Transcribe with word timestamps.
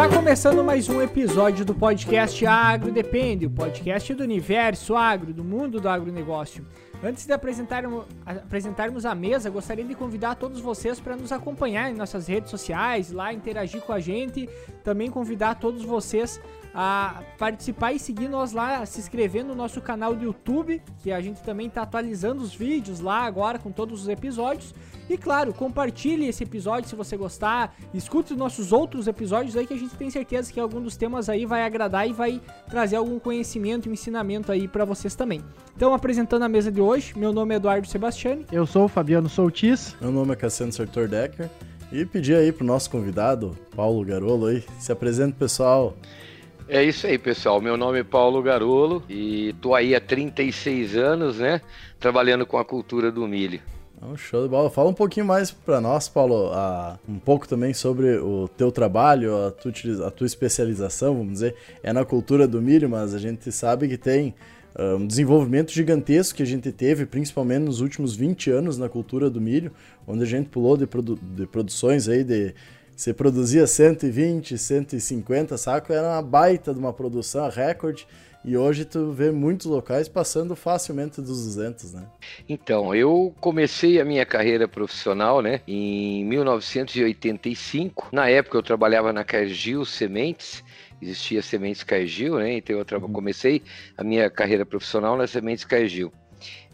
Está 0.00 0.16
começando 0.16 0.64
mais 0.64 0.88
um 0.88 1.02
episódio 1.02 1.62
do 1.62 1.74
podcast 1.74 2.46
Agro 2.46 2.90
Depende, 2.90 3.44
o 3.44 3.50
podcast 3.50 4.14
do 4.14 4.22
universo 4.22 4.96
agro, 4.96 5.30
do 5.30 5.44
mundo 5.44 5.78
do 5.78 5.90
agronegócio. 5.90 6.64
Antes 7.04 7.26
de 7.26 7.34
apresentarmos, 7.34 8.06
apresentarmos 8.24 9.04
a 9.04 9.14
mesa, 9.14 9.50
gostaria 9.50 9.84
de 9.84 9.94
convidar 9.94 10.36
todos 10.36 10.58
vocês 10.58 10.98
para 10.98 11.16
nos 11.16 11.30
acompanhar 11.32 11.90
em 11.90 11.94
nossas 11.94 12.26
redes 12.26 12.50
sociais, 12.50 13.12
lá 13.12 13.30
interagir 13.30 13.82
com 13.82 13.92
a 13.92 14.00
gente. 14.00 14.48
Também 14.82 15.10
convidar 15.10 15.56
todos 15.56 15.84
vocês 15.84 16.40
a 16.74 17.22
participar 17.38 17.92
e 17.92 17.98
seguir 17.98 18.28
nós 18.28 18.52
lá, 18.52 18.84
se 18.86 19.00
inscrever 19.00 19.44
no 19.44 19.54
nosso 19.54 19.80
canal 19.80 20.14
do 20.14 20.24
YouTube, 20.24 20.80
que 21.02 21.10
a 21.10 21.20
gente 21.20 21.42
também 21.42 21.66
está 21.66 21.82
atualizando 21.82 22.42
os 22.42 22.54
vídeos 22.54 23.00
lá 23.00 23.24
agora 23.24 23.58
com 23.58 23.72
todos 23.72 24.02
os 24.02 24.08
episódios. 24.08 24.74
E 25.08 25.16
claro, 25.16 25.52
compartilhe 25.52 26.28
esse 26.28 26.44
episódio 26.44 26.88
se 26.88 26.94
você 26.94 27.16
gostar, 27.16 27.74
escute 27.92 28.32
os 28.32 28.38
nossos 28.38 28.72
outros 28.72 29.08
episódios 29.08 29.56
aí 29.56 29.66
que 29.66 29.74
a 29.74 29.76
gente 29.76 29.96
tem 29.96 30.08
certeza 30.08 30.52
que 30.52 30.60
algum 30.60 30.80
dos 30.80 30.96
temas 30.96 31.28
aí 31.28 31.44
vai 31.44 31.64
agradar 31.64 32.08
e 32.08 32.12
vai 32.12 32.40
trazer 32.68 32.96
algum 32.96 33.18
conhecimento 33.18 33.88
e 33.88 33.92
ensinamento 33.92 34.52
aí 34.52 34.68
para 34.68 34.84
vocês 34.84 35.16
também. 35.16 35.42
Então, 35.74 35.92
apresentando 35.92 36.44
a 36.44 36.48
mesa 36.48 36.70
de 36.70 36.80
hoje, 36.80 37.18
meu 37.18 37.32
nome 37.32 37.54
é 37.54 37.56
Eduardo 37.56 37.88
Sebastiani. 37.88 38.46
Eu 38.52 38.66
sou 38.66 38.84
o 38.84 38.88
Fabiano 38.88 39.28
Soutis. 39.28 39.96
Meu 40.00 40.12
nome 40.12 40.32
é 40.32 40.36
Cassiano 40.36 40.72
Sertor 40.72 41.08
Decker. 41.08 41.50
E 41.92 42.04
pedir 42.04 42.36
aí 42.36 42.52
pro 42.52 42.64
nosso 42.64 42.88
convidado, 42.88 43.56
Paulo 43.74 44.04
Garolo 44.04 44.46
aí, 44.46 44.62
se 44.78 44.92
apresente 44.92 45.32
pessoal. 45.32 45.96
É 46.68 46.84
isso 46.84 47.04
aí, 47.04 47.18
pessoal. 47.18 47.60
Meu 47.60 47.76
nome 47.76 47.98
é 47.98 48.04
Paulo 48.04 48.40
Garolo 48.40 49.02
e 49.08 49.52
tô 49.60 49.74
aí 49.74 49.92
há 49.92 50.00
36 50.00 50.96
anos, 50.96 51.38
né, 51.40 51.60
trabalhando 51.98 52.46
com 52.46 52.58
a 52.58 52.64
cultura 52.64 53.10
do 53.10 53.26
milho. 53.26 53.60
Um 54.00 54.16
show 54.16 54.44
de 54.44 54.48
bola. 54.48 54.70
Fala 54.70 54.88
um 54.88 54.94
pouquinho 54.94 55.26
mais 55.26 55.50
para 55.50 55.80
nós, 55.80 56.08
Paulo, 56.08 56.52
um 57.08 57.18
pouco 57.18 57.48
também 57.48 57.74
sobre 57.74 58.16
o 58.18 58.48
teu 58.56 58.70
trabalho, 58.70 59.46
a 59.46 59.50
tua, 59.50 59.72
a 60.06 60.10
tua 60.12 60.26
especialização, 60.26 61.16
vamos 61.16 61.32
dizer, 61.34 61.56
é 61.82 61.92
na 61.92 62.04
cultura 62.04 62.46
do 62.46 62.62
milho, 62.62 62.88
mas 62.88 63.14
a 63.14 63.18
gente 63.18 63.50
sabe 63.50 63.88
que 63.88 63.98
tem 63.98 64.32
um 64.78 65.06
desenvolvimento 65.06 65.72
gigantesco 65.72 66.36
que 66.36 66.42
a 66.42 66.46
gente 66.46 66.70
teve, 66.70 67.06
principalmente 67.06 67.64
nos 67.64 67.80
últimos 67.80 68.14
20 68.14 68.50
anos 68.50 68.78
na 68.78 68.88
cultura 68.88 69.28
do 69.28 69.40
milho, 69.40 69.72
onde 70.06 70.22
a 70.22 70.26
gente 70.26 70.48
pulou 70.48 70.76
de, 70.76 70.86
produ 70.86 71.16
de 71.16 71.46
produções 71.46 72.08
aí 72.08 72.22
de 72.22 72.54
você 73.00 73.14
produzia 73.14 73.66
120, 73.66 74.58
150 74.58 75.56
sacos, 75.56 75.96
era 75.96 76.06
uma 76.06 76.20
baita 76.20 76.74
de 76.74 76.78
uma 76.78 76.92
produção, 76.92 77.48
recorde. 77.48 78.06
E 78.44 78.58
hoje 78.58 78.84
tu 78.84 79.10
vê 79.10 79.30
muitos 79.30 79.66
locais 79.66 80.06
passando 80.06 80.54
facilmente 80.54 81.20
dos 81.22 81.46
200, 81.46 81.94
né? 81.94 82.06
Então, 82.46 82.94
eu 82.94 83.34
comecei 83.40 83.98
a 84.00 84.04
minha 84.04 84.26
carreira 84.26 84.68
profissional, 84.68 85.40
né, 85.40 85.62
em 85.66 86.24
1985. 86.26 88.08
Na 88.12 88.28
época 88.28 88.58
eu 88.58 88.62
trabalhava 88.62 89.14
na 89.14 89.24
Cargill 89.24 89.84
Sementes, 89.86 90.62
existia 91.00 91.42
Sementes 91.42 91.82
Cargill, 91.82 92.38
né? 92.38 92.54
Então 92.54 92.76
eu 92.76 93.00
uhum. 93.00 93.12
comecei 93.12 93.62
a 93.96 94.04
minha 94.04 94.28
carreira 94.30 94.66
profissional 94.66 95.16
na 95.16 95.26
Sementes 95.26 95.64
Cargill. 95.64 96.12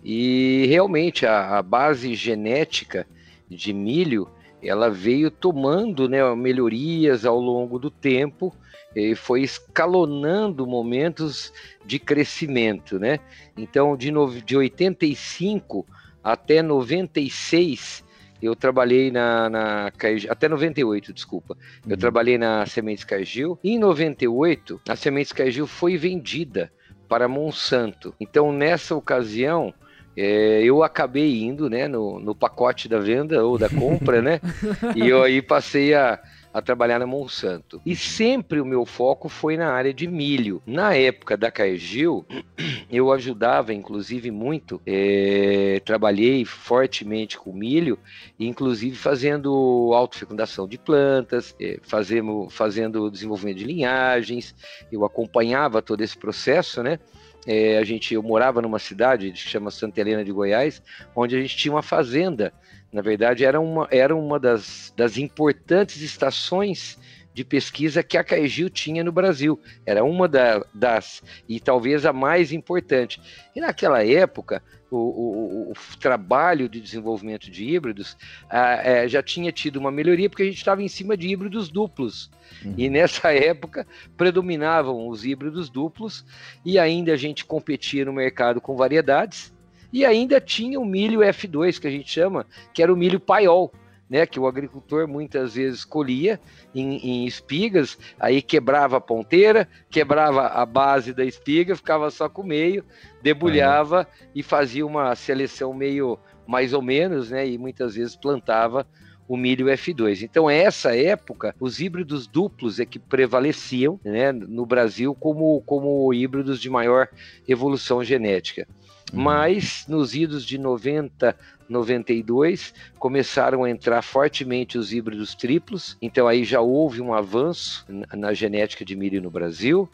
E 0.05 0.67
realmente 0.69 1.27
a, 1.27 1.59
a 1.59 1.63
base 1.63 2.15
genética 2.15 3.07
de 3.49 3.73
milho 3.73 4.29
ela 4.63 4.91
veio 4.91 5.31
tomando 5.31 6.09
né, 6.09 6.23
melhorias 6.35 7.25
ao 7.25 7.39
longo 7.39 7.79
do 7.79 7.91
tempo 7.91 8.55
e 8.95 9.15
foi 9.15 9.43
escalonando 9.43 10.67
momentos 10.67 11.53
de 11.85 11.99
crescimento, 11.99 12.99
né? 12.99 13.21
Então, 13.57 13.97
de, 13.97 14.11
no, 14.11 14.41
de 14.41 14.57
85 14.57 15.87
até 16.25 16.63
96, 16.63 18.03
eu 18.43 18.55
trabalhei 18.55 19.11
na, 19.11 19.49
na 19.49 19.93
até 20.29 20.49
98, 20.49 21.13
desculpa. 21.13 21.55
Uhum. 21.55 21.93
Eu 21.93 21.97
trabalhei 21.97 22.39
na 22.39 22.67
Sementes 22.67 23.05
Cargill. 23.05 23.59
Em 23.63 23.79
98, 23.79 24.81
a 24.89 24.97
Sementes 24.97 25.33
Cargill 25.33 25.67
foi 25.67 25.97
vendida 25.97 26.71
para 27.09 27.29
Monsanto. 27.29 28.15
Então, 28.21 28.53
nessa 28.53 28.95
ocasião, 28.95 29.73
é, 30.17 30.63
eu 30.63 30.83
acabei 30.83 31.43
indo 31.43 31.69
né, 31.69 31.87
no, 31.87 32.19
no 32.19 32.35
pacote 32.35 32.89
da 32.89 32.99
venda 32.99 33.45
ou 33.45 33.59
da 33.59 33.69
compra, 33.69 34.23
né? 34.23 34.41
e 34.97 35.09
eu 35.09 35.23
aí 35.23 35.43
passei 35.43 35.95
a, 35.95 36.19
a 36.57 36.63
trabalhar 36.63 36.99
na 36.99 37.07
Monsanto. 37.07 37.83
E 37.85 37.95
sempre 37.95 38.63
o 38.63 38.65
meu 38.65 38.87
foco 38.87 39.29
foi 39.29 39.59
na 39.59 39.71
área 39.73 39.93
de 39.93 40.07
milho. 40.07 40.63
Na 40.67 40.95
época 40.95 41.37
da 41.37 41.51
Cargill, 41.51 42.25
eu 42.91 43.13
ajudava, 43.13 43.75
inclusive, 43.75 44.31
muito, 44.31 44.81
é, 44.87 45.83
trabalhei 45.85 46.47
fortemente 46.47 47.39
com 47.39 47.53
milho, 47.53 47.99
inclusive 48.41 48.97
fazendo 48.97 49.91
autofecundação 49.93 50.67
de 50.67 50.79
plantas, 50.79 51.55
é, 51.61 51.79
fazendo, 51.83 52.49
fazendo 52.49 53.11
desenvolvimento 53.11 53.59
de 53.59 53.65
linhagens, 53.65 54.55
eu 54.91 55.05
acompanhava 55.05 55.83
todo 55.83 56.01
esse 56.01 56.17
processo, 56.17 56.83
né? 56.83 56.99
É, 57.47 57.77
a 57.77 57.85
gente, 57.85 58.15
eu 58.15 58.23
morava 58.23 58.63
numa 58.63 58.79
cidade 58.79 59.31
que 59.31 59.39
chama 59.39 59.71
Santa 59.71 60.01
Helena 60.01 60.25
de 60.25 60.33
Goiás, 60.33 60.83
onde 61.15 61.37
a 61.37 61.41
gente 61.41 61.55
tinha 61.55 61.73
uma 61.73 61.83
fazenda. 61.83 62.51
Na 62.93 63.03
verdade, 63.03 63.45
era 63.45 63.61
uma, 63.61 63.89
era 63.91 64.15
uma 64.15 64.39
das, 64.39 64.93
das 64.97 65.17
importantes 65.17 66.01
estações 66.01 66.99
de 67.37 67.45
pesquisa 67.45 68.03
que 68.03 68.17
a 68.17 68.25
Caegil 68.25 68.71
tinha 68.71 69.05
no 69.05 69.13
Brasil. 69.13 69.61
Era 69.85 70.03
uma 70.03 70.27
da, 70.27 70.65
das, 70.73 71.23
e 71.47 71.61
talvez 71.61 72.07
a 72.07 72.13
mais 72.13 72.51
importante. 72.51 73.21
E 73.55 73.61
naquela 73.61 74.03
época, 74.03 74.63
o, 74.91 74.97
o, 74.97 75.73
o 75.73 75.97
trabalho 75.99 76.67
de 76.69 76.81
desenvolvimento 76.81 77.51
de 77.51 77.65
híbridos 77.65 78.17
ah, 78.49 78.81
é, 78.83 79.07
já 79.07 79.23
tinha 79.23 79.53
tido 79.53 79.77
uma 79.77 79.91
melhoria, 79.91 80.31
porque 80.31 80.45
a 80.45 80.47
gente 80.47 80.57
estava 80.57 80.83
em 80.83 80.89
cima 80.89 81.15
de 81.15 81.29
híbridos 81.29 81.69
duplos. 81.69 82.31
Uhum. 82.65 82.75
E 82.79 82.89
nessa 82.89 83.33
época 83.35 83.87
predominavam 84.17 85.07
os 85.07 85.25
híbridos 85.25 85.69
duplos, 85.69 86.25
e 86.65 86.79
ainda 86.79 87.13
a 87.13 87.17
gente 87.17 87.45
competia 87.45 88.05
no 88.07 88.15
mercado 88.15 88.63
com 88.63 88.77
variedades, 88.77 89.53
e 89.97 90.05
ainda 90.05 90.39
tinha 90.39 90.79
o 90.79 90.85
milho 90.85 91.21
F2, 91.21 91.81
que 91.81 91.87
a 91.87 91.91
gente 91.91 92.11
chama, 92.11 92.45
que 92.75 92.83
era 92.83 92.93
o 92.93 92.97
milho 92.97 93.19
paiol 93.19 93.73
né, 94.11 94.27
que 94.27 94.39
o 94.39 94.47
agricultor 94.47 95.09
muitas 95.09 95.55
vezes 95.55 95.87
colhia 95.87 96.39
em, 96.75 96.97
em, 96.99 97.27
espigas, 97.27 97.99
aí 98.21 98.43
quebrava 98.43 98.99
a 98.99 99.01
ponteira, 99.01 99.67
quebrava 99.91 100.49
a 100.49 100.67
base 100.67 101.15
da 101.15 101.25
espiga, 101.25 101.75
ficava 101.75 102.11
só 102.11 102.29
com 102.29 102.43
o 102.43 102.47
meio, 102.47 102.85
debulhava 103.23 104.01
uhum. 104.01 104.29
e 104.35 104.43
fazia 104.43 104.87
uma 104.87 105.15
seleção 105.17 105.73
meio 105.73 106.19
mais 106.47 106.75
ou 106.75 106.83
menos, 106.83 107.31
né, 107.31 107.49
e 107.49 107.57
muitas 107.57 107.95
vezes 107.95 108.15
plantava 108.15 108.87
o 109.27 109.35
milho 109.35 109.67
F2. 109.67 110.23
Então, 110.23 110.49
essa 110.49 110.95
época, 110.95 111.55
os 111.59 111.81
híbridos 111.81 112.27
duplos 112.27 112.79
é 112.79 112.85
que 112.85 112.99
prevaleciam 112.99 113.99
né, 114.05 114.31
no 114.31 114.67
Brasil 114.67 115.15
como, 115.15 115.63
como 115.63 116.13
híbridos 116.13 116.61
de 116.61 116.69
maior 116.69 117.09
evolução 117.49 118.05
genética. 118.05 118.69
Uhum. 119.13 119.23
Mas 119.23 119.85
nos 119.89 120.15
idos 120.15 120.45
de 120.45 120.59
90 120.59 121.37
92 121.69 122.73
começaram 122.99 123.65
a 123.65 123.71
entrar 123.71 124.03
fortemente 124.03 124.79
os 124.79 124.93
híbridos 124.93 125.35
triplos, 125.35 125.97
então 126.01 126.29
aí 126.29 126.45
já 126.45 126.61
houve 126.61 127.01
um 127.01 127.13
avanço 127.13 127.85
na 128.15 128.33
genética 128.33 128.85
de 128.85 128.95
milho 128.95 129.21
no 129.21 129.31
Brasil. 129.31 129.89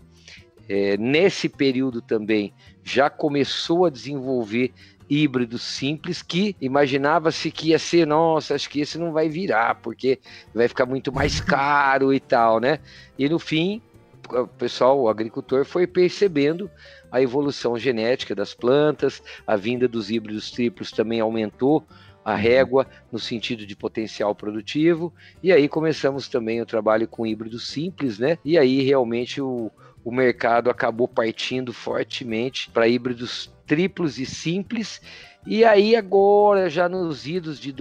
É, 0.69 0.97
nesse 0.97 1.49
período 1.49 2.01
também 2.01 2.53
já 2.85 3.11
começou 3.11 3.85
a 3.85 3.91
desenvolver 3.91 4.73
híbridos 5.11 5.63
simples 5.63 6.23
que 6.23 6.57
imaginava-se 6.61 7.51
que 7.51 7.71
ia 7.71 7.79
ser, 7.79 8.07
nossa, 8.07 8.55
acho 8.55 8.71
que 8.71 8.81
esse 8.81 8.97
não 8.97 9.13
vai 9.13 9.29
virar, 9.29 9.75
porque 9.77 10.19
vai 10.55 10.69
ficar 10.69 10.87
muito 10.87 11.13
mais 11.13 11.41
caro 11.43 12.15
e 12.15 12.21
tal, 12.21 12.61
né? 12.61 12.79
E 13.19 13.29
no 13.29 13.39
fim, 13.39 13.83
o 14.31 14.47
pessoal, 14.47 14.99
o 15.01 15.09
agricultor 15.09 15.65
foi 15.65 15.87
percebendo 15.87 16.71
a 17.13 17.21
evolução 17.21 17.79
genética 17.79 18.35
das 18.35 18.55
plantas, 18.55 19.23
a 19.47 19.55
vinda 19.55 19.87
dos 19.87 20.11
híbridos 20.11 20.51
triplos 20.51 20.91
também 20.91 21.21
aumentou 21.21 21.85
a 22.25 22.33
uhum. 22.33 22.39
régua 22.39 22.87
no 23.11 23.19
sentido 23.19 23.67
de 23.67 23.77
potencial 23.77 24.35
produtivo, 24.35 25.13
e 25.43 25.53
aí 25.53 25.69
começamos 25.69 26.29
também 26.29 26.63
o 26.63 26.67
trabalho 26.67 27.07
com 27.07 27.27
híbridos 27.27 27.69
simples, 27.69 28.19
né? 28.19 28.39
E 28.45 28.57
aí 28.57 28.83
realmente 28.83 29.41
o, 29.41 29.71
o 30.03 30.11
mercado 30.11 30.71
acabou 30.71 31.07
partindo 31.07 31.73
fortemente 31.73 32.71
para 32.71 32.89
híbridos 32.89 33.53
triplos 33.67 34.19
e 34.19 34.25
simples, 34.25 35.01
e 35.45 35.65
aí 35.65 35.97
agora, 35.97 36.71
já 36.71 36.89
nos 36.89 37.27
idos 37.27 37.59
de 37.59 37.73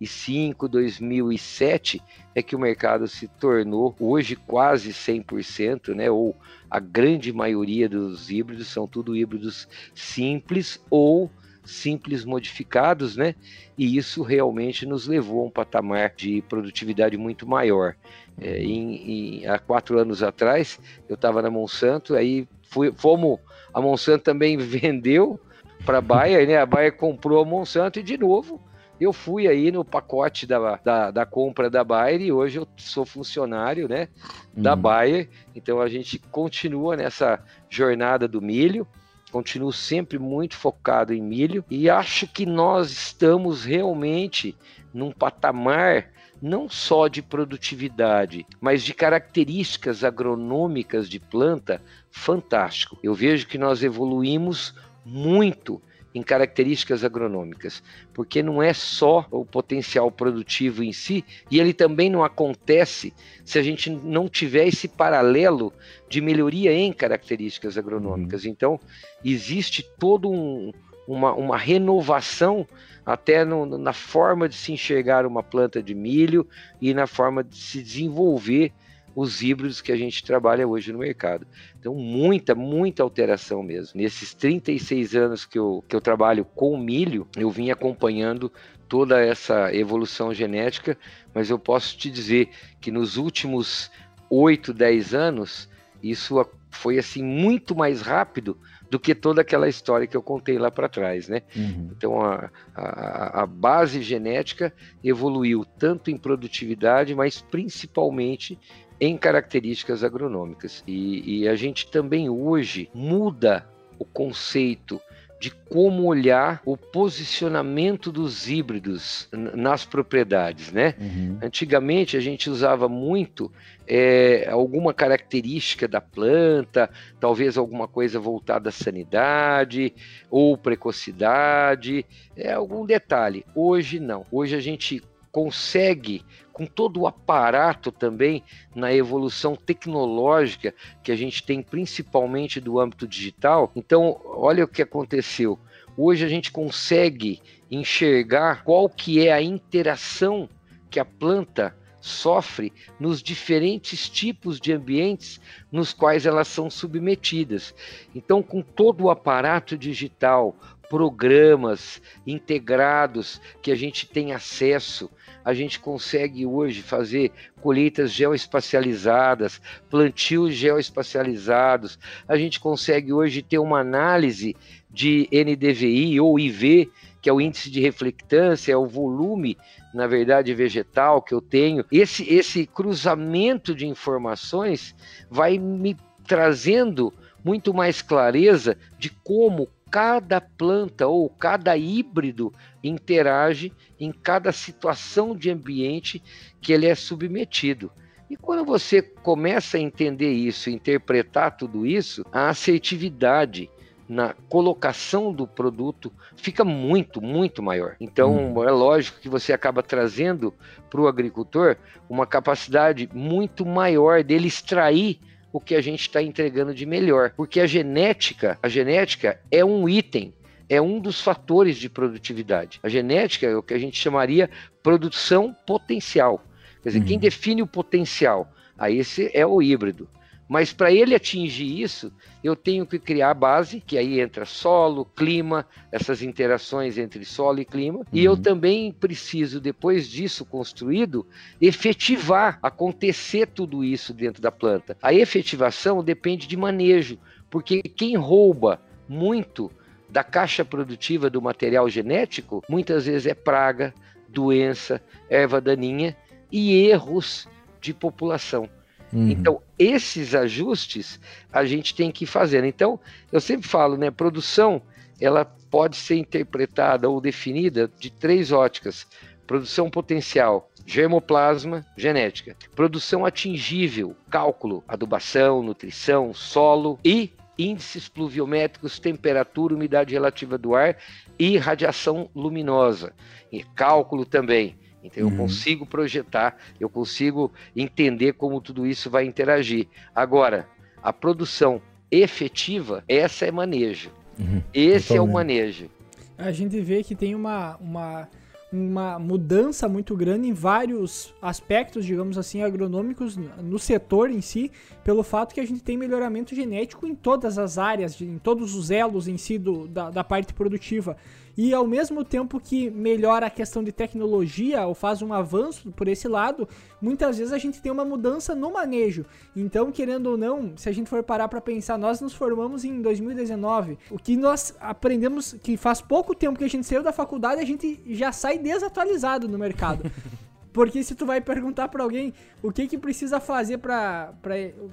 2005, 0.00 0.68
2007, 0.68 2.02
é 2.34 2.42
que 2.42 2.54
o 2.54 2.58
mercado 2.58 3.08
se 3.08 3.26
tornou 3.26 3.94
hoje 3.98 4.36
quase 4.36 4.90
100%, 4.90 5.94
né? 5.94 6.10
Ou 6.10 6.36
a 6.70 6.78
grande 6.78 7.32
maioria 7.32 7.88
dos 7.88 8.30
híbridos 8.30 8.68
são 8.68 8.86
tudo 8.86 9.16
híbridos 9.16 9.66
simples 9.94 10.80
ou 10.90 11.30
simples 11.64 12.24
modificados, 12.24 13.16
né? 13.16 13.34
E 13.76 13.96
isso 13.96 14.22
realmente 14.22 14.86
nos 14.86 15.06
levou 15.06 15.42
a 15.42 15.46
um 15.46 15.50
patamar 15.50 16.12
de 16.14 16.42
produtividade 16.42 17.16
muito 17.16 17.46
maior. 17.46 17.96
É, 18.38 18.58
em, 18.62 19.40
em, 19.40 19.46
há 19.46 19.58
quatro 19.58 19.98
anos 19.98 20.22
atrás, 20.22 20.78
eu 21.08 21.14
estava 21.14 21.40
na 21.40 21.50
Monsanto, 21.50 22.14
aí 22.14 22.46
fui, 22.68 22.92
fomos, 22.92 23.40
a 23.72 23.80
Monsanto 23.80 24.22
também 24.22 24.56
vendeu 24.58 25.40
para 25.84 25.98
a 25.98 26.02
Bayer, 26.02 26.46
né? 26.46 26.58
A 26.58 26.66
Bayer 26.66 26.94
comprou 26.94 27.42
a 27.42 27.46
Monsanto 27.46 27.98
e 27.98 28.02
de 28.02 28.18
novo 28.18 28.60
eu 29.00 29.12
fui 29.12 29.46
aí 29.46 29.70
no 29.70 29.84
pacote 29.84 30.46
da, 30.46 30.76
da, 30.76 31.10
da 31.10 31.26
compra 31.26 31.68
da 31.68 31.84
Bayer 31.84 32.22
e 32.22 32.32
hoje 32.32 32.58
eu 32.58 32.68
sou 32.76 33.04
funcionário, 33.04 33.88
né, 33.88 34.08
da 34.54 34.74
uhum. 34.74 34.80
Bayer. 34.80 35.28
Então 35.54 35.80
a 35.80 35.88
gente 35.88 36.18
continua 36.18 36.96
nessa 36.96 37.42
jornada 37.68 38.26
do 38.26 38.40
milho. 38.40 38.86
Continuo 39.30 39.72
sempre 39.72 40.18
muito 40.18 40.56
focado 40.56 41.12
em 41.12 41.20
milho 41.20 41.64
e 41.68 41.90
acho 41.90 42.26
que 42.26 42.46
nós 42.46 42.90
estamos 42.90 43.64
realmente 43.64 44.56
num 44.94 45.10
patamar 45.10 46.10
não 46.40 46.68
só 46.68 47.08
de 47.08 47.22
produtividade, 47.22 48.46
mas 48.60 48.82
de 48.82 48.94
características 48.94 50.04
agronômicas 50.04 51.08
de 51.08 51.18
planta 51.18 51.82
fantástico. 52.10 52.98
Eu 53.02 53.14
vejo 53.14 53.46
que 53.46 53.58
nós 53.58 53.82
evoluímos 53.82 54.74
muito 55.04 55.82
em 56.16 56.22
características 56.22 57.04
agronômicas, 57.04 57.82
porque 58.14 58.42
não 58.42 58.62
é 58.62 58.72
só 58.72 59.26
o 59.30 59.44
potencial 59.44 60.10
produtivo 60.10 60.82
em 60.82 60.90
si, 60.90 61.22
e 61.50 61.60
ele 61.60 61.74
também 61.74 62.08
não 62.08 62.24
acontece 62.24 63.12
se 63.44 63.58
a 63.58 63.62
gente 63.62 63.90
não 63.90 64.26
tiver 64.26 64.66
esse 64.66 64.88
paralelo 64.88 65.70
de 66.08 66.22
melhoria 66.22 66.72
em 66.72 66.90
características 66.90 67.76
agronômicas. 67.76 68.44
Uhum. 68.44 68.50
Então, 68.50 68.80
existe 69.22 69.86
todo 69.98 70.30
um, 70.30 70.72
uma, 71.06 71.34
uma 71.34 71.58
renovação 71.58 72.66
até 73.04 73.44
no, 73.44 73.76
na 73.76 73.92
forma 73.92 74.48
de 74.48 74.54
se 74.54 74.72
enxergar 74.72 75.26
uma 75.26 75.42
planta 75.42 75.82
de 75.82 75.94
milho 75.94 76.48
e 76.80 76.94
na 76.94 77.06
forma 77.06 77.44
de 77.44 77.56
se 77.56 77.82
desenvolver 77.82 78.72
os 79.16 79.40
híbridos 79.40 79.80
que 79.80 79.90
a 79.90 79.96
gente 79.96 80.22
trabalha 80.22 80.68
hoje 80.68 80.92
no 80.92 80.98
mercado. 80.98 81.46
Então, 81.80 81.94
muita, 81.94 82.54
muita 82.54 83.02
alteração 83.02 83.62
mesmo. 83.62 83.98
Nesses 83.98 84.34
36 84.34 85.16
anos 85.16 85.46
que 85.46 85.58
eu, 85.58 85.82
que 85.88 85.96
eu 85.96 86.02
trabalho 86.02 86.44
com 86.44 86.76
milho, 86.76 87.26
eu 87.34 87.50
vim 87.50 87.70
acompanhando 87.70 88.52
toda 88.86 89.18
essa 89.18 89.74
evolução 89.74 90.34
genética, 90.34 90.98
mas 91.32 91.48
eu 91.48 91.58
posso 91.58 91.96
te 91.96 92.10
dizer 92.10 92.50
que 92.78 92.90
nos 92.90 93.16
últimos 93.16 93.90
8, 94.28 94.74
10 94.74 95.14
anos, 95.14 95.66
isso 96.02 96.46
foi 96.70 96.98
assim 96.98 97.22
muito 97.22 97.74
mais 97.74 98.02
rápido 98.02 98.58
do 98.90 99.00
que 99.00 99.14
toda 99.14 99.40
aquela 99.40 99.68
história 99.68 100.06
que 100.06 100.16
eu 100.16 100.22
contei 100.22 100.58
lá 100.58 100.70
para 100.70 100.88
trás, 100.88 101.28
né? 101.28 101.42
Uhum. 101.56 101.90
Então 101.96 102.20
a, 102.20 102.50
a, 102.74 103.42
a, 103.42 103.46
base 103.46 104.00
genética 104.00 104.72
evoluiu 105.02 105.64
tanto 105.64 106.10
em 106.10 106.16
produtividade, 106.16 107.14
mas 107.14 107.40
principalmente 107.40 108.58
em 109.00 109.16
características 109.16 110.02
agronômicas. 110.02 110.82
E, 110.86 111.40
e 111.40 111.48
a 111.48 111.54
gente 111.56 111.90
também 111.90 112.28
hoje 112.28 112.88
muda 112.94 113.66
o 113.98 114.04
conceito 114.04 115.00
de 115.38 115.50
como 115.50 116.04
olhar 116.04 116.62
o 116.64 116.76
posicionamento 116.76 118.10
dos 118.10 118.48
híbridos 118.48 119.28
nas 119.32 119.84
propriedades, 119.84 120.72
né? 120.72 120.94
Uhum. 120.98 121.38
Antigamente 121.42 122.16
a 122.16 122.20
gente 122.20 122.48
usava 122.48 122.88
muito 122.88 123.52
é, 123.86 124.48
alguma 124.50 124.94
característica 124.94 125.86
da 125.86 126.00
planta, 126.00 126.88
talvez 127.20 127.58
alguma 127.58 127.86
coisa 127.86 128.18
voltada 128.18 128.70
à 128.70 128.72
sanidade 128.72 129.92
ou 130.30 130.56
precocidade, 130.56 132.06
é 132.34 132.52
algum 132.52 132.86
detalhe. 132.86 133.44
Hoje 133.54 134.00
não. 134.00 134.24
Hoje 134.32 134.56
a 134.56 134.60
gente 134.60 135.02
consegue, 135.36 136.24
com 136.50 136.64
todo 136.64 137.02
o 137.02 137.06
aparato 137.06 137.92
também 137.92 138.42
na 138.74 138.94
evolução 138.94 139.54
tecnológica 139.54 140.74
que 141.04 141.12
a 141.12 141.14
gente 141.14 141.42
tem, 141.42 141.62
principalmente 141.62 142.58
do 142.58 142.80
âmbito 142.80 143.06
digital. 143.06 143.70
Então, 143.76 144.18
olha 144.24 144.64
o 144.64 144.68
que 144.68 144.80
aconteceu. 144.80 145.58
Hoje 145.94 146.24
a 146.24 146.28
gente 146.28 146.50
consegue 146.50 147.42
enxergar 147.70 148.64
qual 148.64 148.88
que 148.88 149.26
é 149.26 149.30
a 149.30 149.42
interação 149.42 150.48
que 150.88 150.98
a 150.98 151.04
planta 151.04 151.76
sofre 152.00 152.72
nos 152.98 153.22
diferentes 153.22 154.08
tipos 154.08 154.58
de 154.58 154.72
ambientes 154.72 155.38
nos 155.70 155.92
quais 155.92 156.24
elas 156.24 156.48
são 156.48 156.70
submetidas. 156.70 157.74
Então, 158.14 158.42
com 158.42 158.62
todo 158.62 159.04
o 159.04 159.10
aparato 159.10 159.76
digital, 159.76 160.56
programas 160.88 162.00
integrados 162.26 163.40
que 163.60 163.70
a 163.70 163.74
gente 163.74 164.06
tem 164.06 164.32
acesso, 164.32 165.10
a 165.46 165.54
gente 165.54 165.78
consegue 165.78 166.44
hoje 166.44 166.82
fazer 166.82 167.30
colheitas 167.62 168.10
geoespacializadas, 168.10 169.60
plantios 169.88 170.52
geoespacializados, 170.54 171.96
a 172.26 172.36
gente 172.36 172.58
consegue 172.58 173.12
hoje 173.12 173.42
ter 173.42 173.60
uma 173.60 173.78
análise 173.78 174.56
de 174.90 175.28
NDVI 175.30 176.18
ou 176.18 176.36
IV, 176.36 176.90
que 177.22 177.30
é 177.30 177.32
o 177.32 177.40
índice 177.40 177.70
de 177.70 177.80
reflectância, 177.80 178.72
é 178.72 178.76
o 178.76 178.88
volume, 178.88 179.56
na 179.94 180.08
verdade, 180.08 180.52
vegetal 180.52 181.22
que 181.22 181.32
eu 181.32 181.40
tenho. 181.40 181.84
Esse, 181.92 182.28
esse 182.28 182.66
cruzamento 182.66 183.72
de 183.72 183.86
informações 183.86 184.96
vai 185.30 185.58
me 185.58 185.96
trazendo 186.26 187.14
muito 187.44 187.72
mais 187.72 188.02
clareza 188.02 188.76
de 188.98 189.10
como 189.10 189.68
cada 189.90 190.40
planta 190.40 191.06
ou 191.06 191.28
cada 191.28 191.76
híbrido 191.76 192.52
interage 192.82 193.72
em 193.98 194.12
cada 194.12 194.52
situação 194.52 195.34
de 195.34 195.50
ambiente 195.50 196.22
que 196.60 196.72
ele 196.72 196.86
é 196.86 196.94
submetido. 196.94 197.90
E 198.28 198.36
quando 198.36 198.64
você 198.64 199.00
começa 199.00 199.76
a 199.76 199.80
entender 199.80 200.32
isso, 200.32 200.68
interpretar 200.68 201.56
tudo 201.56 201.86
isso, 201.86 202.24
a 202.32 202.48
assertividade 202.48 203.70
na 204.08 204.34
colocação 204.48 205.32
do 205.32 205.46
produto 205.46 206.12
fica 206.36 206.64
muito, 206.64 207.20
muito 207.20 207.62
maior. 207.62 207.96
Então, 208.00 208.54
hum. 208.54 208.64
é 208.64 208.70
lógico 208.70 209.20
que 209.20 209.28
você 209.28 209.52
acaba 209.52 209.82
trazendo 209.82 210.54
para 210.90 211.00
o 211.00 211.08
agricultor 211.08 211.76
uma 212.08 212.26
capacidade 212.26 213.08
muito 213.12 213.64
maior 213.66 214.22
dele 214.22 214.48
extrair 214.48 215.20
o 215.56 215.60
que 215.60 215.74
a 215.74 215.80
gente 215.80 216.02
está 216.02 216.22
entregando 216.22 216.74
de 216.74 216.84
melhor. 216.84 217.32
Porque 217.34 217.60
a 217.60 217.66
genética, 217.66 218.58
a 218.62 218.68
genética 218.68 219.40
é 219.50 219.64
um 219.64 219.88
item, 219.88 220.34
é 220.68 220.82
um 220.82 221.00
dos 221.00 221.22
fatores 221.22 221.78
de 221.78 221.88
produtividade. 221.88 222.78
A 222.82 222.90
genética 222.90 223.46
é 223.46 223.56
o 223.56 223.62
que 223.62 223.72
a 223.72 223.78
gente 223.78 223.98
chamaria 223.98 224.50
produção 224.82 225.56
potencial. 225.66 226.44
Quer 226.82 226.90
dizer, 226.90 227.00
uhum. 227.00 227.06
quem 227.06 227.18
define 227.18 227.62
o 227.62 227.66
potencial? 227.66 228.52
Aí 228.76 228.98
esse 228.98 229.30
é 229.32 229.46
o 229.46 229.62
híbrido. 229.62 230.06
Mas 230.48 230.72
para 230.72 230.92
ele 230.92 231.14
atingir 231.14 231.80
isso, 231.80 232.12
eu 232.42 232.54
tenho 232.54 232.86
que 232.86 232.98
criar 232.98 233.30
a 233.30 233.34
base, 233.34 233.80
que 233.80 233.98
aí 233.98 234.20
entra 234.20 234.44
solo, 234.44 235.04
clima, 235.04 235.66
essas 235.90 236.22
interações 236.22 236.96
entre 236.98 237.24
solo 237.24 237.60
e 237.60 237.64
clima. 237.64 237.98
Uhum. 237.98 238.04
E 238.12 238.24
eu 238.24 238.32
uhum. 238.32 238.42
também 238.42 238.92
preciso, 238.92 239.60
depois 239.60 240.08
disso 240.08 240.44
construído, 240.44 241.26
efetivar, 241.60 242.58
acontecer 242.62 243.48
tudo 243.48 243.82
isso 243.82 244.14
dentro 244.14 244.40
da 244.40 244.52
planta. 244.52 244.96
A 245.02 245.12
efetivação 245.12 246.02
depende 246.02 246.46
de 246.46 246.56
manejo, 246.56 247.18
porque 247.50 247.82
quem 247.82 248.16
rouba 248.16 248.80
muito 249.08 249.70
da 250.08 250.22
caixa 250.22 250.64
produtiva 250.64 251.28
do 251.28 251.42
material 251.42 251.88
genético, 251.90 252.62
muitas 252.68 253.06
vezes 253.06 253.26
é 253.26 253.34
praga, 253.34 253.92
doença, 254.28 255.02
erva 255.28 255.60
daninha 255.60 256.16
e 256.50 256.86
erros 256.86 257.48
de 257.80 257.92
população. 257.92 258.68
Uhum. 259.16 259.30
Então, 259.30 259.62
esses 259.78 260.34
ajustes 260.34 261.18
a 261.50 261.64
gente 261.64 261.94
tem 261.94 262.10
que 262.12 262.26
fazer. 262.26 262.62
Então, 262.64 263.00
eu 263.32 263.40
sempre 263.40 263.66
falo, 263.66 263.96
né, 263.96 264.10
produção, 264.10 264.82
ela 265.18 265.46
pode 265.70 265.96
ser 265.96 266.16
interpretada 266.16 267.08
ou 267.08 267.18
definida 267.18 267.90
de 267.98 268.10
três 268.10 268.52
óticas: 268.52 269.06
produção 269.46 269.88
potencial, 269.88 270.70
germoplasma, 270.84 271.84
genética, 271.96 272.54
produção 272.74 273.24
atingível, 273.24 274.14
cálculo, 274.28 274.84
adubação, 274.86 275.62
nutrição, 275.62 276.34
solo 276.34 276.98
e 277.02 277.32
índices 277.58 278.10
pluviométricos, 278.10 278.98
temperatura, 278.98 279.74
umidade 279.74 280.12
relativa 280.12 280.58
do 280.58 280.74
ar 280.74 280.98
e 281.38 281.56
radiação 281.56 282.28
luminosa. 282.34 283.14
E 283.50 283.62
cálculo 283.62 284.26
também 284.26 284.76
então 285.06 285.22
eu 285.22 285.28
uhum. 285.28 285.36
consigo 285.36 285.86
projetar, 285.86 286.56
eu 286.78 286.88
consigo 286.88 287.52
entender 287.74 288.32
como 288.34 288.60
tudo 288.60 288.86
isso 288.86 289.08
vai 289.08 289.24
interagir. 289.24 289.86
Agora, 290.14 290.68
a 291.02 291.12
produção 291.12 291.80
efetiva, 292.10 293.04
essa 293.08 293.46
é 293.46 293.50
manejo. 293.50 294.10
Uhum. 294.38 294.62
Esse 294.72 295.08
Totalmente. 295.08 295.16
é 295.16 295.20
o 295.20 295.32
manejo. 295.32 295.90
A 296.38 296.52
gente 296.52 296.78
vê 296.80 297.02
que 297.02 297.14
tem 297.14 297.34
uma, 297.34 297.76
uma, 297.76 298.28
uma 298.72 299.18
mudança 299.18 299.88
muito 299.88 300.14
grande 300.14 300.48
em 300.48 300.52
vários 300.52 301.34
aspectos, 301.40 302.04
digamos 302.04 302.36
assim, 302.36 302.62
agronômicos 302.62 303.36
no 303.36 303.78
setor 303.78 304.30
em 304.30 304.40
si, 304.40 304.70
pelo 305.02 305.22
fato 305.22 305.54
que 305.54 305.60
a 305.60 305.66
gente 305.66 305.82
tem 305.82 305.96
melhoramento 305.96 306.54
genético 306.54 307.06
em 307.06 307.14
todas 307.14 307.58
as 307.58 307.78
áreas, 307.78 308.20
em 308.20 308.38
todos 308.38 308.74
os 308.74 308.90
elos 308.90 309.28
em 309.28 309.38
si 309.38 309.56
do, 309.58 309.88
da, 309.88 310.10
da 310.10 310.22
parte 310.22 310.52
produtiva. 310.52 311.16
E 311.56 311.72
ao 311.72 311.86
mesmo 311.86 312.24
tempo 312.24 312.60
que 312.60 312.90
melhora 312.90 313.46
a 313.46 313.50
questão 313.50 313.82
de 313.82 313.90
tecnologia 313.90 314.86
ou 314.86 314.94
faz 314.94 315.22
um 315.22 315.32
avanço 315.32 315.90
por 315.92 316.06
esse 316.06 316.28
lado, 316.28 316.68
muitas 317.00 317.38
vezes 317.38 317.52
a 317.52 317.58
gente 317.58 317.80
tem 317.80 317.90
uma 317.90 318.04
mudança 318.04 318.54
no 318.54 318.72
manejo. 318.72 319.24
Então, 319.54 319.90
querendo 319.90 320.26
ou 320.26 320.36
não, 320.36 320.76
se 320.76 320.88
a 320.88 320.92
gente 320.92 321.08
for 321.08 321.22
parar 321.22 321.48
para 321.48 321.60
pensar, 321.60 321.98
nós 321.98 322.20
nos 322.20 322.34
formamos 322.34 322.84
em 322.84 323.00
2019. 323.00 323.98
O 324.10 324.18
que 324.18 324.36
nós 324.36 324.76
aprendemos 324.80 325.54
que 325.62 325.76
faz 325.76 326.00
pouco 326.00 326.34
tempo 326.34 326.58
que 326.58 326.64
a 326.64 326.68
gente 326.68 326.86
saiu 326.86 327.02
da 327.02 327.12
faculdade, 327.12 327.60
a 327.60 327.66
gente 327.66 328.02
já 328.06 328.32
sai 328.32 328.58
desatualizado 328.58 329.48
no 329.48 329.58
mercado. 329.58 330.10
Porque 330.76 331.02
se 331.02 331.14
tu 331.14 331.24
vai 331.24 331.40
perguntar 331.40 331.88
para 331.88 332.02
alguém 332.02 332.34
o 332.62 332.70
que 332.70 332.86
que 332.86 332.98
precisa 332.98 333.40
fazer 333.40 333.78
para 333.78 334.34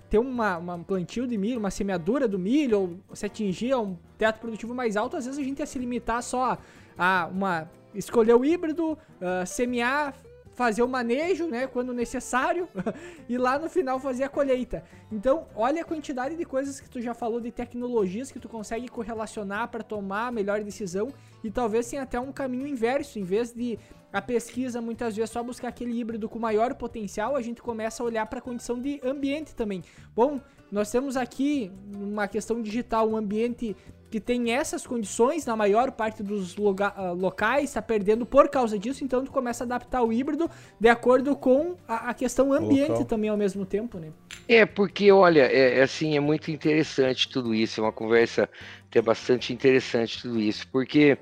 ter 0.10 0.18
uma, 0.18 0.58
uma 0.58 0.80
plantio 0.80 1.28
de 1.28 1.38
milho, 1.38 1.60
uma 1.60 1.70
semeadura 1.70 2.26
do 2.26 2.40
milho, 2.40 3.02
ou 3.10 3.14
se 3.14 3.26
atingir 3.26 3.76
um 3.76 3.98
teto 4.18 4.40
produtivo 4.40 4.74
mais 4.74 4.96
alto, 4.96 5.18
às 5.18 5.26
vezes 5.26 5.38
a 5.38 5.44
gente 5.44 5.60
ia 5.60 5.66
se 5.66 5.78
limitar 5.78 6.24
só 6.24 6.58
a 6.98 7.28
uma 7.30 7.70
escolher 7.94 8.34
o 8.34 8.46
híbrido, 8.46 8.94
uh, 8.94 9.46
semear, 9.46 10.16
fazer 10.56 10.84
o 10.84 10.88
manejo, 10.88 11.48
né, 11.48 11.68
quando 11.68 11.94
necessário, 11.94 12.66
e 13.28 13.38
lá 13.38 13.60
no 13.60 13.70
final 13.70 14.00
fazer 14.00 14.24
a 14.24 14.30
colheita. 14.30 14.86
Então, 15.12 15.48
olha 15.54 15.82
a 15.82 15.86
quantidade 15.86 16.38
de 16.38 16.46
coisas 16.46 16.80
que 16.80 16.90
tu 16.90 17.02
já 17.02 17.14
falou 17.14 17.42
de 17.42 17.52
tecnologias 17.52 18.32
que 18.32 18.40
tu 18.40 18.48
consegue 18.48 18.88
correlacionar 18.88 19.68
para 19.68 19.84
tomar 19.84 20.28
a 20.28 20.32
melhor 20.32 20.64
decisão 20.64 21.10
e 21.44 21.52
talvez 21.52 21.90
tenha 21.90 22.04
até 22.04 22.18
um 22.18 22.32
caminho 22.32 22.66
inverso, 22.66 23.20
em 23.20 23.24
vez 23.24 23.52
de 23.52 23.78
a 24.14 24.22
pesquisa 24.22 24.80
muitas 24.80 25.16
vezes 25.16 25.32
só 25.32 25.44
buscar 25.44 25.70
aquele 25.70 26.00
híbrido 26.00 26.30
com 26.30 26.38
maior 26.38 26.76
potencial, 26.76 27.36
a 27.36 27.42
gente 27.42 27.62
começa 27.62 28.04
a 28.04 28.06
olhar 28.06 28.26
para 28.28 28.38
a 28.38 28.42
condição 28.42 28.80
de 28.80 29.02
ambiente 29.04 29.56
também. 29.56 29.84
Bom, 30.16 30.40
nós 30.72 30.90
temos 30.92 31.18
aqui 31.18 31.72
uma 31.94 32.28
questão 32.28 32.62
digital, 32.62 33.10
um 33.10 33.18
ambiente 33.18 33.76
que 34.14 34.20
tem 34.20 34.52
essas 34.52 34.86
condições 34.86 35.44
na 35.44 35.56
maior 35.56 35.92
parte 35.92 36.22
dos 36.22 36.56
uh, 36.56 37.14
locais, 37.18 37.72
está 37.72 37.82
perdendo 37.82 38.28
por 38.28 38.48
causa 38.48 38.78
disso, 38.78 39.04
então 39.04 39.26
tu 39.26 39.32
começa 39.32 39.64
a 39.64 39.66
adaptar 39.66 40.04
o 40.04 40.14
híbrido 40.14 40.48
de 40.80 40.88
acordo 40.88 41.36
com 41.36 41.76
a, 41.88 42.12
a 42.12 42.14
questão 42.14 42.54
ambiente 42.54 43.04
também 43.06 43.32
ao 43.32 43.38
mesmo 43.38 43.66
tempo, 43.66 43.98
né? 43.98 44.12
É, 44.48 44.68
porque 44.68 45.12
olha, 45.12 45.42
é, 45.52 45.80
é, 45.80 45.82
assim, 45.82 46.16
é 46.16 46.20
muito 46.20 46.52
interessante 46.52 47.28
tudo 47.28 47.56
isso, 47.56 47.82
é 47.82 47.84
uma 47.84 47.92
conversa 47.92 48.48
até 48.88 49.02
bastante 49.02 49.52
interessante 49.52 50.22
tudo 50.22 50.40
isso, 50.40 50.68
porque 50.68 51.18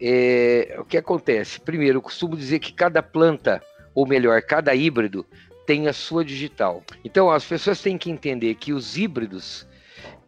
é, 0.00 0.76
o 0.78 0.84
que 0.84 0.96
acontece? 0.96 1.60
Primeiro, 1.60 1.98
eu 1.98 2.02
costumo 2.02 2.36
dizer 2.36 2.58
que 2.58 2.72
cada 2.72 3.02
planta, 3.02 3.62
ou 3.94 4.06
melhor, 4.06 4.40
cada 4.42 4.74
híbrido, 4.74 5.26
tem 5.66 5.88
a 5.88 5.92
sua 5.92 6.24
digital. 6.24 6.82
Então, 7.04 7.30
as 7.30 7.44
pessoas 7.44 7.80
têm 7.80 7.96
que 7.96 8.10
entender 8.10 8.54
que 8.54 8.72
os 8.72 8.96
híbridos, 8.96 9.66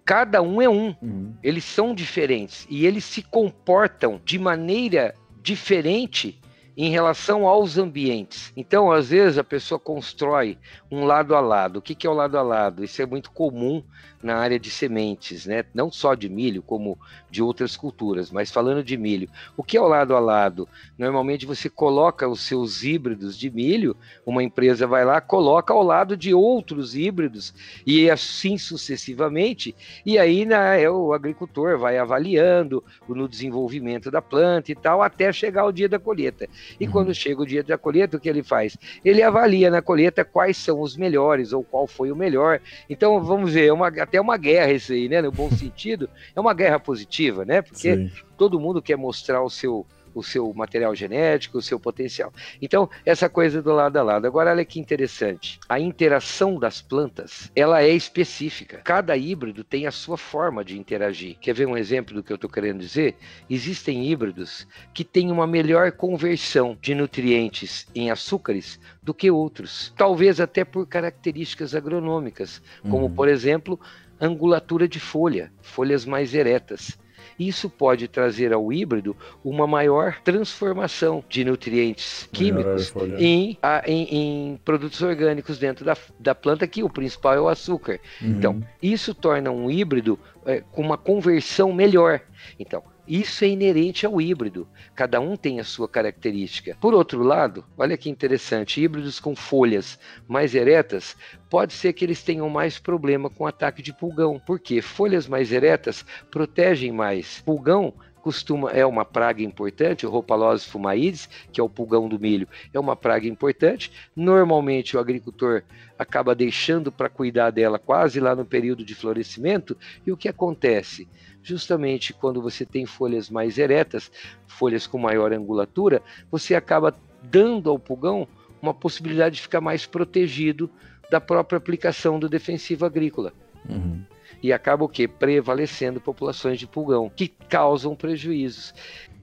cada 0.05 0.41
um 0.41 0.63
é 0.63 0.69
um. 0.69 0.95
Uhum. 1.03 1.35
Eles 1.43 1.65
são 1.65 1.95
diferentes 1.95 2.67
e 2.71 2.87
eles 2.87 3.05
se 3.05 3.23
comportam 3.23 4.21
de 4.25 4.39
maneira 4.39 5.15
diferente 5.43 6.41
em 6.77 6.91
relação 6.91 7.47
aos 7.47 7.79
ambientes. 7.79 8.53
Então, 8.55 8.93
às 8.93 9.09
vezes, 9.09 9.39
a 9.39 9.45
pessoa 9.45 9.79
constrói 9.79 10.59
um 10.91 11.05
lado 11.05 11.35
a 11.35 11.41
lado. 11.41 11.79
O 11.79 11.83
que, 11.83 11.95
que 11.95 12.07
é 12.07 12.11
o 12.11 12.15
lado 12.15 12.37
a 12.37 12.43
lado? 12.43 12.85
Isso 12.85 13.01
é 13.01 13.07
muito 13.07 13.31
comum 13.31 13.83
na 14.27 14.37
área 14.37 14.59
de 14.59 14.71
sementes, 14.71 15.47
né? 15.47 15.65
não 15.73 15.91
só 15.91 16.15
de 16.15 16.29
milho, 16.29 16.61
como 16.61 16.99
de 17.31 17.43
outras 17.43 17.77
culturas, 17.77 18.31
mas 18.31 18.51
falando 18.51 18.83
de 18.83 18.97
milho. 18.97 19.29
O 19.57 19.63
que 19.63 19.77
é 19.77 19.81
o 19.81 19.87
lado 19.87 20.17
a 20.17 20.19
lado? 20.19 20.69
Normalmente 20.99 21.47
você 21.47 21.71
coloca 21.71 22.29
os 22.29 22.41
seus 22.41 22.83
híbridos 22.83 23.39
de 23.39 23.49
milho, 23.49 23.97
uma 24.27 24.43
empresa 24.43 24.87
vai 24.87 25.05
lá, 25.05 25.21
coloca 25.21 25.73
ao 25.73 25.83
lado 25.83 26.17
de 26.17 26.35
outros 26.35 26.97
híbridos, 26.97 27.55
e 27.87 28.11
assim 28.11 28.59
sucessivamente, 28.59 29.75
e 30.05 30.19
aí 30.19 30.45
né, 30.45 30.91
o 30.91 31.13
agricultor 31.13 31.79
vai 31.79 31.97
avaliando 31.97 32.83
no 33.09 33.29
desenvolvimento 33.29 34.11
da 34.11 34.21
planta 34.21 34.73
e 34.73 34.75
tal, 34.75 35.03
até 35.03 35.33
chegar 35.33 35.67
o 35.67 35.73
dia 35.73 35.89
da 35.89 35.99
colheita. 35.99 36.49
E 36.81 36.87
uhum. 36.87 36.93
quando 36.93 37.15
chega 37.15 37.41
o 37.41 37.47
dia 37.47 37.63
da 37.63 37.79
colheita, 37.79 38.17
o 38.17 38.21
que 38.21 38.29
ele 38.29 38.43
faz? 38.43 38.77
Ele 39.05 39.23
avalia 39.23 39.71
na 39.71 39.81
colheita 39.81 40.25
quais 40.25 40.57
são 40.57 40.81
os 40.81 40.97
melhores, 40.97 41.53
ou 41.53 41.63
qual 41.63 41.87
foi 41.87 42.11
o 42.11 42.17
melhor. 42.17 42.61
Então, 42.91 43.23
vamos 43.23 43.53
ver, 43.53 43.67
é 43.67 43.73
uma, 43.73 43.89
até 43.89 44.16
uma 44.21 44.37
guerra 44.37 44.73
isso 44.73 44.93
aí, 44.93 45.09
né? 45.09 45.23
No 45.23 45.33
bom 45.33 45.51
sentido, 45.53 46.09
é 46.35 46.41
uma 46.41 46.55
guerra 46.55 46.79
positiva, 46.79 47.45
né? 47.45 47.63
Porque 47.63 47.95
Sim. 47.95 48.11
todo 48.37 48.61
mundo 48.61 48.83
quer 48.83 48.97
mostrar 48.97 49.43
o 49.43 49.51
seu 49.51 49.87
o 50.17 50.23
seu 50.23 50.53
material 50.55 50.95
genético, 50.95 51.59
o 51.59 51.63
seu 51.63 51.79
potencial. 51.79 52.33
Então, 52.61 52.89
essa 53.05 53.29
coisa 53.29 53.61
do 53.61 53.73
lado 53.73 53.99
a 53.99 54.03
lado. 54.03 54.27
Agora, 54.27 54.51
olha 54.51 54.65
que 54.65 54.81
interessante. 54.81 55.61
A 55.69 55.79
interação 55.79 56.59
das 56.59 56.81
plantas, 56.81 57.53
ela 57.55 57.83
é 57.83 57.91
específica. 57.91 58.81
Cada 58.83 59.15
híbrido 59.17 59.63
tem 59.63 59.87
a 59.87 59.91
sua 59.91 60.17
forma 60.17 60.65
de 60.65 60.79
interagir. 60.79 61.37
Quer 61.39 61.53
ver 61.53 61.67
um 61.67 61.77
exemplo 61.77 62.15
do 62.15 62.23
que 62.23 62.33
eu 62.33 62.37
estou 62.37 62.49
querendo 62.49 62.81
dizer? 62.81 63.17
Existem 63.49 64.11
híbridos 64.11 64.67
que 64.95 65.05
têm 65.05 65.31
uma 65.31 65.47
melhor 65.47 65.93
conversão 65.93 66.79
de 66.81 66.95
nutrientes 66.95 67.87
em 67.95 68.11
açúcares 68.11 68.81
do 69.03 69.13
que 69.13 69.31
outros. 69.31 69.93
Talvez 69.99 70.41
até 70.41 70.65
por 70.65 70.87
características 70.87 71.75
agronômicas, 71.75 72.63
como, 72.83 73.07
uhum. 73.07 73.15
por 73.15 73.29
exemplo, 73.29 73.79
angulatura 74.21 74.89
de 74.89 75.01
folha, 75.01 75.53
folhas 75.61 76.05
mais 76.05 76.35
eretas. 76.35 76.99
Isso 77.39 77.69
pode 77.69 78.09
trazer 78.09 78.53
ao 78.53 78.73
híbrido 78.73 79.15
uma 79.45 79.67
maior 79.67 80.21
transformação 80.23 81.23
de 81.29 81.45
nutrientes 81.45 82.29
químicos 82.33 82.95
em, 83.19 83.59
a, 83.63 83.83
em, 83.87 84.15
em, 84.15 84.61
produtos 84.65 85.03
orgânicos 85.03 85.59
dentro 85.59 85.85
da, 85.85 85.97
da 86.19 86.35
planta, 86.35 86.67
que 86.67 86.83
o 86.83 86.89
principal 86.89 87.35
é 87.35 87.41
o 87.41 87.49
açúcar. 87.49 88.01
Uhum. 88.23 88.29
Então, 88.31 88.63
isso 88.83 89.15
torna 89.15 89.51
um 89.51 89.71
híbrido 89.71 90.19
é, 90.47 90.63
com 90.73 90.81
uma 90.81 90.97
conversão 90.97 91.73
melhor. 91.73 92.21
Então, 92.59 92.83
isso 93.07 93.45
é 93.45 93.49
inerente 93.49 94.05
ao 94.05 94.21
híbrido. 94.21 94.67
Cada 94.95 95.21
um 95.21 95.37
tem 95.37 95.61
a 95.61 95.65
sua 95.65 95.89
característica. 95.89 96.77
Por 96.81 96.95
outro 96.95 97.23
lado, 97.23 97.65
olha 97.77 97.97
que 97.97 98.11
interessante, 98.11 98.81
híbridos 98.81 99.21
com 99.21 99.37
folhas 99.37 99.99
mais 100.27 100.55
eretas, 100.55 101.17
pode 101.49 101.73
ser 101.73 101.93
que 101.93 102.05
eles 102.05 102.23
tenham 102.23 102.49
mais 102.49 102.79
problema 102.79 103.31
com 103.31 103.47
ataque 103.47 103.83
de 103.83 103.93
pulgão, 103.93 104.41
porque 104.45 104.83
folhas 104.83 105.29
mais 105.29 105.53
eretas 105.53 106.05
protegem 106.31 106.93
mais. 106.93 107.43
Pulgão 107.45 107.95
costuma 108.27 108.73
é 108.73 108.85
uma 108.85 109.05
praga 109.05 109.41
importante, 109.41 110.05
o 110.05 110.11
Rhopalose 110.11 110.67
fumaídes, 110.67 111.29
que 111.53 111.61
é 111.61 111.63
o 111.63 111.69
pulgão 111.69 112.09
do 112.09 112.19
milho, 112.19 112.49
é 112.75 112.81
uma 112.81 112.97
praga 112.97 113.29
importante. 113.29 113.93
Normalmente 114.17 114.97
o 114.97 115.01
agricultor 115.01 115.63
acaba 115.97 116.35
deixando 116.35 116.91
para 116.91 117.09
cuidar 117.09 117.51
dela 117.51 117.79
quase 117.79 118.19
lá 118.19 118.35
no 118.35 118.45
período 118.45 118.85
de 118.85 118.97
florescimento, 118.97 119.77
e 120.05 120.11
o 120.11 120.17
que 120.17 120.29
acontece? 120.29 121.07
Justamente 121.47 122.13
quando 122.13 122.43
você 122.43 122.67
tem 122.67 122.85
folhas 122.85 123.31
mais 123.31 123.57
eretas, 123.57 124.11
folhas 124.47 124.87
com 124.87 124.99
maior 124.99 125.33
angulatura, 125.33 126.03
você 126.31 126.55
acaba 126.55 126.95
dando 127.23 127.71
ao 127.71 127.79
pulgão 127.79 128.27
uma 128.61 128.75
possibilidade 128.75 129.37
de 129.37 129.43
ficar 129.43 129.61
mais 129.61 129.87
protegido 129.87 130.69
da 131.09 131.21
própria 131.21 131.57
aplicação 131.57 132.19
do 132.19 132.29
defensivo 132.29 132.85
agrícola. 132.85 133.33
Uhum. 133.69 134.03
E 134.43 134.53
acaba 134.53 134.85
o 134.85 134.89
que? 134.89 135.07
Prevalecendo 135.07 136.01
populações 136.01 136.59
de 136.59 136.67
pulgão, 136.67 137.11
que 137.15 137.29
causam 137.29 137.95
prejuízos. 137.95 138.75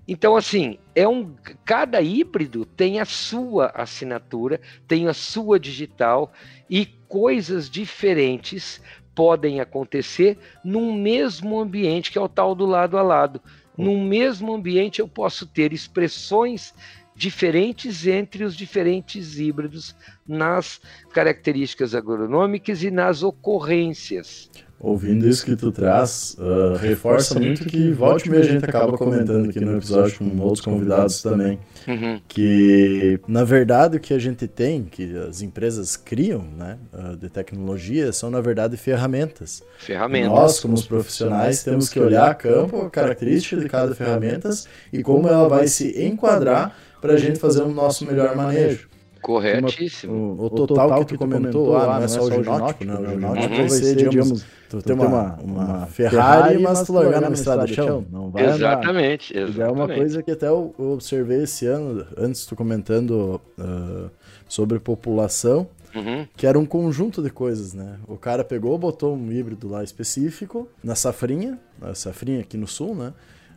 Então, 0.07 0.35
assim, 0.35 0.77
é 0.95 1.07
um 1.07 1.33
cada 1.65 2.01
híbrido 2.01 2.65
tem 2.65 2.99
a 2.99 3.05
sua 3.05 3.67
assinatura, 3.73 4.59
tem 4.87 5.07
a 5.07 5.13
sua 5.13 5.59
digital 5.59 6.31
e 6.69 6.85
coisas 7.07 7.69
diferentes 7.69 8.81
podem 9.15 9.59
acontecer 9.59 10.37
num 10.63 10.93
mesmo 10.93 11.59
ambiente, 11.59 12.11
que 12.11 12.17
é 12.17 12.21
o 12.21 12.29
tal 12.29 12.55
do 12.55 12.65
lado 12.65 12.97
a 12.97 13.01
lado. 13.01 13.41
Num 13.77 14.03
mesmo 14.03 14.53
ambiente 14.53 14.99
eu 14.99 15.07
posso 15.07 15.45
ter 15.47 15.73
expressões 15.73 16.73
diferentes 17.15 18.07
entre 18.07 18.43
os 18.43 18.55
diferentes 18.55 19.37
híbridos 19.39 19.95
nas 20.27 20.81
características 21.11 21.93
agronômicas 21.93 22.83
e 22.83 22.89
nas 22.89 23.21
ocorrências 23.21 24.49
ouvindo 24.83 25.25
isso 25.29 25.45
que 25.45 25.55
tu 25.55 25.71
traz, 25.71 26.35
uh, 26.37 26.75
reforça 26.75 27.39
muito 27.39 27.63
que 27.63 27.89
volte 27.93 28.29
e 28.29 28.35
a 28.35 28.41
gente 28.41 28.65
acaba 28.65 28.97
comentando 28.97 29.49
aqui 29.49 29.61
no 29.61 29.77
episódio 29.77 30.17
com 30.19 30.41
outros 30.41 30.59
convidados 30.59 31.21
também, 31.21 31.57
uhum. 31.87 32.19
que 32.27 33.17
na 33.25 33.45
verdade 33.45 33.95
o 33.95 33.99
que 33.99 34.13
a 34.13 34.19
gente 34.19 34.45
tem, 34.45 34.83
que 34.83 35.17
as 35.17 35.41
empresas 35.41 35.95
criam, 35.95 36.43
né, 36.57 36.77
uh, 36.91 37.15
de 37.15 37.29
tecnologia, 37.29 38.11
são 38.11 38.29
na 38.29 38.41
verdade 38.41 38.75
ferramentas. 38.75 39.63
Ferramentas. 39.79 40.29
Nós, 40.29 40.59
como 40.59 40.73
os 40.73 40.85
profissionais, 40.85 41.63
temos 41.63 41.87
que 41.87 41.97
olhar 41.97 42.29
a 42.29 42.35
campo, 42.35 42.81
a 42.81 42.89
característica 42.89 43.61
de 43.61 43.69
cada 43.69 43.95
ferramenta 43.95 44.49
e 44.91 45.01
como 45.01 45.29
ela 45.29 45.47
vai 45.47 45.65
se 45.67 46.03
enquadrar 46.03 46.75
para 46.99 47.13
a 47.13 47.17
gente 47.17 47.39
fazer 47.39 47.61
o 47.61 47.69
nosso 47.69 48.05
melhor 48.05 48.35
manejo. 48.35 48.89
Corretíssimo. 49.23 50.13
Uma, 50.13 50.43
o, 50.43 50.45
o, 50.45 50.49
total, 50.49 50.89
total 50.89 51.05
que 51.05 51.13
tu 51.13 51.17
comentou, 51.17 51.77
ah, 51.77 51.85
não 51.85 52.01
é, 52.01 52.03
é 52.03 52.07
só 52.09 52.21
o 52.23 52.29
ginótipo, 52.29 52.85
né? 52.85 52.93
O 52.93 53.09
ginótipo 53.09 53.53
uhum. 53.53 53.57
vai 53.57 53.69
ser, 53.69 53.95
digamos, 53.95 54.45
tu 54.69 54.81
tem 54.81 54.95
uma, 54.95 55.35
uma 55.41 55.85
Ferrari, 55.87 56.59
mas 56.59 56.83
tu 56.83 56.91
largar 56.91 57.21
na 57.21 57.29
estrada 57.29 57.65
de 57.65 57.73
chão. 57.73 58.05
Não 58.11 58.29
vai 58.29 58.45
exatamente, 58.45 59.33
andar. 59.33 59.49
exatamente. 59.49 59.61
É 59.61 59.67
uma 59.71 59.87
coisa 59.87 60.21
que 60.21 60.31
até 60.31 60.49
eu 60.49 60.75
observei 60.77 61.43
esse 61.43 61.65
ano, 61.65 62.05
antes 62.17 62.45
tu 62.45 62.53
comentando 62.53 63.41
uh, 63.57 64.11
sobre 64.47 64.77
população, 64.77 65.67
Uhum. 65.95 66.27
Que 66.35 66.47
era 66.47 66.57
um 66.57 66.65
conjunto 66.65 67.21
de 67.21 67.29
coisas, 67.29 67.75
né? 67.75 67.99
O 68.07 68.17
cara 68.17 68.43
pegou, 68.43 68.75
botou 68.79 69.15
um 69.15 69.31
híbrido 69.31 69.67
lá 69.67 69.83
específico, 69.83 70.67
na 70.83 70.95
safrinha, 70.95 71.59
na 71.79 71.93
safrinha 71.93 72.39
aqui 72.39 72.57
no 72.57 72.67
sul, 72.67 72.95
né? 72.95 73.13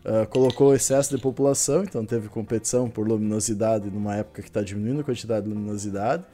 Uh, 0.06 0.26
colocou 0.28 0.74
excesso 0.74 1.14
de 1.14 1.20
população, 1.20 1.82
então 1.82 2.04
teve 2.04 2.28
competição 2.28 2.88
por 2.88 3.06
luminosidade 3.06 3.90
numa 3.90 4.16
época 4.16 4.40
que 4.40 4.48
está 4.48 4.62
diminuindo 4.62 5.00
a 5.00 5.04
quantidade 5.04 5.46
de 5.46 5.52
luminosidade. 5.52 6.24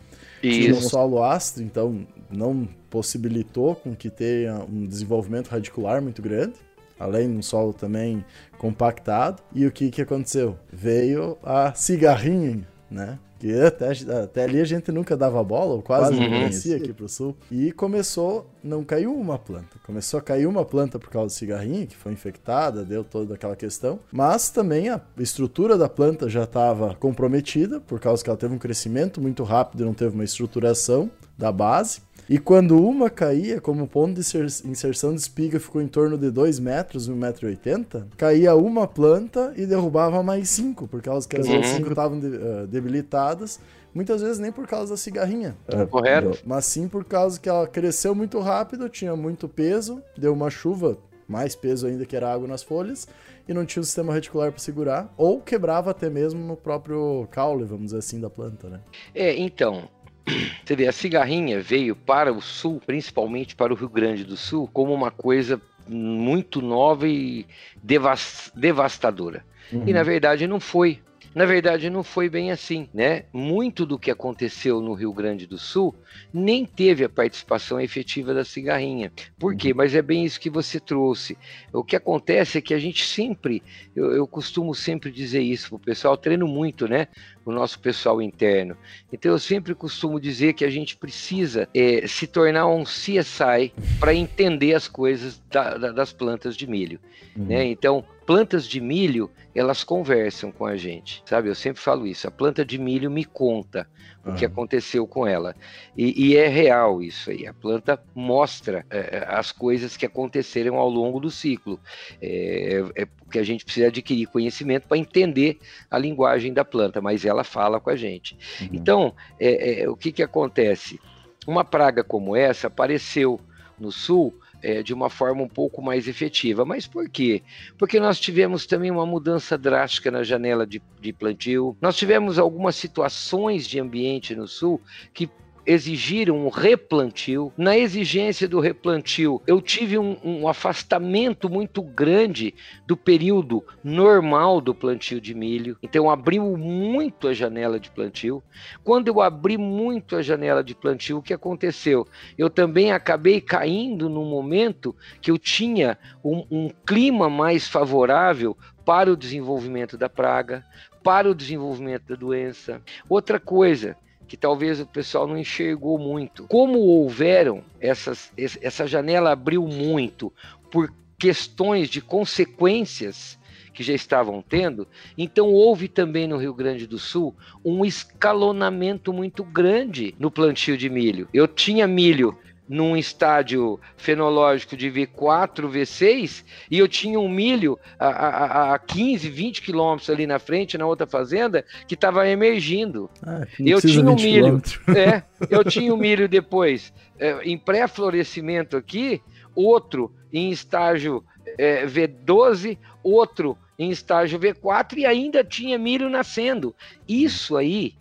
Isso. 0.42 0.60
Tinha 0.60 0.74
um 0.74 0.80
solo 0.80 1.24
ácido, 1.24 1.62
então 1.62 2.06
não 2.30 2.68
possibilitou 2.90 3.74
com 3.74 3.94
que 3.94 4.10
tenha 4.10 4.58
um 4.64 4.86
desenvolvimento 4.86 5.48
radicular 5.48 6.02
muito 6.02 6.20
grande 6.20 6.54
além 7.02 7.32
de 7.32 7.38
um 7.38 7.42
solo 7.42 7.72
também 7.72 8.24
compactado. 8.58 9.42
E 9.52 9.66
o 9.66 9.72
que, 9.72 9.90
que 9.90 10.02
aconteceu? 10.02 10.56
Veio 10.72 11.36
a 11.42 11.74
cigarrinha, 11.74 12.66
né? 12.90 13.18
Que 13.42 13.60
até, 13.60 13.90
até 14.22 14.44
ali 14.44 14.60
a 14.60 14.64
gente 14.64 14.92
nunca 14.92 15.16
dava 15.16 15.42
bola, 15.42 15.74
ou 15.74 15.82
quase 15.82 16.14
não 16.14 16.28
conhecia 16.28 16.76
aqui 16.76 16.92
pro 16.92 17.08
sul. 17.08 17.36
E 17.50 17.72
começou, 17.72 18.48
não 18.62 18.84
caiu 18.84 19.12
uma 19.12 19.36
planta. 19.36 19.80
Começou 19.84 20.18
a 20.18 20.22
cair 20.22 20.46
uma 20.46 20.64
planta 20.64 20.96
por 20.96 21.10
causa 21.10 21.26
do 21.26 21.36
cigarrinho, 21.36 21.84
que 21.88 21.96
foi 21.96 22.12
infectada, 22.12 22.84
deu 22.84 23.02
toda 23.02 23.34
aquela 23.34 23.56
questão. 23.56 23.98
Mas 24.12 24.48
também 24.48 24.90
a 24.90 25.00
estrutura 25.18 25.76
da 25.76 25.88
planta 25.88 26.28
já 26.28 26.44
estava 26.44 26.94
comprometida, 26.94 27.80
por 27.80 27.98
causa 27.98 28.22
que 28.22 28.30
ela 28.30 28.36
teve 28.36 28.54
um 28.54 28.58
crescimento 28.58 29.20
muito 29.20 29.42
rápido 29.42 29.82
e 29.82 29.86
não 29.86 29.92
teve 29.92 30.14
uma 30.14 30.22
estruturação 30.22 31.10
da 31.36 31.50
base. 31.50 32.00
E 32.28 32.38
quando 32.38 32.78
uma 32.78 33.10
caía, 33.10 33.60
como 33.60 33.84
o 33.84 33.88
ponto 33.88 34.20
de 34.20 34.38
inserção 34.64 35.14
de 35.14 35.20
espiga 35.20 35.58
ficou 35.58 35.82
em 35.82 35.88
torno 35.88 36.16
de 36.16 36.30
2 36.30 36.58
metros, 36.60 37.10
1,80m, 37.10 38.06
caía 38.16 38.54
uma 38.54 38.86
planta 38.86 39.52
e 39.56 39.66
derrubava 39.66 40.22
mais 40.22 40.48
cinco, 40.48 40.86
porque 40.86 41.08
elas 41.08 41.26
que 41.26 41.36
as 41.36 41.46
uhum. 41.46 41.62
cinco 41.62 41.90
estavam 41.90 42.18
de, 42.18 42.26
uh, 42.28 42.66
debilitadas. 42.66 43.60
Muitas 43.94 44.22
vezes 44.22 44.38
nem 44.38 44.50
por 44.50 44.66
causa 44.66 44.92
da 44.92 44.96
cigarrinha. 44.96 45.54
É, 45.68 45.84
correto. 45.84 46.38
Mas 46.46 46.64
sim 46.64 46.88
por 46.88 47.04
causa 47.04 47.38
que 47.38 47.48
ela 47.48 47.66
cresceu 47.66 48.14
muito 48.14 48.40
rápido, 48.40 48.88
tinha 48.88 49.14
muito 49.14 49.46
peso, 49.48 50.02
deu 50.16 50.32
uma 50.32 50.48
chuva, 50.48 50.96
mais 51.28 51.54
peso 51.54 51.86
ainda 51.86 52.06
que 52.06 52.16
era 52.16 52.32
água 52.32 52.48
nas 52.48 52.62
folhas, 52.62 53.06
e 53.46 53.52
não 53.52 53.66
tinha 53.66 53.82
o 53.82 53.84
sistema 53.84 54.14
reticular 54.14 54.50
para 54.50 54.60
segurar, 54.60 55.12
ou 55.16 55.40
quebrava 55.40 55.90
até 55.90 56.08
mesmo 56.08 56.40
no 56.40 56.56
próprio 56.56 57.26
caule, 57.30 57.64
vamos 57.64 57.86
dizer 57.86 57.98
assim, 57.98 58.20
da 58.20 58.30
planta, 58.30 58.68
né? 58.68 58.80
É, 59.14 59.36
então, 59.36 59.88
você 60.64 60.76
vê, 60.76 60.86
a 60.86 60.92
cigarrinha 60.92 61.60
veio 61.60 61.96
para 61.96 62.32
o 62.32 62.40
sul, 62.40 62.80
principalmente 62.84 63.54
para 63.54 63.72
o 63.72 63.76
Rio 63.76 63.88
Grande 63.88 64.24
do 64.24 64.36
Sul, 64.36 64.68
como 64.72 64.92
uma 64.92 65.10
coisa 65.10 65.60
muito 65.86 66.62
nova 66.62 67.08
e 67.08 67.46
devastadora. 67.82 69.44
Uhum. 69.72 69.84
E 69.86 69.92
na 69.92 70.02
verdade 70.02 70.46
não 70.46 70.60
foi. 70.60 71.00
Na 71.34 71.46
verdade, 71.46 71.88
não 71.88 72.02
foi 72.02 72.28
bem 72.28 72.50
assim, 72.50 72.88
né? 72.92 73.24
Muito 73.32 73.86
do 73.86 73.98
que 73.98 74.10
aconteceu 74.10 74.80
no 74.80 74.92
Rio 74.92 75.12
Grande 75.12 75.46
do 75.46 75.58
Sul 75.58 75.94
nem 76.32 76.64
teve 76.64 77.04
a 77.04 77.08
participação 77.08 77.80
efetiva 77.80 78.34
da 78.34 78.44
cigarrinha. 78.44 79.12
Por 79.38 79.56
quê? 79.56 79.70
Uhum. 79.70 79.76
Mas 79.76 79.94
é 79.94 80.02
bem 80.02 80.24
isso 80.24 80.40
que 80.40 80.50
você 80.50 80.78
trouxe. 80.78 81.36
O 81.72 81.82
que 81.82 81.96
acontece 81.96 82.58
é 82.58 82.60
que 82.60 82.74
a 82.74 82.78
gente 82.78 83.04
sempre, 83.04 83.62
eu, 83.94 84.12
eu 84.12 84.26
costumo 84.26 84.74
sempre 84.74 85.10
dizer 85.10 85.40
isso 85.40 85.70
para 85.70 85.76
o 85.76 85.80
pessoal, 85.80 86.16
treino 86.16 86.46
muito, 86.46 86.86
né? 86.86 87.08
O 87.44 87.52
nosso 87.52 87.78
pessoal 87.80 88.20
interno. 88.22 88.76
Então 89.12 89.32
eu 89.32 89.38
sempre 89.38 89.74
costumo 89.74 90.20
dizer 90.20 90.52
que 90.52 90.64
a 90.64 90.70
gente 90.70 90.96
precisa 90.96 91.68
é, 91.74 92.06
se 92.06 92.26
tornar 92.26 92.66
um 92.66 92.84
CSI 92.84 93.72
para 93.98 94.14
entender 94.14 94.74
as 94.74 94.86
coisas 94.86 95.42
da, 95.50 95.76
da, 95.76 95.92
das 95.92 96.12
plantas 96.12 96.56
de 96.56 96.66
milho. 96.66 97.00
Uhum. 97.36 97.46
Né? 97.46 97.64
Então, 97.66 98.04
plantas 98.26 98.66
de 98.66 98.80
milho, 98.80 99.30
elas 99.54 99.84
conversam 99.84 100.50
com 100.50 100.64
a 100.64 100.76
gente, 100.76 101.22
sabe? 101.26 101.48
Eu 101.48 101.54
sempre 101.54 101.82
falo 101.82 102.06
isso. 102.06 102.26
A 102.26 102.30
planta 102.30 102.64
de 102.64 102.78
milho 102.78 103.10
me 103.10 103.24
conta 103.24 103.86
uhum. 104.24 104.32
o 104.32 104.36
que 104.36 104.44
aconteceu 104.44 105.06
com 105.06 105.26
ela. 105.26 105.54
E, 105.96 106.28
e, 106.28 106.36
é 106.36 106.48
real 106.48 107.02
isso 107.02 107.30
aí. 107.30 107.46
A 107.46 107.52
planta 107.52 108.02
mostra 108.14 108.86
é, 108.88 108.98
é, 108.98 109.26
as 109.28 109.52
coisas 109.52 109.96
que 109.96 110.06
aconteceram 110.06 110.76
ao 110.76 110.88
longo 110.88 111.20
do 111.20 111.30
ciclo. 111.30 111.78
É, 112.20 112.82
é 112.94 113.04
porque 113.04 113.38
a 113.38 113.44
gente 113.44 113.64
precisa 113.64 113.88
adquirir 113.88 114.26
conhecimento 114.26 114.86
para 114.86 114.98
entender 114.98 115.58
a 115.90 115.98
linguagem 115.98 116.52
da 116.52 116.64
planta, 116.64 117.00
mas 117.00 117.24
ela 117.24 117.44
fala 117.44 117.80
com 117.80 117.90
a 117.90 117.96
gente. 117.96 118.36
Uhum. 118.60 118.68
Então, 118.72 119.14
é, 119.38 119.82
é 119.82 119.88
o 119.88 119.96
que, 119.96 120.12
que 120.12 120.22
acontece? 120.22 121.00
Uma 121.46 121.64
praga 121.64 122.04
como 122.04 122.36
essa 122.36 122.68
apareceu 122.68 123.40
no 123.78 123.90
sul 123.90 124.38
é, 124.62 124.82
de 124.82 124.94
uma 124.94 125.10
forma 125.10 125.42
um 125.42 125.48
pouco 125.48 125.82
mais 125.82 126.06
efetiva. 126.06 126.64
Mas 126.64 126.86
por 126.86 127.08
quê? 127.08 127.42
Porque 127.76 127.98
nós 127.98 128.20
tivemos 128.20 128.66
também 128.66 128.90
uma 128.90 129.06
mudança 129.06 129.58
drástica 129.58 130.10
na 130.10 130.22
janela 130.22 130.66
de, 130.66 130.80
de 131.00 131.12
plantio, 131.12 131.76
nós 131.80 131.96
tivemos 131.96 132.38
algumas 132.38 132.76
situações 132.76 133.66
de 133.66 133.80
ambiente 133.80 134.34
no 134.34 134.46
sul 134.46 134.80
que 135.12 135.28
exigiram 135.66 136.46
um 136.46 136.48
replantio. 136.48 137.52
Na 137.56 137.76
exigência 137.76 138.48
do 138.48 138.60
replantio, 138.60 139.40
eu 139.46 139.60
tive 139.60 139.98
um, 139.98 140.16
um, 140.22 140.48
afastamento 140.48 141.48
muito 141.48 141.82
grande 141.82 142.54
do 142.86 142.96
período 142.96 143.64
normal 143.82 144.60
do 144.60 144.74
plantio 144.74 145.20
de 145.20 145.34
milho. 145.34 145.76
Então, 145.82 146.10
abriu 146.10 146.56
muito 146.56 147.28
a 147.28 147.34
janela 147.34 147.78
de 147.78 147.90
plantio. 147.90 148.42
Quando 148.82 149.08
eu 149.08 149.20
abri 149.20 149.56
muito 149.56 150.16
a 150.16 150.22
janela 150.22 150.62
de 150.62 150.74
plantio, 150.74 151.18
o 151.18 151.22
que 151.22 151.34
aconteceu? 151.34 152.06
Eu 152.36 152.50
também 152.50 152.92
acabei 152.92 153.40
caindo 153.40 154.08
no 154.08 154.24
momento 154.24 154.94
que 155.20 155.30
eu 155.30 155.38
tinha 155.38 155.98
um, 156.24 156.44
um 156.50 156.70
clima 156.84 157.28
mais 157.28 157.68
favorável 157.68 158.56
para 158.84 159.12
o 159.12 159.16
desenvolvimento 159.16 159.96
da 159.96 160.08
praga, 160.08 160.64
para 161.02 161.30
o 161.30 161.34
desenvolvimento 161.34 162.06
da 162.08 162.14
doença. 162.14 162.80
Outra 163.08 163.38
coisa, 163.38 163.96
que 164.32 164.36
talvez 164.38 164.80
o 164.80 164.86
pessoal 164.86 165.26
não 165.26 165.36
enxergou 165.36 165.98
muito. 165.98 166.46
Como 166.48 166.78
houveram 166.78 167.62
essas, 167.78 168.32
essa 168.62 168.86
janela 168.86 169.30
abriu 169.30 169.68
muito 169.68 170.32
por 170.70 170.90
questões 171.18 171.90
de 171.90 172.00
consequências 172.00 173.38
que 173.74 173.82
já 173.82 173.92
estavam 173.92 174.40
tendo, 174.40 174.88
então 175.18 175.52
houve 175.52 175.86
também 175.86 176.26
no 176.26 176.38
Rio 176.38 176.54
Grande 176.54 176.86
do 176.86 176.98
Sul 176.98 177.36
um 177.62 177.84
escalonamento 177.84 179.12
muito 179.12 179.44
grande 179.44 180.14
no 180.18 180.30
plantio 180.30 180.78
de 180.78 180.88
milho. 180.88 181.28
Eu 181.30 181.46
tinha 181.46 181.86
milho 181.86 182.34
num 182.72 182.96
estádio 182.96 183.78
fenológico 183.98 184.74
de 184.74 184.90
V4, 184.90 185.70
V6, 185.70 186.42
e 186.70 186.78
eu 186.78 186.88
tinha 186.88 187.20
um 187.20 187.28
milho 187.28 187.78
a, 187.98 188.08
a, 188.08 188.74
a 188.74 188.78
15, 188.78 189.28
20 189.28 189.60
quilômetros 189.60 190.08
ali 190.08 190.26
na 190.26 190.38
frente, 190.38 190.78
na 190.78 190.86
outra 190.86 191.06
fazenda, 191.06 191.66
que 191.86 191.92
estava 191.92 192.26
emergindo. 192.26 193.10
Ah, 193.22 193.46
eu 193.60 193.78
tinha 193.78 194.10
um 194.10 194.14
milho. 194.14 194.62
É, 194.88 195.22
eu 195.50 195.64
tinha 195.64 195.92
um 195.92 195.96
milho 195.96 196.28
depois 196.28 196.92
é, 197.18 197.42
em 197.44 197.58
pré-florescimento 197.58 198.76
aqui, 198.76 199.20
outro 199.54 200.10
em 200.32 200.50
estágio 200.50 201.22
é, 201.58 201.84
V12, 201.86 202.78
outro 203.02 203.56
em 203.78 203.90
estágio 203.90 204.38
V4 204.38 204.98
e 204.98 205.06
ainda 205.06 205.44
tinha 205.44 205.78
milho 205.78 206.08
nascendo. 206.08 206.74
Isso 207.06 207.56
aí 207.56 207.94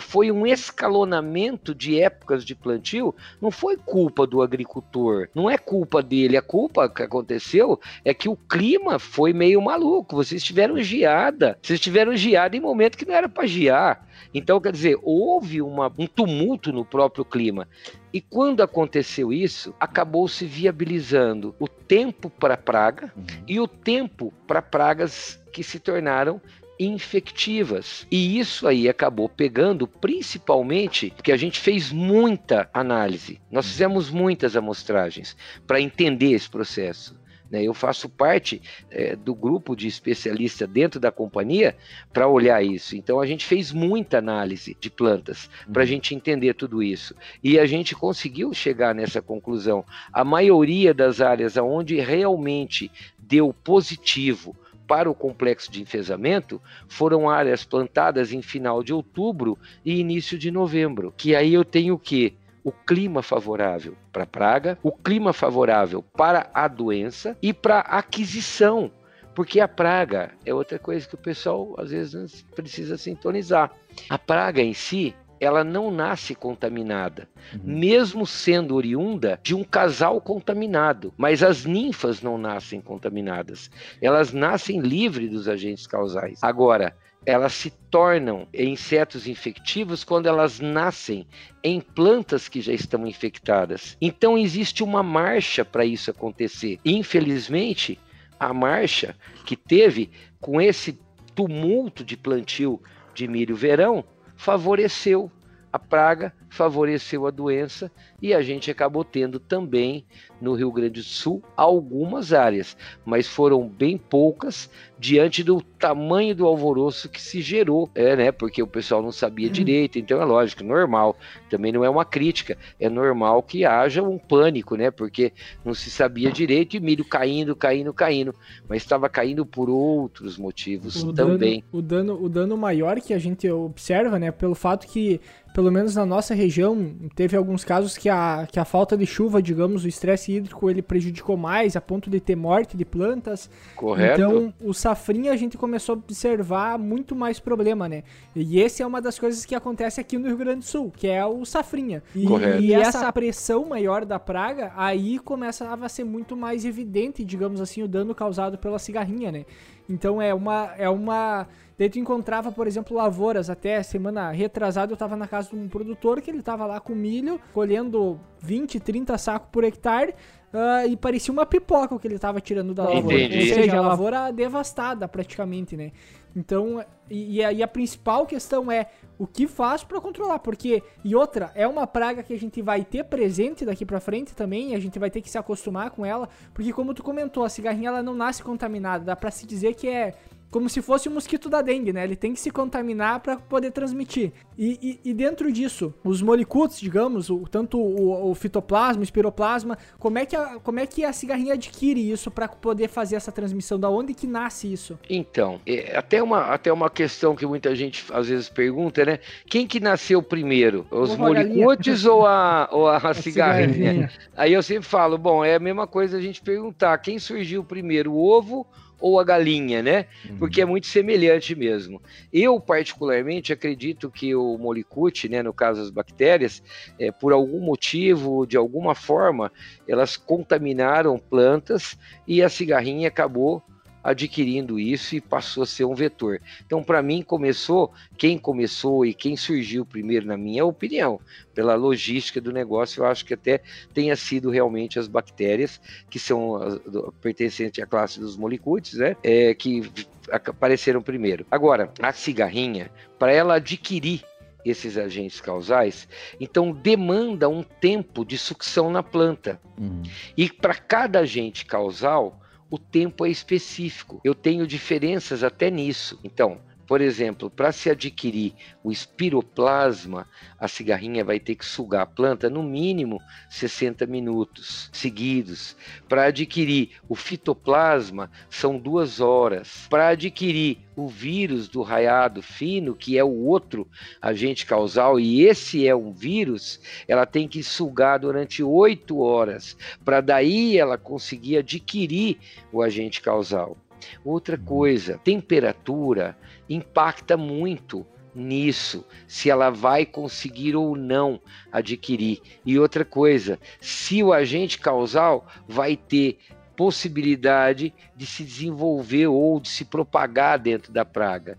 foi 0.00 0.30
um 0.30 0.46
escalonamento 0.46 1.74
de 1.74 2.00
épocas 2.00 2.44
de 2.44 2.54
plantio, 2.54 3.14
não 3.40 3.50
foi 3.50 3.76
culpa 3.76 4.26
do 4.26 4.42
agricultor, 4.42 5.28
não 5.34 5.50
é 5.50 5.58
culpa 5.58 6.02
dele, 6.02 6.36
a 6.36 6.42
culpa 6.42 6.88
que 6.88 7.02
aconteceu 7.02 7.78
é 8.04 8.14
que 8.14 8.28
o 8.28 8.36
clima 8.36 8.98
foi 8.98 9.32
meio 9.32 9.60
maluco, 9.60 10.16
vocês 10.16 10.42
tiveram 10.42 10.82
geada, 10.82 11.58
vocês 11.62 11.80
tiveram 11.80 12.16
geada 12.16 12.56
em 12.56 12.60
momento 12.60 12.96
que 12.96 13.04
não 13.04 13.14
era 13.14 13.28
para 13.28 13.46
gear. 13.46 14.06
Então, 14.32 14.60
quer 14.60 14.72
dizer, 14.72 14.98
houve 15.02 15.62
uma, 15.62 15.92
um 15.98 16.06
tumulto 16.06 16.72
no 16.72 16.84
próprio 16.84 17.24
clima. 17.24 17.68
E 18.12 18.20
quando 18.20 18.62
aconteceu 18.62 19.32
isso, 19.32 19.74
acabou 19.78 20.28
se 20.28 20.44
viabilizando 20.44 21.54
o 21.58 21.68
tempo 21.68 22.30
para 22.30 22.56
praga 22.56 23.12
uhum. 23.16 23.24
e 23.46 23.60
o 23.60 23.66
tempo 23.66 24.32
para 24.46 24.62
pragas 24.62 25.40
que 25.52 25.62
se 25.62 25.78
tornaram 25.78 26.40
infectivas. 26.78 28.06
E 28.10 28.38
isso 28.38 28.66
aí 28.66 28.88
acabou 28.88 29.28
pegando 29.28 29.86
principalmente 29.86 31.12
porque 31.16 31.32
a 31.32 31.36
gente 31.36 31.60
fez 31.60 31.92
muita 31.92 32.68
análise. 32.72 33.40
Nós 33.50 33.66
fizemos 33.66 34.10
muitas 34.10 34.56
amostragens 34.56 35.36
para 35.66 35.80
entender 35.80 36.32
esse 36.32 36.48
processo. 36.48 37.16
Né? 37.50 37.62
Eu 37.62 37.74
faço 37.74 38.08
parte 38.08 38.60
é, 38.90 39.14
do 39.14 39.34
grupo 39.34 39.76
de 39.76 39.86
especialistas 39.86 40.68
dentro 40.68 40.98
da 40.98 41.12
companhia 41.12 41.76
para 42.12 42.26
olhar 42.26 42.64
isso. 42.64 42.96
Então 42.96 43.20
a 43.20 43.26
gente 43.26 43.44
fez 43.44 43.70
muita 43.70 44.18
análise 44.18 44.76
de 44.80 44.90
plantas 44.90 45.48
para 45.72 45.82
a 45.82 45.84
uhum. 45.84 45.88
gente 45.88 46.14
entender 46.14 46.54
tudo 46.54 46.82
isso. 46.82 47.14
E 47.42 47.58
a 47.58 47.66
gente 47.66 47.94
conseguiu 47.94 48.52
chegar 48.52 48.94
nessa 48.94 49.22
conclusão. 49.22 49.84
A 50.12 50.24
maioria 50.24 50.92
das 50.92 51.20
áreas 51.20 51.56
onde 51.56 52.00
realmente 52.00 52.90
deu 53.16 53.54
positivo 53.54 54.56
para 54.86 55.10
o 55.10 55.14
complexo 55.14 55.70
de 55.70 55.82
enfesamento 55.82 56.60
foram 56.88 57.28
áreas 57.28 57.64
plantadas 57.64 58.32
em 58.32 58.42
final 58.42 58.82
de 58.82 58.92
outubro 58.92 59.58
e 59.84 59.98
início 59.98 60.38
de 60.38 60.50
novembro. 60.50 61.12
Que 61.16 61.34
aí 61.34 61.54
eu 61.54 61.64
tenho 61.64 61.94
o 61.94 61.98
quê? 61.98 62.34
O 62.62 62.72
clima 62.72 63.22
favorável 63.22 63.94
para 64.12 64.24
a 64.24 64.26
praga, 64.26 64.78
o 64.82 64.90
clima 64.90 65.32
favorável 65.32 66.02
para 66.02 66.50
a 66.54 66.66
doença 66.66 67.36
e 67.42 67.52
para 67.52 67.80
a 67.80 67.98
aquisição. 67.98 68.90
Porque 69.34 69.60
a 69.60 69.66
praga 69.66 70.30
é 70.46 70.54
outra 70.54 70.78
coisa 70.78 71.08
que 71.08 71.16
o 71.16 71.18
pessoal 71.18 71.74
às 71.76 71.90
vezes 71.90 72.42
precisa 72.54 72.96
sintonizar. 72.96 73.70
A 74.08 74.16
praga 74.16 74.62
em 74.62 74.72
si, 74.72 75.14
ela 75.40 75.64
não 75.64 75.90
nasce 75.90 76.34
contaminada, 76.34 77.28
uhum. 77.52 77.60
mesmo 77.64 78.26
sendo 78.26 78.74
oriunda 78.74 79.38
de 79.42 79.54
um 79.54 79.64
casal 79.64 80.20
contaminado. 80.20 81.12
Mas 81.16 81.42
as 81.42 81.64
ninfas 81.64 82.22
não 82.22 82.38
nascem 82.38 82.80
contaminadas, 82.80 83.70
elas 84.00 84.32
nascem 84.32 84.80
livres 84.80 85.30
dos 85.30 85.48
agentes 85.48 85.86
causais. 85.86 86.38
Agora, 86.42 86.96
elas 87.26 87.54
se 87.54 87.70
tornam 87.90 88.46
insetos 88.52 89.26
infectivos 89.26 90.04
quando 90.04 90.26
elas 90.26 90.60
nascem 90.60 91.26
em 91.62 91.80
plantas 91.80 92.48
que 92.48 92.60
já 92.60 92.72
estão 92.72 93.06
infectadas. 93.06 93.96
Então 94.00 94.36
existe 94.36 94.82
uma 94.82 95.02
marcha 95.02 95.64
para 95.64 95.84
isso 95.84 96.10
acontecer. 96.10 96.78
Infelizmente, 96.84 97.98
a 98.38 98.52
marcha 98.52 99.16
que 99.46 99.56
teve 99.56 100.10
com 100.40 100.60
esse 100.60 100.98
tumulto 101.34 102.04
de 102.04 102.16
plantio 102.16 102.80
de 103.14 103.26
milho 103.26 103.56
verão 103.56 104.04
favoreceu 104.36 105.30
a 105.72 105.78
praga, 105.78 106.32
favoreceu 106.48 107.26
a 107.26 107.30
doença 107.30 107.90
e 108.20 108.32
a 108.32 108.42
gente 108.42 108.70
acabou 108.70 109.04
tendo 109.04 109.38
também 109.38 110.04
no 110.40 110.54
Rio 110.54 110.70
Grande 110.70 111.00
do 111.00 111.02
Sul 111.02 111.42
algumas 111.56 112.32
áreas, 112.32 112.76
mas 113.04 113.26
foram 113.26 113.68
bem 113.68 113.96
poucas 113.96 114.70
diante 114.98 115.42
do 115.42 115.60
tamanho 115.60 116.34
do 116.34 116.46
alvoroço 116.46 117.08
que 117.08 117.20
se 117.20 117.40
gerou, 117.40 117.90
é, 117.94 118.16
né? 118.16 118.32
Porque 118.32 118.62
o 118.62 118.66
pessoal 118.66 119.02
não 119.02 119.12
sabia 119.12 119.48
uhum. 119.48 119.52
direito, 119.52 119.98
então 119.98 120.20
é 120.20 120.24
lógico, 120.24 120.64
normal. 120.64 121.16
Também 121.50 121.72
não 121.72 121.84
é 121.84 121.90
uma 121.90 122.04
crítica, 122.04 122.56
é 122.78 122.88
normal 122.88 123.42
que 123.42 123.64
haja 123.64 124.02
um 124.02 124.18
pânico, 124.18 124.76
né? 124.76 124.90
Porque 124.90 125.32
não 125.64 125.74
se 125.74 125.90
sabia 125.90 126.30
direito 126.30 126.76
e 126.76 126.80
milho 126.80 127.04
caindo, 127.04 127.54
caindo, 127.54 127.92
caindo, 127.92 128.34
mas 128.68 128.82
estava 128.82 129.08
caindo 129.08 129.44
por 129.44 129.68
outros 129.68 130.38
motivos 130.38 131.02
o 131.02 131.12
também. 131.12 131.60
Dano, 131.60 131.78
o 131.78 131.82
dano, 131.82 132.24
o 132.24 132.28
dano 132.28 132.56
maior 132.56 133.00
que 133.00 133.12
a 133.12 133.18
gente 133.18 133.48
observa, 133.50 134.18
né? 134.18 134.30
Pelo 134.30 134.54
fato 134.54 134.86
que 134.86 135.20
pelo 135.54 135.70
menos 135.70 135.94
na 135.94 136.04
nossa 136.04 136.34
região, 136.34 136.96
teve 137.14 137.36
alguns 137.36 137.64
casos 137.64 137.96
que 137.96 138.08
a, 138.08 138.13
que 138.50 138.58
a 138.58 138.64
falta 138.64 138.96
de 138.96 139.06
chuva, 139.06 139.42
digamos, 139.42 139.84
o 139.84 139.88
estresse 139.88 140.32
hídrico, 140.32 140.68
ele 140.70 140.82
prejudicou 140.82 141.36
mais, 141.36 141.76
a 141.76 141.80
ponto 141.80 142.10
de 142.10 142.20
ter 142.20 142.36
morte 142.36 142.76
de 142.76 142.84
plantas. 142.84 143.50
Correto. 143.76 144.20
Então, 144.20 144.54
o 144.60 144.72
safrinha 144.72 145.32
a 145.32 145.36
gente 145.36 145.56
começou 145.56 145.94
a 145.94 145.98
observar 145.98 146.78
muito 146.78 147.14
mais 147.14 147.38
problema, 147.38 147.88
né? 147.88 148.02
E 148.34 148.60
esse 148.60 148.82
é 148.82 148.86
uma 148.86 149.00
das 149.00 149.18
coisas 149.18 149.44
que 149.44 149.54
acontece 149.54 150.00
aqui 150.00 150.18
no 150.18 150.26
Rio 150.26 150.36
Grande 150.36 150.60
do 150.60 150.64
Sul, 150.64 150.92
que 150.96 151.06
é 151.06 151.24
o 151.24 151.44
safrinha. 151.44 152.02
E, 152.14 152.26
Correto. 152.26 152.62
e 152.62 152.72
essa 152.72 153.12
pressão 153.12 153.66
maior 153.66 154.04
da 154.04 154.18
praga, 154.18 154.72
aí 154.76 155.18
começava 155.18 155.86
a 155.86 155.88
ser 155.88 156.04
muito 156.04 156.36
mais 156.36 156.64
evidente, 156.64 157.24
digamos 157.24 157.60
assim, 157.60 157.82
o 157.82 157.88
dano 157.88 158.14
causado 158.14 158.58
pela 158.58 158.78
cigarrinha, 158.78 159.30
né? 159.30 159.44
Então 159.88 160.20
é 160.20 160.32
uma 160.32 160.74
é 160.76 160.88
uma 160.88 161.46
Daí 161.76 161.90
tu 161.90 161.98
encontrava, 161.98 162.52
por 162.52 162.66
exemplo, 162.66 162.96
lavouras. 162.96 163.50
Até 163.50 163.82
semana 163.82 164.30
retrasada 164.30 164.92
eu 164.92 164.96
tava 164.96 165.16
na 165.16 165.26
casa 165.26 165.50
de 165.50 165.56
um 165.56 165.68
produtor 165.68 166.20
que 166.20 166.30
ele 166.30 166.42
tava 166.42 166.66
lá 166.66 166.78
com 166.78 166.94
milho, 166.94 167.40
colhendo 167.52 168.20
20, 168.40 168.78
30 168.78 169.18
sacos 169.18 169.48
por 169.50 169.64
hectare. 169.64 170.14
Uh, 170.52 170.88
e 170.88 170.96
parecia 170.96 171.32
uma 171.32 171.44
pipoca 171.44 171.96
o 171.96 171.98
que 171.98 172.06
ele 172.06 172.18
tava 172.18 172.40
tirando 172.40 172.72
da 172.72 172.84
lavoura. 172.84 173.18
Entendi. 173.18 173.50
Ou 173.50 173.54
seja, 173.56 173.78
a 173.78 173.80
lavoura 173.80 174.32
devastada 174.32 175.08
praticamente, 175.08 175.76
né? 175.76 175.90
Então, 176.36 176.84
e, 177.08 177.36
e, 177.36 177.44
a, 177.44 177.64
a 177.64 177.68
principal 177.68 178.26
questão 178.26 178.70
é 178.70 178.88
o 179.18 179.26
que 179.26 179.46
faz 179.46 179.84
para 179.84 180.00
controlar, 180.00 180.40
porque 180.40 180.82
e 181.04 181.14
outra, 181.14 181.52
é 181.54 181.66
uma 181.66 181.86
praga 181.86 182.22
que 182.22 182.32
a 182.32 182.38
gente 182.38 182.60
vai 182.60 182.84
ter 182.84 183.04
presente 183.04 183.64
daqui 183.64 183.84
para 183.86 184.00
frente 184.00 184.34
também, 184.34 184.74
a 184.74 184.80
gente 184.80 184.98
vai 184.98 185.10
ter 185.10 185.20
que 185.20 185.30
se 185.30 185.38
acostumar 185.38 185.90
com 185.90 186.04
ela, 186.04 186.28
porque 186.52 186.72
como 186.72 186.92
tu 186.92 187.02
comentou, 187.02 187.44
a 187.44 187.48
cigarrinha 187.48 187.88
ela 187.88 188.02
não 188.02 188.14
nasce 188.14 188.42
contaminada, 188.42 189.04
dá 189.04 189.14
para 189.14 189.30
se 189.30 189.46
dizer 189.46 189.74
que 189.74 189.88
é 189.88 190.14
como 190.54 190.68
se 190.68 190.80
fosse 190.80 191.08
o 191.08 191.10
mosquito 191.10 191.48
da 191.48 191.60
dengue, 191.60 191.92
né? 191.92 192.04
Ele 192.04 192.14
tem 192.14 192.32
que 192.32 192.38
se 192.38 192.48
contaminar 192.48 193.18
para 193.18 193.36
poder 193.36 193.72
transmitir. 193.72 194.30
E, 194.56 195.00
e, 195.04 195.10
e, 195.10 195.12
dentro 195.12 195.50
disso, 195.50 195.92
os 196.04 196.22
molicutes, 196.22 196.78
digamos, 196.78 197.28
o, 197.28 197.40
tanto 197.50 197.76
o, 197.76 198.30
o, 198.30 198.34
fitoplasma, 198.36 199.00
o 199.00 199.02
espiroplasma, 199.02 199.76
como 199.98 200.16
é 200.16 200.24
que 200.24 200.36
a, 200.36 200.60
como 200.60 200.78
é 200.78 200.86
que 200.86 201.04
a 201.04 201.12
cigarrinha 201.12 201.54
adquire 201.54 202.08
isso 202.08 202.30
para 202.30 202.46
poder 202.46 202.86
fazer 202.86 203.16
essa 203.16 203.32
transmissão? 203.32 203.80
Da 203.80 203.90
onde 203.90 204.14
que 204.14 204.28
nasce 204.28 204.72
isso? 204.72 204.96
Então, 205.10 205.60
é 205.66 205.96
até 205.96 206.22
uma, 206.22 206.42
até 206.42 206.72
uma 206.72 206.88
questão 206.88 207.34
que 207.34 207.44
muita 207.44 207.74
gente 207.74 208.04
às 208.12 208.28
vezes 208.28 208.48
pergunta, 208.48 209.04
né? 209.04 209.18
Quem 209.46 209.66
que 209.66 209.80
nasceu 209.80 210.22
primeiro? 210.22 210.86
Os 210.88 211.16
molicutes 211.16 212.04
ou 212.04 212.24
a, 212.24 212.68
ou 212.70 212.86
a, 212.86 212.98
a 213.10 213.12
cigarrinha? 213.12 213.72
cigarrinha? 213.72 214.10
Aí 214.36 214.52
eu 214.52 214.62
sempre 214.62 214.88
falo, 214.88 215.18
bom, 215.18 215.44
é 215.44 215.56
a 215.56 215.60
mesma 215.60 215.88
coisa 215.88 216.16
a 216.16 216.20
gente 216.20 216.40
perguntar 216.40 216.96
quem 216.98 217.18
surgiu 217.18 217.64
primeiro, 217.64 218.12
o 218.12 218.24
ovo 218.24 218.64
ou 219.00 219.20
a 219.20 219.24
galinha, 219.24 219.82
né? 219.82 220.06
Uhum. 220.28 220.38
Porque 220.38 220.60
é 220.60 220.64
muito 220.64 220.86
semelhante 220.86 221.54
mesmo. 221.54 222.00
Eu, 222.32 222.58
particularmente, 222.60 223.52
acredito 223.52 224.10
que 224.10 224.34
o 224.34 224.56
molicute, 224.58 225.28
né, 225.28 225.42
no 225.42 225.52
caso 225.52 225.80
das 225.80 225.90
bactérias, 225.90 226.62
é, 226.98 227.10
por 227.10 227.32
algum 227.32 227.60
motivo, 227.60 228.46
de 228.46 228.56
alguma 228.56 228.94
forma, 228.94 229.52
elas 229.86 230.16
contaminaram 230.16 231.18
plantas 231.18 231.98
e 232.26 232.42
a 232.42 232.48
cigarrinha 232.48 233.08
acabou 233.08 233.62
adquirindo 234.04 234.78
isso 234.78 235.16
e 235.16 235.20
passou 235.20 235.62
a 235.62 235.66
ser 235.66 235.86
um 235.86 235.94
vetor. 235.94 236.40
Então, 236.66 236.82
para 236.82 237.02
mim, 237.02 237.22
começou, 237.22 237.90
quem 238.18 238.36
começou 238.36 239.06
e 239.06 239.14
quem 239.14 239.34
surgiu 239.34 239.86
primeiro, 239.86 240.26
na 240.26 240.36
minha 240.36 240.64
opinião, 240.66 241.18
pela 241.54 241.74
logística 241.74 242.38
do 242.40 242.52
negócio, 242.52 243.02
eu 243.02 243.06
acho 243.06 243.24
que 243.24 243.32
até 243.32 243.62
tenha 243.94 244.14
sido 244.14 244.50
realmente 244.50 244.98
as 244.98 245.08
bactérias, 245.08 245.80
que 246.10 246.18
são 246.18 246.80
pertencentes 247.22 247.82
à 247.82 247.86
classe 247.86 248.20
dos 248.20 248.36
molicutes, 248.36 248.94
né, 248.94 249.16
é, 249.22 249.54
que 249.54 249.90
apareceram 250.30 251.00
primeiro. 251.00 251.46
Agora, 251.50 251.90
a 252.00 252.12
cigarrinha, 252.12 252.90
para 253.18 253.32
ela 253.32 253.54
adquirir 253.54 254.22
esses 254.64 254.96
agentes 254.96 255.40
causais, 255.40 256.08
então 256.40 256.72
demanda 256.72 257.48
um 257.48 257.62
tempo 257.62 258.24
de 258.24 258.36
sucção 258.38 258.90
na 258.90 259.02
planta. 259.02 259.60
Uhum. 259.78 260.02
E 260.36 260.50
para 260.50 260.74
cada 260.74 261.20
agente 261.20 261.66
causal, 261.66 262.40
o 262.70 262.78
tempo 262.78 263.24
é 263.26 263.30
específico. 263.30 264.20
Eu 264.24 264.34
tenho 264.34 264.66
diferenças 264.66 265.42
até 265.42 265.70
nisso. 265.70 266.18
Então, 266.24 266.60
por 266.86 267.00
exemplo, 267.00 267.50
para 267.50 267.72
se 267.72 267.90
adquirir 267.90 268.52
o 268.82 268.92
espiroplasma, 268.92 270.26
a 270.58 270.68
cigarrinha 270.68 271.24
vai 271.24 271.40
ter 271.40 271.54
que 271.54 271.64
sugar 271.64 272.02
a 272.02 272.06
planta 272.06 272.50
no 272.50 272.62
mínimo 272.62 273.20
60 273.48 274.06
minutos 274.06 274.90
seguidos. 274.92 275.76
Para 276.08 276.26
adquirir 276.26 276.90
o 277.08 277.14
fitoplasma, 277.14 278.30
são 278.50 278.78
duas 278.78 279.20
horas. 279.20 279.86
Para 279.88 280.08
adquirir 280.08 280.78
o 280.96 281.08
vírus 281.08 281.68
do 281.68 281.82
raiado 281.82 282.42
fino, 282.42 282.94
que 282.94 283.18
é 283.18 283.24
o 283.24 283.44
outro 283.46 283.88
agente 284.20 284.64
causal, 284.64 285.18
e 285.18 285.42
esse 285.42 285.86
é 285.86 285.94
um 285.94 286.12
vírus, 286.12 286.80
ela 287.08 287.26
tem 287.26 287.48
que 287.48 287.62
sugar 287.62 288.18
durante 288.18 288.62
oito 288.62 289.18
horas, 289.20 289.76
para 290.04 290.20
daí 290.20 290.78
ela 290.78 290.96
conseguir 290.96 291.58
adquirir 291.58 292.38
o 292.72 292.82
agente 292.82 293.20
causal. 293.20 293.76
Outra 294.24 294.56
coisa, 294.58 295.18
temperatura 295.18 296.36
impacta 296.68 297.36
muito 297.36 298.06
nisso, 298.34 299.06
se 299.28 299.48
ela 299.48 299.70
vai 299.70 300.04
conseguir 300.04 300.74
ou 300.74 300.96
não 300.96 301.40
adquirir. 301.70 302.40
E 302.66 302.78
outra 302.78 303.04
coisa, 303.04 303.58
se 303.80 304.22
o 304.22 304.32
agente 304.32 304.78
causal 304.78 305.46
vai 305.68 305.96
ter 305.96 306.38
possibilidade 306.76 307.94
de 308.16 308.26
se 308.26 308.42
desenvolver 308.42 309.28
ou 309.28 309.60
de 309.60 309.68
se 309.68 309.84
propagar 309.84 310.58
dentro 310.58 310.92
da 310.92 311.04
praga 311.04 311.56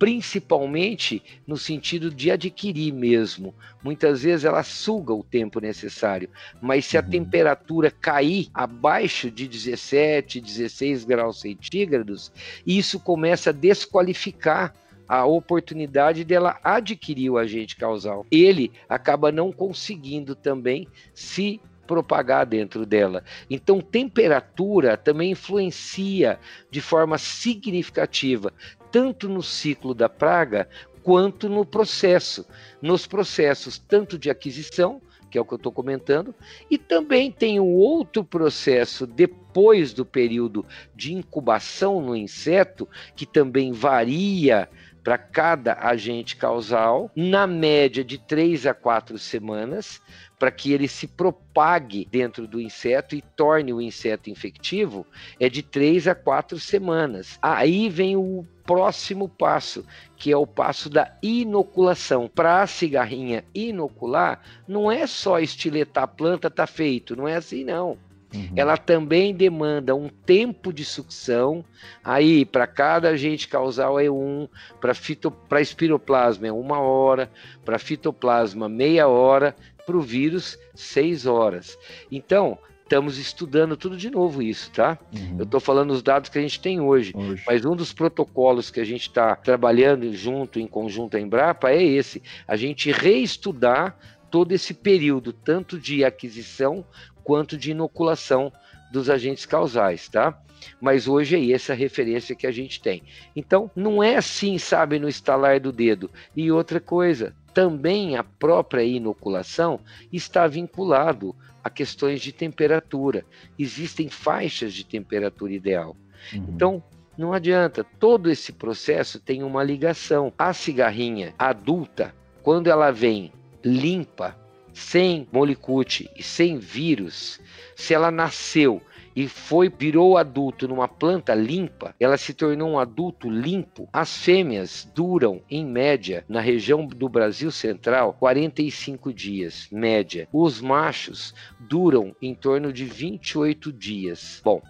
principalmente 0.00 1.22
no 1.46 1.58
sentido 1.58 2.10
de 2.10 2.30
adquirir 2.30 2.90
mesmo. 2.90 3.54
Muitas 3.84 4.22
vezes 4.22 4.46
ela 4.46 4.62
suga 4.62 5.12
o 5.12 5.22
tempo 5.22 5.60
necessário, 5.60 6.30
mas 6.58 6.86
se 6.86 6.96
a 6.96 7.02
uhum. 7.02 7.10
temperatura 7.10 7.90
cair 7.90 8.48
abaixo 8.54 9.30
de 9.30 9.46
17, 9.46 10.40
16 10.40 11.04
graus 11.04 11.42
centígrados, 11.42 12.32
isso 12.66 12.98
começa 12.98 13.50
a 13.50 13.52
desqualificar 13.52 14.74
a 15.06 15.26
oportunidade 15.26 16.24
dela 16.24 16.58
adquirir 16.64 17.28
o 17.28 17.36
agente 17.36 17.76
causal. 17.76 18.24
Ele 18.30 18.72
acaba 18.88 19.30
não 19.30 19.52
conseguindo 19.52 20.34
também 20.34 20.88
se 21.12 21.60
propagar 21.90 22.46
dentro 22.46 22.86
dela. 22.86 23.24
Então, 23.50 23.80
temperatura 23.80 24.96
também 24.96 25.32
influencia 25.32 26.38
de 26.70 26.80
forma 26.80 27.18
significativa, 27.18 28.52
tanto 28.90 29.28
no 29.28 29.42
ciclo 29.42 29.94
da 29.94 30.08
praga 30.08 30.68
quanto 31.02 31.48
no 31.48 31.64
processo. 31.64 32.46
Nos 32.80 33.06
processos 33.06 33.78
tanto 33.78 34.18
de 34.18 34.30
aquisição, 34.30 35.00
que 35.30 35.38
é 35.38 35.40
o 35.40 35.44
que 35.44 35.52
eu 35.52 35.56
estou 35.56 35.72
comentando, 35.72 36.34
e 36.70 36.76
também 36.76 37.30
tem 37.30 37.60
o 37.60 37.66
outro 37.66 38.24
processo 38.24 39.06
depois 39.06 39.92
do 39.92 40.04
período 40.04 40.66
de 40.94 41.14
incubação 41.14 42.00
no 42.02 42.16
inseto, 42.16 42.88
que 43.14 43.24
também 43.24 43.72
varia 43.72 44.68
para 45.02 45.16
cada 45.16 45.78
agente 45.80 46.36
causal, 46.36 47.10
na 47.16 47.46
média 47.46 48.04
de 48.04 48.18
3 48.18 48.66
a 48.66 48.74
4 48.74 49.18
semanas, 49.18 50.00
para 50.40 50.50
que 50.50 50.72
ele 50.72 50.88
se 50.88 51.06
propague 51.06 52.08
dentro 52.10 52.48
do 52.48 52.58
inseto 52.58 53.14
e 53.14 53.20
torne 53.20 53.74
o 53.74 53.80
inseto 53.80 54.30
infectivo, 54.30 55.06
é 55.38 55.50
de 55.50 55.62
3 55.62 56.08
a 56.08 56.14
4 56.14 56.58
semanas. 56.58 57.38
Aí 57.42 57.90
vem 57.90 58.16
o 58.16 58.46
próximo 58.64 59.28
passo, 59.28 59.84
que 60.16 60.32
é 60.32 60.36
o 60.36 60.46
passo 60.46 60.88
da 60.88 61.14
inoculação. 61.22 62.26
Para 62.26 62.62
a 62.62 62.66
cigarrinha 62.66 63.44
inocular, 63.54 64.40
não 64.66 64.90
é 64.90 65.06
só 65.06 65.38
estiletar 65.38 66.04
a 66.04 66.08
planta, 66.08 66.48
tá 66.48 66.66
feito, 66.66 67.14
não 67.14 67.28
é 67.28 67.36
assim 67.36 67.62
não. 67.62 67.98
Uhum. 68.32 68.52
Ela 68.54 68.76
também 68.76 69.34
demanda 69.34 69.94
um 69.94 70.08
tempo 70.08 70.72
de 70.72 70.84
sucção. 70.84 71.64
Aí, 72.02 72.44
para 72.44 72.66
cada 72.66 73.08
agente 73.08 73.48
causal 73.48 73.98
é 73.98 74.10
um, 74.10 74.48
para 74.80 75.60
espiroplasma 75.60 76.46
é 76.46 76.52
uma 76.52 76.78
hora, 76.78 77.30
para 77.64 77.78
fitoplasma 77.78 78.68
meia 78.68 79.08
hora, 79.08 79.54
para 79.90 79.98
o 79.98 80.00
vírus, 80.00 80.56
seis 80.72 81.26
horas. 81.26 81.76
Então, 82.12 82.56
estamos 82.84 83.18
estudando 83.18 83.76
tudo 83.76 83.96
de 83.96 84.08
novo 84.08 84.40
isso, 84.40 84.70
tá? 84.70 84.96
Uhum. 85.12 85.36
Eu 85.38 85.44
estou 85.44 85.58
falando 85.58 85.90
os 85.90 86.00
dados 86.00 86.30
que 86.30 86.38
a 86.38 86.42
gente 86.42 86.60
tem 86.60 86.80
hoje, 86.80 87.12
hoje, 87.12 87.42
mas 87.44 87.64
um 87.64 87.74
dos 87.74 87.92
protocolos 87.92 88.70
que 88.70 88.78
a 88.78 88.84
gente 88.84 89.08
está 89.08 89.34
trabalhando 89.34 90.12
junto, 90.14 90.60
em 90.60 90.66
conjunto 90.68 91.16
à 91.16 91.20
Embrapa, 91.20 91.70
é 91.70 91.82
esse: 91.82 92.22
a 92.46 92.54
gente 92.54 92.92
reestudar 92.92 93.98
todo 94.30 94.52
esse 94.52 94.72
período, 94.72 95.32
tanto 95.32 95.76
de 95.76 96.04
aquisição 96.04 96.84
quanto 97.24 97.58
de 97.58 97.72
inoculação 97.72 98.52
dos 98.92 99.10
agentes 99.10 99.44
causais, 99.44 100.08
tá? 100.08 100.40
Mas 100.80 101.08
hoje 101.08 101.36
é 101.36 101.52
essa 101.52 101.72
a 101.72 101.76
referência 101.76 102.36
que 102.36 102.46
a 102.46 102.52
gente 102.52 102.80
tem. 102.80 103.02
Então, 103.34 103.68
não 103.74 104.02
é 104.02 104.16
assim, 104.16 104.56
sabe, 104.56 105.00
no 105.00 105.08
estalar 105.08 105.58
do 105.58 105.72
dedo. 105.72 106.10
E 106.36 106.50
outra 106.52 106.78
coisa, 106.78 107.34
também 107.52 108.16
a 108.16 108.24
própria 108.24 108.82
inoculação 108.82 109.80
está 110.12 110.46
vinculado 110.46 111.34
a 111.62 111.70
questões 111.70 112.20
de 112.20 112.32
temperatura. 112.32 113.24
Existem 113.58 114.08
faixas 114.08 114.72
de 114.72 114.84
temperatura 114.84 115.52
ideal. 115.52 115.96
Uhum. 116.32 116.46
Então, 116.48 116.82
não 117.16 117.32
adianta, 117.32 117.84
todo 117.98 118.30
esse 118.30 118.52
processo 118.52 119.20
tem 119.20 119.42
uma 119.42 119.62
ligação. 119.62 120.32
A 120.38 120.52
cigarrinha 120.52 121.34
adulta, 121.38 122.14
quando 122.42 122.68
ela 122.68 122.90
vem 122.90 123.32
limpa, 123.62 124.36
sem 124.72 125.28
molicute 125.30 126.10
e 126.16 126.22
sem 126.22 126.58
vírus, 126.58 127.40
se 127.74 127.92
ela 127.92 128.10
nasceu 128.10 128.80
e 129.14 129.28
foi 129.28 129.68
virou 129.68 130.16
adulto 130.16 130.68
numa 130.68 130.88
planta 130.88 131.34
limpa, 131.34 131.94
ela 131.98 132.16
se 132.16 132.32
tornou 132.34 132.70
um 132.70 132.78
adulto 132.78 133.28
limpo. 133.28 133.88
As 133.92 134.16
fêmeas 134.16 134.90
duram 134.94 135.42
em 135.50 135.64
média 135.64 136.24
na 136.28 136.40
região 136.40 136.86
do 136.86 137.08
Brasil 137.08 137.50
Central 137.50 138.14
45 138.14 139.12
dias, 139.12 139.68
média. 139.70 140.28
Os 140.32 140.60
machos 140.60 141.34
duram 141.58 142.14
em 142.20 142.34
torno 142.34 142.72
de 142.72 142.84
28 142.84 143.72
dias. 143.72 144.40
Bom, 144.44 144.62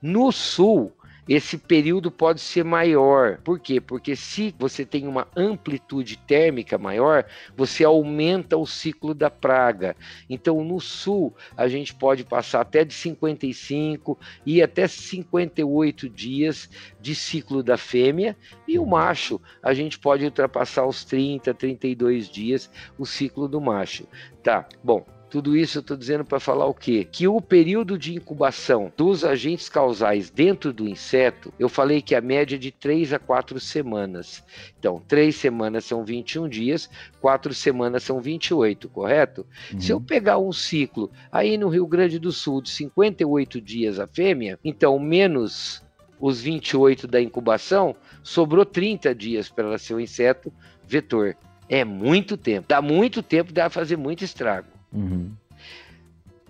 no 0.00 0.30
sul 0.30 0.92
esse 1.28 1.58
período 1.58 2.10
pode 2.10 2.40
ser 2.40 2.64
maior. 2.64 3.38
Por 3.44 3.58
quê? 3.58 3.80
Porque 3.80 4.16
se 4.16 4.54
você 4.58 4.84
tem 4.84 5.06
uma 5.06 5.28
amplitude 5.36 6.16
térmica 6.16 6.78
maior, 6.78 7.24
você 7.56 7.84
aumenta 7.84 8.56
o 8.56 8.66
ciclo 8.66 9.14
da 9.14 9.30
praga. 9.30 9.94
Então, 10.28 10.64
no 10.64 10.80
sul, 10.80 11.34
a 11.56 11.68
gente 11.68 11.94
pode 11.94 12.24
passar 12.24 12.62
até 12.62 12.84
de 12.84 12.94
55 12.94 14.18
e 14.46 14.62
até 14.62 14.88
58 14.88 16.08
dias 16.08 16.70
de 17.00 17.14
ciclo 17.14 17.62
da 17.62 17.76
fêmea, 17.76 18.36
e 18.66 18.78
o 18.78 18.86
macho, 18.86 19.40
a 19.62 19.74
gente 19.74 19.98
pode 19.98 20.24
ultrapassar 20.24 20.86
os 20.86 21.04
30, 21.04 21.52
32 21.54 22.28
dias 22.28 22.70
o 22.98 23.04
ciclo 23.04 23.48
do 23.48 23.60
macho. 23.60 24.06
Tá, 24.42 24.66
bom, 24.82 25.04
tudo 25.30 25.56
isso 25.56 25.78
eu 25.78 25.80
estou 25.80 25.96
dizendo 25.96 26.24
para 26.24 26.40
falar 26.40 26.66
o 26.66 26.74
quê? 26.74 27.06
Que 27.10 27.28
o 27.28 27.40
período 27.40 27.98
de 27.98 28.14
incubação 28.14 28.92
dos 28.96 29.24
agentes 29.24 29.68
causais 29.68 30.30
dentro 30.30 30.72
do 30.72 30.88
inseto, 30.88 31.52
eu 31.58 31.68
falei 31.68 32.00
que 32.00 32.14
a 32.14 32.20
média 32.20 32.56
é 32.56 32.58
de 32.58 32.70
3 32.70 33.12
a 33.12 33.18
4 33.18 33.60
semanas. 33.60 34.42
Então, 34.78 35.02
3 35.06 35.34
semanas 35.34 35.84
são 35.84 36.04
21 36.04 36.48
dias, 36.48 36.88
4 37.20 37.52
semanas 37.52 38.02
são 38.02 38.20
28, 38.20 38.88
correto? 38.88 39.46
Uhum. 39.72 39.80
Se 39.80 39.92
eu 39.92 40.00
pegar 40.00 40.38
um 40.38 40.52
ciclo 40.52 41.10
aí 41.30 41.58
no 41.58 41.68
Rio 41.68 41.86
Grande 41.86 42.18
do 42.18 42.32
Sul 42.32 42.62
de 42.62 42.70
58 42.70 43.60
dias 43.60 44.00
a 44.00 44.06
fêmea, 44.06 44.58
então 44.64 44.98
menos 44.98 45.82
os 46.20 46.40
28 46.40 47.06
da 47.06 47.20
incubação, 47.20 47.94
sobrou 48.22 48.64
30 48.64 49.14
dias 49.14 49.48
para 49.48 49.64
ela 49.64 49.78
ser 49.78 49.94
um 49.94 50.00
inseto 50.00 50.52
vetor. 50.86 51.36
É 51.68 51.84
muito 51.84 52.36
tempo. 52.36 52.66
Dá 52.68 52.80
muito 52.80 53.22
tempo, 53.22 53.52
dá 53.52 53.68
fazer 53.68 53.96
muito 53.96 54.24
estrago. 54.24 54.77
Uhum. 54.92 55.32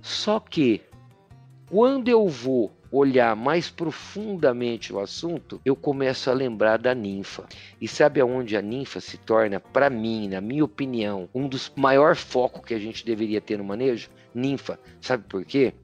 Só 0.02 0.40
que 0.40 0.80
quando 1.68 2.08
eu 2.08 2.26
vou 2.28 2.72
olhar 2.90 3.36
mais 3.36 3.70
profundamente 3.70 4.92
o 4.92 5.00
assunto, 5.00 5.60
eu 5.64 5.76
começo 5.76 6.30
a 6.30 6.32
lembrar 6.32 6.78
da 6.78 6.94
ninfa. 6.94 7.46
E 7.80 7.86
sabe 7.86 8.20
aonde 8.20 8.56
a 8.56 8.62
ninfa 8.62 9.00
se 9.00 9.18
torna, 9.18 9.60
para 9.60 9.90
mim, 9.90 10.28
na 10.28 10.40
minha 10.40 10.64
opinião, 10.64 11.28
um 11.34 11.46
dos 11.46 11.70
maior 11.76 12.16
focos 12.16 12.64
que 12.64 12.74
a 12.74 12.78
gente 12.78 13.04
deveria 13.04 13.40
ter 13.40 13.58
no 13.58 13.64
manejo? 13.64 14.08
Ninfa. 14.34 14.78
Sabe 15.00 15.24
por 15.28 15.44
quê? 15.44 15.74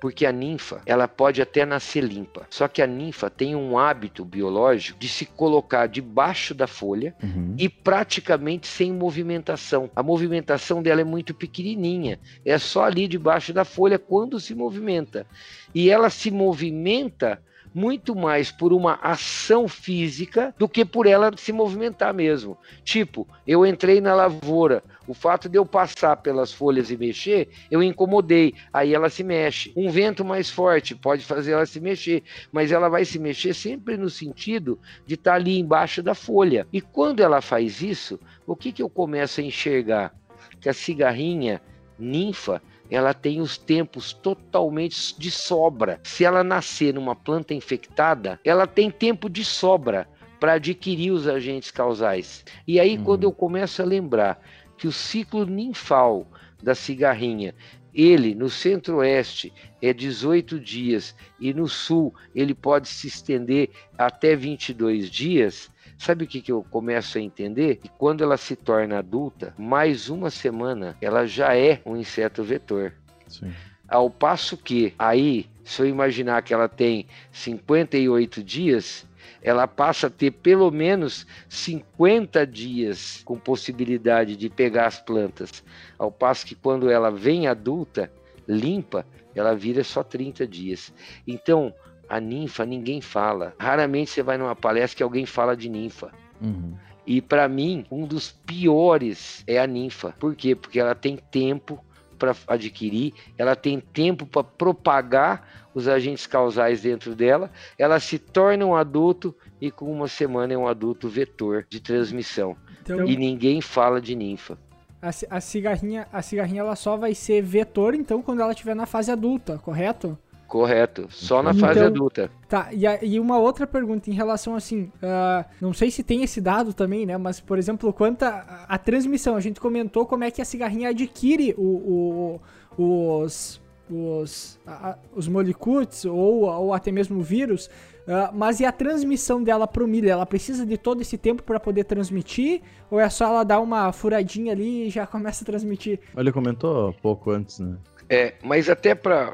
Porque 0.00 0.26
a 0.26 0.32
ninfa, 0.32 0.80
ela 0.86 1.06
pode 1.06 1.40
até 1.40 1.64
nascer 1.64 2.02
limpa. 2.02 2.46
Só 2.50 2.68
que 2.68 2.82
a 2.82 2.86
ninfa 2.86 3.30
tem 3.30 3.54
um 3.54 3.78
hábito 3.78 4.24
biológico 4.24 4.98
de 4.98 5.08
se 5.08 5.26
colocar 5.26 5.86
debaixo 5.86 6.54
da 6.54 6.66
folha 6.66 7.14
uhum. 7.22 7.54
e 7.58 7.68
praticamente 7.68 8.66
sem 8.66 8.92
movimentação. 8.92 9.90
A 9.94 10.02
movimentação 10.02 10.82
dela 10.82 11.00
é 11.00 11.04
muito 11.04 11.34
pequenininha. 11.34 12.18
É 12.44 12.58
só 12.58 12.84
ali 12.84 13.06
debaixo 13.06 13.52
da 13.52 13.64
folha 13.64 13.98
quando 13.98 14.40
se 14.40 14.54
movimenta. 14.54 15.26
E 15.74 15.90
ela 15.90 16.10
se 16.10 16.30
movimenta 16.30 17.40
muito 17.74 18.14
mais 18.14 18.50
por 18.50 18.72
uma 18.72 18.94
ação 19.02 19.68
física 19.68 20.54
do 20.58 20.68
que 20.68 20.84
por 20.84 21.06
ela 21.06 21.30
se 21.36 21.52
movimentar 21.52 22.12
mesmo. 22.12 22.58
Tipo, 22.84 23.26
eu 23.46 23.64
entrei 23.64 24.00
na 24.00 24.14
lavoura, 24.14 24.82
o 25.06 25.14
fato 25.14 25.48
de 25.48 25.58
eu 25.58 25.66
passar 25.66 26.16
pelas 26.16 26.52
folhas 26.52 26.90
e 26.90 26.96
mexer, 26.96 27.48
eu 27.70 27.82
incomodei, 27.82 28.54
aí 28.72 28.94
ela 28.94 29.08
se 29.08 29.24
mexe. 29.24 29.72
Um 29.76 29.90
vento 29.90 30.24
mais 30.24 30.50
forte 30.50 30.94
pode 30.94 31.24
fazer 31.24 31.52
ela 31.52 31.66
se 31.66 31.80
mexer, 31.80 32.22
mas 32.52 32.70
ela 32.70 32.88
vai 32.88 33.04
se 33.04 33.18
mexer 33.18 33.54
sempre 33.54 33.96
no 33.96 34.08
sentido 34.08 34.78
de 35.06 35.14
estar 35.14 35.32
tá 35.32 35.36
ali 35.36 35.58
embaixo 35.58 36.02
da 36.02 36.14
folha. 36.14 36.66
E 36.72 36.80
quando 36.80 37.20
ela 37.20 37.40
faz 37.40 37.82
isso, 37.82 38.20
o 38.46 38.54
que, 38.54 38.72
que 38.72 38.82
eu 38.82 38.88
começo 38.88 39.40
a 39.40 39.44
enxergar? 39.44 40.14
Que 40.60 40.68
a 40.68 40.74
cigarrinha 40.74 41.60
ninfa 41.98 42.62
ela 42.90 43.14
tem 43.14 43.40
os 43.40 43.56
tempos 43.56 44.12
totalmente 44.12 45.18
de 45.18 45.30
sobra. 45.30 46.00
Se 46.02 46.24
ela 46.24 46.42
nascer 46.42 46.92
numa 46.92 47.14
planta 47.14 47.54
infectada, 47.54 48.40
ela 48.44 48.66
tem 48.66 48.90
tempo 48.90 49.30
de 49.30 49.44
sobra 49.44 50.08
para 50.40 50.54
adquirir 50.54 51.12
os 51.12 51.28
agentes 51.28 51.70
causais. 51.70 52.44
E 52.66 52.80
aí, 52.80 52.96
uhum. 52.96 53.04
quando 53.04 53.24
eu 53.24 53.32
começo 53.32 53.80
a 53.80 53.84
lembrar 53.84 54.42
que 54.76 54.88
o 54.88 54.92
ciclo 54.92 55.44
ninfal 55.44 56.26
da 56.62 56.74
cigarrinha, 56.74 57.54
ele 57.94 58.34
no 58.34 58.48
centro-oeste 58.48 59.52
é 59.82 59.92
18 59.92 60.58
dias 60.58 61.14
e 61.38 61.52
no 61.52 61.68
sul 61.68 62.14
ele 62.34 62.54
pode 62.54 62.88
se 62.88 63.08
estender 63.08 63.70
até 63.98 64.36
22 64.36 65.10
dias, 65.10 65.70
Sabe 66.00 66.24
o 66.24 66.26
que, 66.26 66.40
que 66.40 66.50
eu 66.50 66.64
começo 66.70 67.18
a 67.18 67.20
entender? 67.20 67.76
Que 67.76 67.90
quando 67.90 68.24
ela 68.24 68.38
se 68.38 68.56
torna 68.56 69.00
adulta, 69.00 69.52
mais 69.58 70.08
uma 70.08 70.30
semana 70.30 70.96
ela 70.98 71.26
já 71.26 71.54
é 71.54 71.82
um 71.84 71.94
inseto 71.94 72.42
vetor. 72.42 72.94
Sim. 73.28 73.52
Ao 73.86 74.08
passo 74.08 74.56
que 74.56 74.94
aí, 74.98 75.44
se 75.62 75.82
eu 75.82 75.86
imaginar 75.86 76.40
que 76.40 76.54
ela 76.54 76.70
tem 76.70 77.06
58 77.30 78.42
dias, 78.42 79.06
ela 79.42 79.68
passa 79.68 80.06
a 80.06 80.10
ter 80.10 80.30
pelo 80.30 80.70
menos 80.70 81.26
50 81.50 82.46
dias 82.46 83.20
com 83.22 83.38
possibilidade 83.38 84.36
de 84.36 84.48
pegar 84.48 84.86
as 84.86 84.98
plantas. 84.98 85.62
Ao 85.98 86.10
passo 86.10 86.46
que 86.46 86.54
quando 86.54 86.88
ela 86.88 87.10
vem 87.10 87.46
adulta, 87.46 88.10
limpa, 88.48 89.04
ela 89.34 89.54
vira 89.54 89.84
só 89.84 90.02
30 90.02 90.46
dias. 90.46 90.94
Então, 91.26 91.74
a 92.10 92.20
ninfa 92.20 92.66
ninguém 92.66 93.00
fala. 93.00 93.54
Raramente 93.58 94.10
você 94.10 94.22
vai 94.22 94.36
numa 94.36 94.56
palestra 94.56 94.96
que 94.96 95.02
alguém 95.02 95.24
fala 95.24 95.56
de 95.56 95.68
ninfa. 95.68 96.10
Uhum. 96.40 96.74
E 97.06 97.22
para 97.22 97.48
mim, 97.48 97.86
um 97.90 98.04
dos 98.04 98.32
piores 98.32 99.44
é 99.46 99.58
a 99.58 99.66
ninfa. 99.66 100.12
Por 100.18 100.34
quê? 100.34 100.56
Porque 100.56 100.80
ela 100.80 100.94
tem 100.94 101.16
tempo 101.16 101.82
para 102.18 102.34
adquirir, 102.48 103.14
ela 103.38 103.56
tem 103.56 103.80
tempo 103.80 104.26
para 104.26 104.44
propagar 104.44 105.48
os 105.72 105.88
agentes 105.88 106.26
causais 106.26 106.82
dentro 106.82 107.14
dela, 107.14 107.50
ela 107.78 107.98
se 108.00 108.18
torna 108.18 108.66
um 108.66 108.74
adulto 108.74 109.34
e 109.60 109.70
com 109.70 109.90
uma 109.90 110.08
semana 110.08 110.52
é 110.52 110.58
um 110.58 110.66
adulto 110.66 111.08
vetor 111.08 111.64
de 111.70 111.80
transmissão. 111.80 112.56
Então, 112.82 113.06
e 113.06 113.16
ninguém 113.16 113.60
fala 113.60 114.00
de 114.00 114.14
ninfa. 114.14 114.58
A, 115.00 115.10
a, 115.30 115.40
cigarrinha, 115.40 116.06
a 116.12 116.20
cigarrinha 116.20 116.60
ela 116.60 116.76
só 116.76 116.96
vai 116.96 117.14
ser 117.14 117.40
vetor 117.40 117.94
então 117.94 118.20
quando 118.20 118.42
ela 118.42 118.52
estiver 118.52 118.74
na 118.74 118.84
fase 118.84 119.10
adulta, 119.10 119.58
correto? 119.58 120.18
Correto. 120.50 121.06
Só 121.10 121.42
na 121.42 121.54
fase 121.54 121.78
Então- 121.78 121.86
adulta. 121.86 122.30
Tá, 122.48 122.68
e, 122.72 122.84
a- 122.84 122.98
e 123.04 123.20
uma 123.20 123.38
outra 123.38 123.66
pergunta 123.68 124.10
em 124.10 124.12
relação 124.12 124.56
assim, 124.56 124.90
ah, 125.00 125.44
não 125.60 125.72
sei 125.72 125.90
se 125.92 126.02
tem 126.02 126.24
esse 126.24 126.40
dado 126.40 126.74
também, 126.74 127.06
né? 127.06 127.16
Mas, 127.16 127.38
por 127.38 127.56
exemplo, 127.56 127.92
quanto 127.92 128.24
a, 128.24 128.64
a 128.68 128.76
transmissão, 128.76 129.36
a 129.36 129.40
gente 129.40 129.60
comentou 129.60 130.04
como 130.04 130.24
é 130.24 130.30
que 130.32 130.42
a 130.42 130.44
cigarrinha 130.44 130.88
adquire 130.90 131.54
o, 131.56 132.40
o- 132.76 133.22
os, 133.22 133.60
os, 133.88 134.58
a- 134.66 134.98
os 135.14 135.28
molicutes 135.28 136.04
ou, 136.04 136.42
ou 136.42 136.74
até 136.74 136.90
mesmo 136.90 137.20
o 137.20 137.22
vírus, 137.22 137.70
ah, 138.08 138.32
mas 138.34 138.58
e 138.58 138.64
a 138.64 138.72
transmissão 138.72 139.42
dela 139.44 139.68
pro 139.68 139.86
milho? 139.86 140.10
Ela 140.10 140.26
precisa 140.26 140.66
de 140.66 140.76
todo 140.76 141.00
esse 141.00 141.16
tempo 141.16 141.44
para 141.44 141.60
poder 141.60 141.84
transmitir? 141.84 142.60
Ou 142.90 142.98
é 142.98 143.08
só 143.08 143.26
ela 143.26 143.44
dar 143.44 143.60
uma 143.60 143.92
furadinha 143.92 144.52
ali 144.52 144.88
e 144.88 144.90
já 144.90 145.06
começa 145.06 145.44
a 145.44 145.46
transmitir? 145.46 146.00
Ele 146.16 146.32
comentou 146.32 146.92
pouco 147.00 147.30
antes, 147.30 147.60
né? 147.60 147.76
É, 148.10 148.34
mas 148.42 148.68
até 148.68 148.92
para 148.92 149.32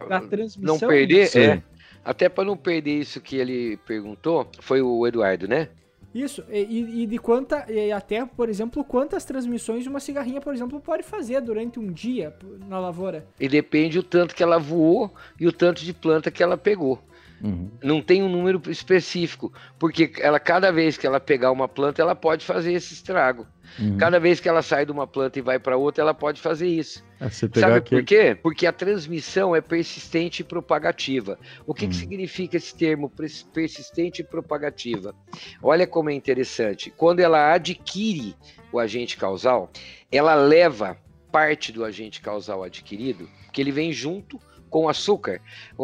não 0.58 0.78
perder, 0.78 1.28
Sim. 1.28 1.40
é, 1.40 1.62
até 2.04 2.28
para 2.28 2.44
não 2.44 2.58
perder 2.58 3.00
isso 3.00 3.22
que 3.22 3.36
ele 3.36 3.78
perguntou, 3.78 4.46
foi 4.60 4.82
o 4.82 5.06
Eduardo, 5.06 5.48
né? 5.48 5.70
Isso, 6.14 6.44
e, 6.50 7.02
e- 7.02 7.06
de 7.06 7.18
quanta, 7.18 7.66
e 7.70 7.90
até, 7.90 8.24
por 8.24 8.48
exemplo, 8.48 8.84
quantas 8.84 9.24
transmissões 9.24 9.86
uma 9.86 10.00
cigarrinha, 10.00 10.40
por 10.40 10.54
exemplo, 10.54 10.80
pode 10.80 11.02
fazer 11.02 11.40
durante 11.40 11.78
um 11.78 11.90
dia 11.90 12.34
na 12.68 12.78
lavoura? 12.78 13.26
E 13.40 13.48
depende 13.48 13.98
o 13.98 14.02
tanto 14.02 14.34
que 14.34 14.42
ela 14.42 14.58
voou 14.58 15.12
e 15.38 15.46
o 15.46 15.52
tanto 15.52 15.82
de 15.82 15.92
planta 15.92 16.30
que 16.30 16.42
ela 16.42 16.56
pegou. 16.56 16.98
Uhum. 17.42 17.70
Não 17.82 18.00
tem 18.00 18.22
um 18.22 18.30
número 18.30 18.62
específico, 18.70 19.52
porque 19.78 20.10
ela 20.20 20.40
cada 20.40 20.72
vez 20.72 20.96
que 20.96 21.06
ela 21.06 21.20
pegar 21.20 21.50
uma 21.50 21.68
planta, 21.68 22.00
ela 22.00 22.14
pode 22.14 22.46
fazer 22.46 22.72
esse 22.72 22.94
estrago. 22.94 23.46
Uhum. 23.78 23.96
Cada 23.98 24.18
vez 24.18 24.40
que 24.40 24.48
ela 24.48 24.62
sai 24.62 24.86
de 24.86 24.92
uma 24.92 25.06
planta 25.06 25.38
e 25.38 25.42
vai 25.42 25.58
para 25.58 25.76
outra, 25.76 26.02
ela 26.02 26.14
pode 26.14 26.40
fazer 26.40 26.66
isso. 26.68 27.04
É, 27.20 27.28
Sabe 27.60 27.80
por 27.80 28.02
quê? 28.04 28.34
Porque 28.34 28.66
a 28.66 28.72
transmissão 28.72 29.54
é 29.56 29.60
persistente 29.60 30.42
e 30.42 30.44
propagativa. 30.44 31.38
O 31.66 31.74
que, 31.74 31.86
que 31.86 31.94
Hum. 31.96 31.98
significa 31.98 32.56
esse 32.56 32.74
termo 32.74 33.08
pers- 33.10 33.42
persistente 33.52 34.22
e 34.22 34.24
propagativa? 34.24 35.14
Olha 35.62 35.86
como 35.86 36.10
é 36.10 36.14
interessante. 36.14 36.90
Quando 36.90 37.20
ela 37.20 37.52
adquire 37.52 38.34
o 38.72 38.78
agente 38.78 39.16
causal, 39.16 39.70
ela 40.10 40.34
leva 40.34 40.98
parte 41.32 41.70
do 41.72 41.84
agente 41.84 42.20
causal 42.20 42.62
adquirido, 42.62 43.28
que 43.52 43.60
ele 43.60 43.72
vem 43.72 43.92
junto 43.92 44.38
com 44.70 44.84
o 44.84 44.88
açúcar. 44.88 45.40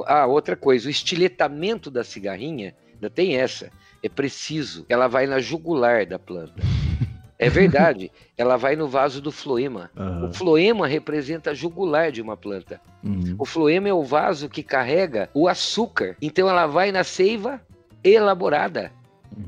Ah, 0.07 0.27
outra 0.27 0.57
coisa, 0.57 0.89
o 0.89 0.91
estiletamento 0.91 1.91
da 1.91 2.03
cigarrinha, 2.03 2.75
ainda 2.95 3.09
tem 3.11 3.37
essa, 3.37 3.71
é 4.03 4.09
preciso. 4.09 4.85
Ela 4.89 5.07
vai 5.09 5.27
na 5.27 5.39
jugular 5.41 6.05
da 6.07 6.19
planta. 6.19 6.55
É 7.45 7.49
verdade, 7.51 8.11
ela 8.37 8.57
vai 8.57 8.77
no 8.77 8.89
vaso 8.89 9.21
do 9.21 9.33
floema. 9.33 9.91
Aham. 9.97 10.29
O 10.29 10.33
floema 10.33 10.87
representa 10.87 11.51
a 11.51 11.55
jugular 11.55 12.11
de 12.13 12.23
uma 12.23 12.37
planta. 12.37 12.81
Uhum. 13.03 13.35
O 13.39 13.45
floema 13.45 13.89
é 13.89 13.93
o 13.93 14.03
vaso 14.03 14.49
que 14.49 14.63
carrega 14.63 15.29
o 15.35 15.49
açúcar. 15.49 16.17
Então 16.21 16.49
ela 16.49 16.67
vai 16.67 16.93
na 16.93 17.05
seiva 17.05 17.61
elaborada 18.03 18.93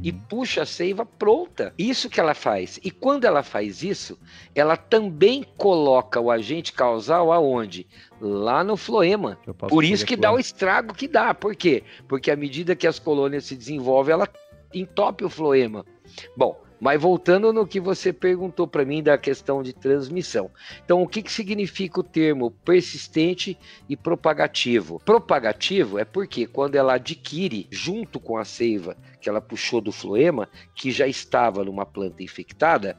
e 0.03 0.11
Uhum. 0.11 0.19
puxa 0.31 0.63
a 0.63 0.67
seiva 0.67 1.05
pronta. 1.05 1.75
Isso 1.79 2.09
que 2.09 2.19
ela 2.19 2.33
faz. 2.35 2.81
E 2.83 2.91
quando 2.91 3.25
ela 3.25 3.43
faz 3.43 3.83
isso, 3.83 4.19
ela 4.55 4.77
também 4.77 5.45
coloca 5.59 6.19
o 6.19 6.31
agente 6.31 6.73
causal 6.73 7.31
aonde? 7.31 7.87
Lá 8.21 8.65
no 8.65 8.77
floema. 8.79 9.39
Por 9.69 9.85
isso 9.85 10.07
que 10.07 10.17
dá 10.17 10.33
o 10.33 10.39
estrago 10.39 10.95
que 10.95 11.07
dá. 11.07 11.35
Por 11.35 11.55
quê? 11.55 11.83
Porque 12.09 12.31
à 12.31 12.37
medida 12.37 12.75
que 12.75 12.87
as 12.87 12.99
colônias 12.99 13.45
se 13.45 13.55
desenvolvem, 13.55 14.15
ela 14.15 14.29
entope 14.73 15.23
o 15.25 15.29
floema. 15.29 15.85
Bom, 16.37 16.59
mas 16.85 17.01
voltando 17.01 17.51
no 17.51 17.67
que 17.67 17.81
você 17.81 18.13
perguntou 18.13 18.69
para 18.69 18.85
mim 18.85 19.03
da 19.03 19.17
questão 19.17 19.63
de 19.63 19.73
transmissão. 19.73 20.51
Então, 20.85 21.03
o 21.03 21.09
que, 21.09 21.23
que 21.23 21.33
significa 21.33 21.99
o 21.99 22.03
termo 22.03 22.51
persistente 22.51 23.59
e 23.89 23.97
propagativo? 23.97 25.01
Propagativo 25.03 25.99
é 25.99 26.05
porque 26.05 26.47
quando 26.47 26.75
ela 26.75 26.97
adquire, 26.97 27.67
junto 27.71 28.21
com 28.21 28.37
a 28.37 28.45
seiva 28.45 28.99
que 29.19 29.31
ela 29.31 29.41
puxou 29.41 29.81
do 29.81 29.91
floema, 29.91 30.47
que 30.75 30.91
já 30.91 31.07
estava 31.07 31.65
numa 31.65 31.87
planta 31.87 32.23
infectada, 32.23 32.99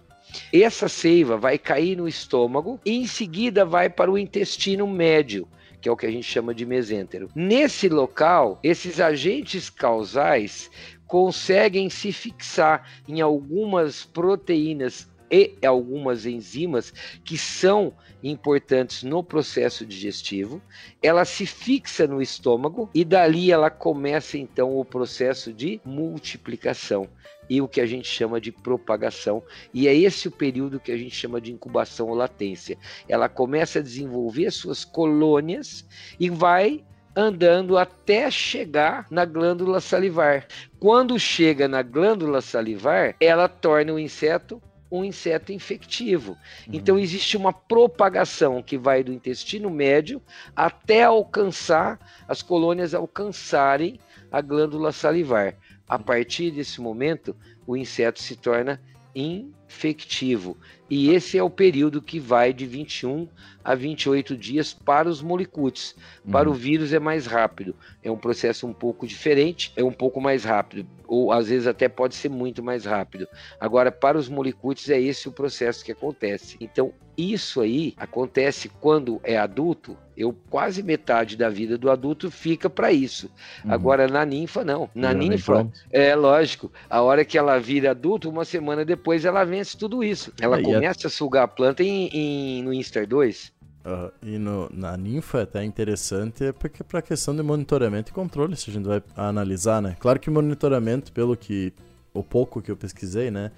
essa 0.52 0.90
seiva 0.90 1.38
vai 1.38 1.60
cair 1.60 1.96
no 1.96 2.08
estômago 2.08 2.80
e 2.84 2.98
em 2.98 3.06
seguida 3.06 3.64
vai 3.64 3.88
para 3.88 4.12
o 4.12 4.18
intestino 4.18 4.88
médio, 4.88 5.48
que 5.80 5.88
é 5.88 5.92
o 5.92 5.96
que 5.96 6.08
a 6.08 6.12
gente 6.12 6.24
chama 6.26 6.56
de 6.56 6.66
mesêntero. 6.66 7.30
Nesse 7.36 7.88
local, 7.88 8.60
esses 8.64 9.00
agentes 9.00 9.70
causais 9.70 10.72
conseguem 11.16 11.90
se 11.90 12.12
fixar 12.12 12.92
em 13.08 13.22
algumas 13.22 14.04
proteínas 14.04 15.10
e 15.32 15.56
algumas 15.66 16.26
enzimas 16.26 16.94
que 17.24 17.38
são 17.38 17.94
importantes 18.22 19.02
no 19.02 19.24
processo 19.24 19.86
digestivo. 19.86 20.62
Ela 21.02 21.24
se 21.24 21.46
fixa 21.46 22.06
no 22.06 22.22
estômago 22.22 22.90
e 22.94 23.06
dali 23.06 23.50
ela 23.50 23.70
começa 23.70 24.38
então 24.38 24.78
o 24.78 24.84
processo 24.84 25.54
de 25.54 25.80
multiplicação 25.86 27.08
e 27.50 27.62
o 27.62 27.68
que 27.70 27.80
a 27.80 27.86
gente 27.86 28.10
chama 28.10 28.42
de 28.42 28.52
propagação. 28.52 29.42
E 29.74 29.88
é 29.88 29.96
esse 29.96 30.28
o 30.28 30.32
período 30.32 30.82
que 30.82 30.92
a 30.92 30.98
gente 30.98 31.16
chama 31.16 31.40
de 31.40 31.50
incubação 31.50 32.10
ou 32.10 32.14
latência. 32.14 32.78
Ela 33.08 33.30
começa 33.30 33.80
a 33.80 33.82
desenvolver 33.82 34.52
suas 34.52 34.84
colônias 34.84 35.88
e 36.20 36.30
vai 36.30 36.84
andando 37.16 37.78
até 37.78 38.30
chegar 38.30 39.08
na 39.10 39.24
glândula 39.26 39.80
salivar. 39.80 40.46
Quando 40.80 41.18
chega 41.18 41.68
na 41.68 41.82
glândula 41.82 42.42
salivar, 42.42 43.16
ela 43.20 43.48
torna 43.48 43.94
o 43.94 44.00
inseto 44.00 44.62
um 44.92 45.04
inseto 45.04 45.52
infectivo. 45.52 46.38
Então 46.72 46.98
existe 46.98 47.36
uma 47.36 47.52
propagação 47.52 48.62
que 48.62 48.78
vai 48.78 49.04
do 49.04 49.12
intestino 49.12 49.70
médio 49.70 50.22
até 50.56 51.04
alcançar 51.04 52.00
as 52.28 52.42
colônias 52.42 52.94
alcançarem 52.94 54.00
a 54.32 54.42
glândula 54.42 54.92
salivar. 54.92 55.56
A 55.88 56.00
partir 56.00 56.52
desse 56.52 56.82
momento, 56.82 57.36
o 57.68 57.76
inseto 57.76 58.22
se 58.22 58.36
torna 58.36 58.82
infectivo. 59.14 60.58
E 60.90 61.10
esse 61.10 61.38
é 61.38 61.42
o 61.44 61.50
período 61.50 62.02
que 62.02 62.20
vai 62.20 62.54
de 62.54 62.66
21 62.66 63.28
a 63.64 63.74
28 63.74 64.38
dias 64.38 64.72
para 64.74 65.10
os 65.10 65.22
molicutes. 65.22 65.96
Para 66.32 66.48
o 66.50 66.54
vírus 66.54 66.94
é 66.94 67.00
mais 67.00 67.26
rápido. 67.26 67.76
É 68.04 68.12
um 68.12 68.18
processo 68.18 68.68
um 68.68 68.74
pouco 68.74 69.08
diferente, 69.08 69.72
é 69.76 69.84
um 69.84 69.92
pouco 69.92 70.22
mais 70.22 70.44
rápido. 70.44 70.88
Ou 71.08 71.32
às 71.32 71.50
vezes 71.50 71.68
até 71.68 71.90
pode 71.90 72.14
ser 72.16 72.30
muito 72.30 72.62
mais 72.64 72.86
rápido. 72.86 73.28
Agora, 73.60 73.92
para 73.92 74.18
os 74.18 74.30
molicutes, 74.30 74.90
é 74.90 75.00
esse 75.02 75.28
o 75.28 75.32
processo 75.32 75.84
que 75.84 75.92
acontece. 75.92 76.56
Então, 76.60 76.94
isso 77.18 77.62
aí 77.62 77.94
acontece 77.98 78.70
quando 78.70 79.20
é 79.24 79.38
adulto. 79.38 79.98
Eu 80.18 80.36
quase 80.50 80.82
metade 80.82 81.36
da 81.36 81.50
vida 81.50 81.78
do 81.78 81.90
adulto 81.92 82.32
fica 82.32 82.70
para 82.70 82.92
isso. 82.92 83.30
Uhum. 83.64 83.72
Agora 83.72 84.08
na 84.08 84.26
ninfa 84.26 84.64
não. 84.64 84.90
Na 84.96 85.14
vem 85.14 85.30
ninfa 85.30 85.68
é 85.92 86.16
lógico. 86.16 86.72
A 86.90 87.02
hora 87.02 87.26
que 87.26 87.38
ela 87.38 87.60
vira 87.60 87.92
adulto, 87.92 88.30
uma 88.30 88.46
semana 88.46 88.86
depois 88.86 89.26
ela 89.26 89.44
vence 89.44 89.78
tudo 89.78 90.04
isso. 90.04 90.34
Ela 90.42 90.60
É, 90.60 90.62
e 90.64 90.75
a- 90.75 90.75
começa 90.80 91.08
a 91.08 91.10
sugar 91.10 91.44
a 91.44 91.48
planta 91.48 91.84
em, 91.84 92.08
em- 92.08 92.64
no 92.64 92.74
Inster 92.74 93.08
2. 93.08 93.54
Aham. 93.86 94.12
E 94.24 94.38
no, 94.38 94.70
na 94.74 94.98
ninfa 94.98 95.40
é 95.40 95.42
até 95.44 95.64
interessante, 95.64 96.44
é 96.46 96.52
porque 96.52 96.84
para 96.84 97.02
questão 97.02 97.36
de 97.36 97.44
monitoramento 97.44 98.12
e 98.12 98.14
controle, 98.14 98.56
se 98.56 98.70
a 98.70 98.74
gente 98.74 98.86
vai 98.86 99.02
analisar, 99.16 99.82
né? 99.82 99.96
Claro 100.00 100.20
que 100.20 100.30
monitoramento, 100.30 101.12
pelo 101.12 101.36
que 101.38 101.72
o 102.14 102.24
pouco 102.24 102.62
que 102.62 102.72
eu 102.72 102.76
pesquisei, 102.78 103.30
né? 103.30 103.52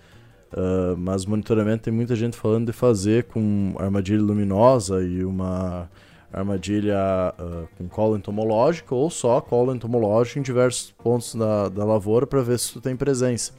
ah, 0.54 0.96
mas 0.98 1.26
monitoramento 1.26 1.84
tem 1.84 1.94
muita 1.94 2.16
gente 2.16 2.36
falando 2.38 2.68
de 2.68 2.74
fazer 2.74 3.26
com 3.26 3.74
armadilha 3.78 4.22
luminosa 4.22 5.02
e 5.02 5.24
uma 5.24 5.90
armadilha 6.32 6.98
ah, 6.98 7.34
com 7.78 7.88
cola 7.88 8.18
entomológica 8.18 8.94
ou 8.94 9.10
só 9.10 9.40
cola 9.40 9.76
entomológica 9.76 10.40
em 10.40 10.42
diversos 10.42 10.92
pontos 10.92 11.36
da, 11.36 11.70
da 11.70 11.86
lavoura 11.86 12.28
para 12.28 12.42
ver 12.42 12.60
se 12.60 12.74
tu 12.74 12.82
tem 12.82 12.96
presença. 12.96 13.54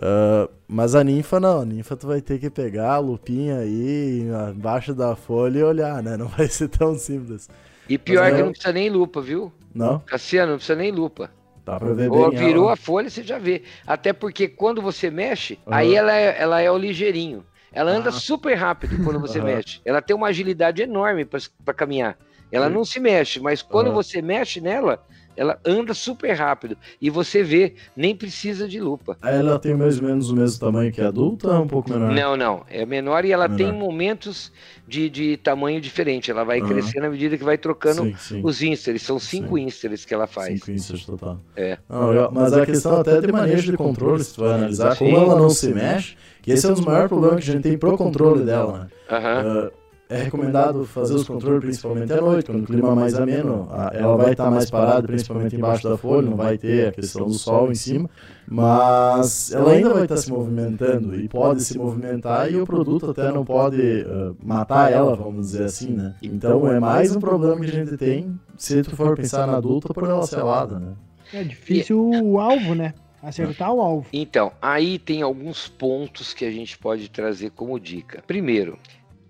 Ah, 0.00 0.48
mas 0.66 0.94
a 0.94 1.04
ninfa 1.04 1.38
não, 1.38 1.60
a 1.60 1.64
ninfa 1.64 1.96
tu 1.96 2.06
vai 2.06 2.20
ter 2.20 2.38
que 2.38 2.48
pegar 2.50 2.94
a 2.94 2.98
lupinha 2.98 3.58
aí 3.58 4.22
embaixo 4.54 4.94
da 4.94 5.14
folha 5.14 5.58
e 5.58 5.62
olhar, 5.62 6.02
né? 6.02 6.16
Não 6.16 6.28
vai 6.28 6.48
ser 6.48 6.68
tão 6.68 6.94
simples. 6.96 7.48
E 7.88 7.98
pior 7.98 8.22
Mas 8.24 8.34
que 8.34 8.40
é- 8.40 8.44
não 8.44 8.50
precisa 8.52 8.72
nem 8.72 8.88
lupa, 8.90 9.20
viu? 9.20 9.52
Não? 9.74 9.98
Cassiano, 10.00 10.52
não 10.52 10.56
precisa 10.58 10.76
nem 10.76 10.90
lupa. 10.90 11.30
Dá 11.64 11.78
pra 11.78 11.92
ver 11.92 12.10
Ou 12.10 12.30
bem 12.30 12.38
virou 12.38 12.64
ela. 12.64 12.72
a 12.72 12.76
folha, 12.76 13.08
você 13.08 13.22
já 13.22 13.38
vê. 13.38 13.62
Até 13.86 14.12
porque 14.12 14.48
quando 14.48 14.82
você 14.82 15.10
mexe, 15.10 15.58
Aham. 15.66 15.76
aí 15.76 15.94
ela 15.94 16.12
é, 16.16 16.36
ela 16.40 16.60
é 16.60 16.70
o 16.70 16.76
ligeirinho. 16.76 17.44
Ela 17.72 17.90
anda 17.92 18.08
Ah. 18.08 18.12
super 18.12 18.54
rápido 18.54 19.02
quando 19.04 19.20
você 19.20 19.38
Aham. 19.38 19.46
mexe. 19.46 19.80
Ela 19.84 20.02
tem 20.02 20.14
uma 20.14 20.26
agilidade 20.28 20.82
enorme 20.82 21.24
para 21.24 21.72
caminhar. 21.74 22.18
Ela 22.50 22.66
Sim. 22.68 22.74
não 22.74 22.84
se 22.84 23.00
mexe, 23.00 23.40
mas 23.40 23.62
quando 23.62 23.86
Aham. 23.88 23.94
você 23.94 24.20
mexe 24.20 24.60
nela, 24.60 25.02
ela 25.36 25.58
anda 25.64 25.94
super 25.94 26.32
rápido. 26.32 26.76
E 27.00 27.10
você 27.10 27.42
vê, 27.42 27.74
nem 27.96 28.14
precisa 28.14 28.68
de 28.68 28.80
lupa. 28.80 29.16
Ela 29.22 29.58
tem 29.58 29.74
mais 29.74 29.98
ou 29.98 30.04
menos 30.04 30.30
o 30.30 30.36
mesmo 30.36 30.60
tamanho 30.60 30.92
que 30.92 31.00
a 31.00 31.08
adulta 31.08 31.48
ou 31.48 31.54
é 31.54 31.58
um 31.58 31.66
pouco 31.66 31.90
menor? 31.90 32.12
Não, 32.12 32.36
não. 32.36 32.64
É 32.68 32.84
menor 32.84 33.24
e 33.24 33.32
ela 33.32 33.48
tem 33.48 33.66
Menor. 33.66 33.80
momentos 33.80 34.52
de, 34.86 35.08
de 35.08 35.36
tamanho 35.36 35.80
diferente. 35.80 36.30
Ela 36.30 36.44
vai 36.44 36.60
Aham. 36.60 36.68
crescendo 36.68 37.06
à 37.06 37.10
medida 37.10 37.36
que 37.36 37.44
vai 37.44 37.58
trocando 37.58 38.04
Sim, 38.04 38.14
sim. 38.18 38.40
os 38.42 38.62
insters. 38.62 39.02
São 39.02 39.18
cinco 39.18 39.56
Sim. 39.56 39.64
insters 39.64 40.04
que 40.04 40.14
ela 40.14 40.26
faz. 40.26 40.54
Cinco 40.54 40.70
instants 40.70 41.06
total. 41.06 41.40
É. 41.56 41.78
Não. 41.88 42.30
Mas 42.32 42.52
a 42.52 42.66
questão 42.66 43.00
até 43.00 43.20
de 43.20 43.32
manejo 43.32 43.70
de 43.70 43.76
controle, 43.76 44.22
se 44.22 44.34
tu 44.34 44.42
vai 44.42 44.54
analisar, 44.54 44.96
como 44.96 45.16
ela 45.16 45.36
não 45.36 45.50
se 45.50 45.72
mexe, 45.72 46.16
que 46.42 46.52
esse 46.52 46.66
é 46.66 46.70
um 46.70 46.74
dos 46.74 46.84
maiores 46.84 47.08
problemas 47.08 47.44
que 47.44 47.50
a 47.50 47.54
gente 47.54 47.62
tem 47.62 47.78
pro 47.78 47.96
controle 47.96 48.44
dela, 48.44 48.78
né? 48.84 48.88
Aham. 49.10 49.70
Ah, 49.70 49.81
é 50.12 50.24
recomendado 50.24 50.84
fazer 50.84 51.14
os 51.14 51.26
controles 51.26 51.60
principalmente 51.60 52.12
à 52.12 52.20
noite, 52.20 52.46
quando 52.46 52.62
o 52.62 52.66
clima 52.66 52.92
é 52.92 52.94
mais 52.94 53.14
ameno. 53.14 53.68
Ela 53.92 54.16
vai 54.16 54.32
estar 54.32 54.50
mais 54.50 54.70
parada, 54.70 55.06
principalmente 55.06 55.56
embaixo 55.56 55.88
da 55.88 55.96
folha, 55.96 56.28
não 56.28 56.36
vai 56.36 56.58
ter 56.58 56.88
a 56.88 56.92
questão 56.92 57.26
do 57.26 57.32
sol 57.32 57.70
em 57.70 57.74
cima, 57.74 58.10
mas 58.46 59.52
ela 59.52 59.72
ainda 59.72 59.94
vai 59.94 60.02
estar 60.02 60.18
se 60.18 60.30
movimentando 60.30 61.18
e 61.18 61.28
pode 61.28 61.64
se 61.64 61.78
movimentar 61.78 62.52
e 62.52 62.60
o 62.60 62.66
produto 62.66 63.10
até 63.10 63.32
não 63.32 63.44
pode 63.44 63.80
uh, 63.80 64.36
matar 64.44 64.92
ela, 64.92 65.16
vamos 65.16 65.46
dizer 65.46 65.64
assim, 65.64 65.90
né? 65.90 66.14
Então 66.22 66.70
é 66.70 66.78
mais 66.78 67.16
um 67.16 67.20
problema 67.20 67.60
que 67.60 67.70
a 67.70 67.84
gente 67.84 67.96
tem 67.96 68.38
se 68.56 68.82
tu 68.82 68.94
for 68.94 69.16
pensar 69.16 69.46
na 69.46 69.56
adulta 69.56 69.94
por 69.94 70.04
ela 70.04 70.26
selada, 70.26 70.78
né? 70.78 70.92
É 71.32 71.42
difícil 71.42 72.10
o 72.22 72.38
alvo, 72.38 72.74
né? 72.74 72.92
Acertar 73.22 73.72
o 73.72 73.80
alvo. 73.80 74.06
Então, 74.12 74.52
aí 74.60 74.98
tem 74.98 75.22
alguns 75.22 75.68
pontos 75.68 76.34
que 76.34 76.44
a 76.44 76.50
gente 76.50 76.76
pode 76.76 77.08
trazer 77.08 77.50
como 77.50 77.78
dica. 77.78 78.22
Primeiro, 78.26 78.76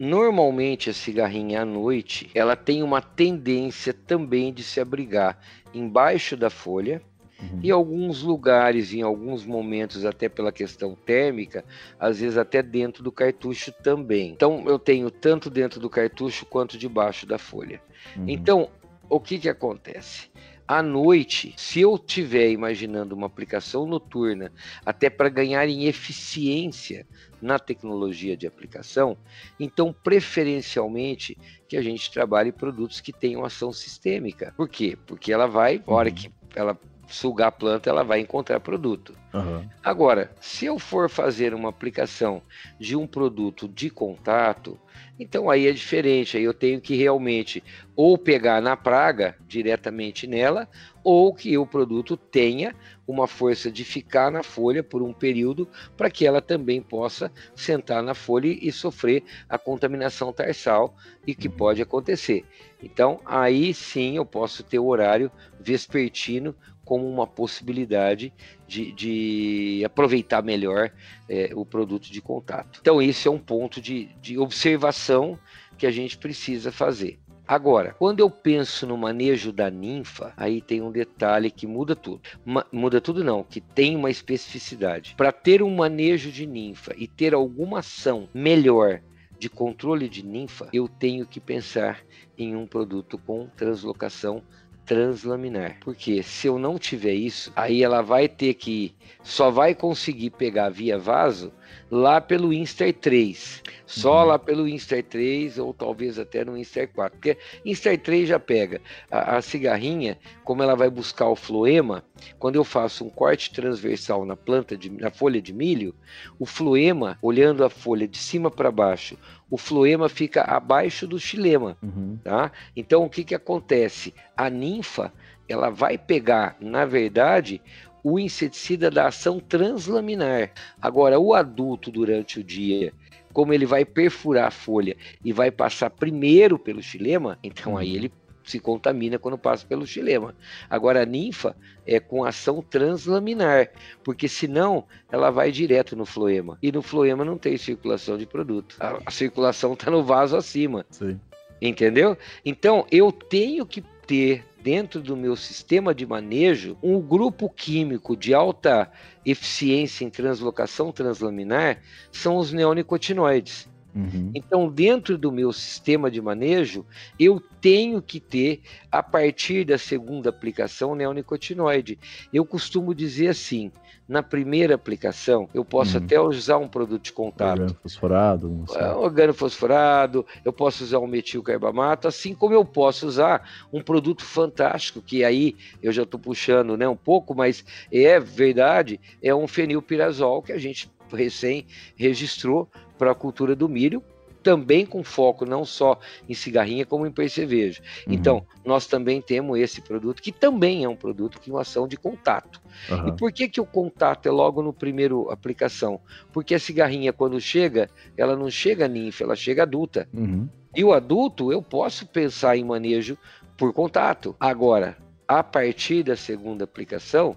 normalmente 0.03 0.90
a 0.90 0.92
cigarrinha 0.92 1.62
à 1.62 1.64
noite, 1.64 2.28
ela 2.34 2.57
tem 2.57 2.82
uma 2.82 3.00
tendência 3.00 3.94
também 3.94 4.53
de 4.53 4.64
se 4.64 4.80
abrigar 4.80 5.38
embaixo 5.72 6.36
da 6.36 6.50
folha, 6.50 7.00
Uhum. 7.42 7.59
Em 7.61 7.70
alguns 7.72 8.22
lugares, 8.22 8.94
em 8.94 9.03
alguns 9.03 9.44
momentos, 9.44 10.05
até 10.05 10.28
pela 10.28 10.53
questão 10.53 10.94
térmica, 10.94 11.64
às 11.98 12.20
vezes 12.20 12.38
até 12.38 12.62
dentro 12.62 13.03
do 13.03 13.11
cartucho 13.11 13.72
também. 13.82 14.30
Então 14.30 14.62
eu 14.68 14.78
tenho 14.78 15.11
tanto 15.11 15.50
dentro 15.50 15.80
do 15.80 15.90
cartucho 15.90 16.46
quanto 16.46 16.78
debaixo 16.78 17.26
da 17.26 17.38
folha. 17.38 17.82
Uhum. 18.16 18.26
Então, 18.28 18.68
o 19.11 19.18
que, 19.18 19.40
que 19.40 19.48
acontece? 19.48 20.30
À 20.68 20.82
noite, 20.84 21.53
se 21.57 21.80
eu 21.80 21.96
estiver 21.96 22.48
imaginando 22.50 23.14
uma 23.14 23.26
aplicação 23.26 23.86
noturna, 23.86 24.53
até 24.86 25.11
para 25.11 25.28
ganhar 25.28 25.68
em 25.68 25.86
eficiência 25.86 27.05
na 27.43 27.59
tecnologia 27.59 28.36
de 28.36 28.47
aplicação, 28.47 29.16
então 29.59 29.93
preferencialmente 29.93 31.36
que 31.68 31.76
a 31.76 31.82
gente 31.82 32.11
trabalhe 32.11 32.53
produtos 32.53 33.01
que 33.01 33.12
tenham 33.12 33.45
ação 33.45 33.72
sistêmica. 33.72 34.55
Por 34.57 34.68
quê? 34.68 34.97
Porque 35.07 35.32
ela 35.32 35.47
vai, 35.47 35.82
hora 35.86 36.09
uhum. 36.09 36.14
que 36.14 36.30
ela 36.55 36.78
sugar 37.12 37.48
a 37.48 37.52
planta, 37.52 37.90
ela 37.90 38.02
vai 38.02 38.20
encontrar 38.20 38.60
produto. 38.60 39.14
Uhum. 39.32 39.68
Agora, 39.82 40.30
se 40.40 40.66
eu 40.66 40.78
for 40.78 41.08
fazer 41.08 41.54
uma 41.54 41.68
aplicação 41.68 42.42
de 42.78 42.96
um 42.96 43.06
produto 43.06 43.68
de 43.68 43.88
contato, 43.90 44.78
então 45.18 45.48
aí 45.48 45.66
é 45.66 45.72
diferente. 45.72 46.36
Aí 46.36 46.44
eu 46.44 46.54
tenho 46.54 46.80
que 46.80 46.96
realmente 46.96 47.62
ou 47.94 48.16
pegar 48.16 48.60
na 48.60 48.76
praga 48.76 49.36
diretamente 49.46 50.26
nela, 50.26 50.68
ou 51.04 51.34
que 51.34 51.56
o 51.58 51.66
produto 51.66 52.16
tenha 52.16 52.74
uma 53.06 53.26
força 53.26 53.70
de 53.70 53.84
ficar 53.84 54.30
na 54.30 54.42
folha 54.42 54.82
por 54.82 55.02
um 55.02 55.12
período 55.12 55.68
para 55.96 56.10
que 56.10 56.26
ela 56.26 56.40
também 56.40 56.80
possa 56.80 57.30
sentar 57.54 58.02
na 58.02 58.14
folha 58.14 58.48
e 58.48 58.72
sofrer 58.72 59.22
a 59.48 59.58
contaminação 59.58 60.32
tarsal 60.32 60.94
e 61.26 61.34
que 61.34 61.48
uhum. 61.48 61.56
pode 61.56 61.82
acontecer. 61.82 62.44
Então, 62.82 63.20
aí 63.24 63.74
sim 63.74 64.16
eu 64.16 64.24
posso 64.24 64.62
ter 64.62 64.78
o 64.78 64.86
horário 64.86 65.30
vespertino 65.60 66.54
como 66.84 67.08
uma 67.08 67.26
possibilidade 67.26 68.32
de, 68.66 68.92
de 68.92 69.82
aproveitar 69.84 70.42
melhor 70.42 70.90
é, 71.28 71.50
o 71.54 71.64
produto 71.64 72.10
de 72.10 72.20
contato. 72.20 72.78
Então, 72.80 73.00
esse 73.00 73.28
é 73.28 73.30
um 73.30 73.38
ponto 73.38 73.80
de, 73.80 74.06
de 74.20 74.38
observação 74.38 75.38
que 75.78 75.86
a 75.86 75.90
gente 75.90 76.18
precisa 76.18 76.70
fazer. 76.70 77.18
Agora, 77.46 77.94
quando 77.98 78.20
eu 78.20 78.30
penso 78.30 78.86
no 78.86 78.96
manejo 78.96 79.52
da 79.52 79.68
ninfa, 79.68 80.32
aí 80.36 80.62
tem 80.62 80.80
um 80.80 80.92
detalhe 80.92 81.50
que 81.50 81.66
muda 81.66 81.94
tudo. 81.96 82.20
Ma 82.44 82.64
muda 82.72 83.00
tudo 83.00 83.24
não, 83.24 83.42
que 83.42 83.60
tem 83.60 83.96
uma 83.96 84.10
especificidade. 84.10 85.14
Para 85.16 85.32
ter 85.32 85.62
um 85.62 85.74
manejo 85.74 86.30
de 86.30 86.46
ninfa 86.46 86.94
e 86.96 87.06
ter 87.08 87.34
alguma 87.34 87.80
ação 87.80 88.28
melhor 88.32 89.02
de 89.38 89.50
controle 89.50 90.08
de 90.08 90.24
ninfa, 90.24 90.68
eu 90.72 90.86
tenho 90.86 91.26
que 91.26 91.40
pensar 91.40 92.00
em 92.38 92.54
um 92.54 92.64
produto 92.64 93.18
com 93.18 93.48
translocação 93.56 94.42
translaminar. 94.84 95.76
Porque 95.80 96.22
se 96.22 96.46
eu 96.46 96.58
não 96.58 96.78
tiver 96.78 97.14
isso, 97.14 97.52
aí 97.54 97.82
ela 97.82 98.02
vai 98.02 98.28
ter 98.28 98.54
que 98.54 98.94
só 99.22 99.50
vai 99.50 99.74
conseguir 99.74 100.30
pegar 100.30 100.68
via 100.68 100.98
vaso 100.98 101.52
lá 101.90 102.20
pelo 102.20 102.52
Insta 102.52 102.90
3. 102.92 103.62
Só 103.86 104.22
uhum. 104.22 104.28
lá 104.28 104.38
pelo 104.38 104.66
Insta 104.66 105.02
3 105.02 105.58
ou 105.58 105.74
talvez 105.74 106.18
até 106.18 106.44
no 106.44 106.56
Insta 106.56 106.86
4. 106.86 107.18
Porque 107.18 107.36
Insta 107.64 107.96
3 107.96 108.28
já 108.28 108.38
pega 108.38 108.80
a, 109.10 109.36
a, 109.36 109.42
cigarrinha, 109.42 110.18
como 110.44 110.62
ela 110.62 110.74
vai 110.74 110.88
buscar 110.88 111.28
o 111.28 111.36
floema, 111.36 112.02
quando 112.38 112.56
eu 112.56 112.64
faço 112.64 113.04
um 113.04 113.10
corte 113.10 113.52
transversal 113.52 114.24
na 114.24 114.36
planta 114.36 114.76
de, 114.76 114.90
na 114.90 115.10
folha 115.10 115.42
de 115.42 115.52
milho, 115.52 115.94
o 116.38 116.46
floema, 116.46 117.18
olhando 117.20 117.64
a 117.64 117.70
folha 117.70 118.08
de 118.08 118.16
cima 118.16 118.50
para 118.50 118.70
baixo, 118.70 119.18
o 119.50 119.58
floema 119.58 120.08
fica 120.08 120.42
abaixo 120.42 121.06
do 121.06 121.18
xilema, 121.18 121.76
uhum. 121.82 122.18
tá? 122.24 122.50
Então 122.74 123.04
o 123.04 123.10
que 123.10 123.22
que 123.22 123.34
acontece? 123.34 124.14
A 124.34 124.48
ninfa, 124.48 125.12
ela 125.46 125.68
vai 125.68 125.98
pegar, 125.98 126.56
na 126.58 126.86
verdade, 126.86 127.60
o 128.03 128.18
inseticida 128.18 128.90
da 128.90 129.09
ação 129.09 129.38
translaminar. 129.38 130.53
Agora, 130.80 131.18
o 131.18 131.34
adulto 131.34 131.90
durante 131.90 132.40
o 132.40 132.44
dia, 132.44 132.92
como 133.32 133.53
ele 133.53 133.66
vai 133.66 133.84
perfurar 133.84 134.48
a 134.48 134.50
folha 134.50 134.96
e 135.24 135.32
vai 135.32 135.50
passar 135.50 135.90
primeiro 135.90 136.59
pelo 136.59 136.82
xilema, 136.82 137.38
então 137.42 137.76
aí 137.76 137.90
uhum. 137.90 137.96
ele 137.96 138.12
se 138.44 138.59
contamina 138.59 139.18
quando 139.18 139.38
passa 139.38 139.64
pelo 139.66 139.86
xilema. 139.86 140.34
Agora 140.68 141.03
a 141.03 141.07
ninfa 141.07 141.57
é 141.86 142.00
com 142.00 142.24
ação 142.24 142.62
translaminar, 142.62 143.70
porque 144.03 144.28
senão 144.28 144.84
ela 145.11 145.30
vai 145.30 145.50
direto 145.50 145.96
no 145.96 146.05
floema. 146.05 146.59
E 146.62 146.72
no 146.72 146.82
floema 146.82 147.24
não 147.24 147.38
tem 147.38 147.57
circulação 147.57 148.18
de 148.18 148.26
produto. 148.26 148.76
A, 148.80 148.98
a 149.07 149.11
circulação 149.11 149.74
está 149.74 149.90
no 149.90 150.03
vaso 150.03 150.36
acima. 150.36 150.84
Sim. 150.90 151.20
Entendeu? 151.61 152.18
Então 152.44 152.84
eu 152.90 153.12
tenho 153.12 153.64
que 153.64 153.84
ter 154.07 154.44
dentro 154.62 155.00
do 155.00 155.16
meu 155.16 155.36
sistema 155.36 155.94
de 155.94 156.07
manejo 156.07 156.76
um 156.82 157.00
grupo 157.00 157.48
químico 157.48 158.16
de 158.16 158.32
alta 158.32 158.90
eficiência 159.24 160.05
em 160.05 160.11
translocação 160.11 160.92
translaminar 160.92 161.80
são 162.11 162.36
os 162.36 162.53
neonicotinoides. 162.53 163.68
Uhum. 163.95 164.30
Então, 164.34 164.68
dentro 164.68 165.18
do 165.18 165.30
meu 165.30 165.53
sistema 165.53 166.11
de 166.11 166.20
manejo, 166.20 166.84
eu 167.18 167.40
tenho 167.61 168.01
que 168.01 168.18
ter, 168.18 168.62
a 168.90 169.03
partir 169.03 169.64
da 169.64 169.76
segunda 169.76 170.30
aplicação, 170.30 170.95
neonicotinoide. 170.95 171.99
Eu 172.32 172.45
costumo 172.45 172.95
dizer 172.95 173.28
assim: 173.28 173.70
na 174.09 174.22
primeira 174.22 174.74
aplicação, 174.74 175.49
eu 175.55 175.64
posso 175.64 175.99
uhum. 175.99 176.05
até 176.05 176.20
usar 176.20 176.59
um 176.59 176.68
produto 176.68 177.03
de 177.03 177.12
contato. 177.12 177.61
Organofosforado. 177.61 178.64
É, 178.74 178.93
organofosforado, 178.93 180.26
eu 180.45 180.53
posso 180.53 180.84
usar 180.84 180.99
um 180.99 181.07
metilcarbamato, 181.07 182.09
assim 182.09 182.34
como 182.34 182.55
eu 182.55 182.64
posso 182.64 183.07
usar 183.07 183.49
um 183.72 183.80
produto 183.80 184.24
fantástico, 184.24 185.01
que 185.01 185.24
aí 185.24 185.57
eu 185.82 185.93
já 185.93 186.03
estou 186.03 186.18
puxando 186.18 186.76
né, 186.76 186.88
um 186.88 186.97
pouco, 186.97 187.34
mas 187.34 187.64
é 187.90 188.18
verdade, 188.18 189.01
é 189.22 189.34
um 189.34 189.47
fenilpirazol 189.47 190.43
que 190.43 190.53
a 190.53 190.59
gente 190.59 190.90
recém 191.12 191.66
registrou 191.97 192.68
para 193.03 193.11
a 193.11 193.16
cultura 193.16 193.57
do 193.57 193.68
milho, 193.68 194.00
também 194.44 194.86
com 194.86 195.03
foco 195.03 195.44
não 195.44 195.64
só 195.64 195.98
em 196.28 196.34
cigarrinha, 196.34 196.86
como 196.86 197.05
em 197.05 197.11
percevejo. 197.11 197.82
Uhum. 198.07 198.12
Então, 198.14 198.46
nós 198.64 198.86
também 198.86 199.20
temos 199.20 199.59
esse 199.59 199.80
produto, 199.80 200.22
que 200.22 200.30
também 200.30 200.84
é 200.84 200.88
um 200.88 200.94
produto 200.94 201.40
com 201.40 201.59
ação 201.59 201.88
de 201.88 201.96
contato. 201.96 202.62
Uhum. 202.88 203.09
E 203.09 203.12
por 203.16 203.32
que, 203.32 203.48
que 203.48 203.61
o 203.61 203.66
contato 203.66 204.28
é 204.28 204.30
logo 204.30 204.62
no 204.62 204.72
primeiro 204.72 205.28
aplicação? 205.32 205.98
Porque 206.32 206.55
a 206.55 206.61
cigarrinha, 206.61 207.12
quando 207.12 207.40
chega, 207.40 207.90
ela 208.16 208.36
não 208.36 208.48
chega 208.48 208.86
ninfa, 208.86 209.24
ela 209.24 209.34
chega 209.34 209.64
adulta. 209.64 210.09
Uhum. 210.14 210.48
E 210.76 210.84
o 210.84 210.92
adulto, 210.92 211.50
eu 211.50 211.61
posso 211.61 212.07
pensar 212.07 212.57
em 212.57 212.62
manejo 212.62 213.18
por 213.57 213.72
contato. 213.72 214.36
Agora, 214.38 214.96
a 215.26 215.42
partir 215.42 216.05
da 216.05 216.14
segunda 216.14 216.62
aplicação, 216.62 217.36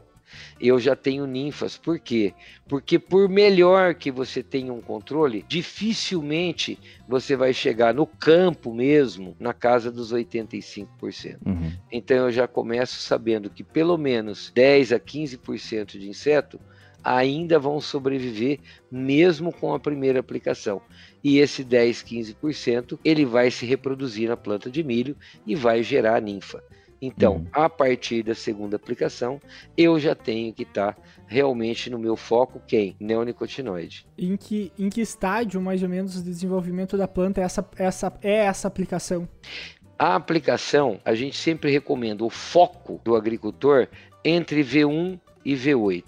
eu 0.60 0.80
já 0.80 0.96
tenho 0.96 1.26
ninfas. 1.26 1.78
Por 1.78 2.00
quê? 2.00 2.34
Porque 2.68 2.98
por 2.98 3.30
melhor 3.30 3.96
que 3.96 4.12
você 4.12 4.42
tenha 4.42 4.74
um 4.74 4.82
controle, 4.82 5.46
dificilmente 5.48 6.80
você 7.08 7.36
vai 7.36 7.54
chegar 7.54 7.94
no 7.94 8.08
campo 8.08 8.74
mesmo 8.74 9.36
na 9.40 9.54
casa 9.54 9.92
dos 9.92 10.14
85%. 10.14 11.38
Uhum. 11.46 11.72
Então 11.92 12.18
eu 12.18 12.32
já 12.32 12.48
começo 12.48 13.00
sabendo 13.02 13.50
que 13.50 13.64
pelo 13.64 13.98
menos 13.98 14.52
10 14.54 14.94
a 14.94 15.00
15% 15.00 15.98
de 15.98 16.10
inseto 16.10 16.60
ainda 17.06 17.60
vão 17.60 17.80
sobreviver 17.80 18.60
mesmo 18.92 19.54
com 19.54 19.76
a 19.76 19.80
primeira 19.80 20.20
aplicação. 20.20 20.82
E 21.24 21.38
esse 21.38 21.64
10, 21.64 22.04
15% 22.04 23.00
ele 23.06 23.26
vai 23.26 23.52
se 23.52 23.64
reproduzir 23.64 24.28
na 24.28 24.36
planta 24.36 24.72
de 24.72 24.84
milho 24.84 25.16
e 25.46 25.56
vai 25.56 25.84
gerar 25.84 26.20
ninfa. 26.20 26.64
Então, 27.02 27.36
uhum. 27.36 27.48
a 27.52 27.70
partir 27.70 28.24
da 28.24 28.34
segunda 28.34 28.76
aplicação, 28.76 29.40
eu 29.78 30.00
já 30.00 30.16
tenho 30.16 30.54
que 30.54 30.64
estar 30.64 30.94
tá 30.94 31.02
realmente 31.28 31.90
no 31.90 32.00
meu 32.00 32.16
foco 32.16 32.62
quem? 32.66 32.96
Neonicotinoide. 33.00 34.06
Em 34.18 34.36
que, 34.38 34.72
em 34.78 34.90
que 34.90 35.02
estágio, 35.02 35.62
mais 35.62 35.84
ou 35.84 35.90
menos, 35.90 36.22
do 36.22 36.24
desenvolvimento 36.24 36.98
da 36.98 37.08
planta 37.08 37.42
é 37.42 37.44
essa, 37.44 37.68
essa, 37.78 38.14
é 38.22 38.46
essa 38.46 38.68
aplicação? 38.68 39.28
A 39.98 40.16
aplicação, 40.16 41.00
a 41.06 41.16
gente 41.16 41.38
sempre 41.38 41.72
recomenda 41.72 42.24
o 42.24 42.30
foco 42.30 43.00
do 43.04 43.16
agricultor 43.16 43.88
entre 44.24 44.64
V1 44.64 45.20
e 45.44 45.54
V8. 45.56 46.04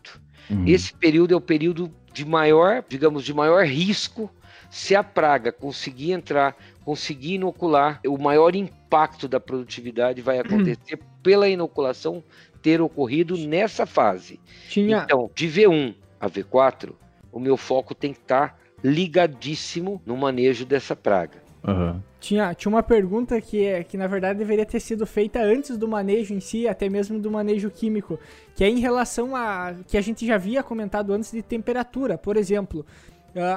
Uhum. 0.49 0.65
Esse 0.67 0.93
período 0.93 1.33
é 1.33 1.37
o 1.37 1.41
período 1.41 1.93
de 2.11 2.25
maior, 2.25 2.83
digamos, 2.87 3.23
de 3.23 3.33
maior 3.33 3.65
risco 3.65 4.29
se 4.69 4.95
a 4.95 5.03
praga 5.03 5.51
conseguir 5.51 6.11
entrar 6.11 6.55
conseguir 6.87 7.33
inocular, 7.33 7.99
o 8.07 8.17
maior 8.17 8.55
impacto 8.55 9.27
da 9.27 9.41
produtividade 9.41 10.21
vai 10.21 10.39
acontecer 10.39 10.97
pela 11.21 11.49
inoculação 11.49 12.23
ter 12.61 12.79
ocorrido 12.79 13.35
nessa 13.37 13.85
fase. 13.85 14.39
Tinha... 14.69 15.03
Então, 15.03 15.29
de 15.35 15.49
V1 15.49 15.93
a 16.17 16.29
V4, 16.29 16.93
o 17.29 17.41
meu 17.41 17.57
foco 17.57 17.93
tem 17.93 18.13
que 18.13 18.19
estar 18.19 18.57
ligadíssimo 18.81 20.01
no 20.05 20.15
manejo 20.15 20.65
dessa 20.65 20.95
praga. 20.95 21.43
Uhum. 21.67 22.01
Tinha, 22.21 22.53
tinha 22.53 22.69
uma 22.69 22.81
pergunta 22.81 23.41
que, 23.41 23.65
é, 23.65 23.83
que, 23.83 23.97
na 23.97 24.07
verdade, 24.07 24.39
deveria 24.39 24.65
ter 24.65 24.79
sido 24.79 25.05
feita 25.05 25.41
antes 25.41 25.77
do 25.77 25.89
manejo 25.89 26.33
em 26.33 26.39
si, 26.39 26.69
até 26.69 26.87
mesmo 26.87 27.19
do 27.19 27.29
manejo 27.29 27.69
químico, 27.69 28.17
que 28.55 28.63
é 28.63 28.69
em 28.69 28.79
relação 28.79 29.35
a. 29.35 29.75
que 29.85 29.97
a 29.97 30.01
gente 30.01 30.25
já 30.25 30.35
havia 30.35 30.63
comentado 30.63 31.11
antes 31.11 31.33
de 31.33 31.41
temperatura. 31.41 32.17
Por 32.17 32.37
exemplo, 32.37 32.85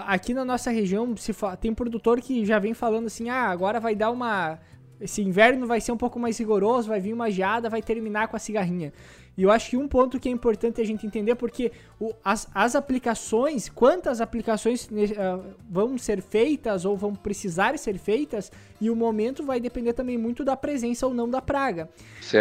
aqui 0.07 0.35
na 0.35 0.45
nossa 0.45 0.71
região 0.71 1.17
se 1.17 1.33
tem 1.61 1.75
produtor 1.75 2.21
que 2.21 2.45
já 2.45 2.59
vem 2.59 2.75
falando 2.75 3.07
assim: 3.07 3.29
ah, 3.29 3.49
agora 3.49 3.81
vai 3.81 3.95
dar 3.95 4.11
uma. 4.11 4.59
Esse 5.01 5.23
inverno 5.23 5.67
vai 5.67 5.81
ser 5.81 5.93
um 5.93 5.97
pouco 5.97 6.19
mais 6.19 6.39
rigoroso, 6.39 6.89
vai 6.89 7.01
vir 7.01 7.15
uma 7.15 7.31
geada, 7.31 7.71
vai 7.71 7.81
terminar 7.81 8.29
com 8.29 8.37
a 8.37 8.39
cigarrinha. 8.39 8.93
E 9.41 9.43
eu 9.43 9.51
acho 9.51 9.71
que 9.71 9.77
um 9.79 9.89
ponto 9.89 10.21
que 10.21 10.29
é 10.29 10.33
importante 10.33 10.83
a 10.83 10.85
gente 10.85 11.07
entender, 11.07 11.35
porque 11.35 11.73
o, 11.99 12.13
as, 12.23 12.47
as 12.55 12.77
aplicações, 12.77 13.71
quantas 13.71 14.21
aplicações 14.21 14.85
uh, 14.85 15.43
vão 15.67 15.97
ser 15.97 16.21
feitas 16.21 16.85
ou 16.85 16.95
vão 16.95 17.15
precisar 17.15 17.79
ser 17.79 17.97
feitas, 17.97 18.53
e 18.79 18.91
o 18.91 18.95
momento 18.95 19.43
vai 19.43 19.59
depender 19.59 19.95
também 19.95 20.19
muito 20.19 20.45
da 20.45 20.59
presença 20.59 21.07
ou 21.07 21.15
não 21.15 21.27
da 21.27 21.41
praga. 21.41 21.89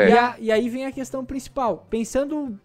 E, 0.09 0.11
a, 0.11 0.35
e, 0.39 0.51
aí 0.51 0.67
vem 0.67 0.87
a 0.87 0.91
questão 0.91 1.23
principal. 1.23 1.87
Pensando 1.89 2.37
uh, 2.37 2.59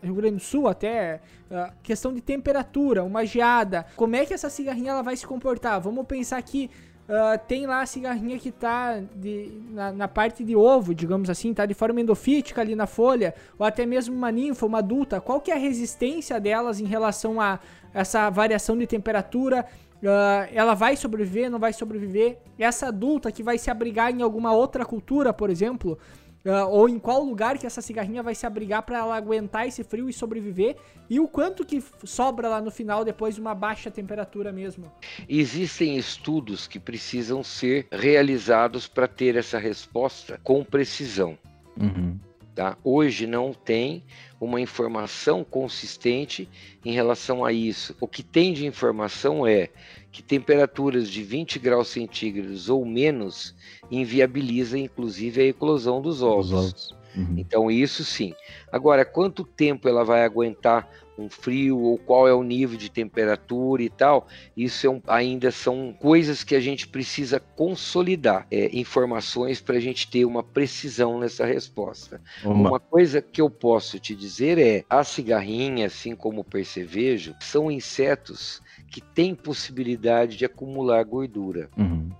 Rio 0.00 0.14
Grande 0.14 0.36
do 0.36 0.40
Sul, 0.40 0.68
até 0.68 1.20
uh, 1.50 1.72
questão 1.82 2.14
de 2.14 2.20
temperatura, 2.20 3.02
uma 3.02 3.26
geada, 3.26 3.86
como 3.96 4.14
é 4.14 4.24
que 4.24 4.32
essa 4.32 4.48
cigarrinha 4.48 4.92
ela 4.92 5.02
vai 5.02 5.16
se 5.16 5.26
comportar? 5.26 5.80
Vamos 5.80 6.06
pensar 6.06 6.40
que 6.42 6.70
Uh, 7.10 7.36
tem 7.48 7.66
lá 7.66 7.80
a 7.80 7.86
cigarrinha 7.86 8.38
que 8.38 8.52
tá 8.52 9.00
de, 9.16 9.50
na, 9.70 9.90
na, 9.90 10.06
parte 10.06 10.44
de 10.44 10.54
ovo, 10.54 10.94
digamos 10.94 11.28
assim, 11.28 11.52
tá 11.52 11.66
de 11.66 11.74
forma 11.74 12.00
endofítica 12.00 12.60
ali 12.60 12.76
na 12.76 12.86
folha, 12.86 13.34
ou 13.58 13.66
até 13.66 13.84
mesmo 13.84 14.14
uma 14.14 14.30
ninfa, 14.30 14.64
uma 14.64 14.78
adulta. 14.78 15.20
Qual 15.20 15.40
que 15.40 15.50
é 15.50 15.54
a 15.54 15.58
resistência 15.58 16.38
delas 16.38 16.78
em 16.78 16.84
relação 16.84 17.40
a 17.40 17.58
essa 17.92 18.30
variação 18.30 18.78
de 18.78 18.86
temperatura? 18.86 19.66
Uh, 20.00 20.46
ela 20.54 20.74
vai 20.74 20.96
sobreviver, 20.96 21.50
não 21.50 21.58
vai 21.58 21.72
sobreviver? 21.72 22.38
Essa 22.56 22.86
adulta 22.86 23.32
que 23.32 23.42
vai 23.42 23.58
se 23.58 23.72
abrigar 23.72 24.12
em 24.14 24.22
alguma 24.22 24.52
outra 24.52 24.84
cultura, 24.84 25.32
por 25.32 25.50
exemplo, 25.50 25.98
Uh, 26.44 26.66
ou 26.70 26.88
em 26.88 26.98
qual 26.98 27.22
lugar 27.22 27.58
que 27.58 27.66
essa 27.66 27.82
cigarrinha 27.82 28.22
vai 28.22 28.34
se 28.34 28.46
abrigar 28.46 28.82
para 28.82 28.98
ela 28.98 29.14
aguentar 29.14 29.68
esse 29.68 29.84
frio 29.84 30.08
e 30.08 30.12
sobreviver 30.12 30.74
e 31.08 31.20
o 31.20 31.28
quanto 31.28 31.66
que 31.66 31.84
sobra 32.04 32.48
lá 32.48 32.62
no 32.62 32.70
final 32.70 33.04
depois 33.04 33.34
de 33.34 33.42
uma 33.42 33.54
baixa 33.54 33.90
temperatura 33.90 34.50
mesmo. 34.50 34.90
Existem 35.28 35.98
estudos 35.98 36.66
que 36.66 36.80
precisam 36.80 37.44
ser 37.44 37.86
realizados 37.92 38.88
para 38.88 39.06
ter 39.06 39.36
essa 39.36 39.58
resposta 39.58 40.40
com 40.42 40.64
precisão. 40.64 41.36
Uhum. 41.78 42.18
Tá? 42.54 42.76
Hoje 42.82 43.26
não 43.26 43.52
tem 43.52 44.02
uma 44.40 44.60
informação 44.60 45.44
consistente 45.44 46.48
em 46.84 46.92
relação 46.92 47.44
a 47.44 47.52
isso. 47.52 47.94
O 48.00 48.08
que 48.08 48.22
tem 48.22 48.52
de 48.52 48.66
informação 48.66 49.46
é 49.46 49.68
que 50.10 50.22
temperaturas 50.22 51.08
de 51.08 51.22
20 51.22 51.58
graus 51.58 51.88
centígrados 51.88 52.68
ou 52.68 52.84
menos 52.84 53.54
inviabiliza 53.90 54.78
inclusive 54.78 55.40
a 55.40 55.44
eclosão 55.44 56.00
dos 56.00 56.22
ovos. 56.22 56.94
Uhum. 57.16 57.34
Então 57.36 57.70
isso 57.70 58.04
sim. 58.04 58.34
Agora, 58.70 59.04
quanto 59.04 59.44
tempo 59.44 59.88
ela 59.88 60.04
vai 60.04 60.24
aguentar 60.24 60.88
um 61.18 61.28
frio 61.28 61.78
ou 61.78 61.98
qual 61.98 62.26
é 62.26 62.32
o 62.32 62.42
nível 62.42 62.78
de 62.78 62.90
temperatura 62.90 63.82
e 63.82 63.90
tal, 63.90 64.26
isso 64.56 64.86
é 64.86 64.90
um, 64.90 65.00
ainda 65.06 65.50
são 65.50 65.94
coisas 65.98 66.42
que 66.42 66.54
a 66.54 66.60
gente 66.60 66.88
precisa 66.88 67.40
consolidar, 67.40 68.46
é, 68.50 68.70
informações 68.76 69.60
para 69.60 69.76
a 69.76 69.80
gente 69.80 70.10
ter 70.10 70.24
uma 70.24 70.42
precisão 70.42 71.18
nessa 71.18 71.44
resposta. 71.44 72.20
Uma... 72.44 72.70
uma 72.70 72.80
coisa 72.80 73.20
que 73.20 73.40
eu 73.40 73.50
posso 73.50 73.98
te 73.98 74.14
dizer 74.14 74.58
é, 74.58 74.84
a 74.88 75.04
cigarrinha, 75.04 75.86
assim 75.86 76.14
como 76.14 76.40
o 76.40 76.44
percevejo, 76.44 77.34
são 77.40 77.70
insetos 77.70 78.62
que 78.90 79.00
têm 79.00 79.34
possibilidade 79.34 80.36
de 80.36 80.44
acumular 80.44 81.02
gordura. 81.04 81.68
Uhum. 81.76 82.10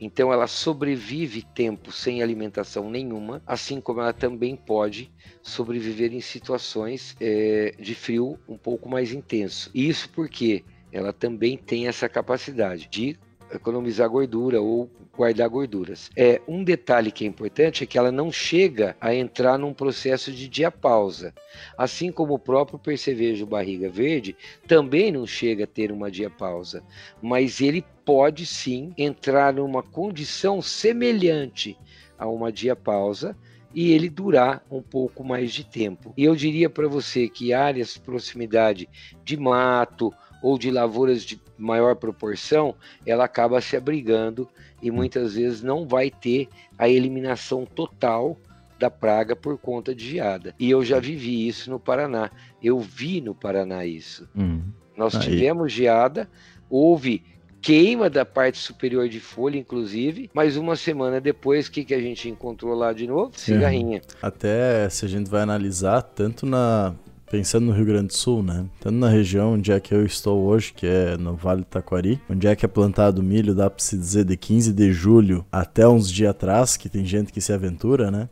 Então 0.00 0.32
ela 0.32 0.46
sobrevive 0.46 1.42
tempo 1.42 1.92
sem 1.92 2.22
alimentação 2.22 2.90
nenhuma, 2.90 3.42
assim 3.46 3.80
como 3.80 4.00
ela 4.00 4.12
também 4.12 4.56
pode 4.56 5.10
sobreviver 5.42 6.12
em 6.12 6.20
situações 6.20 7.16
é, 7.20 7.74
de 7.78 7.94
frio 7.94 8.38
um 8.48 8.56
pouco 8.56 8.88
mais 8.88 9.12
intenso. 9.12 9.70
Isso 9.74 10.08
porque 10.10 10.64
ela 10.92 11.12
também 11.12 11.56
tem 11.56 11.88
essa 11.88 12.08
capacidade 12.08 12.88
de 12.90 13.18
economizar 13.52 14.08
gordura 14.08 14.60
ou 14.60 14.90
guardar 15.16 15.48
gorduras. 15.48 16.10
É 16.16 16.40
um 16.46 16.62
detalhe 16.62 17.10
que 17.10 17.24
é 17.24 17.26
importante 17.26 17.82
é 17.82 17.86
que 17.86 17.96
ela 17.96 18.12
não 18.12 18.30
chega 18.30 18.96
a 19.00 19.14
entrar 19.14 19.58
num 19.58 19.72
processo 19.72 20.30
de 20.30 20.46
diapausa, 20.46 21.34
assim 21.76 22.12
como 22.12 22.34
o 22.34 22.38
próprio 22.38 22.78
percevejo 22.78 23.46
barriga 23.46 23.88
verde 23.88 24.36
também 24.66 25.10
não 25.10 25.26
chega 25.26 25.64
a 25.64 25.66
ter 25.66 25.90
uma 25.90 26.10
diapausa, 26.10 26.82
mas 27.22 27.60
ele 27.60 27.84
pode 28.06 28.46
sim 28.46 28.94
entrar 28.96 29.52
numa 29.52 29.82
condição 29.82 30.62
semelhante 30.62 31.76
a 32.16 32.28
uma 32.28 32.52
diapausa 32.52 33.36
e 33.74 33.92
ele 33.92 34.08
durar 34.08 34.64
um 34.70 34.80
pouco 34.80 35.24
mais 35.24 35.52
de 35.52 35.64
tempo. 35.64 36.14
E 36.16 36.22
eu 36.24 36.36
diria 36.36 36.70
para 36.70 36.86
você 36.86 37.28
que 37.28 37.52
áreas 37.52 37.98
proximidade 37.98 38.88
de 39.24 39.36
mato 39.36 40.14
ou 40.40 40.56
de 40.56 40.70
lavouras 40.70 41.24
de 41.24 41.40
maior 41.58 41.96
proporção, 41.96 42.76
ela 43.04 43.24
acaba 43.24 43.60
se 43.60 43.76
abrigando 43.76 44.48
e 44.80 44.88
muitas 44.88 45.34
vezes 45.34 45.62
não 45.62 45.86
vai 45.86 46.08
ter 46.08 46.48
a 46.78 46.88
eliminação 46.88 47.66
total 47.66 48.36
da 48.78 48.90
praga 48.90 49.34
por 49.34 49.58
conta 49.58 49.92
de 49.92 50.08
geada. 50.08 50.54
E 50.60 50.70
eu 50.70 50.84
já 50.84 51.00
vivi 51.00 51.48
isso 51.48 51.70
no 51.70 51.80
Paraná. 51.80 52.30
Eu 52.62 52.78
vi 52.78 53.20
no 53.20 53.34
Paraná 53.34 53.84
isso. 53.84 54.28
Uhum. 54.34 54.62
Nós 54.96 55.14
Aí. 55.16 55.22
tivemos 55.22 55.72
geada, 55.72 56.30
houve 56.70 57.22
queima 57.66 58.08
da 58.08 58.24
parte 58.24 58.58
superior 58.58 59.08
de 59.08 59.18
folha, 59.18 59.58
inclusive, 59.58 60.30
mas 60.32 60.56
uma 60.56 60.76
semana 60.76 61.20
depois, 61.20 61.66
o 61.66 61.72
que, 61.72 61.84
que 61.84 61.94
a 61.94 62.00
gente 62.00 62.28
encontrou 62.28 62.72
lá 62.76 62.92
de 62.92 63.08
novo? 63.08 63.32
Cigarrinha. 63.34 64.02
Até 64.22 64.88
se 64.88 65.04
a 65.04 65.08
gente 65.08 65.28
vai 65.28 65.42
analisar, 65.42 66.00
tanto 66.00 66.46
na 66.46 66.94
pensando 67.28 67.66
no 67.66 67.72
Rio 67.72 67.86
Grande 67.86 68.06
do 68.06 68.14
Sul, 68.14 68.40
né? 68.40 68.66
Tanto 68.78 68.94
na 68.94 69.08
região 69.08 69.54
onde 69.54 69.72
é 69.72 69.80
que 69.80 69.92
eu 69.92 70.06
estou 70.06 70.44
hoje, 70.44 70.72
que 70.72 70.86
é 70.86 71.16
no 71.16 71.34
Vale 71.34 71.62
do 71.62 71.66
Taquari, 71.66 72.20
onde 72.30 72.46
é 72.46 72.54
que 72.54 72.64
é 72.64 72.68
plantado 72.68 73.20
milho, 73.20 73.52
dá 73.52 73.68
para 73.68 73.82
se 73.82 73.98
dizer 73.98 74.24
de 74.24 74.36
15 74.36 74.72
de 74.72 74.92
julho 74.92 75.44
até 75.50 75.88
uns 75.88 76.08
dias 76.08 76.30
atrás, 76.30 76.76
que 76.76 76.88
tem 76.88 77.04
gente 77.04 77.32
que 77.32 77.40
se 77.40 77.52
aventura, 77.52 78.12
né? 78.12 78.28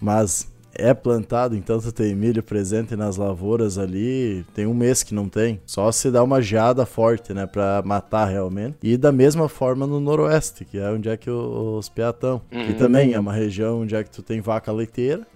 Mas 0.00 0.50
é 0.80 0.94
plantado, 0.94 1.54
então 1.54 1.78
tu 1.78 1.92
tem 1.92 2.14
milho 2.14 2.42
presente 2.42 2.96
nas 2.96 3.16
lavouras 3.16 3.78
ali, 3.78 4.44
tem 4.54 4.66
um 4.66 4.74
mês 4.74 5.02
que 5.02 5.14
não 5.14 5.28
tem. 5.28 5.60
Só 5.66 5.92
se 5.92 6.10
dá 6.10 6.22
uma 6.22 6.40
geada 6.40 6.86
forte, 6.86 7.34
né, 7.34 7.46
para 7.46 7.82
matar 7.84 8.26
realmente. 8.26 8.76
E 8.82 8.96
da 8.96 9.12
mesma 9.12 9.48
forma 9.48 9.86
no 9.86 10.00
noroeste, 10.00 10.64
que 10.64 10.78
é 10.78 10.90
onde 10.90 11.08
é 11.08 11.16
que 11.16 11.30
os 11.30 11.88
peatão, 11.88 12.40
uhum. 12.50 12.66
que 12.66 12.74
também 12.74 13.12
é 13.12 13.20
uma 13.20 13.32
região 13.32 13.82
onde 13.82 13.94
é 13.94 14.02
que 14.02 14.10
tu 14.10 14.22
tem 14.22 14.40
vaca 14.40 14.72
leiteira 14.72 15.26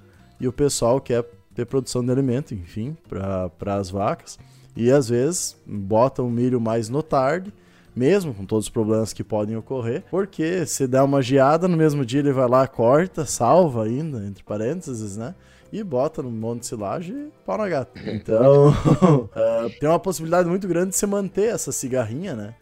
e 0.40 0.48
o 0.48 0.52
pessoal 0.52 1.00
quer 1.00 1.24
ter 1.54 1.64
produção 1.66 2.04
de 2.04 2.10
alimento, 2.10 2.54
enfim, 2.54 2.96
para 3.08 3.76
as 3.76 3.90
vacas. 3.90 4.38
E 4.76 4.90
às 4.90 5.08
vezes 5.08 5.56
botam 5.64 6.26
o 6.26 6.30
milho 6.30 6.60
mais 6.60 6.88
no 6.88 7.02
tarde, 7.02 7.52
mesmo 7.94 8.34
com 8.34 8.44
todos 8.44 8.66
os 8.66 8.70
problemas 8.70 9.12
que 9.12 9.22
podem 9.22 9.56
ocorrer, 9.56 10.02
porque 10.10 10.66
se 10.66 10.86
der 10.86 11.02
uma 11.02 11.22
geada 11.22 11.68
no 11.68 11.76
mesmo 11.76 12.04
dia 12.04 12.20
ele 12.20 12.32
vai 12.32 12.48
lá, 12.48 12.66
corta, 12.66 13.24
salva 13.24 13.84
ainda, 13.84 14.24
entre 14.26 14.42
parênteses, 14.42 15.16
né? 15.16 15.34
E 15.72 15.82
bota 15.82 16.22
no 16.22 16.30
monte 16.30 16.60
de 16.60 16.66
silagem 16.66 17.14
e 17.16 17.32
pau 17.44 17.58
na 17.58 17.68
gata. 17.68 17.98
Então, 18.06 18.68
uh, 18.68 19.70
tem 19.80 19.88
uma 19.88 19.98
possibilidade 19.98 20.48
muito 20.48 20.68
grande 20.68 20.90
de 20.90 20.96
se 20.96 21.06
manter 21.06 21.52
essa 21.52 21.72
cigarrinha, 21.72 22.34
né? 22.34 22.54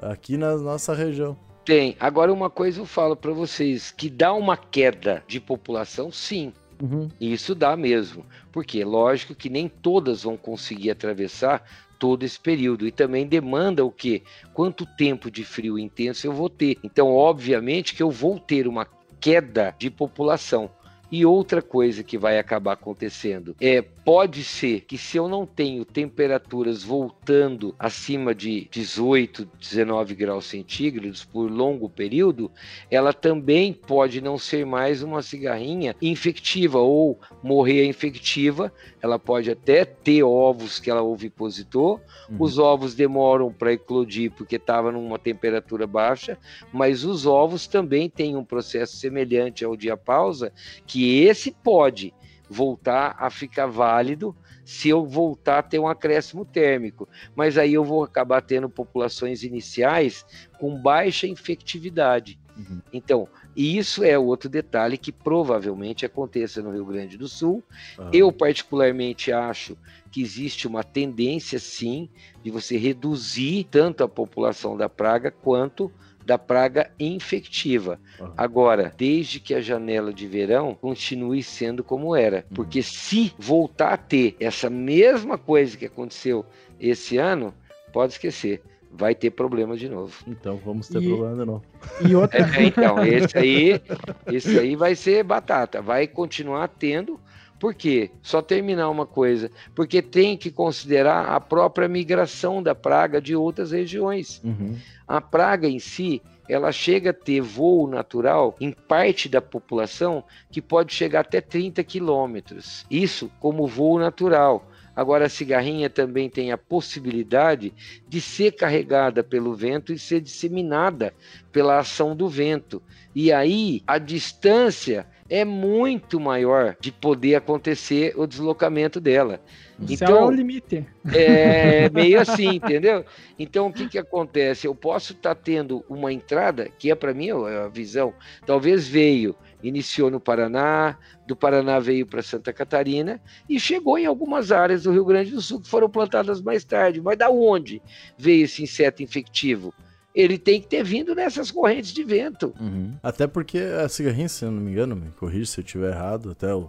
Aqui 0.00 0.36
na 0.36 0.56
nossa 0.56 0.94
região. 0.94 1.36
Tem. 1.64 1.96
Agora, 2.00 2.32
uma 2.32 2.48
coisa 2.48 2.80
eu 2.80 2.86
falo 2.86 3.16
para 3.16 3.32
vocês: 3.32 3.90
que 3.90 4.08
dá 4.08 4.32
uma 4.32 4.56
queda 4.56 5.22
de 5.26 5.40
população, 5.40 6.10
sim. 6.10 6.52
Uhum. 6.80 7.08
Isso 7.20 7.54
dá 7.54 7.76
mesmo. 7.76 8.24
Porque, 8.52 8.82
lógico 8.84 9.34
que 9.34 9.50
nem 9.50 9.68
todas 9.68 10.22
vão 10.22 10.36
conseguir 10.36 10.90
atravessar 10.90 11.62
todo 11.98 12.24
esse 12.24 12.38
período 12.38 12.86
e 12.86 12.92
também 12.92 13.26
demanda 13.26 13.84
o 13.84 13.90
que? 13.90 14.22
Quanto 14.54 14.86
tempo 14.96 15.30
de 15.30 15.44
frio 15.44 15.78
intenso 15.78 16.26
eu 16.26 16.32
vou 16.32 16.48
ter? 16.48 16.78
Então, 16.82 17.14
obviamente 17.14 17.94
que 17.94 18.02
eu 18.02 18.10
vou 18.10 18.38
ter 18.38 18.66
uma 18.66 18.86
queda 19.20 19.74
de 19.78 19.90
população. 19.90 20.70
E 21.10 21.24
outra 21.24 21.62
coisa 21.62 22.02
que 22.02 22.18
vai 22.18 22.38
acabar 22.38 22.72
acontecendo 22.72 23.56
é 23.60 23.80
pode 23.80 24.42
ser 24.42 24.82
que 24.82 24.96
se 24.96 25.16
eu 25.16 25.28
não 25.28 25.44
tenho 25.44 25.84
temperaturas 25.84 26.82
voltando 26.82 27.74
acima 27.78 28.34
de 28.34 28.66
18, 28.70 29.48
19 29.58 30.14
graus 30.14 30.46
centígrados 30.46 31.24
por 31.24 31.50
longo 31.50 31.88
período, 31.88 32.50
ela 32.90 33.12
também 33.12 33.72
pode 33.72 34.20
não 34.20 34.38
ser 34.38 34.64
mais 34.64 35.02
uma 35.02 35.22
cigarrinha 35.22 35.94
infectiva 36.00 36.78
ou 36.78 37.18
morrer 37.42 37.86
infectiva. 37.86 38.72
Ela 39.02 39.18
pode 39.18 39.50
até 39.50 39.84
ter 39.84 40.22
ovos 40.22 40.78
que 40.78 40.90
ela 40.90 41.02
ovipositou. 41.02 42.00
Uhum. 42.30 42.36
Os 42.38 42.58
ovos 42.58 42.94
demoram 42.94 43.52
para 43.52 43.72
eclodir 43.72 44.30
porque 44.32 44.56
estava 44.56 44.90
numa 44.90 45.18
temperatura 45.18 45.86
baixa, 45.86 46.38
mas 46.72 47.04
os 47.04 47.26
ovos 47.26 47.66
também 47.66 48.08
têm 48.08 48.36
um 48.36 48.44
processo 48.44 48.96
semelhante 48.96 49.64
ao 49.64 49.76
diapausa, 49.76 50.52
que 50.86 50.97
esse 51.04 51.50
pode 51.50 52.14
voltar 52.48 53.14
a 53.18 53.30
ficar 53.30 53.66
válido 53.66 54.34
se 54.64 54.88
eu 54.88 55.06
voltar 55.06 55.60
a 55.60 55.62
ter 55.62 55.78
um 55.78 55.88
acréscimo 55.88 56.44
térmico. 56.44 57.08
Mas 57.34 57.56
aí 57.56 57.72
eu 57.72 57.84
vou 57.84 58.04
acabar 58.04 58.42
tendo 58.42 58.68
populações 58.68 59.42
iniciais 59.42 60.26
com 60.58 60.80
baixa 60.80 61.26
infectividade. 61.26 62.38
Uhum. 62.54 62.82
Então, 62.92 63.28
isso 63.56 64.04
é 64.04 64.18
outro 64.18 64.48
detalhe 64.48 64.98
que 64.98 65.10
provavelmente 65.12 66.04
aconteça 66.04 66.60
no 66.60 66.70
Rio 66.70 66.84
Grande 66.84 67.16
do 67.16 67.28
Sul. 67.28 67.62
Uhum. 67.98 68.10
Eu, 68.12 68.32
particularmente, 68.32 69.32
acho 69.32 69.76
que 70.10 70.20
existe 70.20 70.66
uma 70.66 70.82
tendência, 70.82 71.58
sim, 71.58 72.10
de 72.42 72.50
você 72.50 72.76
reduzir 72.76 73.64
tanto 73.70 74.04
a 74.04 74.08
população 74.08 74.76
da 74.76 74.88
praga 74.88 75.30
quanto 75.30 75.90
da 76.28 76.36
praga 76.36 76.90
infectiva. 77.00 77.98
Uhum. 78.20 78.30
Agora, 78.36 78.92
desde 78.94 79.40
que 79.40 79.54
a 79.54 79.62
janela 79.62 80.12
de 80.12 80.26
verão 80.26 80.74
continue 80.74 81.42
sendo 81.42 81.82
como 81.82 82.14
era. 82.14 82.44
Uhum. 82.50 82.56
Porque 82.56 82.82
se 82.82 83.32
voltar 83.38 83.94
a 83.94 83.96
ter 83.96 84.36
essa 84.38 84.68
mesma 84.68 85.38
coisa 85.38 85.74
que 85.74 85.86
aconteceu 85.86 86.44
esse 86.78 87.16
ano, 87.16 87.54
pode 87.94 88.12
esquecer 88.12 88.60
vai 88.90 89.14
ter 89.14 89.30
problema 89.30 89.76
de 89.76 89.88
novo. 89.88 90.22
Então 90.26 90.60
vamos 90.64 90.88
ter 90.88 91.02
e, 91.02 91.08
problema 91.08 91.36
de 91.36 91.44
novo. 91.44 91.64
E 92.06 92.14
outra... 92.14 92.40
É, 92.40 92.64
então, 92.64 93.04
esse 93.04 93.36
aí, 93.36 93.80
esse 94.26 94.58
aí 94.58 94.76
vai 94.76 94.94
ser 94.94 95.22
batata, 95.22 95.80
vai 95.80 96.06
continuar 96.06 96.68
tendo. 96.68 97.18
Por 97.58 97.74
quê? 97.74 98.10
Só 98.22 98.40
terminar 98.40 98.88
uma 98.88 99.06
coisa. 99.06 99.50
Porque 99.74 100.00
tem 100.00 100.36
que 100.36 100.50
considerar 100.50 101.26
a 101.26 101.40
própria 101.40 101.88
migração 101.88 102.62
da 102.62 102.74
praga 102.74 103.20
de 103.20 103.34
outras 103.34 103.72
regiões. 103.72 104.40
Uhum. 104.44 104.76
A 105.06 105.20
praga 105.20 105.68
em 105.68 105.78
si, 105.78 106.22
ela 106.48 106.72
chega 106.72 107.10
a 107.10 107.14
ter 107.14 107.40
voo 107.40 107.88
natural 107.88 108.56
em 108.60 108.72
parte 108.72 109.28
da 109.28 109.40
população 109.40 110.24
que 110.50 110.62
pode 110.62 110.94
chegar 110.94 111.20
até 111.20 111.40
30 111.40 111.82
quilômetros. 111.84 112.86
Isso 112.90 113.30
como 113.40 113.66
voo 113.66 113.98
natural. 113.98 114.66
Agora, 114.98 115.26
a 115.26 115.28
cigarrinha 115.28 115.88
também 115.88 116.28
tem 116.28 116.50
a 116.50 116.58
possibilidade 116.58 117.72
de 118.08 118.20
ser 118.20 118.50
carregada 118.52 119.22
pelo 119.22 119.54
vento 119.54 119.92
e 119.92 119.98
ser 119.98 120.20
disseminada 120.20 121.14
pela 121.52 121.78
ação 121.78 122.16
do 122.16 122.28
vento. 122.28 122.82
E 123.14 123.30
aí, 123.30 123.80
a 123.86 123.96
distância 123.96 125.06
é 125.28 125.44
muito 125.44 126.18
maior 126.18 126.76
de 126.80 126.90
poder 126.90 127.34
acontecer 127.34 128.14
o 128.16 128.26
deslocamento 128.26 129.00
dela. 129.00 129.40
O 129.78 129.84
então, 129.84 129.96
céu 129.96 130.16
é 130.16 130.24
o 130.24 130.30
limite. 130.30 130.86
É 131.12 131.90
meio 131.90 132.20
assim, 132.20 132.56
entendeu? 132.56 133.04
Então, 133.38 133.66
o 133.66 133.72
que, 133.72 133.88
que 133.88 133.98
acontece? 133.98 134.66
Eu 134.66 134.74
posso 134.74 135.12
estar 135.12 135.34
tá 135.34 135.40
tendo 135.40 135.84
uma 135.88 136.12
entrada, 136.12 136.68
que 136.78 136.90
é 136.90 136.94
para 136.94 137.12
mim 137.12 137.30
a 137.30 137.68
visão, 137.68 138.14
talvez 138.46 138.88
veio, 138.88 139.36
iniciou 139.62 140.10
no 140.10 140.18
Paraná, 140.18 140.96
do 141.26 141.36
Paraná 141.36 141.78
veio 141.78 142.06
para 142.06 142.22
Santa 142.22 142.52
Catarina 142.52 143.20
e 143.48 143.60
chegou 143.60 143.98
em 143.98 144.06
algumas 144.06 144.50
áreas 144.50 144.84
do 144.84 144.92
Rio 144.92 145.04
Grande 145.04 145.30
do 145.30 145.42
Sul 145.42 145.60
que 145.60 145.68
foram 145.68 145.90
plantadas 145.90 146.40
mais 146.40 146.64
tarde. 146.64 147.00
Mas 147.00 147.18
da 147.18 147.28
onde 147.28 147.82
veio 148.16 148.44
esse 148.44 148.62
inseto 148.62 149.02
infectivo? 149.02 149.74
Ele 150.18 150.36
tem 150.36 150.60
que 150.60 150.66
ter 150.66 150.82
vindo 150.82 151.14
nessas 151.14 151.48
correntes 151.48 151.92
de 151.92 152.02
vento. 152.02 152.52
Uhum. 152.58 152.92
Até 153.00 153.28
porque 153.28 153.58
a 153.58 153.88
cigarrinha, 153.88 154.28
se 154.28 154.44
eu 154.44 154.50
não 154.50 154.60
me 154.60 154.72
engano, 154.72 154.96
me 154.96 155.12
corrija 155.12 155.46
se 155.46 155.60
eu 155.60 155.64
estiver 155.64 155.92
errado, 155.92 156.32
até 156.32 156.52
o, 156.52 156.68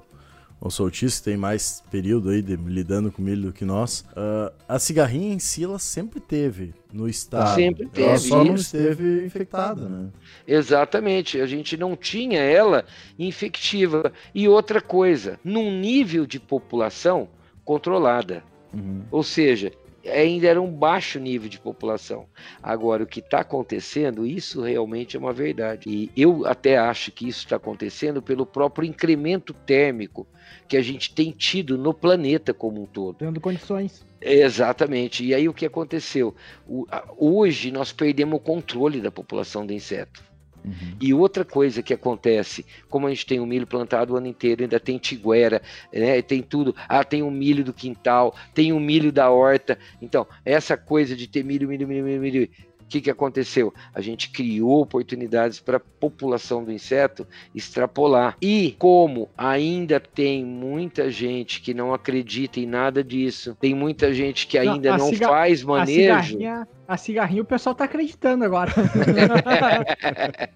o 0.61 0.69
Soltício 0.69 1.23
tem 1.23 1.35
mais 1.35 1.83
período 1.89 2.29
aí 2.29 2.43
de, 2.43 2.55
lidando 2.55 3.11
com 3.11 3.23
milho 3.23 3.47
do 3.47 3.51
que 3.51 3.65
nós. 3.65 4.05
Uh, 4.11 4.53
a 4.67 4.77
cigarrinha 4.77 5.33
em 5.33 5.39
si, 5.39 5.63
ela 5.63 5.79
sempre 5.79 6.19
teve 6.19 6.75
no 6.93 7.09
estado. 7.09 7.55
Sempre 7.55 7.87
teve. 7.87 8.07
Ela 8.07 8.17
só 8.19 8.43
não 8.43 8.53
esteve 8.53 9.25
infectada, 9.25 9.89
né? 9.89 10.09
Exatamente. 10.47 11.41
A 11.41 11.47
gente 11.47 11.75
não 11.75 11.95
tinha 11.95 12.41
ela 12.41 12.85
infectiva. 13.17 14.13
E 14.35 14.47
outra 14.47 14.79
coisa, 14.79 15.39
num 15.43 15.71
nível 15.71 16.27
de 16.27 16.39
população 16.39 17.27
controlada. 17.65 18.43
Uhum. 18.71 19.01
Ou 19.09 19.23
seja, 19.23 19.71
ainda 20.11 20.47
era 20.47 20.61
um 20.61 20.71
baixo 20.71 21.19
nível 21.19 21.49
de 21.49 21.59
população. 21.59 22.25
Agora, 22.61 23.03
o 23.03 23.07
que 23.07 23.19
está 23.19 23.39
acontecendo, 23.41 24.25
isso 24.25 24.61
realmente 24.61 25.15
é 25.15 25.19
uma 25.19 25.33
verdade. 25.33 25.83
E 25.87 26.11
eu 26.15 26.45
até 26.45 26.77
acho 26.77 27.11
que 27.11 27.27
isso 27.27 27.39
está 27.39 27.55
acontecendo 27.55 28.21
pelo 28.21 28.45
próprio 28.45 28.87
incremento 28.87 29.53
térmico 29.53 30.27
que 30.67 30.77
a 30.77 30.81
gente 30.81 31.13
tem 31.13 31.31
tido 31.31 31.77
no 31.77 31.93
planeta 31.93 32.53
como 32.53 32.81
um 32.81 32.85
todo. 32.85 33.17
Tendo 33.17 33.39
condições. 33.39 34.05
Exatamente. 34.21 35.23
E 35.23 35.33
aí 35.33 35.47
o 35.47 35.53
que 35.53 35.65
aconteceu? 35.65 36.35
Hoje 37.17 37.71
nós 37.71 37.91
perdemos 37.91 38.37
o 38.37 38.41
controle 38.41 39.01
da 39.01 39.11
população 39.11 39.65
de 39.65 39.73
inseto. 39.73 40.28
Uhum. 40.63 40.97
E 40.99 41.13
outra 41.13 41.45
coisa 41.45 41.81
que 41.81 41.93
acontece, 41.93 42.65
como 42.89 43.07
a 43.07 43.09
gente 43.09 43.25
tem 43.25 43.39
o 43.39 43.45
milho 43.45 43.67
plantado 43.67 44.13
o 44.13 44.17
ano 44.17 44.27
inteiro, 44.27 44.63
ainda 44.63 44.79
tem 44.79 44.97
tiguera, 44.97 45.61
né, 45.93 46.21
tem 46.21 46.41
tudo. 46.41 46.75
Ah, 46.87 47.03
tem 47.03 47.21
o 47.21 47.31
milho 47.31 47.63
do 47.63 47.73
quintal, 47.73 48.35
tem 48.53 48.73
o 48.73 48.79
milho 48.79 49.11
da 49.11 49.29
horta. 49.29 49.77
Então, 50.01 50.27
essa 50.43 50.77
coisa 50.77 51.15
de 51.15 51.27
ter 51.27 51.43
milho, 51.43 51.67
milho, 51.67 51.87
milho, 51.87 52.03
milho, 52.03 52.21
milho 52.21 52.49
que, 52.89 52.99
que 52.99 53.09
aconteceu? 53.09 53.73
A 53.93 54.01
gente 54.01 54.31
criou 54.31 54.81
oportunidades 54.81 55.59
para 55.59 55.77
a 55.77 55.79
população 55.79 56.63
do 56.63 56.71
inseto 56.71 57.25
extrapolar. 57.53 58.35
E 58.41 58.75
como 58.79 59.29
ainda 59.37 59.99
tem 59.99 60.43
muita 60.43 61.09
gente 61.09 61.61
que 61.61 61.73
não 61.73 61.93
acredita 61.93 62.59
em 62.59 62.65
nada 62.65 63.03
disso, 63.03 63.55
tem 63.61 63.75
muita 63.75 64.13
gente 64.13 64.47
que 64.47 64.57
ainda 64.57 64.97
não, 64.97 65.11
não 65.11 65.17
faz 65.17 65.63
manejo. 65.63 66.11
A 66.11 66.23
cigarrinha, 66.23 66.67
a 66.87 66.97
cigarrinha 66.97 67.41
o 67.43 67.45
pessoal 67.45 67.73
está 67.73 67.85
acreditando 67.85 68.43
agora. 68.43 68.73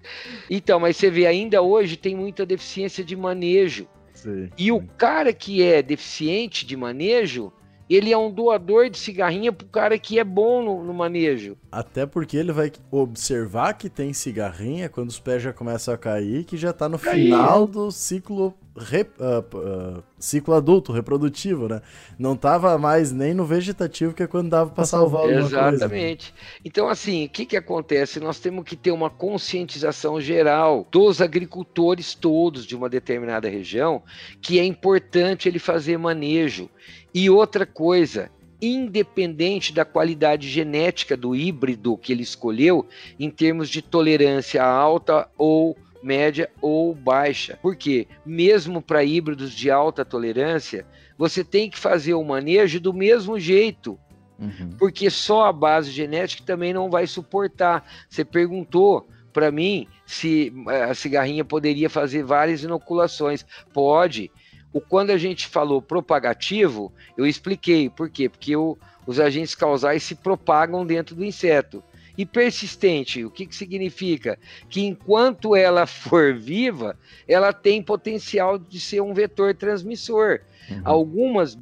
então, 0.50 0.80
mas 0.80 0.96
você 0.96 1.10
vê, 1.10 1.26
ainda 1.26 1.62
hoje 1.62 1.96
tem 1.96 2.14
muita 2.14 2.44
deficiência 2.44 3.04
de 3.04 3.14
manejo. 3.14 3.86
Sim. 4.12 4.50
E 4.58 4.72
o 4.72 4.82
cara 4.96 5.32
que 5.32 5.62
é 5.62 5.82
deficiente 5.82 6.66
de 6.66 6.76
manejo, 6.76 7.52
ele 7.88 8.12
é 8.12 8.18
um 8.18 8.30
doador 8.30 8.88
de 8.88 8.98
cigarrinha 8.98 9.52
pro 9.52 9.66
cara 9.66 9.98
que 9.98 10.18
é 10.18 10.24
bom 10.24 10.62
no, 10.62 10.84
no, 10.84 10.94
manejo. 10.94 11.56
Até 11.70 12.06
porque 12.06 12.36
ele 12.36 12.52
vai 12.52 12.72
observar 12.90 13.74
que 13.74 13.88
tem 13.88 14.12
cigarrinha 14.12 14.88
quando 14.88 15.10
os 15.10 15.18
pés 15.18 15.42
já 15.42 15.52
começam 15.52 15.92
a 15.92 15.98
cair, 15.98 16.44
que 16.44 16.56
já 16.56 16.72
tá 16.72 16.88
no 16.88 16.98
final 16.98 17.66
do 17.66 17.90
ciclo 17.90 18.54
Re, 18.76 19.02
uh, 19.02 19.98
uh, 19.98 20.02
ciclo 20.18 20.52
adulto, 20.52 20.90
reprodutivo, 20.90 21.68
né? 21.68 21.80
Não 22.18 22.34
tava 22.34 22.76
mais 22.76 23.12
nem 23.12 23.32
no 23.32 23.44
vegetativo, 23.44 24.12
que 24.12 24.24
é 24.24 24.26
quando 24.26 24.50
dava 24.50 24.70
para 24.70 24.84
salvar 24.84 25.22
alguma 25.22 25.42
Exatamente. 25.42 26.32
Coisa, 26.32 26.48
né? 26.48 26.60
Então, 26.64 26.88
assim, 26.88 27.26
o 27.26 27.28
que 27.28 27.46
que 27.46 27.56
acontece? 27.56 28.18
Nós 28.18 28.40
temos 28.40 28.64
que 28.64 28.74
ter 28.74 28.90
uma 28.90 29.08
conscientização 29.08 30.20
geral 30.20 30.88
dos 30.90 31.20
agricultores 31.20 32.16
todos 32.16 32.66
de 32.66 32.74
uma 32.74 32.88
determinada 32.88 33.48
região, 33.48 34.02
que 34.40 34.58
é 34.58 34.64
importante 34.64 35.48
ele 35.48 35.60
fazer 35.60 35.96
manejo. 35.96 36.68
E 37.12 37.30
outra 37.30 37.64
coisa, 37.64 38.30
independente 38.60 39.72
da 39.72 39.84
qualidade 39.84 40.48
genética 40.48 41.16
do 41.16 41.34
híbrido 41.34 41.96
que 41.96 42.12
ele 42.12 42.22
escolheu, 42.22 42.86
em 43.18 43.30
termos 43.30 43.68
de 43.68 43.82
tolerância 43.82 44.64
alta 44.64 45.28
ou 45.36 45.76
média 46.02 46.50
ou 46.60 46.94
baixa. 46.94 47.58
Porque 47.62 48.06
mesmo 48.24 48.82
para 48.82 49.04
híbridos 49.04 49.52
de 49.52 49.70
alta 49.70 50.04
tolerância, 50.04 50.86
você 51.16 51.42
tem 51.42 51.70
que 51.70 51.78
fazer 51.78 52.14
o 52.14 52.24
manejo 52.24 52.78
do 52.80 52.92
mesmo 52.92 53.38
jeito. 53.38 53.98
Uhum. 54.38 54.74
Porque 54.78 55.08
só 55.10 55.46
a 55.46 55.52
base 55.52 55.90
genética 55.90 56.42
também 56.44 56.72
não 56.72 56.90
vai 56.90 57.06
suportar. 57.06 57.88
Você 58.08 58.24
perguntou 58.24 59.08
para 59.32 59.50
mim 59.50 59.86
se 60.06 60.52
eh, 60.68 60.84
a 60.84 60.94
cigarrinha 60.94 61.44
poderia 61.44 61.88
fazer 61.88 62.22
várias 62.22 62.62
inoculações. 62.62 63.44
Pode 63.72 64.30
o 64.74 64.80
quando 64.80 65.10
a 65.10 65.16
gente 65.16 65.46
falou 65.46 65.80
propagativo, 65.80 66.92
eu 67.16 67.24
expliquei 67.24 67.88
por 67.88 68.10
quê? 68.10 68.28
Porque 68.28 68.56
o, 68.56 68.76
os 69.06 69.20
agentes 69.20 69.54
causais 69.54 70.02
se 70.02 70.16
propagam 70.16 70.84
dentro 70.84 71.14
do 71.14 71.24
inseto. 71.24 71.82
E 72.18 72.26
persistente, 72.26 73.24
o 73.24 73.30
que, 73.30 73.46
que 73.46 73.54
significa? 73.54 74.36
Que 74.68 74.84
enquanto 74.84 75.54
ela 75.54 75.86
for 75.86 76.34
viva, 76.34 76.98
ela 77.26 77.52
tem 77.52 77.80
potencial 77.80 78.58
de 78.58 78.80
ser 78.80 79.00
um 79.00 79.14
vetor 79.14 79.54
transmissor. 79.54 80.40
Uhum. 80.68 80.80
Algumas, 80.84 81.56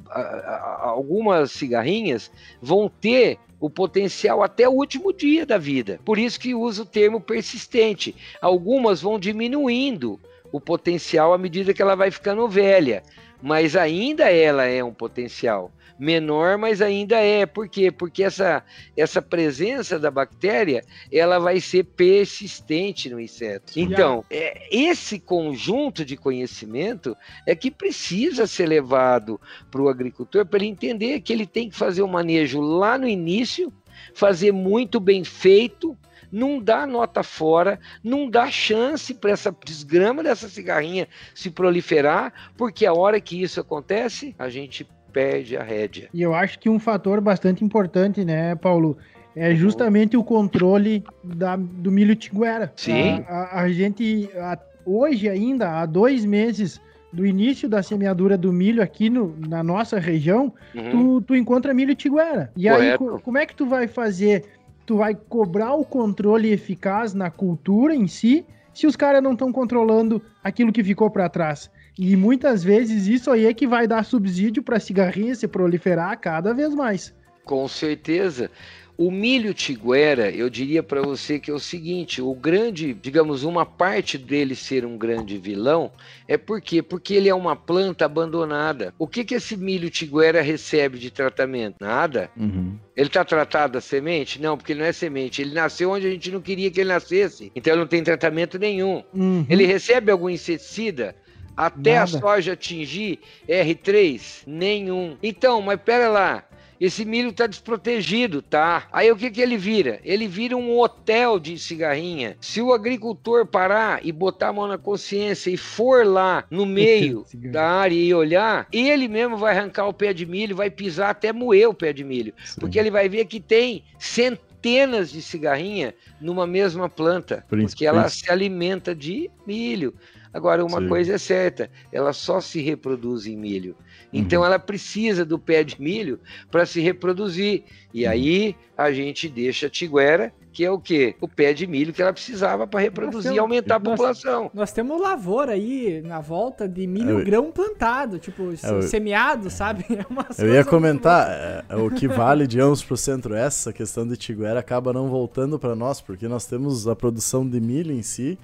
algumas 0.79 1.51
cigarrinhas 1.51 2.31
vão 2.59 2.89
ter 2.89 3.37
o 3.59 3.69
potencial 3.69 4.41
até 4.41 4.67
o 4.67 4.73
último 4.73 5.13
dia 5.13 5.45
da 5.45 5.59
vida. 5.59 5.99
Por 6.03 6.17
isso 6.17 6.39
que 6.39 6.55
usa 6.55 6.81
o 6.81 6.85
termo 6.85 7.21
persistente. 7.21 8.15
Algumas 8.41 9.01
vão 9.01 9.19
diminuindo 9.19 10.19
o 10.53 10.61
potencial 10.61 11.33
à 11.33 11.37
medida 11.37 11.73
que 11.73 11.81
ela 11.81 11.95
vai 11.95 12.11
ficando 12.11 12.47
velha. 12.47 13.01
Mas 13.41 13.75
ainda 13.75 14.29
ela 14.31 14.65
é 14.65 14.81
um 14.81 14.93
potencial 14.93 15.71
menor, 15.97 16.57
mas 16.59 16.79
ainda 16.79 17.17
é. 17.17 17.45
Por 17.45 17.67
quê? 17.67 17.91
Porque 17.91 18.23
essa, 18.23 18.63
essa 18.95 19.21
presença 19.21 19.97
da 19.97 20.11
bactéria 20.11 20.83
ela 21.11 21.39
vai 21.39 21.59
ser 21.59 21.83
persistente 21.85 23.09
no 23.09 23.19
inseto. 23.19 23.73
Então, 23.75 24.23
é, 24.29 24.67
esse 24.71 25.19
conjunto 25.19 26.05
de 26.05 26.15
conhecimento 26.15 27.17
é 27.47 27.55
que 27.55 27.71
precisa 27.71 28.45
ser 28.45 28.67
levado 28.67 29.41
para 29.71 29.81
o 29.81 29.89
agricultor 29.89 30.45
para 30.45 30.59
ele 30.59 30.67
entender 30.67 31.19
que 31.21 31.33
ele 31.33 31.47
tem 31.47 31.67
que 31.67 31.75
fazer 31.75 32.03
o 32.03 32.07
manejo 32.07 32.61
lá 32.61 32.95
no 32.95 33.07
início, 33.07 33.73
fazer 34.13 34.51
muito 34.51 34.99
bem 34.99 35.23
feito 35.23 35.97
não 36.33 36.59
dá 36.59 36.87
nota 36.87 37.21
fora, 37.21 37.79
não 38.03 38.27
dá 38.27 38.49
chance 38.49 39.13
para 39.13 39.29
essa 39.29 39.55
desgrama 39.63 40.23
dessa 40.23 40.49
cigarrinha 40.49 41.07
se 41.35 41.51
proliferar, 41.51 42.33
porque 42.57 42.87
a 42.87 42.93
hora 42.93 43.21
que 43.21 43.39
isso 43.39 43.61
acontece, 43.61 44.35
a 44.39 44.49
gente 44.49 44.87
perde 45.13 45.55
a 45.55 45.61
rédea. 45.61 46.09
E 46.11 46.23
eu 46.23 46.33
acho 46.33 46.57
que 46.57 46.67
um 46.67 46.79
fator 46.79 47.21
bastante 47.21 47.63
importante, 47.63 48.25
né, 48.25 48.55
Paulo, 48.55 48.97
é 49.35 49.53
justamente 49.53 50.17
o 50.17 50.23
controle 50.23 51.03
da, 51.23 51.55
do 51.55 51.91
milho 51.91 52.15
tiguera. 52.15 52.73
Sim. 52.75 53.23
A, 53.27 53.33
a, 53.33 53.61
a 53.61 53.71
gente, 53.71 54.27
a, 54.35 54.57
hoje 54.83 55.29
ainda, 55.29 55.81
há 55.81 55.85
dois 55.85 56.25
meses 56.25 56.81
do 57.11 57.27
início 57.27 57.69
da 57.69 57.83
semeadura 57.83 58.35
do 58.35 58.51
milho 58.51 58.81
aqui 58.81 59.07
no, 59.07 59.35
na 59.47 59.61
nossa 59.61 59.99
região, 59.99 60.51
uhum. 60.73 60.89
tu, 60.89 61.21
tu 61.21 61.35
encontra 61.35 61.73
milho 61.73 61.95
tiguera. 61.95 62.51
E 62.57 62.67
Correto. 62.67 63.03
aí, 63.03 63.09
co, 63.09 63.19
como 63.19 63.37
é 63.37 63.45
que 63.45 63.55
tu 63.55 63.67
vai 63.67 63.87
fazer? 63.87 64.43
Tu 64.85 64.97
vai 64.97 65.15
cobrar 65.15 65.73
o 65.73 65.85
controle 65.85 66.51
eficaz 66.51 67.13
na 67.13 67.31
cultura 67.31 67.95
em 67.95 68.07
si, 68.07 68.45
se 68.73 68.87
os 68.87 68.95
caras 68.95 69.21
não 69.23 69.33
estão 69.33 69.51
controlando 69.51 70.21
aquilo 70.43 70.71
que 70.71 70.83
ficou 70.83 71.09
para 71.09 71.29
trás. 71.29 71.69
E 71.97 72.15
muitas 72.15 72.63
vezes 72.63 73.07
isso 73.07 73.29
aí 73.31 73.45
é 73.45 73.53
que 73.53 73.67
vai 73.67 73.87
dar 73.87 74.03
subsídio 74.03 74.63
para 74.63 74.79
cigarrinha 74.79 75.35
se 75.35 75.47
proliferar 75.47 76.19
cada 76.19 76.53
vez 76.53 76.73
mais. 76.73 77.13
Com 77.45 77.67
certeza. 77.67 78.49
O 78.95 79.09
milho 79.09 79.53
tiguera, 79.53 80.29
eu 80.29 80.49
diria 80.49 80.83
para 80.83 81.01
você 81.01 81.39
que 81.39 81.49
é 81.49 81.53
o 81.53 81.59
seguinte: 81.59 82.21
o 82.21 82.33
grande, 82.35 82.93
digamos, 82.93 83.43
uma 83.43 83.65
parte 83.65 84.17
dele 84.17 84.55
ser 84.55 84.85
um 84.85 84.97
grande 84.97 85.37
vilão 85.37 85.91
é 86.27 86.37
por 86.37 86.61
quê? 86.61 86.81
Porque 86.81 87.15
ele 87.15 87.27
é 87.27 87.33
uma 87.33 87.55
planta 87.55 88.05
abandonada. 88.05 88.93
O 88.99 89.07
que, 89.07 89.23
que 89.23 89.35
esse 89.35 89.57
milho 89.57 89.89
tiguera 89.89 90.41
recebe 90.41 90.99
de 90.99 91.09
tratamento? 91.09 91.77
Nada. 91.79 92.29
Uhum. 92.37 92.77
Ele 92.95 93.07
está 93.07 93.25
tratado 93.25 93.77
a 93.77 93.81
semente? 93.81 94.39
Não, 94.39 94.55
porque 94.55 94.73
ele 94.73 94.81
não 94.81 94.87
é 94.87 94.93
semente. 94.93 95.41
Ele 95.41 95.53
nasceu 95.53 95.89
onde 95.89 96.05
a 96.05 96.11
gente 96.11 96.31
não 96.31 96.41
queria 96.41 96.69
que 96.69 96.79
ele 96.79 96.89
nascesse. 96.89 97.51
Então 97.55 97.73
ele 97.73 97.81
não 97.81 97.87
tem 97.87 98.03
tratamento 98.03 98.59
nenhum. 98.59 99.03
Uhum. 99.13 99.45
Ele 99.49 99.65
recebe 99.65 100.11
algum 100.11 100.29
inseticida? 100.29 101.15
Até 101.55 101.95
Nada. 101.95 102.03
a 102.03 102.07
soja 102.19 102.53
atingir 102.53 103.19
R3? 103.47 104.43
Nenhum. 104.47 105.17
Então, 105.21 105.61
mas 105.61 105.79
pera 105.81 106.09
lá. 106.09 106.43
Esse 106.83 107.05
milho 107.05 107.29
está 107.29 107.47
desprotegido, 107.47 108.41
tá? 108.41 108.89
Aí 108.91 109.09
o 109.09 109.15
que, 109.15 109.31
que 109.31 109.39
ele 109.39 109.55
vira? 109.55 110.01
Ele 110.03 110.27
vira 110.27 110.57
um 110.57 110.77
hotel 110.77 111.39
de 111.39 111.57
cigarrinha. 111.57 112.35
Se 112.41 112.61
o 112.61 112.73
agricultor 112.73 113.45
parar 113.45 114.05
e 114.05 114.11
botar 114.11 114.49
a 114.49 114.53
mão 114.53 114.67
na 114.67 114.77
consciência 114.77 115.49
e 115.49 115.55
for 115.55 116.05
lá 116.05 116.43
no 116.51 116.65
meio 116.67 117.25
da 117.33 117.65
área 117.65 117.95
e 117.95 118.13
olhar, 118.13 118.67
ele 118.69 119.07
mesmo 119.07 119.37
vai 119.37 119.57
arrancar 119.57 119.87
o 119.87 119.93
pé 119.93 120.11
de 120.11 120.25
milho, 120.25 120.57
vai 120.57 120.69
pisar 120.69 121.11
até 121.11 121.31
moer 121.31 121.69
o 121.69 121.73
pé 121.73 121.93
de 121.93 122.03
milho. 122.03 122.33
Sim. 122.43 122.59
Porque 122.59 122.77
ele 122.77 122.91
vai 122.91 123.07
ver 123.07 123.27
que 123.27 123.39
tem 123.39 123.85
centenas 123.97 125.09
de 125.09 125.21
cigarrinha 125.21 125.95
numa 126.19 126.45
mesma 126.45 126.89
planta, 126.89 127.45
porque 127.47 127.85
ela 127.85 128.09
se 128.09 128.29
alimenta 128.29 128.93
de 128.93 129.31
milho. 129.47 129.93
Agora, 130.33 130.65
uma 130.65 130.81
Sim. 130.81 130.89
coisa 130.89 131.13
é 131.13 131.17
certa, 131.17 131.69
ela 131.91 132.11
só 132.11 132.41
se 132.41 132.59
reproduz 132.59 133.27
em 133.27 133.37
milho. 133.37 133.73
Então, 134.13 134.41
uhum. 134.41 134.45
ela 134.45 134.59
precisa 134.59 135.25
do 135.25 135.39
pé 135.39 135.63
de 135.63 135.81
milho 135.81 136.19
para 136.51 136.65
se 136.65 136.79
reproduzir. 136.79 137.63
E 137.93 138.05
uhum. 138.05 138.11
aí, 138.11 138.55
a 138.77 138.91
gente 138.91 139.27
deixa 139.27 139.67
a 139.67 139.69
tiguera, 139.69 140.31
que 140.53 140.63
é 140.63 140.69
o 140.69 140.79
quê? 140.79 141.15
O 141.19 141.27
pé 141.27 141.51
de 141.51 141.65
milho 141.65 141.91
que 141.91 142.01
ela 142.01 142.13
precisava 142.13 142.67
para 142.67 142.79
reproduzir 142.79 143.23
temos, 143.23 143.37
e 143.37 143.39
aumentar 143.39 143.75
a 143.75 143.79
nós, 143.79 143.89
população. 143.89 144.51
Nós 144.53 144.71
temos 144.71 145.01
lavoura 145.01 145.53
aí 145.53 146.01
na 146.05 146.21
volta 146.21 146.69
de 146.69 146.85
milho 146.85 147.19
eu, 147.19 147.25
grão 147.25 147.51
plantado, 147.51 148.19
tipo, 148.19 148.53
eu, 148.63 148.81
semeado, 148.83 149.49
sabe? 149.49 149.83
É 150.37 150.43
eu 150.43 150.53
ia 150.53 150.63
comentar, 150.63 151.27
é, 151.29 151.63
é, 151.69 151.75
o 151.75 151.89
que 151.89 152.07
vale 152.07 152.45
de 152.45 152.59
anos 152.59 152.83
para 152.83 152.93
o 152.93 152.97
centro-oeste, 152.97 153.61
essa 153.61 153.73
questão 153.73 154.07
de 154.07 154.15
tiguera 154.15 154.59
acaba 154.59 154.93
não 154.93 155.07
voltando 155.07 155.57
para 155.57 155.75
nós, 155.75 155.99
porque 155.99 156.27
nós 156.27 156.45
temos 156.45 156.87
a 156.87 156.95
produção 156.95 157.47
de 157.47 157.59
milho 157.59 157.91
em 157.91 158.03
si, 158.03 158.37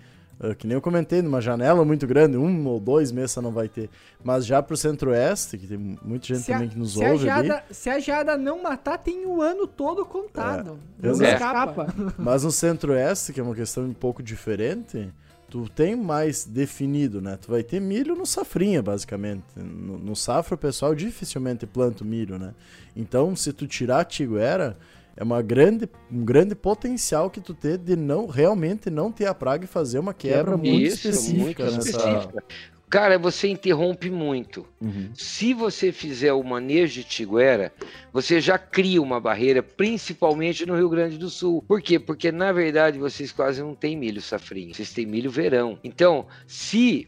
que 0.57 0.65
nem 0.65 0.75
eu 0.75 0.81
comentei, 0.81 1.21
numa 1.21 1.41
janela 1.41 1.83
muito 1.83 2.07
grande, 2.07 2.37
um 2.37 2.67
ou 2.67 2.79
dois 2.79 3.11
meses 3.11 3.35
não 3.37 3.51
vai 3.51 3.67
ter. 3.67 3.89
Mas 4.23 4.45
já 4.45 4.61
pro 4.61 4.77
centro-oeste, 4.77 5.57
que 5.57 5.67
tem 5.67 5.77
muita 5.77 6.27
gente 6.27 6.41
se 6.41 6.51
também 6.51 6.67
a, 6.67 6.71
que 6.71 6.79
nos 6.79 6.95
ouve 6.95 7.29
a 7.29 7.35
ali... 7.35 7.49
Se 7.71 7.89
a 7.89 7.99
geada 7.99 8.37
não 8.37 8.63
matar, 8.63 8.97
tem 8.97 9.25
o 9.25 9.41
ano 9.41 9.67
todo 9.67 10.05
contado. 10.05 10.79
É, 11.01 11.07
não 11.07 11.21
escapa. 11.21 11.93
Mas 12.17 12.43
no 12.43 12.51
centro-oeste, 12.51 13.33
que 13.33 13.39
é 13.39 13.43
uma 13.43 13.55
questão 13.55 13.83
um 13.83 13.93
pouco 13.93 14.23
diferente, 14.23 15.11
tu 15.49 15.67
tem 15.67 15.95
mais 15.95 16.45
definido, 16.45 17.21
né? 17.21 17.37
Tu 17.41 17.51
vai 17.51 17.63
ter 17.63 17.81
milho 17.81 18.15
no 18.15 18.25
safrinha, 18.25 18.81
basicamente. 18.81 19.43
No, 19.55 19.97
no 19.97 20.15
safra, 20.15 20.55
o 20.55 20.57
pessoal 20.57 20.95
dificilmente 20.95 21.65
planta 21.65 22.03
o 22.03 22.07
milho, 22.07 22.37
né? 22.39 22.53
Então, 22.95 23.35
se 23.35 23.51
tu 23.51 23.67
tirar 23.67 23.99
a 24.01 24.05
tiguera 24.05 24.77
é 25.19 25.23
uma 25.23 25.41
grande, 25.41 25.87
um 26.09 26.23
grande 26.23 26.55
potencial 26.55 27.29
que 27.29 27.41
tu 27.41 27.53
tem 27.53 27.77
de 27.77 27.93
não 27.93 28.25
realmente 28.25 28.89
não 28.89 29.11
ter 29.11 29.25
a 29.25 29.35
praga 29.35 29.65
e 29.65 29.67
fazer 29.67 29.99
uma 29.99 30.13
quebra, 30.13 30.55
muito 30.55 30.69
Isso, 30.69 31.09
específica 31.09 31.65
muito 31.65 31.75
nessa. 31.75 32.29
Cara, 32.89 33.19
você 33.19 33.47
interrompe 33.47 34.09
muito. 34.09 34.65
Uhum. 34.81 35.11
Se 35.13 35.53
você 35.53 35.91
fizer 35.91 36.33
o 36.33 36.43
manejo 36.43 36.95
de 36.95 37.03
tiguera, 37.03 37.71
você 38.11 38.41
já 38.41 38.57
cria 38.57 39.01
uma 39.01 39.19
barreira, 39.19 39.61
principalmente 39.61 40.65
no 40.65 40.75
Rio 40.75 40.89
Grande 40.89 41.17
do 41.17 41.29
Sul. 41.29 41.63
Por 41.67 41.81
quê? 41.81 41.99
Porque, 41.99 42.31
na 42.31 42.51
verdade, 42.51 42.97
vocês 42.97 43.31
quase 43.31 43.61
não 43.61 43.75
têm 43.75 43.95
milho 43.95 44.21
safrinho. 44.21 44.73
Vocês 44.73 44.91
têm 44.91 45.05
milho 45.05 45.29
verão. 45.29 45.77
Então, 45.83 46.25
se 46.47 47.07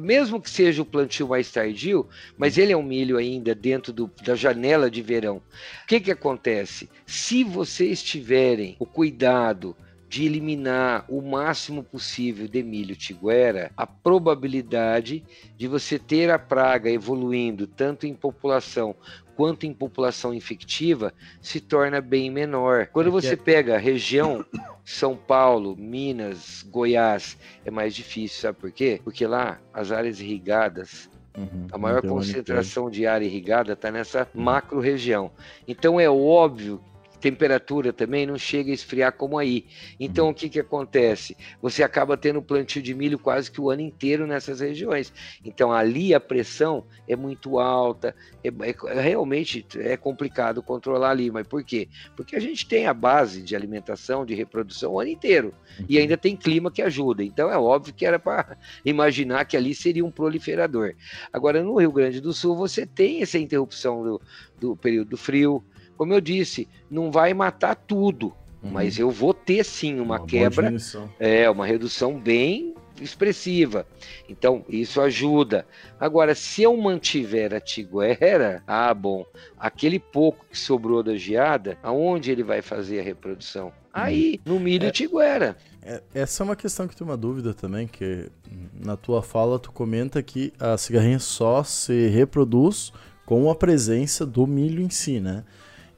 mesmo 0.00 0.40
que 0.40 0.50
seja 0.50 0.82
o 0.82 0.86
plantio 0.86 1.28
mais 1.28 1.50
tardio, 1.50 2.08
mas 2.36 2.58
ele 2.58 2.72
é 2.72 2.76
um 2.76 2.82
milho 2.82 3.16
ainda 3.16 3.54
dentro 3.54 3.92
do, 3.92 4.10
da 4.24 4.34
janela 4.34 4.90
de 4.90 5.00
verão. 5.00 5.36
O 5.36 5.86
que, 5.86 6.00
que 6.00 6.10
acontece? 6.10 6.90
Se 7.06 7.44
vocês 7.44 8.02
tiverem 8.02 8.76
o 8.80 8.86
cuidado 8.86 9.76
de 10.12 10.26
eliminar 10.26 11.06
o 11.08 11.22
máximo 11.22 11.82
possível 11.82 12.46
de 12.46 12.62
milho 12.62 12.94
tiguera, 12.94 13.72
a 13.74 13.86
probabilidade 13.86 15.24
de 15.56 15.66
você 15.66 15.98
ter 15.98 16.28
a 16.28 16.38
praga 16.38 16.90
evoluindo 16.90 17.66
tanto 17.66 18.06
em 18.06 18.14
população 18.14 18.94
quanto 19.34 19.64
em 19.64 19.72
população 19.72 20.34
infectiva 20.34 21.14
se 21.40 21.62
torna 21.62 21.98
bem 22.02 22.30
menor. 22.30 22.88
Quando 22.88 23.06
é 23.06 23.10
você 23.10 23.34
pega 23.38 23.76
a 23.76 23.78
região 23.78 24.44
São 24.84 25.16
Paulo, 25.16 25.74
Minas, 25.78 26.62
Goiás, 26.68 27.38
é 27.64 27.70
mais 27.70 27.94
difícil, 27.94 28.38
sabe 28.38 28.58
por 28.58 28.70
quê? 28.70 29.00
Porque 29.02 29.26
lá 29.26 29.62
as 29.72 29.90
áreas 29.90 30.20
irrigadas 30.20 31.10
Uhum, 31.34 31.66
a 31.72 31.78
maior 31.78 32.02
concentração 32.02 32.90
de 32.90 33.06
área 33.06 33.24
irrigada 33.24 33.72
está 33.72 33.90
nessa 33.90 34.28
macro 34.34 34.78
região. 34.78 35.30
Então 35.66 35.98
é 35.98 36.10
óbvio 36.10 36.78
temperatura 37.22 37.92
também 37.92 38.26
não 38.26 38.36
chega 38.36 38.72
a 38.72 38.74
esfriar 38.74 39.12
como 39.12 39.38
aí. 39.38 39.64
Então 39.98 40.28
o 40.28 40.34
que, 40.34 40.48
que 40.48 40.58
acontece? 40.58 41.36
Você 41.62 41.84
acaba 41.84 42.16
tendo 42.16 42.42
plantio 42.42 42.82
de 42.82 42.92
milho 42.92 43.16
quase 43.16 43.48
que 43.48 43.60
o 43.60 43.70
ano 43.70 43.80
inteiro 43.80 44.26
nessas 44.26 44.58
regiões. 44.58 45.12
Então 45.44 45.72
ali 45.72 46.12
a 46.12 46.18
pressão 46.18 46.84
é 47.06 47.14
muito 47.14 47.60
alta, 47.60 48.14
é, 48.42 48.48
é, 48.48 49.00
realmente 49.00 49.64
é 49.76 49.96
complicado 49.96 50.62
controlar 50.64 51.10
ali. 51.10 51.30
Mas 51.30 51.46
por 51.46 51.62
quê? 51.62 51.88
Porque 52.16 52.34
a 52.34 52.40
gente 52.40 52.66
tem 52.66 52.88
a 52.88 52.92
base 52.92 53.40
de 53.40 53.54
alimentação, 53.54 54.26
de 54.26 54.34
reprodução 54.34 54.94
o 54.94 55.00
ano 55.00 55.10
inteiro. 55.10 55.54
E 55.88 55.98
ainda 55.98 56.16
tem 56.16 56.36
clima 56.36 56.72
que 56.72 56.82
ajuda. 56.82 57.22
Então 57.22 57.48
é 57.48 57.56
óbvio 57.56 57.94
que 57.94 58.04
era 58.04 58.18
para 58.18 58.58
imaginar 58.84 59.44
que 59.44 59.56
ali 59.56 59.76
seria 59.76 60.04
um 60.04 60.10
proliferador. 60.10 60.94
Agora 61.32 61.62
no 61.62 61.78
Rio 61.78 61.92
Grande 61.92 62.20
do 62.20 62.32
Sul 62.32 62.56
você 62.56 62.84
tem 62.84 63.22
essa 63.22 63.38
interrupção 63.38 64.02
do, 64.02 64.20
do 64.58 64.76
período 64.76 65.10
do 65.10 65.16
frio, 65.16 65.64
como 66.02 66.14
eu 66.14 66.20
disse, 66.20 66.66
não 66.90 67.12
vai 67.12 67.32
matar 67.32 67.76
tudo, 67.76 68.34
uhum. 68.60 68.72
mas 68.72 68.98
eu 68.98 69.08
vou 69.08 69.32
ter 69.32 69.64
sim 69.64 70.00
uma, 70.00 70.16
uma 70.16 70.26
quebra, 70.26 70.74
é 71.20 71.48
uma 71.48 71.64
redução 71.64 72.18
bem 72.18 72.74
expressiva. 73.00 73.86
Então, 74.28 74.64
isso 74.68 75.00
ajuda. 75.00 75.64
Agora, 76.00 76.34
se 76.34 76.60
eu 76.60 76.76
mantiver 76.76 77.54
a 77.54 77.60
tiguera, 77.60 78.64
ah, 78.66 78.92
bom, 78.92 79.24
aquele 79.56 80.00
pouco 80.00 80.44
que 80.50 80.58
sobrou 80.58 81.04
da 81.04 81.16
geada, 81.16 81.78
aonde 81.84 82.32
ele 82.32 82.42
vai 82.42 82.62
fazer 82.62 82.98
a 82.98 83.04
reprodução? 83.04 83.66
Uhum. 83.66 83.72
Aí, 83.92 84.40
no 84.44 84.58
milho 84.58 84.88
é, 84.88 84.90
tiguera. 84.90 85.56
É, 85.84 86.02
essa 86.12 86.42
é 86.42 86.44
uma 86.44 86.56
questão 86.56 86.88
que 86.88 86.96
tem 86.96 87.06
uma 87.06 87.16
dúvida 87.16 87.54
também, 87.54 87.86
que 87.86 88.28
na 88.74 88.96
tua 88.96 89.22
fala 89.22 89.56
tu 89.56 89.70
comenta 89.70 90.20
que 90.20 90.52
a 90.58 90.76
cigarrinha 90.76 91.20
só 91.20 91.62
se 91.62 92.08
reproduz 92.08 92.92
com 93.24 93.48
a 93.48 93.54
presença 93.54 94.26
do 94.26 94.48
milho 94.48 94.82
em 94.82 94.90
si, 94.90 95.20
né? 95.20 95.44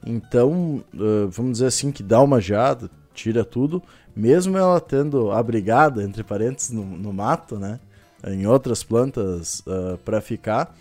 Então, 0.05 0.83
uh, 0.93 1.27
vamos 1.29 1.53
dizer 1.53 1.67
assim, 1.67 1.91
que 1.91 2.03
dá 2.03 2.21
uma 2.21 2.39
geada, 2.39 2.89
tira 3.13 3.43
tudo, 3.43 3.81
mesmo 4.15 4.57
ela 4.57 4.79
tendo 4.79 5.31
abrigada, 5.31 6.03
entre 6.03 6.23
parênteses, 6.23 6.71
no, 6.71 6.83
no 6.85 7.11
mato, 7.11 7.57
né? 7.57 7.79
em 8.27 8.47
outras 8.47 8.83
plantas 8.83 9.59
uh, 9.61 9.97
para 9.99 10.21
ficar, 10.21 10.75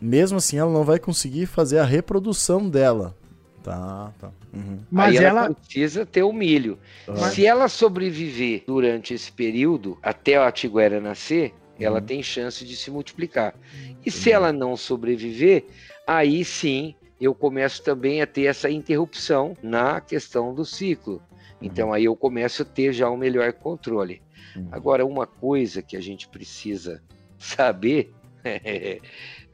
mesmo 0.00 0.38
assim 0.38 0.58
ela 0.58 0.72
não 0.72 0.84
vai 0.84 0.98
conseguir 0.98 1.46
fazer 1.46 1.78
a 1.78 1.84
reprodução 1.84 2.68
dela. 2.68 3.14
Tá, 3.62 4.12
tá. 4.18 4.30
Uhum. 4.52 4.78
Mas 4.90 5.16
Aí 5.16 5.24
ela... 5.24 5.46
ela... 5.46 5.54
precisa 5.54 6.06
ter 6.06 6.22
o 6.22 6.32
milho. 6.32 6.78
Uhum. 7.06 7.16
Se 7.16 7.44
ela 7.44 7.68
sobreviver 7.68 8.62
durante 8.66 9.12
esse 9.12 9.30
período, 9.30 9.98
até 10.02 10.36
a 10.36 10.50
tiguera 10.50 11.00
nascer, 11.00 11.50
uhum. 11.50 11.86
ela 11.86 12.00
tem 12.00 12.22
chance 12.22 12.64
de 12.64 12.76
se 12.76 12.90
multiplicar. 12.90 13.54
E 14.04 14.10
se 14.10 14.30
ela 14.30 14.52
não 14.52 14.76
sobreviver, 14.76 15.66
aí 16.06 16.44
sim 16.44 16.94
eu 17.20 17.34
começo 17.34 17.82
também 17.82 18.22
a 18.22 18.26
ter 18.26 18.44
essa 18.44 18.70
interrupção 18.70 19.56
na 19.62 20.00
questão 20.00 20.54
do 20.54 20.64
ciclo. 20.64 21.22
Então 21.60 21.88
uhum. 21.88 21.94
aí 21.94 22.04
eu 22.04 22.14
começo 22.14 22.62
a 22.62 22.64
ter 22.64 22.92
já 22.92 23.10
um 23.10 23.16
melhor 23.16 23.52
controle. 23.52 24.22
Uhum. 24.56 24.68
Agora, 24.70 25.04
uma 25.04 25.26
coisa 25.26 25.82
que 25.82 25.96
a 25.96 26.00
gente 26.00 26.28
precisa 26.28 27.02
saber 27.38 28.12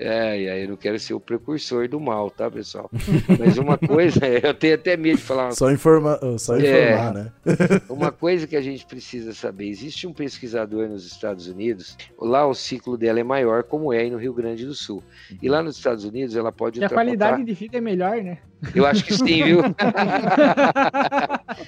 É, 0.05 0.33
aí 0.33 0.63
eu 0.65 0.69
não 0.69 0.77
quero 0.77 0.99
ser 0.99 1.15
o 1.15 1.21
precursor 1.21 1.89
do 1.89 1.99
mal, 1.99 2.31
tá, 2.31 2.51
pessoal? 2.51 2.91
Mas 3.39 3.57
uma 3.57 3.79
coisa, 3.79 4.21
eu 4.29 4.53
tenho 4.53 4.75
até 4.75 4.99
medo 4.99 5.17
de 5.17 5.23
falar. 5.23 5.53
Só, 5.53 5.71
informa, 5.71 6.21
só 6.39 6.57
é. 6.57 6.59
informar, 6.59 7.11
é, 7.11 7.13
né? 7.13 7.33
uma 7.89 8.13
coisa 8.13 8.47
que 8.47 8.55
a 8.55 8.61
gente 8.61 8.85
precisa 8.85 9.33
saber: 9.33 9.67
existe 9.67 10.07
um 10.07 10.13
pesquisador 10.13 10.89
nos 10.89 11.07
Estados 11.07 11.49
Unidos, 11.49 11.97
lá 12.21 12.47
o 12.47 12.53
ciclo 12.53 12.99
dela 12.99 13.19
é 13.19 13.25
maior, 13.25 13.63
como 13.63 13.95
é 13.95 14.11
no 14.11 14.19
Rio 14.19 14.35
Grande 14.35 14.67
do 14.67 14.75
Sul. 14.75 15.03
E 15.41 15.49
lá 15.49 15.63
nos 15.63 15.79
Estados 15.79 16.05
Unidos 16.05 16.37
ela 16.37 16.53
pode. 16.53 16.81
E 16.81 16.85
a 16.85 16.91
qualidade 16.91 17.43
de 17.43 17.55
vida 17.55 17.79
é 17.79 17.81
melhor, 17.81 18.23
né? 18.23 18.39
Eu 18.75 18.87
acho 18.87 19.05
que 19.05 19.15
sim, 19.15 19.43
viu? 19.45 19.61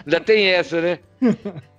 Ainda 0.04 0.20
tem 0.20 0.46
essa, 0.46 0.80
né? 0.80 0.98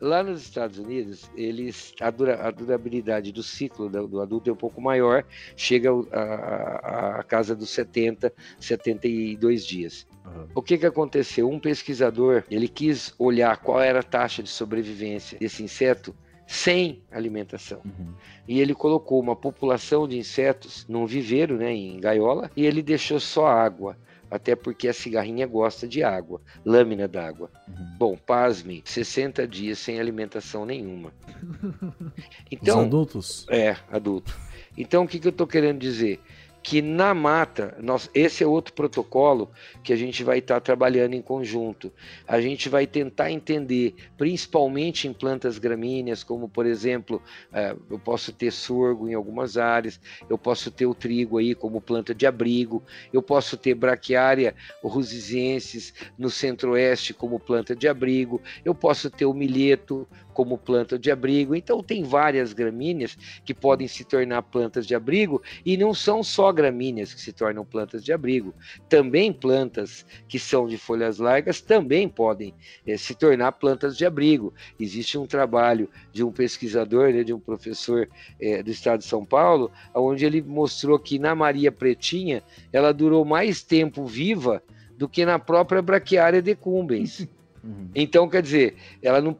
Lá 0.01 0.23
nos 0.23 0.41
Estados 0.41 0.77
Unidos, 0.77 1.29
eles 1.35 1.93
a, 2.01 2.09
dura, 2.09 2.47
a 2.47 2.51
durabilidade 2.51 3.31
do 3.31 3.43
ciclo 3.43 3.89
do, 3.89 4.07
do, 4.07 4.21
adulto 4.21 4.49
é 4.49 4.53
um 4.53 4.57
pouco 4.57 4.81
maior, 4.81 5.23
chega 5.55 5.89
a, 6.11 6.19
a, 6.19 7.19
a 7.19 7.23
casa 7.23 7.55
dos 7.55 7.69
70, 7.69 8.33
72 8.59 9.65
dias. 9.65 10.07
Uhum. 10.25 10.47
O 10.55 10.61
que, 10.61 10.77
que 10.77 10.85
aconteceu? 10.85 11.49
Um 11.49 11.59
pesquisador 11.59 12.43
ele 12.49 12.67
quis 12.67 13.13
olhar 13.17 13.57
qual 13.57 13.81
era 13.81 13.99
a 13.99 14.03
taxa 14.03 14.43
de 14.43 14.49
sobrevivência 14.49 15.37
desse 15.39 15.63
inseto 15.63 16.15
sem 16.45 17.01
alimentação. 17.11 17.81
Uhum. 17.83 18.13
E 18.47 18.61
ele 18.61 18.73
colocou 18.73 19.19
uma 19.19 19.35
população 19.35 20.07
de 20.07 20.17
insetos 20.17 20.85
num 20.87 21.05
viveiro, 21.05 21.57
né, 21.57 21.73
em 21.73 21.99
gaiola, 21.99 22.49
e 22.55 22.65
ele 22.65 22.81
deixou 22.81 23.19
só 23.19 23.47
água 23.47 23.97
até 24.29 24.55
porque 24.55 24.87
a 24.87 24.93
cigarrinha 24.93 25.47
gosta 25.47 25.87
de 25.87 26.03
água, 26.03 26.41
lâmina 26.65 27.07
d'água. 27.07 27.49
Uhum. 27.67 27.95
Bom, 27.97 28.17
pasme, 28.17 28.81
60 28.85 29.47
dias 29.47 29.79
sem 29.79 29.99
alimentação 29.99 30.65
nenhuma. 30.65 31.11
Então, 32.49 32.79
Os 32.79 32.85
adultos? 32.85 33.45
É, 33.49 33.75
adulto. 33.91 34.33
Então, 34.77 35.03
o 35.03 35.07
que, 35.07 35.19
que 35.19 35.27
eu 35.27 35.31
estou 35.31 35.45
querendo 35.45 35.79
dizer? 35.79 36.19
Que 36.61 36.81
na 36.81 37.13
mata, 37.13 37.77
nós, 37.81 38.09
esse 38.13 38.43
é 38.43 38.47
outro 38.47 38.73
protocolo 38.73 39.49
que 39.83 39.93
a 39.93 39.95
gente 39.95 40.23
vai 40.23 40.39
estar 40.39 40.55
tá 40.55 40.59
trabalhando 40.59 41.13
em 41.13 41.21
conjunto. 41.21 41.91
A 42.27 42.41
gente 42.41 42.67
vai 42.67 42.85
tentar 42.85 43.31
entender, 43.31 43.95
principalmente 44.17 45.07
em 45.07 45.13
plantas 45.13 45.57
gramíneas, 45.57 46.23
como 46.23 46.49
por 46.49 46.65
exemplo, 46.65 47.21
é, 47.53 47.75
eu 47.89 47.97
posso 47.97 48.33
ter 48.33 48.51
sorgo 48.51 49.07
em 49.07 49.13
algumas 49.13 49.57
áreas, 49.57 49.99
eu 50.29 50.37
posso 50.37 50.69
ter 50.69 50.85
o 50.85 50.93
trigo 50.93 51.37
aí 51.37 51.55
como 51.55 51.79
planta 51.79 52.13
de 52.13 52.25
abrigo, 52.25 52.83
eu 53.13 53.21
posso 53.21 53.55
ter 53.55 53.73
braquiária 53.73 54.53
rusizenses 54.83 55.93
no 56.17 56.29
centro-oeste 56.29 57.13
como 57.13 57.39
planta 57.39 57.75
de 57.75 57.87
abrigo, 57.87 58.41
eu 58.65 58.75
posso 58.75 59.09
ter 59.09 59.25
o 59.25 59.33
milheto 59.33 60.07
como 60.37 60.55
planta 60.55 60.99
de 60.99 61.09
abrigo. 61.09 61.55
Então, 61.55 61.81
tem 61.81 62.03
várias 62.03 62.53
gramíneas 62.53 63.17
que 63.43 63.55
podem 63.55 63.87
se 63.87 64.03
tornar 64.03 64.43
plantas 64.43 64.85
de 64.85 64.93
abrigo 64.93 65.41
e 65.65 65.75
não 65.75 65.95
são 65.95 66.21
só 66.21 66.51
gramíneas 66.51 67.11
que 67.11 67.19
se 67.19 67.33
tornam 67.33 67.65
plantas 67.65 68.05
de 68.05 68.13
abrigo. 68.13 68.53
Também 68.87 69.33
plantas 69.33 70.05
que 70.27 70.37
são 70.37 70.67
de 70.67 70.77
folhas 70.77 71.17
largas 71.17 71.59
também 71.59 72.07
podem 72.07 72.53
é, 72.85 72.95
se 72.97 73.15
tornar 73.15 73.53
plantas 73.53 73.97
de 73.97 74.05
abrigo. 74.05 74.53
Existe 74.79 75.17
um 75.17 75.25
trabalho 75.25 75.89
de 76.13 76.23
um 76.23 76.31
pesquisador, 76.31 77.11
né, 77.11 77.23
de 77.23 77.33
um 77.33 77.39
professor 77.39 78.07
é, 78.39 78.61
do 78.61 78.69
estado 78.69 78.99
de 78.99 79.05
São 79.05 79.25
Paulo, 79.25 79.71
onde 79.95 80.23
ele 80.23 80.43
mostrou 80.43 80.99
que 80.99 81.17
na 81.17 81.33
Maria 81.33 81.71
Pretinha 81.71 82.43
ela 82.71 82.93
durou 82.93 83.25
mais 83.25 83.63
tempo 83.63 84.05
viva 84.05 84.61
do 84.95 85.09
que 85.09 85.25
na 85.25 85.39
própria 85.39 85.81
braquiária 85.81 86.43
decumbens. 86.43 87.27
Uhum. 87.67 87.89
Então, 87.93 88.29
quer 88.29 88.41
dizer, 88.41 88.75
ela 89.03 89.19
não 89.19 89.35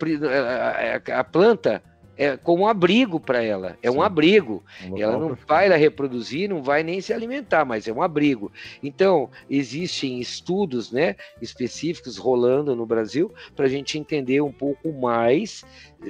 a 1.16 1.24
planta 1.24 1.82
é 2.18 2.36
como 2.36 2.64
um 2.64 2.68
abrigo 2.68 3.20
para 3.20 3.44
ela, 3.44 3.78
é 3.82 3.92
Sim. 3.92 3.98
um 3.98 4.02
abrigo. 4.02 4.64
Um 4.90 4.98
ela 4.98 5.18
não 5.18 5.38
vai 5.48 5.68
ela 5.68 5.78
reproduzir, 5.78 6.50
não 6.50 6.64
vai 6.64 6.82
nem 6.82 7.00
se 7.00 7.14
alimentar, 7.14 7.64
mas 7.64 7.88
é 7.88 7.94
um 7.94 8.02
abrigo. 8.02 8.52
Então, 8.82 9.30
existem 9.48 10.20
estudos 10.20 10.92
né, 10.92 11.16
específicos 11.40 12.18
rolando 12.18 12.76
no 12.76 12.86
Brasil 12.88 13.32
para 13.56 13.66
a 13.66 13.70
gente 13.70 14.00
entender 14.00 14.42
um 14.42 14.52
pouco 14.52 14.92
mais 14.92 15.64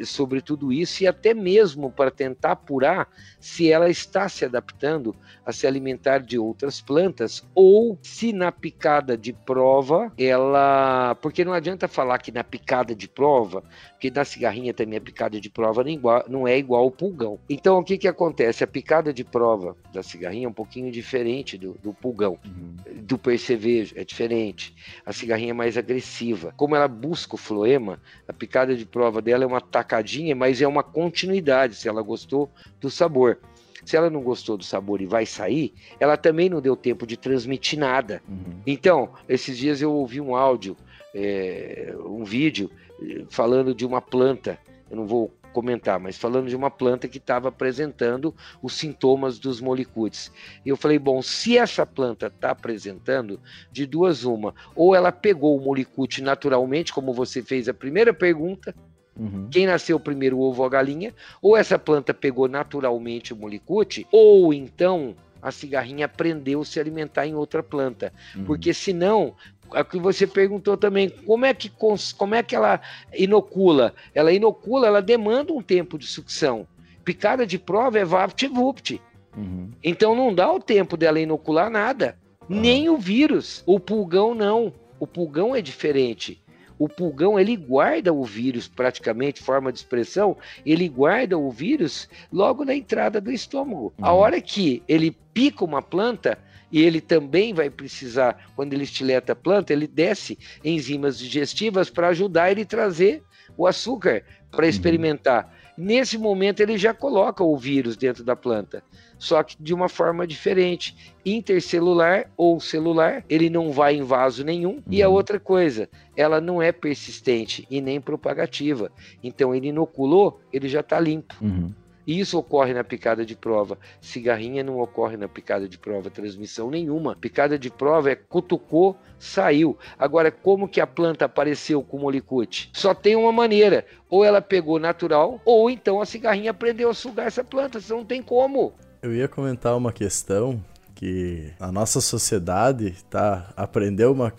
sobre 0.03 0.41
tudo 0.41 0.71
isso 0.71 1.03
e 1.03 1.07
até 1.07 1.33
mesmo 1.33 1.91
para 1.91 2.11
tentar 2.11 2.51
apurar 2.51 3.07
se 3.39 3.71
ela 3.71 3.89
está 3.89 4.27
se 4.27 4.45
adaptando 4.45 5.15
a 5.45 5.51
se 5.51 5.65
alimentar 5.65 6.19
de 6.19 6.37
outras 6.37 6.81
plantas 6.81 7.43
ou 7.55 7.97
se 8.01 8.33
na 8.33 8.51
picada 8.51 9.17
de 9.17 9.31
prova 9.31 10.11
ela. 10.17 11.15
Porque 11.21 11.45
não 11.45 11.53
adianta 11.53 11.87
falar 11.87 12.17
que 12.19 12.31
na 12.31 12.43
picada 12.43 12.93
de 12.93 13.07
prova, 13.07 13.63
porque 13.91 14.11
na 14.11 14.25
cigarrinha 14.25 14.73
também 14.73 14.97
a 14.97 15.01
picada 15.01 15.39
de 15.39 15.49
prova 15.49 15.83
não, 15.83 15.89
é 15.89 15.93
igual, 15.93 16.25
não 16.27 16.47
é 16.47 16.57
igual 16.57 16.83
ao 16.83 16.91
pulgão. 16.91 17.39
Então 17.49 17.77
o 17.79 17.83
que, 17.83 17.97
que 17.97 18.07
acontece? 18.07 18.63
A 18.63 18.67
picada 18.67 19.13
de 19.13 19.23
prova 19.23 19.75
da 19.93 20.03
cigarrinha 20.03 20.47
é 20.47 20.49
um 20.49 20.53
pouquinho 20.53 20.91
diferente 20.91 21.57
do, 21.57 21.73
do 21.81 21.93
pulgão, 21.93 22.37
uhum. 22.45 22.75
do 23.03 23.17
percevejo, 23.17 23.93
é 23.97 24.03
diferente. 24.03 24.75
A 25.05 25.13
cigarrinha 25.13 25.51
é 25.51 25.53
mais 25.53 25.77
agressiva. 25.77 26.53
Como 26.57 26.75
ela 26.75 26.87
busca 26.87 27.35
o 27.35 27.37
floema, 27.37 27.99
a 28.27 28.33
picada 28.33 28.75
de 28.75 28.85
prova 28.85 29.21
dela 29.21 29.43
é 29.43 29.47
uma 29.47 29.61
tacadinha, 29.77 30.35
mas 30.35 30.61
é 30.61 30.67
uma 30.67 30.81
continuidade, 30.81 31.75
se 31.75 31.87
ela 31.87 32.01
gostou 32.01 32.49
do 32.81 32.89
sabor. 32.89 33.37
Se 33.85 33.95
ela 33.95 34.09
não 34.09 34.21
gostou 34.21 34.57
do 34.57 34.63
sabor 34.63 35.01
e 35.01 35.05
vai 35.05 35.25
sair, 35.25 35.73
ela 35.99 36.17
também 36.17 36.49
não 36.49 36.59
deu 36.59 36.75
tempo 36.75 37.05
de 37.05 37.15
transmitir 37.15 37.79
nada. 37.79 38.21
Uhum. 38.27 38.59
Então, 38.65 39.09
esses 39.29 39.57
dias 39.57 39.81
eu 39.81 39.93
ouvi 39.93 40.19
um 40.19 40.35
áudio, 40.35 40.75
é, 41.13 41.95
um 42.05 42.23
vídeo, 42.23 42.69
eh, 43.01 43.23
falando 43.29 43.73
de 43.73 43.85
uma 43.85 44.01
planta. 44.01 44.59
Eu 44.89 44.97
não 44.97 45.05
vou 45.05 45.31
comentar, 45.53 45.99
mas 45.99 46.17
falando 46.17 46.49
de 46.49 46.55
uma 46.55 46.69
planta 46.69 47.07
que 47.07 47.17
estava 47.17 47.49
apresentando 47.49 48.35
os 48.61 48.73
sintomas 48.73 49.39
dos 49.39 49.61
molicutes. 49.61 50.31
E 50.65 50.69
eu 50.69 50.75
falei, 50.75 50.99
bom, 50.99 51.21
se 51.21 51.57
essa 51.57 51.85
planta 51.85 52.27
está 52.27 52.51
apresentando, 52.51 53.39
de 53.71 53.85
duas 53.85 54.23
uma, 54.23 54.53
ou 54.75 54.93
ela 54.93 55.11
pegou 55.11 55.57
o 55.57 55.63
molicute 55.63 56.21
naturalmente, 56.21 56.93
como 56.93 57.13
você 57.13 57.41
fez 57.41 57.69
a 57.69 57.73
primeira 57.73 58.13
pergunta, 58.13 58.75
Uhum. 59.17 59.47
Quem 59.49 59.65
nasceu 59.65 59.99
primeiro, 59.99 60.37
o 60.37 60.41
ovo 60.41 60.61
ou 60.61 60.67
a 60.67 60.69
galinha? 60.69 61.13
Ou 61.41 61.57
essa 61.57 61.79
planta 61.79 62.13
pegou 62.13 62.47
naturalmente 62.47 63.33
o 63.33 63.35
molicute, 63.35 64.05
ou 64.11 64.53
então 64.53 65.15
a 65.41 65.51
cigarrinha 65.51 66.05
aprendeu 66.05 66.61
a 66.61 66.65
se 66.65 66.79
alimentar 66.79 67.25
em 67.25 67.35
outra 67.35 67.63
planta. 67.63 68.13
Uhum. 68.35 68.45
Porque 68.45 68.73
senão, 68.73 69.33
é 69.73 69.81
o 69.81 69.85
que 69.85 69.99
você 69.99 70.27
perguntou 70.27 70.77
também, 70.77 71.09
como 71.09 71.45
é 71.45 71.53
que 71.53 71.71
como 72.17 72.35
é 72.35 72.43
que 72.43 72.55
ela 72.55 72.79
inocula? 73.13 73.93
Ela 74.13 74.31
inocula, 74.31 74.87
ela 74.87 75.01
demanda 75.01 75.53
um 75.53 75.61
tempo 75.61 75.97
de 75.97 76.05
sucção. 76.05 76.67
Picada 77.03 77.45
de 77.45 77.57
prova 77.57 77.97
é 77.97 78.05
vapt-vupt. 78.05 79.01
Uhum. 79.35 79.69
Então 79.83 80.15
não 80.15 80.33
dá 80.33 80.51
o 80.51 80.59
tempo 80.59 80.97
dela 80.97 81.19
inocular 81.19 81.69
nada, 81.69 82.17
nem 82.49 82.89
o 82.89 82.97
vírus. 82.97 83.63
O 83.65 83.79
pulgão 83.79 84.35
não. 84.35 84.73
O 84.99 85.05
pulgão 85.05 85.55
é 85.55 85.61
diferente 85.61 86.41
o 86.79 86.87
pulgão 86.87 87.39
ele 87.39 87.55
guarda 87.55 88.13
o 88.13 88.23
vírus 88.23 88.67
praticamente, 88.67 89.41
forma 89.41 89.71
de 89.71 89.79
expressão, 89.79 90.37
ele 90.65 90.87
guarda 90.87 91.37
o 91.37 91.49
vírus 91.49 92.07
logo 92.31 92.63
na 92.63 92.75
entrada 92.75 93.19
do 93.19 93.31
estômago. 93.31 93.93
Uhum. 93.97 94.05
A 94.05 94.13
hora 94.13 94.39
que 94.41 94.83
ele 94.87 95.15
pica 95.33 95.65
uma 95.65 95.81
planta, 95.81 96.37
e 96.71 96.81
ele 96.81 96.99
também 96.99 97.53
vai 97.53 97.69
precisar, 97.69 98.51
quando 98.55 98.73
ele 98.73 98.83
estileta 98.83 99.31
a 99.31 99.35
planta, 99.35 99.71
ele 99.71 99.87
desce 99.87 100.37
enzimas 100.63 101.17
digestivas 101.17 101.89
para 101.89 102.09
ajudar 102.09 102.51
ele 102.51 102.63
a 102.63 102.65
trazer 102.65 103.23
o 103.55 103.65
açúcar 103.65 104.23
para 104.51 104.65
uhum. 104.65 104.69
experimentar. 104.69 105.53
Nesse 105.77 106.17
momento 106.17 106.59
ele 106.59 106.77
já 106.77 106.93
coloca 106.93 107.43
o 107.43 107.55
vírus 107.55 107.95
dentro 107.95 108.23
da 108.23 108.35
planta 108.35 108.83
só 109.17 109.41
que 109.43 109.55
de 109.59 109.73
uma 109.73 109.89
forma 109.89 110.27
diferente, 110.27 111.13
intercelular 111.25 112.29
ou 112.37 112.59
celular, 112.59 113.23
ele 113.29 113.49
não 113.49 113.71
vai 113.71 113.95
em 113.95 114.03
vaso 114.03 114.43
nenhum. 114.43 114.75
Uhum. 114.75 114.83
E 114.89 115.01
a 115.01 115.09
uhum. 115.09 115.15
outra 115.15 115.39
coisa, 115.39 115.89
ela 116.15 116.39
não 116.39 116.61
é 116.61 116.71
persistente 116.71 117.67
e 117.69 117.81
nem 117.81 117.99
propagativa. 117.99 118.91
Então 119.23 119.53
ele 119.53 119.67
inoculou, 119.67 120.39
ele 120.51 120.67
já 120.69 120.81
está 120.81 120.99
limpo. 120.99 121.35
Uhum. 121.41 121.71
E 122.07 122.21
isso 122.21 122.39
ocorre 122.39 122.73
na 122.73 122.85
picada 122.85 123.25
de 123.25 123.35
prova. 123.35 123.77
Cigarrinha 123.99 124.63
não 124.63 124.79
ocorre 124.79 125.17
na 125.17 125.27
picada 125.27 125.67
de 125.67 125.77
prova, 125.77 126.09
transmissão 126.09 126.71
nenhuma. 126.71 127.17
Picada 127.17 127.59
de 127.59 127.69
prova 127.69 128.09
é 128.09 128.15
cutucou, 128.15 128.95
saiu. 129.19 129.77
Agora, 129.99 130.31
como 130.31 130.69
que 130.69 130.79
a 130.79 130.87
planta 130.87 131.25
apareceu 131.25 131.83
com 131.83 131.97
o 131.97 131.99
molicute? 131.99 132.69
Só 132.71 132.93
tem 132.93 133.17
uma 133.17 133.33
maneira. 133.33 133.85
Ou 134.09 134.23
ela 134.23 134.41
pegou 134.41 134.79
natural, 134.79 135.41
ou 135.43 135.69
então 135.69 135.99
a 135.99 136.05
cigarrinha 136.05 136.51
aprendeu 136.51 136.89
a 136.89 136.93
sugar 136.93 137.27
essa 137.27 137.43
planta. 137.43 137.77
Isso 137.77 137.93
não 137.93 138.05
tem 138.05 138.21
como. 138.21 138.73
Eu 139.07 139.15
ia 139.15 139.27
comentar 139.29 139.77
uma 139.77 139.93
questão 139.93 140.61
que 140.93 141.53
a 141.61 141.71
nossa 141.71 142.01
sociedade 142.01 142.93
tá 143.09 143.53
aprendeu 143.55 144.11
uma 144.11 144.33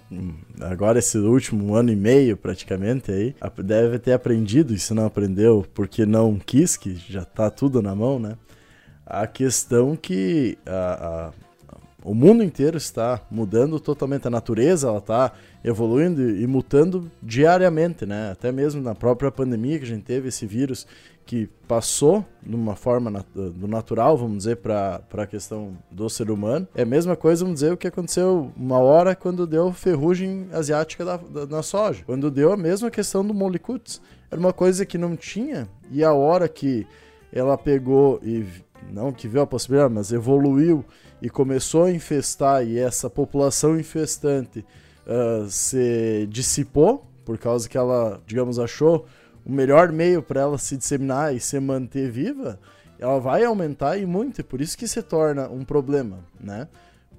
agora 0.61 0.99
esse 0.99 1.17
último 1.17 1.75
ano 1.75 1.91
e 1.91 1.97
meio 1.97 2.37
praticamente 2.37 3.11
aí 3.11 3.35
deve 3.65 3.99
ter 3.99 4.13
aprendido 4.13 4.75
e 4.75 4.79
se 4.79 4.93
não 4.93 5.07
aprendeu 5.07 5.65
porque 5.73 6.05
não 6.05 6.39
quis 6.39 6.77
que 6.77 6.97
já 6.97 7.25
tá 7.25 7.49
tudo 7.49 7.81
na 7.81 7.95
mão 7.95 8.19
né? 8.19 8.37
A 9.07 9.27
questão 9.27 9.97
que 9.97 10.59
a, 10.67 11.31
a, 11.31 11.33
o 12.05 12.13
mundo 12.13 12.45
inteiro 12.45 12.77
está 12.77 13.23
mudando 13.31 13.81
totalmente 13.81 14.27
a 14.27 14.31
natureza 14.31 14.89
ela 14.89 14.99
está 14.99 15.33
evoluindo 15.65 16.29
e 16.29 16.47
mutando 16.47 17.11
diariamente 17.23 18.05
né? 18.05 18.33
Até 18.33 18.53
mesmo 18.53 18.83
na 18.83 18.95
própria 18.95 19.31
pandemia 19.31 19.79
que 19.79 19.85
a 19.87 19.89
gente 19.89 20.05
teve 20.05 20.29
esse 20.29 20.45
vírus 20.45 20.87
que 21.29 21.47
passou 21.69 22.25
numa 22.43 22.75
forma 22.75 23.11
nat 23.11 23.27
do 23.35 23.69
natural, 23.69 24.17
vamos 24.17 24.39
dizer, 24.39 24.57
para 24.57 25.03
a 25.13 25.27
questão 25.27 25.77
do 25.91 26.09
ser 26.09 26.31
humano. 26.31 26.67
É 26.75 26.85
a 26.85 26.87
mesma 26.87 27.15
coisa, 27.15 27.45
vamos 27.45 27.61
dizer, 27.61 27.71
o 27.71 27.77
que 27.77 27.87
aconteceu 27.87 28.51
uma 28.57 28.79
hora 28.79 29.15
quando 29.15 29.47
deu 29.47 29.71
ferrugem 29.71 30.49
asiática 30.55 31.05
da, 31.05 31.19
da, 31.19 31.47
na 31.47 31.63
soja. 31.63 32.03
Quando 32.07 32.31
deu 32.31 32.51
a 32.51 32.57
mesma 32.57 32.91
questão 32.91 33.23
do 33.23 33.35
molicutes. 33.35 34.01
Era 34.31 34.41
uma 34.41 34.55
coisa 34.55 34.87
que 34.87 34.97
não 34.97 35.19
tinha, 35.19 35.69
e 35.91 36.03
a 36.03 36.15
hora 36.15 36.49
que 36.49 36.87
ela 37.31 37.59
pegou 37.59 38.19
e 38.23 38.47
não 38.91 39.13
que 39.13 39.29
viu 39.29 39.43
a 39.43 39.47
possibilidade, 39.47 39.93
mas 39.93 40.11
evoluiu 40.11 40.83
e 41.21 41.29
começou 41.29 41.85
a 41.85 41.93
infestar 41.93 42.67
e 42.67 42.79
essa 42.79 43.11
população 43.11 43.79
infestante 43.79 44.65
uh, 45.07 45.47
se 45.51 46.27
dissipou 46.31 47.05
por 47.23 47.37
causa 47.37 47.69
que 47.69 47.77
ela, 47.77 48.19
digamos, 48.27 48.59
achou 48.59 49.05
o 49.49 49.53
melhor 49.53 49.91
meio 49.91 50.23
para 50.23 50.43
ela 50.43 50.59
se 50.59 50.77
disseminar 50.77 51.35
e 51.35 51.41
se 51.41 51.59
manter 51.59 52.11
viva, 52.11 52.61
ela 52.99 53.19
vai 53.19 53.45
aumentar 53.45 53.97
e 53.97 54.05
muito, 54.05 54.41
e 54.41 54.45
por 54.45 54.61
isso 54.61 54.77
que 54.77 54.87
se 54.87 55.03
torna 55.03 55.49
um 55.49 55.65
problema, 55.65 56.19
né? 56.39 56.69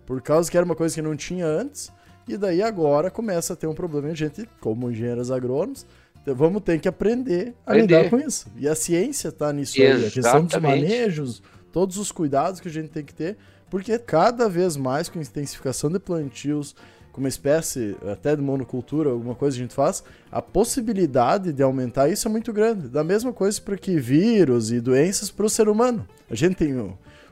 Por 0.05 0.21
causa 0.21 0.49
que 0.49 0.55
era 0.55 0.65
uma 0.65 0.75
coisa 0.75 0.93
que 0.93 1.01
não 1.01 1.15
tinha 1.15 1.45
antes, 1.45 1.91
e 2.27 2.37
daí 2.37 2.61
agora 2.61 3.09
começa 3.09 3.53
a 3.53 3.55
ter 3.55 3.65
um 3.65 3.73
problema. 3.73 4.09
E 4.09 4.11
a 4.11 4.15
gente, 4.15 4.47
como 4.59 4.91
engenheiros 4.91 5.31
agrônomos, 5.31 5.85
vamos 6.25 6.61
ter 6.61 6.79
que 6.79 6.87
aprender 6.87 7.55
a 7.65 7.71
aprender. 7.71 7.97
lidar 7.97 8.09
com 8.09 8.19
isso. 8.19 8.47
E 8.55 8.67
a 8.67 8.75
ciência 8.75 9.29
está 9.29 9.51
nisso 9.51 9.81
Exatamente. 9.81 10.03
aí, 10.03 10.07
a 10.07 10.11
questão 10.11 10.45
dos 10.45 10.55
manejos, 10.57 11.43
todos 11.71 11.97
os 11.97 12.11
cuidados 12.11 12.59
que 12.59 12.67
a 12.67 12.71
gente 12.71 12.89
tem 12.89 13.03
que 13.03 13.13
ter, 13.13 13.37
porque 13.69 13.97
cada 13.97 14.47
vez 14.47 14.77
mais 14.77 15.09
com 15.09 15.17
a 15.17 15.21
intensificação 15.21 15.89
de 15.89 15.99
plantios, 15.99 16.75
com 17.19 17.23
uma 17.23 17.29
espécie 17.29 17.97
até 18.09 18.33
de 18.33 18.41
monocultura, 18.41 19.09
alguma 19.09 19.35
coisa 19.35 19.57
que 19.57 19.61
a 19.61 19.65
gente 19.65 19.75
faz, 19.75 20.01
a 20.31 20.41
possibilidade 20.41 21.51
de 21.51 21.61
aumentar 21.61 22.07
isso 22.07 22.29
é 22.29 22.31
muito 22.31 22.53
grande. 22.53 22.87
Da 22.87 23.03
mesma 23.03 23.33
coisa 23.33 23.59
para 23.59 23.77
que 23.77 23.99
vírus 23.99 24.71
e 24.71 24.79
doenças 24.79 25.29
para 25.29 25.45
o 25.45 25.49
ser 25.49 25.67
humano. 25.67 26.07
A 26.31 26.35
gente 26.35 26.55
tem 26.55 26.73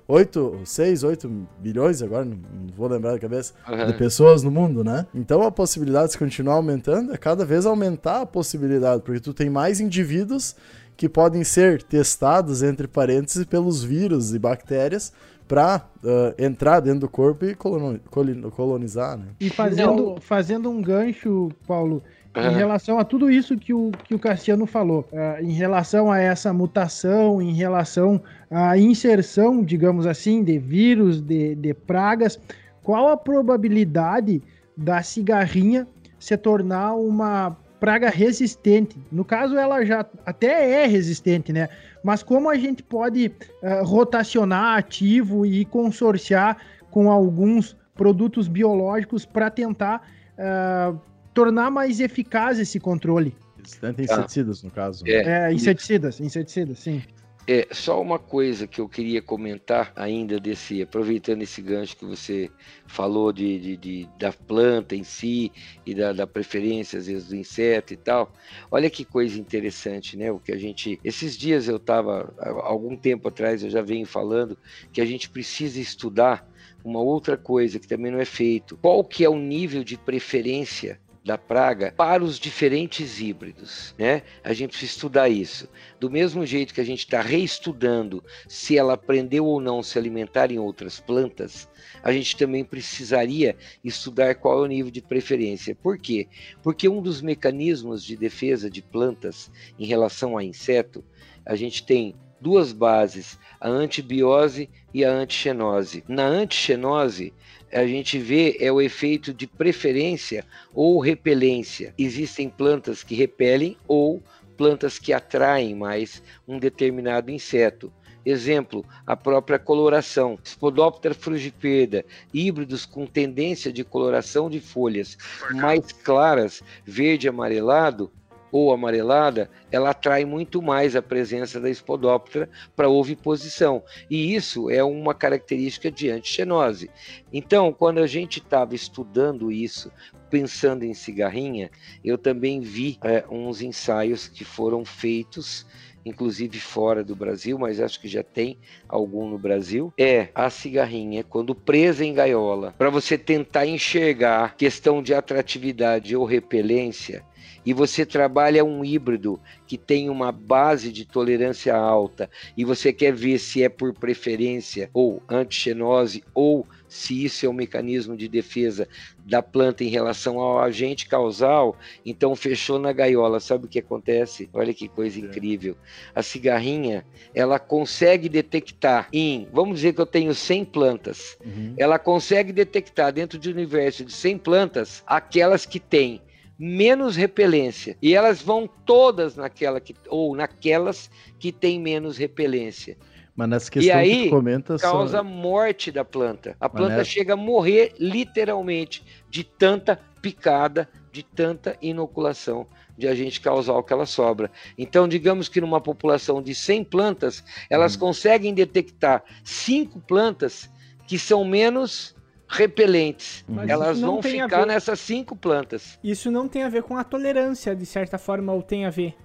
8, 0.05 0.61
6, 0.65 1.03
8 1.03 1.47
bilhões, 1.59 2.01
agora 2.01 2.25
não, 2.25 2.37
vou 2.75 2.89
lembrar 2.89 3.13
da 3.13 3.19
cabeça, 3.19 3.53
uhum. 3.65 3.87
de 3.87 3.93
pessoas 3.93 4.43
no 4.43 4.51
mundo, 4.51 4.83
né? 4.83 5.05
Então 5.15 5.41
a 5.41 5.51
possibilidade 5.51 6.11
de 6.11 6.17
continuar 6.17 6.55
aumentando 6.55 7.13
é 7.13 7.17
cada 7.17 7.45
vez 7.45 7.65
aumentar 7.65 8.21
a 8.21 8.25
possibilidade, 8.25 9.01
porque 9.03 9.21
tu 9.21 9.33
tem 9.33 9.49
mais 9.49 9.79
indivíduos 9.79 10.53
que 10.97 11.07
podem 11.07 11.45
ser 11.45 11.81
testados, 11.81 12.61
entre 12.61 12.87
parênteses, 12.87 13.45
pelos 13.45 13.83
vírus 13.83 14.33
e 14.33 14.39
bactérias 14.39 15.13
para 15.47 15.77
uh, 16.03 16.09
ah, 16.09 16.35
entrar 16.37 16.79
dentro 16.79 17.01
do 17.01 17.09
corpo 17.09 17.45
e 17.45 17.55
colonizar, 17.55 19.17
né? 19.17 19.27
E 19.39 19.49
fazendo, 19.49 20.17
fazendo 20.19 20.69
um 20.69 20.81
gancho, 20.81 21.49
Paulo, 21.65 22.03
em 22.35 22.53
relação 22.53 22.99
a 22.99 23.03
tudo 23.03 23.31
isso 23.31 23.57
que 23.57 23.73
o, 23.73 23.91
que 24.03 24.13
o 24.13 24.19
Cassiano 24.19 24.65
falou, 24.65 25.07
uh, 25.11 25.43
em 25.43 25.53
relação 25.53 26.11
a 26.11 26.19
essa 26.19 26.53
mutação, 26.53 27.41
em 27.41 27.53
relação 27.53 28.21
à 28.51 28.77
inserção, 28.77 29.63
digamos 29.63 30.05
assim, 30.05 30.43
de 30.43 30.59
vírus, 30.59 31.21
de, 31.21 31.55
de 31.55 31.73
pragas, 31.73 32.39
qual 32.83 33.07
a 33.07 33.17
probabilidade 33.17 34.41
da 34.75 35.01
cigarrinha 35.01 35.87
se 36.19 36.37
tornar 36.37 36.93
uma 36.93 37.57
praga 37.79 38.09
resistente. 38.09 38.97
No 39.11 39.23
caso, 39.23 39.57
ela 39.57 39.83
já 39.85 40.05
até 40.25 40.83
é 40.83 40.87
resistente, 40.87 41.53
né? 41.53 41.69
Mas 42.03 42.23
como 42.23 42.49
a 42.49 42.55
gente 42.55 42.83
pode 42.83 43.27
uh, 43.27 43.83
rotacionar 43.83 44.77
ativo 44.77 45.45
e 45.45 45.65
consorciar 45.65 46.57
com 46.89 47.11
alguns 47.11 47.75
produtos 47.95 48.47
biológicos 48.47 49.25
para 49.25 49.49
tentar 49.49 50.07
uh, 50.37 50.99
tornar 51.33 51.69
mais 51.69 51.99
eficaz 51.99 52.59
esse 52.59 52.79
controle? 52.79 53.35
Resistente 53.57 54.01
inseticidas, 54.03 54.63
no 54.63 54.71
caso. 54.71 55.03
É, 55.07 55.47
é 55.47 55.53
inseticidas, 55.53 56.19
inseticidas, 56.19 56.79
sim. 56.79 57.01
É, 57.49 57.65
só 57.71 58.01
uma 58.01 58.19
coisa 58.19 58.67
que 58.67 58.81
eu 58.81 58.89
queria 58.89 59.21
comentar 59.21 59.93
ainda 59.95 60.37
desse, 60.37 60.81
aproveitando 60.81 61.43
esse 61.43 61.61
gancho 61.61 61.95
que 61.95 62.03
você 62.03 62.51
falou 62.85 63.31
de, 63.31 63.57
de, 63.57 63.77
de 63.77 64.09
da 64.19 64.33
planta 64.33 64.97
em 64.97 65.03
si 65.05 65.49
e 65.85 65.95
da, 65.95 66.11
da, 66.11 66.27
preferência, 66.27 66.99
às 66.99 67.07
vezes, 67.07 67.29
do 67.29 67.37
inseto 67.37 67.93
e 67.93 67.97
tal. 67.97 68.33
Olha 68.69 68.89
que 68.89 69.05
coisa 69.05 69.39
interessante, 69.39 70.17
né? 70.17 70.29
O 70.29 70.39
que 70.39 70.51
a 70.51 70.57
gente. 70.57 70.99
Esses 71.05 71.37
dias 71.37 71.69
eu 71.69 71.77
estava, 71.77 72.33
algum 72.63 72.97
tempo 72.97 73.29
atrás, 73.29 73.63
eu 73.63 73.69
já 73.69 73.81
venho 73.81 74.05
falando 74.05 74.57
que 74.91 74.99
a 74.99 75.05
gente 75.05 75.29
precisa 75.29 75.79
estudar 75.79 76.45
uma 76.83 76.99
outra 76.99 77.37
coisa 77.37 77.79
que 77.79 77.87
também 77.87 78.11
não 78.11 78.19
é 78.19 78.25
feito. 78.25 78.75
Qual 78.81 79.05
que 79.05 79.23
é 79.23 79.29
o 79.29 79.39
nível 79.39 79.85
de 79.85 79.97
preferência 79.97 80.99
da 81.27 81.37
praga 81.37 81.93
para 81.95 82.23
os 82.23 82.39
diferentes 82.39 83.19
híbridos, 83.19 83.93
né? 83.97 84.23
A 84.41 84.53
gente 84.53 84.69
precisa 84.69 84.93
estudar 84.93 85.27
isso. 85.27 85.69
Do 85.99 86.09
mesmo 86.09 86.45
jeito 86.45 86.73
que 86.73 86.79
a 86.79 86.85
gente 86.85 86.99
está 86.99 87.21
reestudando 87.21 88.23
se 88.47 88.77
ela 88.77 88.93
aprendeu 88.93 89.45
ou 89.45 89.59
não 89.59 89.83
se 89.83 89.99
alimentar 89.99 90.51
em 90.51 90.57
outras 90.57 91.01
plantas, 91.01 91.69
a 92.01 92.13
gente 92.13 92.37
também 92.37 92.63
precisaria 92.63 93.57
estudar 93.83 94.35
qual 94.35 94.59
é 94.59 94.61
o 94.61 94.67
nível 94.67 94.89
de 94.89 95.01
preferência. 95.01 95.75
Por 95.75 95.97
quê? 95.97 96.29
Porque 96.63 96.87
um 96.87 97.01
dos 97.01 97.21
mecanismos 97.21 98.05
de 98.05 98.15
defesa 98.15 98.69
de 98.69 98.81
plantas 98.81 99.51
em 99.77 99.85
relação 99.85 100.37
a 100.37 100.43
inseto, 100.43 101.03
a 101.45 101.57
gente 101.57 101.85
tem 101.85 102.15
duas 102.39 102.71
bases, 102.71 103.37
a 103.59 103.69
antibiose 103.69 104.69
e 104.93 105.03
a 105.03 105.11
antixenose. 105.11 106.03
Na 106.07 106.25
antixenose, 106.25 107.33
a 107.71 107.85
gente 107.85 108.17
vê 108.17 108.57
é 108.59 108.71
o 108.71 108.81
efeito 108.81 109.33
de 109.33 109.45
preferência 109.45 110.45
ou 110.73 110.99
repelência. 110.99 111.93
Existem 111.97 112.49
plantas 112.49 113.03
que 113.03 113.15
repelem 113.15 113.77
ou 113.87 114.21
plantas 114.55 114.97
que 114.97 115.13
atraem 115.13 115.75
mais 115.75 116.23
um 116.47 116.57
determinado 116.57 117.29
inseto. 117.29 117.91
Exemplo, 118.25 118.85
a 119.05 119.15
própria 119.15 119.57
coloração. 119.57 120.37
Spodoptera 120.43 121.13
frugipeda, 121.13 122.03
híbridos 122.33 122.85
com 122.85 123.05
tendência 123.05 123.71
de 123.71 123.85
coloração 123.85 124.49
de 124.49 124.59
folhas 124.59 125.17
mais 125.51 125.93
claras, 125.93 126.61
verde 126.85 127.29
amarelado, 127.29 128.11
ou 128.57 128.73
amarelada, 128.73 129.51
ela 129.71 129.91
atrai 129.91 130.25
muito 130.25 130.63
mais 130.63 130.95
a 130.95 131.01
presença 131.01 131.59
da 131.59 131.69
espodóptera 131.69 132.49
para 132.75 132.89
oviposição. 132.89 133.83
E 134.09 134.33
isso 134.33 134.71
é 134.71 134.83
uma 134.83 135.13
característica 135.13 135.91
de 135.91 136.09
antixenose. 136.09 136.89
Então, 137.31 137.71
quando 137.71 137.99
a 137.99 138.07
gente 138.07 138.39
estava 138.39 138.73
estudando 138.73 139.51
isso, 139.51 139.91
pensando 140.31 140.83
em 140.83 140.93
cigarrinha, 140.95 141.69
eu 142.03 142.17
também 142.17 142.59
vi 142.59 142.97
é, 143.03 143.23
uns 143.29 143.61
ensaios 143.61 144.27
que 144.27 144.43
foram 144.43 144.83
feitos 144.83 145.65
inclusive 146.07 146.57
fora 146.59 147.03
do 147.03 147.15
Brasil, 147.15 147.59
mas 147.59 147.79
acho 147.79 147.99
que 147.99 148.07
já 148.07 148.23
tem 148.23 148.57
algum 148.87 149.29
no 149.29 149.37
Brasil, 149.37 149.93
é 149.97 150.29
a 150.33 150.49
cigarrinha 150.49 151.23
quando 151.23 151.53
presa 151.53 152.05
em 152.05 152.13
gaiola, 152.13 152.73
para 152.77 152.89
você 152.89 153.17
tentar 153.17 153.65
enxergar 153.65 154.55
questão 154.55 155.03
de 155.03 155.13
atratividade 155.13 156.15
ou 156.15 156.25
repelência, 156.25 157.25
e 157.67 157.73
você 157.73 158.05
trabalha 158.05 158.63
um 158.63 158.85
híbrido 158.85 159.37
que 159.67 159.77
tem 159.77 160.09
uma 160.09 160.31
base 160.31 160.89
de 160.89 161.03
tolerância 161.03 161.75
alta 161.75 162.29
e 162.55 162.63
você 162.63 162.93
quer 162.93 163.11
ver 163.11 163.37
se 163.39 163.61
é 163.61 163.67
por 163.67 163.93
preferência 163.93 164.89
ou 164.93 165.21
antixenose 165.27 166.23
ou 166.33 166.65
se 166.87 167.25
isso 167.25 167.45
é 167.45 167.49
um 167.49 167.53
mecanismo 167.53 168.15
de 168.15 168.29
defesa 168.29 168.87
da 169.25 169.41
planta 169.41 169.83
em 169.83 169.89
relação 169.89 170.39
ao 170.39 170.59
agente 170.59 171.09
causal, 171.09 171.75
então 172.05 172.33
fechou 172.37 172.79
na 172.79 172.93
gaiola. 172.93 173.41
Sabe 173.41 173.65
o 173.65 173.67
que 173.67 173.79
acontece? 173.79 174.49
Olha 174.53 174.73
que 174.73 174.87
coisa 174.87 175.19
incrível. 175.19 175.75
A 176.15 176.23
cigarrinha, 176.23 177.05
ela 177.35 177.59
consegue 177.59 178.29
detectar 178.29 179.09
em, 179.11 179.45
vamos 179.51 179.75
dizer 179.75 179.93
que 179.93 179.99
eu 179.99 180.05
tenho 180.05 180.33
100 180.33 180.63
plantas, 180.63 181.37
uhum. 181.45 181.73
ela 181.77 181.99
consegue 181.99 182.53
detectar 182.53 183.11
dentro 183.11 183.37
de 183.37 183.49
um 183.49 183.51
universo 183.51 184.05
de 184.05 184.13
100 184.13 184.37
plantas 184.37 185.03
aquelas 185.05 185.65
que 185.65 185.81
têm 185.81 186.21
menos 186.57 187.15
repelência. 187.15 187.97
E 188.01 188.15
elas 188.15 188.41
vão 188.41 188.67
todas 188.85 189.35
naquela 189.35 189.79
que, 189.79 189.95
ou 190.09 190.35
naquelas 190.35 191.09
que 191.39 191.51
têm 191.51 191.79
menos 191.79 192.17
repelência. 192.17 192.97
Mas 193.35 193.49
nessa 193.49 193.71
questão 193.71 193.95
e 193.95 193.99
aí, 193.99 194.23
que 194.23 194.29
comenta 194.31 194.77
causa 194.79 195.19
só... 195.19 195.23
morte 195.23 195.91
da 195.91 196.03
planta. 196.03 196.55
A 196.59 196.67
planta 196.67 196.97
nessa... 196.97 197.05
chega 197.05 197.33
a 197.33 197.37
morrer 197.37 197.93
literalmente 197.99 199.05
de 199.29 199.43
tanta 199.43 199.99
picada, 200.21 200.89
de 201.11 201.21
tanta 201.21 201.77
inoculação 201.79 202.67
de 202.97 203.07
agente 203.07 203.39
causal 203.39 203.83
que 203.83 203.93
ela 203.93 204.07
sobra. 204.07 204.49
Então, 204.75 205.07
digamos 205.07 205.47
que 205.47 205.61
numa 205.61 205.79
população 205.79 206.41
de 206.41 206.55
100 206.55 206.83
plantas, 206.85 207.43
elas 207.69 207.95
hum. 207.95 207.99
conseguem 207.99 208.55
detectar 208.55 209.23
cinco 209.43 209.99
plantas 209.99 210.67
que 211.05 211.19
são 211.19 211.45
menos 211.45 212.15
repelentes. 212.47 213.43
Mas 213.47 213.69
Elas 213.69 213.99
vão 213.99 214.21
ficar 214.21 214.65
nessas 214.65 214.99
cinco 214.99 215.35
plantas. 215.35 215.99
Isso 216.03 216.31
não 216.31 216.47
tem 216.47 216.63
a 216.63 216.69
ver 216.69 216.83
com 216.83 216.97
a 216.97 217.03
tolerância, 217.03 217.75
de 217.75 217.85
certa 217.85 218.17
forma, 218.17 218.53
ou 218.53 218.61
tem 218.61 218.85
a 218.85 218.89
ver? 218.89 219.15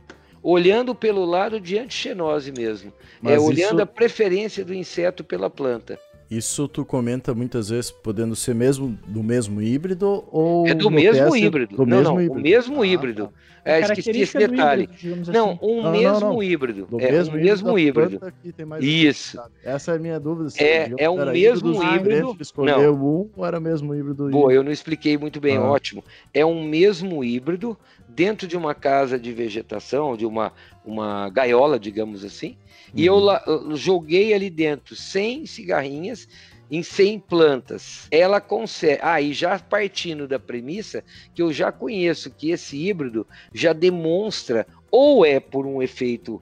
Olhando 0.43 0.95
pelo 0.95 1.25
lado 1.25 1.61
de 1.61 1.79
antixenose 1.79 2.51
mesmo. 2.51 2.91
É 2.91 2.93
Mas 3.23 3.35
é 3.35 3.39
olhando 3.39 3.75
isso... 3.75 3.83
a 3.83 3.87
preferência 3.87 4.65
do 4.65 4.75
inseto 4.75 5.23
pela 5.23 5.49
planta. 5.49 5.99
Isso 6.33 6.67
tu 6.67 6.83
comenta 6.83 7.35
muitas 7.35 7.69
vezes 7.69 7.91
podendo 7.91 8.35
ser 8.35 8.55
mesmo 8.55 8.99
do 9.07 9.23
mesmo 9.23 9.61
híbrido 9.61 10.25
ou 10.33 10.67
é 10.67 10.73
do 10.73 10.91
mesmo 10.91 11.37
híbrido. 11.37 11.77
Do 11.77 11.85
não, 11.85 11.99
mesmo 11.99 12.15
não, 12.15 12.23
híbrido. 12.23 12.41
o 12.41 12.43
mesmo 12.43 12.81
ah, 12.81 12.87
híbrido. 12.87 13.27
Tá. 13.27 13.33
É, 13.65 13.81
esqueci 13.81 14.11
esse 14.23 14.39
detalhe. 14.39 14.89
Híbrido, 15.03 15.31
não, 15.31 15.51
assim. 15.51 15.59
um 15.63 15.83
não, 15.83 15.93
mesmo 15.93 16.21
não, 16.21 16.43
híbrido. 16.43 16.87
Do 16.87 16.99
é 16.99 17.13
mesmo 17.13 17.37
um 17.37 17.39
mesmo 17.39 17.79
híbrido. 17.79 18.33
Isso. 18.81 19.39
Essa 19.63 19.93
é 19.93 19.97
a 19.97 19.99
minha 19.99 20.19
dúvida. 20.19 20.49
É, 20.57 20.91
é 20.97 21.11
um 21.11 21.23
mesmo 21.31 21.85
híbrido. 21.85 22.35
Escolheu 22.41 22.95
um 22.95 23.29
ou 23.37 23.45
era 23.45 23.61
mesmo 23.61 23.95
híbrido? 23.95 24.31
Boa, 24.31 24.51
eu 24.51 24.65
não 24.65 24.73
expliquei 24.73 25.19
muito 25.19 25.39
bem, 25.39 25.59
ah. 25.59 25.65
ótimo. 25.65 26.03
É 26.33 26.47
um 26.47 26.65
mesmo 26.67 27.23
híbrido 27.23 27.77
dentro 28.15 28.47
de 28.47 28.57
uma 28.57 28.75
casa 28.75 29.19
de 29.19 29.33
vegetação, 29.33 30.17
de 30.17 30.27
uma, 30.27 30.53
uma 30.85 31.29
gaiola, 31.31 31.79
digamos 31.79 32.25
assim. 32.25 32.57
Uhum. 32.93 33.01
E 33.01 33.07
eu, 33.07 33.17
uhum. 33.17 33.77
joguei 33.77 34.35
ali 34.35 34.51
dentro 34.51 34.95
100 34.95 35.47
cigarrinhas 35.47 36.29
em 36.71 36.83
100 36.83 37.21
plantas. 37.21 38.07
Ela 38.11 38.41
consegue. 38.41 39.01
Aí 39.03 39.31
ah, 39.31 39.35
já 39.35 39.59
partindo 39.59 40.27
da 40.27 40.39
premissa 40.39 41.05
que 41.35 41.43
eu 41.43 41.53
já 41.53 41.71
conheço 41.71 42.31
que 42.31 42.51
esse 42.51 42.77
híbrido 42.77 43.27
já 43.53 43.73
demonstra 43.73 44.67
ou 44.91 45.25
é 45.25 45.39
por 45.39 45.67
um 45.67 45.83
efeito 45.83 46.41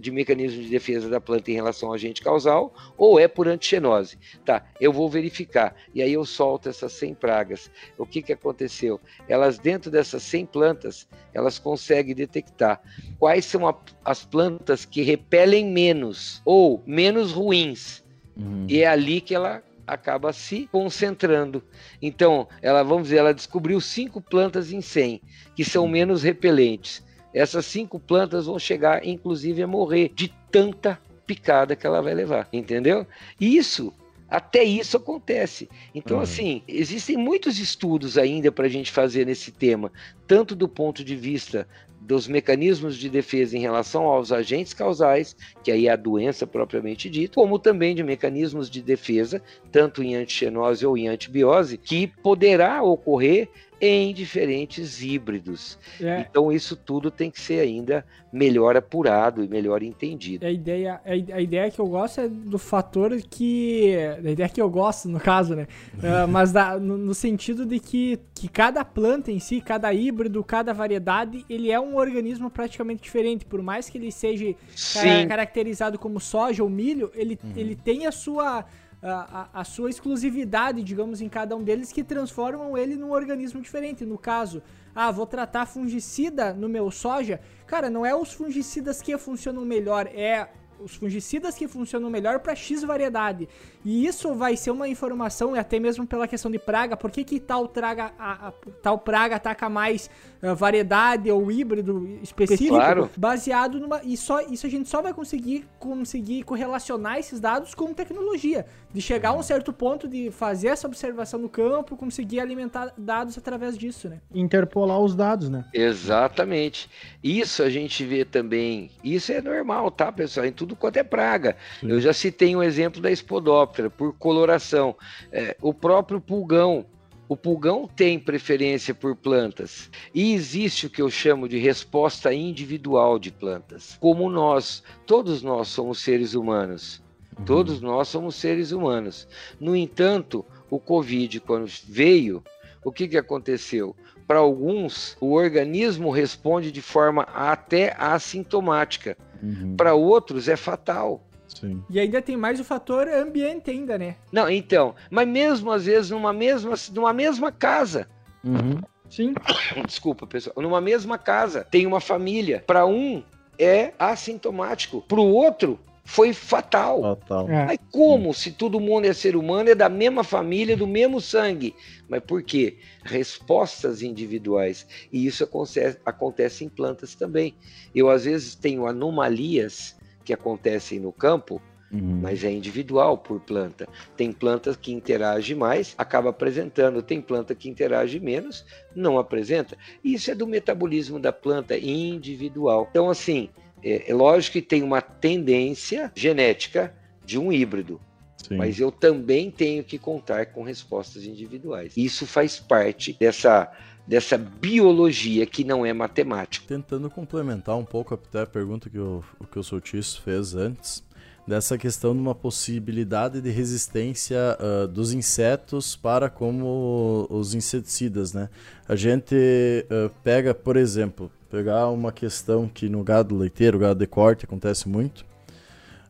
de 0.00 0.10
mecanismo 0.10 0.62
de 0.62 0.68
defesa 0.68 1.08
da 1.08 1.20
planta 1.20 1.50
em 1.50 1.54
relação 1.54 1.88
ao 1.88 1.94
agente 1.94 2.22
causal, 2.22 2.74
ou 2.96 3.18
é 3.18 3.26
por 3.26 3.48
antixenose. 3.48 4.18
Tá, 4.44 4.64
eu 4.80 4.92
vou 4.92 5.08
verificar. 5.08 5.74
E 5.94 6.02
aí 6.02 6.12
eu 6.12 6.24
solto 6.24 6.68
essas 6.68 6.92
100 6.92 7.14
pragas. 7.14 7.70
O 7.98 8.06
que, 8.06 8.22
que 8.22 8.32
aconteceu? 8.32 9.00
Elas, 9.28 9.58
dentro 9.58 9.90
dessas 9.90 10.22
100 10.22 10.46
plantas, 10.46 11.08
elas 11.32 11.58
conseguem 11.58 12.14
detectar 12.14 12.80
quais 13.18 13.44
são 13.44 13.66
a, 13.68 13.74
as 14.04 14.24
plantas 14.24 14.84
que 14.84 15.02
repelem 15.02 15.66
menos 15.66 16.42
ou 16.44 16.82
menos 16.86 17.32
ruins 17.32 18.02
Uhum. 18.36 18.66
E 18.68 18.80
é 18.80 18.86
ali 18.86 19.20
que 19.20 19.34
ela 19.34 19.62
acaba 19.86 20.32
se 20.32 20.68
concentrando. 20.70 21.62
Então, 22.00 22.48
ela, 22.60 22.82
vamos 22.82 23.04
dizer, 23.04 23.18
ela 23.18 23.34
descobriu 23.34 23.80
cinco 23.80 24.20
plantas 24.20 24.72
em 24.72 24.80
100 24.80 25.20
que 25.54 25.64
são 25.64 25.86
menos 25.86 26.22
repelentes. 26.22 27.04
Essas 27.34 27.66
cinco 27.66 27.98
plantas 27.98 28.46
vão 28.46 28.58
chegar, 28.58 29.06
inclusive, 29.06 29.62
a 29.62 29.66
morrer 29.66 30.10
de 30.14 30.28
tanta 30.50 31.00
picada 31.26 31.74
que 31.74 31.86
ela 31.86 32.02
vai 32.02 32.14
levar, 32.14 32.48
entendeu? 32.52 33.06
Isso 33.40 33.92
até 34.28 34.64
isso 34.64 34.96
acontece. 34.96 35.68
Então, 35.94 36.16
uhum. 36.16 36.22
assim, 36.22 36.62
existem 36.66 37.18
muitos 37.18 37.58
estudos 37.58 38.16
ainda 38.16 38.50
para 38.50 38.64
a 38.64 38.68
gente 38.68 38.90
fazer 38.90 39.26
nesse 39.26 39.52
tema, 39.52 39.92
tanto 40.26 40.56
do 40.56 40.66
ponto 40.66 41.04
de 41.04 41.14
vista 41.14 41.68
dos 42.00 42.26
mecanismos 42.26 42.96
de 42.96 43.08
defesa 43.08 43.56
em 43.56 43.60
relação 43.60 44.04
aos 44.04 44.32
agentes 44.32 44.72
causais, 44.72 45.36
que 45.62 45.70
aí 45.70 45.86
é 45.86 45.92
a 45.92 45.96
doença 45.96 46.46
propriamente 46.46 47.08
dita, 47.08 47.34
como 47.34 47.58
também 47.58 47.94
de 47.94 48.02
mecanismos 48.02 48.68
de 48.68 48.82
defesa, 48.82 49.40
tanto 49.70 50.02
em 50.02 50.16
antixenose 50.16 50.84
ou 50.84 50.96
em 50.96 51.08
antibiose, 51.08 51.76
que 51.76 52.06
poderá 52.06 52.82
ocorrer 52.82 53.48
em 53.84 54.14
diferentes 54.14 55.02
híbridos. 55.02 55.76
É. 56.00 56.20
Então 56.20 56.52
isso 56.52 56.76
tudo 56.76 57.10
tem 57.10 57.32
que 57.32 57.40
ser 57.40 57.58
ainda 57.58 58.06
melhor 58.32 58.76
apurado 58.76 59.42
e 59.42 59.48
melhor 59.48 59.82
entendido. 59.82 60.46
A 60.46 60.50
ideia, 60.50 61.00
a 61.04 61.40
ideia 61.40 61.68
que 61.68 61.80
eu 61.80 61.88
gosto 61.88 62.20
é 62.20 62.28
do 62.28 62.60
fator 62.60 63.10
que. 63.28 63.92
A 64.24 64.30
ideia 64.30 64.48
que 64.48 64.62
eu 64.62 64.70
gosto, 64.70 65.08
no 65.08 65.18
caso, 65.18 65.56
né? 65.56 65.66
uh, 65.94 66.28
mas 66.30 66.52
da, 66.52 66.78
no, 66.78 66.96
no, 66.96 67.12
sentido 67.12 67.66
de 67.66 67.80
que, 67.80 68.20
que 68.32 68.48
cada 68.48 68.84
planta 68.84 69.32
em 69.32 69.40
si, 69.40 69.60
cada 69.60 69.92
híbrido, 69.92 70.44
cada 70.44 70.72
variedade, 70.72 71.44
ele 71.50 71.72
é 71.72 71.80
um 71.80 71.96
organismo 71.96 72.48
praticamente 72.48 73.02
diferente. 73.02 73.44
Por 73.44 73.60
mais 73.62 73.90
que 73.90 73.98
ele 73.98 74.12
seja 74.12 74.54
cara, 74.94 75.26
caracterizado 75.26 75.98
como 75.98 76.20
soja 76.20 76.62
ou 76.62 76.70
milho, 76.70 77.10
ele, 77.16 77.36
uhum. 77.42 77.52
ele 77.56 77.74
tem 77.74 78.06
a 78.06 78.12
sua 78.12 78.64
a, 79.02 79.64
sua 79.64 79.90
exclusividade, 79.90 80.82
digamos, 80.82 81.20
em 81.20 81.28
cada 81.28 81.56
um 81.56 81.62
deles 81.62 81.90
que 81.90 82.04
transformam 82.04 82.78
ele 82.78 82.94
num 82.94 83.10
organismo 83.10 83.60
diferente. 83.60 84.06
No 84.06 84.16
caso, 84.16 84.62
ah, 84.94 85.10
vou 85.10 85.26
tratar 85.26 85.66
fungicida 85.66 86.54
no 86.54 86.68
meu 86.68 86.90
soja. 86.90 87.40
Cara, 87.66 87.90
não 87.90 88.06
é 88.06 88.14
os 88.14 88.32
fungicidas 88.32 89.02
que 89.02 89.16
funcionam 89.18 89.64
melhor, 89.64 90.06
é 90.06 90.48
os 90.78 90.94
fungicidas 90.94 91.54
que 91.54 91.66
funcionam 91.68 92.10
melhor 92.10 92.40
para 92.40 92.54
X 92.54 92.82
variedade. 92.82 93.48
E 93.84 94.06
isso 94.06 94.34
vai 94.34 94.56
ser 94.56 94.70
uma 94.70 94.88
informação, 94.88 95.54
até 95.54 95.78
mesmo 95.78 96.06
pela 96.06 96.28
questão 96.28 96.50
de 96.50 96.58
praga, 96.58 96.96
por 96.96 97.10
que, 97.10 97.24
que 97.24 97.40
tal, 97.40 97.68
traga, 97.68 98.12
a, 98.18 98.48
a, 98.48 98.52
tal 98.82 98.98
praga 98.98 99.36
ataca 99.36 99.68
mais 99.68 100.10
variedade 100.42 101.30
ou 101.30 101.52
híbrido 101.52 102.18
específico, 102.20 102.74
claro. 102.74 103.08
baseado 103.16 103.78
numa. 103.78 104.00
E 104.02 104.16
só, 104.16 104.40
isso 104.40 104.66
a 104.66 104.70
gente 104.70 104.88
só 104.88 105.00
vai 105.00 105.14
conseguir, 105.14 105.64
conseguir 105.78 106.42
correlacionar 106.42 107.18
esses 107.18 107.38
dados 107.38 107.74
com 107.74 107.94
tecnologia. 107.94 108.66
De 108.92 109.00
chegar 109.00 109.30
a 109.30 109.32
um 109.34 109.42
certo 109.42 109.72
ponto 109.72 110.08
de 110.08 110.30
fazer 110.30 110.68
essa 110.68 110.86
observação 110.86 111.40
no 111.40 111.48
campo, 111.48 111.96
conseguir 111.96 112.40
alimentar 112.40 112.92
dados 112.98 113.38
através 113.38 113.78
disso, 113.78 114.08
né? 114.08 114.20
Interpolar 114.34 114.98
os 114.98 115.14
dados, 115.14 115.48
né? 115.48 115.64
Exatamente. 115.72 116.90
Isso 117.22 117.62
a 117.62 117.70
gente 117.70 118.04
vê 118.04 118.24
também. 118.24 118.90
Isso 119.02 119.32
é 119.32 119.40
normal, 119.40 119.90
tá, 119.90 120.10
pessoal? 120.10 120.44
Em 120.44 120.52
tudo 120.52 120.74
quanto 120.74 120.96
é 120.96 121.04
praga. 121.04 121.56
Sim. 121.80 121.88
Eu 121.88 122.00
já 122.00 122.12
citei 122.12 122.54
um 122.54 122.62
exemplo 122.62 123.00
da 123.00 123.10
Espodópolis 123.10 123.90
por 123.96 124.12
coloração. 124.14 124.96
É, 125.30 125.56
o 125.62 125.72
próprio 125.72 126.20
pulgão. 126.20 126.84
O 127.32 127.36
pulgão 127.36 127.88
tem 127.88 128.18
preferência 128.18 128.94
por 128.94 129.16
plantas. 129.16 129.90
E 130.14 130.34
existe 130.34 130.84
o 130.84 130.90
que 130.90 131.00
eu 131.00 131.08
chamo 131.08 131.48
de 131.48 131.56
resposta 131.56 132.30
individual 132.34 133.18
de 133.18 133.32
plantas. 133.32 133.96
Como 133.98 134.28
nós, 134.28 134.82
todos 135.06 135.42
nós 135.42 135.68
somos 135.68 136.00
seres 136.00 136.34
humanos. 136.34 137.02
Uhum. 137.38 137.44
Todos 137.46 137.80
nós 137.80 138.08
somos 138.08 138.34
seres 138.34 138.70
humanos. 138.70 139.26
No 139.58 139.74
entanto, 139.74 140.44
o 140.68 140.78
Covid, 140.78 141.40
quando 141.40 141.72
veio, 141.88 142.44
o 142.84 142.92
que, 142.92 143.08
que 143.08 143.16
aconteceu? 143.16 143.96
Para 144.26 144.40
alguns, 144.40 145.16
o 145.18 145.32
organismo 145.32 146.10
responde 146.10 146.70
de 146.70 146.82
forma 146.82 147.22
até 147.22 147.96
assintomática. 147.98 149.16
Uhum. 149.42 149.74
Para 149.74 149.94
outros, 149.94 150.48
é 150.48 150.56
fatal. 150.56 151.26
Sim. 151.62 151.80
E 151.88 152.00
ainda 152.00 152.20
tem 152.20 152.36
mais 152.36 152.58
o 152.58 152.64
fator 152.64 153.06
ambiente 153.06 153.70
ainda, 153.70 153.96
né? 153.96 154.16
Não, 154.32 154.50
então, 154.50 154.96
mas 155.08 155.28
mesmo 155.28 155.70
às 155.70 155.84
vezes 155.86 156.10
numa 156.10 156.32
mesma, 156.32 156.74
numa 156.92 157.12
mesma 157.12 157.52
casa. 157.52 158.08
Uhum. 158.42 158.80
Sim. 159.08 159.32
Desculpa, 159.86 160.26
pessoal. 160.26 160.56
Numa 160.58 160.80
mesma 160.80 161.16
casa 161.16 161.62
tem 161.62 161.86
uma 161.86 162.00
família. 162.00 162.64
Para 162.66 162.84
um 162.84 163.22
é 163.56 163.92
assintomático, 163.96 165.02
para 165.02 165.20
o 165.20 165.32
outro 165.32 165.78
foi 166.04 166.32
fatal. 166.32 167.00
fatal. 167.00 167.48
É. 167.48 167.66
Mas 167.66 167.78
como 167.92 168.34
se 168.34 168.50
todo 168.50 168.80
mundo 168.80 169.04
é 169.04 169.12
ser 169.12 169.36
humano, 169.36 169.70
é 169.70 169.74
da 169.76 169.88
mesma 169.88 170.24
família, 170.24 170.76
do 170.76 170.86
mesmo 170.88 171.20
sangue? 171.20 171.76
Mas 172.08 172.24
por 172.24 172.42
quê? 172.42 172.78
Respostas 173.04 174.02
individuais. 174.02 174.84
E 175.12 175.24
isso 175.24 175.44
acontece, 175.44 175.98
acontece 176.04 176.64
em 176.64 176.68
plantas 176.68 177.14
também. 177.14 177.54
Eu, 177.94 178.10
às 178.10 178.24
vezes, 178.24 178.56
tenho 178.56 178.84
anomalias 178.84 179.94
que 180.22 180.32
acontecem 180.32 180.98
no 181.00 181.12
campo, 181.12 181.60
uhum. 181.92 182.20
mas 182.22 182.42
é 182.44 182.50
individual 182.50 183.18
por 183.18 183.40
planta. 183.40 183.88
Tem 184.16 184.32
plantas 184.32 184.76
que 184.76 184.92
interagem 184.92 185.56
mais, 185.56 185.94
acaba 185.98 186.30
apresentando, 186.30 187.02
tem 187.02 187.20
planta 187.20 187.54
que 187.54 187.68
interage 187.68 188.18
menos, 188.18 188.64
não 188.94 189.18
apresenta. 189.18 189.76
Isso 190.02 190.30
é 190.30 190.34
do 190.34 190.46
metabolismo 190.46 191.18
da 191.18 191.32
planta 191.32 191.76
individual. 191.76 192.88
Então, 192.90 193.10
assim, 193.10 193.50
é, 193.82 194.10
é 194.10 194.14
lógico 194.14 194.54
que 194.54 194.62
tem 194.62 194.82
uma 194.82 195.00
tendência 195.00 196.10
genética 196.14 196.94
de 197.24 197.38
um 197.38 197.52
híbrido. 197.52 198.00
Sim. 198.48 198.56
Mas 198.56 198.80
eu 198.80 198.90
também 198.90 199.50
tenho 199.50 199.84
que 199.84 199.98
contar 199.98 200.46
com 200.46 200.62
respostas 200.62 201.24
individuais. 201.24 201.96
Isso 201.96 202.26
faz 202.26 202.58
parte 202.58 203.16
dessa 203.18 203.70
dessa 204.06 204.36
biologia 204.36 205.46
que 205.46 205.64
não 205.64 205.86
é 205.86 205.92
matemática. 205.92 206.66
Tentando 206.66 207.08
complementar 207.08 207.76
um 207.76 207.84
pouco 207.84 208.14
até 208.14 208.42
a 208.42 208.46
pergunta 208.46 208.90
que 208.90 208.98
o, 208.98 209.22
que 209.50 209.58
o 209.58 209.62
Soltis 209.62 210.16
fez 210.16 210.54
antes, 210.54 211.04
dessa 211.46 211.76
questão 211.76 212.14
de 212.14 212.20
uma 212.20 212.34
possibilidade 212.34 213.40
de 213.40 213.50
resistência 213.50 214.38
uh, 214.60 214.86
dos 214.86 215.12
insetos 215.12 215.96
para 215.96 216.30
como 216.30 217.26
os 217.30 217.54
inseticidas, 217.54 218.32
né? 218.32 218.48
A 218.88 218.94
gente 218.94 219.34
uh, 219.34 220.10
pega, 220.22 220.54
por 220.54 220.76
exemplo, 220.76 221.30
pegar 221.50 221.88
uma 221.88 222.12
questão 222.12 222.68
que 222.68 222.88
no 222.88 223.02
gado 223.02 223.36
leiteiro, 223.36 223.78
gado 223.78 223.98
de 223.98 224.06
corte, 224.06 224.44
acontece 224.44 224.88
muito, 224.88 225.24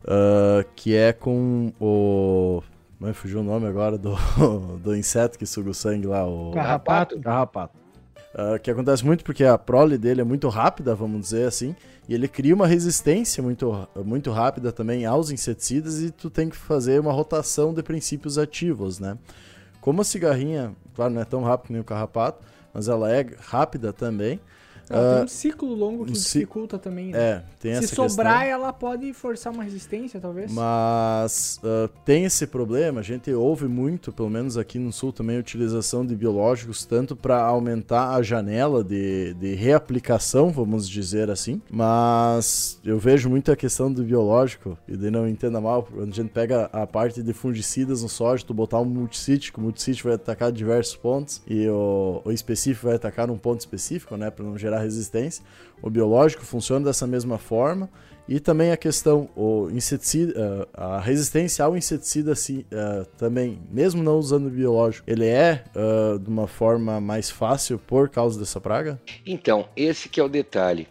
uh, 0.03 0.63
que 0.75 0.95
é 0.95 1.11
com 1.11 1.73
o... 1.79 2.61
Não 2.99 3.09
é, 3.09 3.13
fugiu 3.13 3.41
o 3.41 3.43
nome 3.43 3.67
agora 3.67 3.97
do, 3.97 4.15
do 4.81 4.95
inseto 4.95 5.37
que 5.37 5.45
suga 5.45 5.71
o 5.71 5.73
sangue 5.73 6.07
lá, 6.07 6.25
o... 6.25 6.51
Carrapato. 6.51 7.19
Carrapato. 7.19 7.82
Uh, 8.33 8.59
que 8.59 8.71
acontece 8.71 9.05
muito 9.05 9.23
porque 9.23 9.43
a 9.43 9.59
prole 9.59 9.95
dele 9.95 10.21
é 10.21 10.23
muito 10.23 10.49
rápida, 10.49 10.95
vamos 10.95 11.21
dizer 11.21 11.47
assim, 11.47 11.75
e 12.09 12.15
ele 12.15 12.27
cria 12.27 12.55
uma 12.55 12.65
resistência 12.65 13.43
muito, 13.43 13.87
muito 14.03 14.31
rápida 14.31 14.71
também 14.71 15.05
aos 15.05 15.29
inseticidas 15.29 16.01
e 16.01 16.09
tu 16.09 16.31
tem 16.31 16.49
que 16.49 16.57
fazer 16.57 16.99
uma 16.99 17.11
rotação 17.13 17.73
de 17.73 17.83
princípios 17.83 18.39
ativos, 18.39 18.99
né? 18.99 19.19
Como 19.79 20.01
a 20.01 20.03
cigarrinha, 20.03 20.75
claro, 20.95 21.13
não 21.13 21.21
é 21.21 21.25
tão 21.25 21.43
rápida 21.43 21.73
nem 21.73 21.81
o 21.81 21.83
carrapato, 21.83 22.43
mas 22.73 22.87
ela 22.87 23.11
é 23.11 23.23
rápida 23.39 23.93
também, 23.93 24.39
ela 24.93 25.11
uh, 25.11 25.15
tem 25.15 25.25
um 25.25 25.27
ciclo 25.27 25.73
longo 25.73 26.05
que 26.05 26.11
um 26.11 26.13
dificulta 26.13 26.77
também, 26.77 27.07
né? 27.07 27.19
É, 27.19 27.43
tem 27.59 27.73
Se 27.75 27.85
essa 27.85 27.95
sobrar, 27.95 28.41
questão. 28.41 28.53
ela 28.53 28.73
pode 28.73 29.13
forçar 29.13 29.51
uma 29.53 29.63
resistência, 29.63 30.19
talvez. 30.19 30.51
Mas 30.51 31.59
uh, 31.63 31.87
tem 32.05 32.25
esse 32.25 32.45
problema, 32.47 32.99
a 32.99 33.03
gente 33.03 33.31
ouve 33.31 33.67
muito, 33.67 34.11
pelo 34.11 34.29
menos 34.29 34.57
aqui 34.57 34.77
no 34.77 34.91
sul 34.91 35.11
também, 35.11 35.37
a 35.37 35.39
utilização 35.39 36.05
de 36.05 36.15
biológicos, 36.15 36.85
tanto 36.85 37.15
para 37.15 37.41
aumentar 37.41 38.15
a 38.15 38.21
janela 38.21 38.83
de, 38.83 39.33
de 39.35 39.55
reaplicação, 39.55 40.49
vamos 40.49 40.87
dizer 40.87 41.29
assim. 41.29 41.61
Mas 41.69 42.79
eu 42.83 42.99
vejo 42.99 43.29
muito 43.29 43.51
a 43.51 43.55
questão 43.55 43.91
do 43.91 44.03
biológico, 44.03 44.77
e 44.87 44.95
daí 44.95 45.11
não 45.11 45.27
entenda 45.27 45.59
mal, 45.59 45.83
quando 45.83 46.11
a 46.11 46.15
gente 46.15 46.29
pega 46.29 46.69
a 46.71 46.85
parte 46.85 47.21
de 47.23 47.33
fungicidas 47.33 48.03
no 48.03 48.09
soja, 48.09 48.43
tu 48.45 48.53
botar 48.53 48.79
um 48.79 48.85
multicítico, 48.85 49.59
o 49.59 49.63
multicítico 49.63 50.07
vai 50.07 50.15
atacar 50.15 50.51
diversos 50.51 50.95
pontos, 50.95 51.41
e 51.47 51.67
o, 51.67 52.21
o 52.23 52.31
específico 52.31 52.87
vai 52.87 52.95
atacar 52.95 53.27
num 53.27 53.37
ponto 53.37 53.59
específico, 53.59 54.15
né, 54.17 54.29
para 54.29 54.45
não 54.45 54.57
gerar 54.57 54.79
resistência. 54.83 55.43
O 55.81 55.89
biológico 55.89 56.45
funciona 56.45 56.85
dessa 56.85 57.07
mesma 57.07 57.37
forma. 57.37 57.89
E 58.27 58.39
também 58.39 58.71
a 58.71 58.77
questão, 58.77 59.29
o 59.35 59.69
inseticida, 59.69 60.33
eh, 60.33 60.67
a 60.73 60.99
resistência 60.99 61.65
ao 61.65 61.75
inseticida 61.75 62.31
assim, 62.31 62.59
uh, 62.71 63.05
também, 63.17 63.59
mesmo 63.69 64.01
não 64.01 64.17
usando 64.17 64.49
biológico, 64.49 65.03
ele 65.09 65.25
é 65.25 65.65
uh, 65.75 66.17
de 66.17 66.29
uma 66.29 66.47
forma 66.47 67.01
mais 67.01 67.29
fácil 67.29 67.77
por 67.77 68.07
causa 68.07 68.39
dessa 68.39 68.61
praga? 68.61 68.97
Então, 69.25 69.67
esse 69.75 70.07
que 70.07 70.21
é 70.21 70.23
o 70.23 70.29
detalhe. 70.29 70.87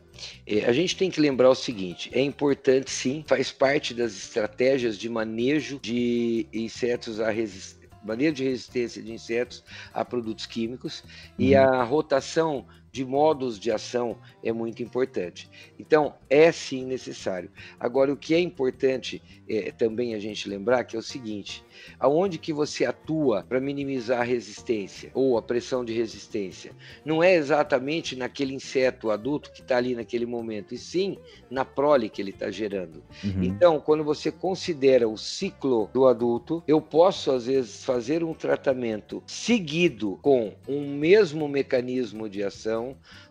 É, 0.47 0.67
a 0.67 0.73
gente 0.75 0.95
tem 0.95 1.11
que 1.11 1.21
lembrar 1.21 1.49
o 1.49 1.55
seguinte: 1.55 2.11
é 2.13 2.21
importante 2.21 2.91
sim, 2.91 3.25
faz 3.27 3.51
parte 3.51 3.95
das 3.95 4.13
estratégias 4.13 4.99
de 4.99 5.09
manejo 5.09 5.81
de 5.81 6.47
insetos 6.53 7.19
a 7.19 7.31
resistência 7.31 7.83
manejo 8.05 8.35
de 8.35 8.45
resistência 8.45 9.01
de 9.01 9.13
insetos 9.13 9.63
a 9.95 10.05
produtos 10.05 10.45
químicos 10.45 11.05
uhum. 11.39 11.47
e 11.47 11.55
a 11.55 11.85
rotação 11.85 12.67
de 12.93 13.07
modos 13.07 13.59
de 13.59 13.71
ação 13.71 14.19
é 14.45 14.53
muito 14.53 14.83
importante. 14.83 15.49
Então, 15.79 16.15
é 16.29 16.53
sim 16.53 16.85
necessário. 16.85 17.51
Agora, 17.81 18.13
o 18.13 18.17
que 18.17 18.35
é 18.35 18.39
importante 18.39 19.23
é, 19.49 19.73
também 19.73 20.15
a 20.15 20.21
gente 20.21 20.47
lembrar 20.47 20.85
que 20.85 20.95
é 20.95 20.99
o 20.99 21.03
seguinte: 21.03 21.65
aonde 21.99 22.37
que 22.37 22.53
você 22.53 22.85
atua 22.85 23.45
para 23.49 23.61
minimizar 23.61 24.21
a 24.21 24.25
resistência 24.25 25.11
ou 25.15 25.39
a 25.39 25.43
pressão 25.43 25.83
de 25.83 25.95
resistência? 25.95 26.73
Não 27.03 27.23
é 27.23 27.35
exatamente 27.35 28.15
naquele 28.15 28.55
inseto 28.55 29.11
adulto 29.11 29.51
que 29.51 29.63
está 29.63 29.79
ali 29.79 29.95
naquele 29.95 30.27
momento, 30.27 30.75
e 30.75 30.79
sim 30.79 31.17
na 31.51 31.65
prole 31.65 32.11
que 32.11 32.21
ele 32.21 32.31
está 32.31 32.51
gerando. 32.51 33.03
Uhum. 33.25 33.43
Então, 33.43 33.81
quando 33.81 34.05
você 34.05 34.31
considera 34.31 35.09
o 35.09 35.17
ciclo 35.17 35.89
do 35.95 36.07
adulto, 36.07 36.63
eu 36.69 36.81
posso 36.81 37.31
às 37.31 37.47
vezes 37.47 37.83
fazer 37.85 38.23
um 38.23 38.35
tratamento 38.35 39.23
seguido 39.27 40.19
com 40.21 40.53
um 40.69 40.95
mesmo 40.95 41.49
mecanismo 41.49 42.29
de 42.29 42.43
ação 42.43 42.82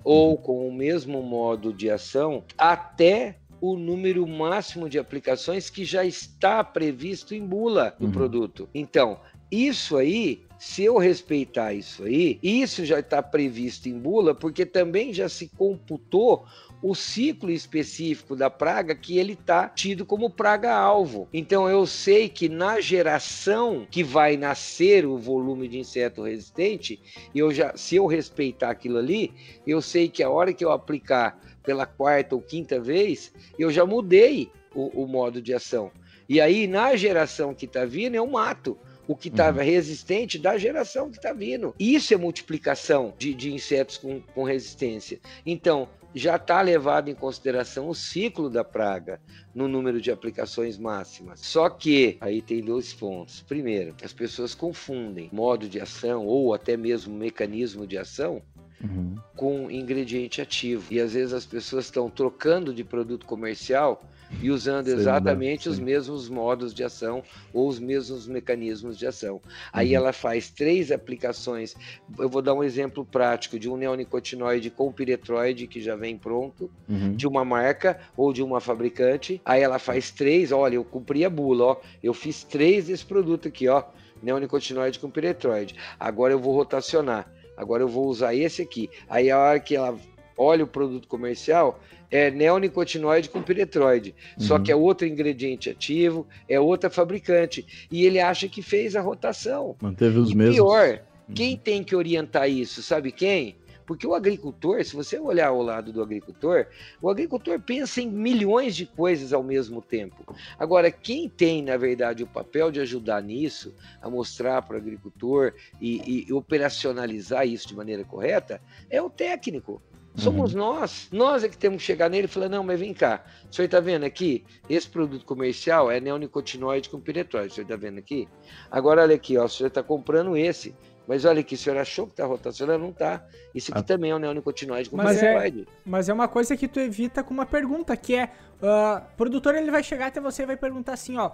ou 0.03 0.38
com 0.38 0.68
o 0.68 0.73
mesmo 0.73 1.22
modo 1.22 1.73
de 1.73 1.90
ação 1.90 2.44
até 2.57 3.38
o 3.61 3.78
número 3.78 4.26
máximo 4.28 4.90
de 4.90 4.98
aplicações 4.98 5.69
que 5.69 5.86
já 5.86 6.03
está 6.03 6.64
previsto 6.64 7.36
em 7.36 7.45
bula 7.45 7.95
do 7.99 8.07
uhum. 8.07 8.11
produto. 8.11 8.68
Então, 8.73 9.19
isso 9.52 9.98
aí, 9.98 10.44
se 10.57 10.84
eu 10.84 10.98
respeitar 10.98 11.73
isso 11.73 12.03
aí, 12.03 12.40
isso 12.41 12.84
já 12.86 12.99
está 12.99 13.22
previsto 13.22 13.88
em 13.88 13.99
bula, 13.99 14.34
porque 14.34 14.65
também 14.65 15.14
já 15.14 15.30
se 15.30 15.48
computou 15.49 16.45
o 16.82 16.95
ciclo 16.95 17.52
específico 17.52 18.36
da 18.36 18.49
praga 18.49 18.95
que 18.95 19.18
ele 19.18 19.34
está 19.34 19.68
tido 19.70 20.06
como 20.06 20.30
praga-alvo. 20.30 21.28
Então 21.32 21.70
eu 21.70 21.86
sei 21.86 22.28
que 22.28 22.49
na 22.49 22.80
geração 22.80 23.86
que 23.90 24.03
vai 24.03 24.38
nascer 24.38 25.06
o 25.06 25.18
volume 25.18 25.68
de 25.68 25.80
inseto 25.80 26.24
resistente, 26.24 26.99
eu 27.36 27.53
já, 27.53 27.76
se 27.76 27.95
eu 27.95 28.06
respeitar 28.08 28.72
aquilo 28.72 28.98
ali, 28.98 29.32
eu 29.66 29.82
sei 29.82 30.10
que 30.10 30.24
a 30.24 30.30
hora 30.30 30.53
que 30.53 30.66
eu 30.66 30.72
aplicar 30.72 31.40
pela 31.64 31.86
quarta 31.86 32.36
ou 32.36 32.41
quinta 32.41 32.80
vez, 32.80 33.32
eu 33.60 33.72
já 33.72 33.86
mudei 33.86 34.49
o, 34.74 35.03
o 35.03 35.08
modo 35.08 35.41
de 35.41 35.53
ação. 35.53 35.91
E 36.28 36.40
aí, 36.40 36.66
na 36.66 36.95
geração 36.95 37.53
que 37.53 37.66
está 37.66 37.86
vindo, 37.86 38.16
eu 38.16 38.26
mato 38.26 38.78
o 39.08 39.16
que 39.16 39.28
estava 39.28 39.60
uhum. 39.60 39.66
resistente 39.66 40.40
da 40.40 40.58
geração 40.58 41.10
que 41.10 41.18
está 41.18 41.34
vindo. 41.34 41.76
Isso 41.78 42.14
é 42.14 42.18
multiplicação 42.18 43.14
de, 43.18 43.34
de 43.34 43.53
insetos 43.53 43.98
com, 43.98 44.22
com 44.34 44.44
resistência. 44.44 45.20
Então, 45.45 45.90
já 46.14 46.36
está 46.36 46.62
levado 46.62 47.10
em 47.10 47.16
consideração 47.16 47.90
o 47.90 47.96
ciclo 47.96 48.50
da 48.50 48.64
praga 48.64 49.22
no 49.54 49.68
número 49.68 50.02
de 50.02 50.12
aplicações 50.12 50.78
máximas. 50.78 51.40
Só 51.40 51.70
que 51.70 52.18
aí 52.20 52.42
tem 52.42 52.62
dois 52.62 52.94
pontos. 52.94 53.42
Primeiro, 53.42 53.96
as 54.04 54.14
pessoas 54.14 54.54
confundem 54.54 55.30
modo 55.32 55.68
de 55.68 55.80
ação 55.80 56.26
ou 56.26 56.54
até 56.54 56.76
mesmo 56.76 57.14
mecanismo 57.14 57.88
de 57.88 57.98
ação 57.98 58.42
uhum. 58.84 59.16
com 59.36 59.72
ingrediente 59.72 60.42
ativo. 60.42 60.86
E 60.92 61.00
às 61.00 61.14
vezes 61.14 61.34
as 61.34 61.46
pessoas 61.46 61.86
estão 61.86 62.10
trocando 62.10 62.74
de 62.74 62.84
produto 62.84 63.26
comercial 63.26 64.04
e 64.41 64.49
usando 64.49 64.88
exatamente 64.88 65.68
os 65.68 65.80
mesmos 65.80 66.30
modos 66.30 66.74
de 66.74 66.84
ação 66.84 67.24
ou 67.53 67.68
os 67.68 67.80
mesmos 67.80 68.28
mecanismos 68.28 68.98
de 68.98 69.06
ação. 69.06 69.41
Aí 69.72 69.90
uhum. 69.90 69.95
ela 69.95 70.14
faz 70.14 70.49
três 70.49 70.91
aplicações. 70.91 71.76
Eu 72.18 72.30
vou 72.30 72.41
dar 72.41 72.53
um 72.53 72.64
exemplo 72.64 73.06
prático 73.06 73.60
de 73.60 73.70
um 73.70 73.78
neonicotinoide 73.78 74.70
com 74.70 74.91
piretroide 74.91 75.68
que 75.68 75.82
já 75.82 75.95
vem 75.95 76.18
pronto, 76.18 76.70
uhum. 76.88 77.16
de 77.16 77.28
uma 77.28 77.44
marca 77.44 77.99
ou 78.16 78.32
de 78.32 78.41
uma 78.41 78.60
fabricante. 78.60 79.41
Aí 79.44 79.62
ela 79.62 79.80
faz 79.80 80.12
três, 80.12 80.52
olha, 80.52 80.76
eu 80.76 80.84
cumpri 80.84 81.26
a 81.26 81.30
bula, 81.30 81.64
ó, 81.66 81.78
eu 82.02 82.14
fiz 82.14 82.44
três 82.44 82.88
desse 82.88 83.06
produto 83.06 83.48
aqui, 83.48 83.68
ó, 83.68 83.84
neonicotinoide 84.22 84.99
com 84.99 85.10
piretroide. 85.10 85.76
Agora 85.99 86.34
eu 86.34 86.40
vou 86.40 86.56
rotacionar. 86.56 87.32
Agora 87.58 87.84
eu 87.84 87.88
vou 87.88 88.08
usar 88.08 88.34
esse 88.34 88.62
aqui. 88.62 88.90
Aí 89.10 89.30
a 89.30 89.38
hora 89.38 89.60
que 89.60 89.76
ela 89.76 89.98
olha 90.38 90.64
o 90.64 90.68
produto 90.68 91.08
comercial, 91.08 91.80
é 92.12 92.30
neonicotinoide 92.30 93.30
com 93.30 93.42
piretroide. 93.42 94.14
Uhum. 94.38 94.46
Só 94.46 94.60
que 94.60 94.72
é 94.72 94.76
outro 94.76 95.08
ingrediente 95.08 95.70
ativo, 95.70 96.28
é 96.48 96.60
outra 96.60 96.90
fabricante. 96.90 97.66
E 97.90 98.06
ele 98.06 98.20
acha 98.20 98.48
que 98.48 98.62
fez 98.62 98.96
a 98.96 99.02
rotação. 99.02 99.76
Manteve 99.82 100.20
os 100.20 100.32
e 100.32 100.36
mesmos. 100.36 100.56
Pior, 100.56 101.02
uhum. 101.28 101.34
quem 101.34 101.58
tem 101.58 101.84
que 101.84 101.96
orientar 101.96 102.50
isso? 102.50 102.84
Sabe 102.84 103.12
quem? 103.12 103.56
Porque 103.92 104.08
o 104.08 104.16
agricultor, 104.16 104.84
se 104.86 104.96
você 104.96 105.20
olhar 105.20 105.48
ao 105.48 105.62
lado 105.62 105.92
do 105.92 106.02
agricultor, 106.02 106.66
o 107.02 107.10
agricultor 107.10 107.60
pensa 107.60 108.02
em 108.02 108.10
milhões 108.10 108.74
de 108.74 108.86
coisas 108.86 109.34
ao 109.34 109.44
mesmo 109.44 109.82
tempo. 109.82 110.34
Agora, 110.58 110.90
quem 110.90 111.28
tem, 111.28 111.62
na 111.62 111.76
verdade, 111.76 112.24
o 112.24 112.28
papel 112.28 112.72
de 112.72 112.80
ajudar 112.80 113.22
nisso, 113.22 113.76
a 114.02 114.10
mostrar 114.10 114.62
para 114.62 114.76
o 114.76 114.80
agricultor 114.80 115.54
e, 115.82 116.26
e 116.26 116.32
operacionalizar 116.32 117.46
isso 117.46 117.68
de 117.68 117.76
maneira 117.76 118.06
correta, 118.06 118.62
é 118.90 119.02
o 119.02 119.10
técnico. 119.10 119.82
Somos 120.16 120.54
uhum. 120.54 120.60
nós. 120.60 121.08
Nós 121.12 121.44
é 121.44 121.50
que 121.50 121.58
temos 121.58 121.78
que 121.78 121.84
chegar 121.84 122.10
nele 122.10 122.26
e 122.26 122.28
falar: 122.28 122.50
não, 122.50 122.64
mas 122.64 122.80
vem 122.80 122.94
cá. 122.94 123.24
O 123.50 123.54
senhor 123.54 123.66
está 123.66 123.80
vendo 123.80 124.04
aqui? 124.04 124.44
Esse 124.70 124.88
produto 124.88 125.26
comercial 125.26 125.90
é 125.90 126.00
neonicotinoide 126.00 126.90
com 126.90 127.00
piretroide. 127.00 127.52
O 127.52 127.56
senhor 127.56 127.66
está 127.66 127.76
vendo 127.76 127.98
aqui? 127.98 128.28
Agora, 128.70 129.02
olha 129.02 129.16
aqui, 129.16 129.38
ó, 129.38 129.46
o 129.46 129.50
senhor 129.50 129.70
está 129.70 129.82
comprando 129.82 130.36
esse. 130.36 130.76
Mas 131.08 131.26
olha 131.26 131.42
aqui, 131.42 131.56
o 131.56 131.58
senhor 131.58 131.78
achou 131.78 132.06
que 132.06 132.14
está 132.14 132.26
rotacionando? 132.26 132.84
Não 132.84 132.92
está. 132.92 133.26
Isso 133.54 133.72
aqui 133.72 133.82
ah. 133.82 133.84
também 133.84 134.12
é 134.12 134.16
um 134.16 134.20
neonicotinoide 134.20 134.90
com 134.90 134.98
mas 134.98 135.20
piretroide. 135.20 135.62
É, 135.62 135.74
mas 135.86 136.08
é 136.08 136.14
uma 136.14 136.28
coisa 136.28 136.56
que 136.56 136.68
tu 136.68 136.80
evita 136.80 137.24
com 137.24 137.34
uma 137.34 137.46
pergunta, 137.46 137.96
que 137.98 138.16
é: 138.16 138.32
uh, 138.62 138.98
o 138.98 139.18
produtor 139.18 139.56
ele 139.56 139.72
vai 139.72 139.84
chegar 139.84 140.08
até 140.08 140.22
você 140.22 140.44
e 140.44 140.46
vai 140.46 140.58
perguntar 140.58 140.94
assim: 140.94 141.18
ó, 141.18 141.32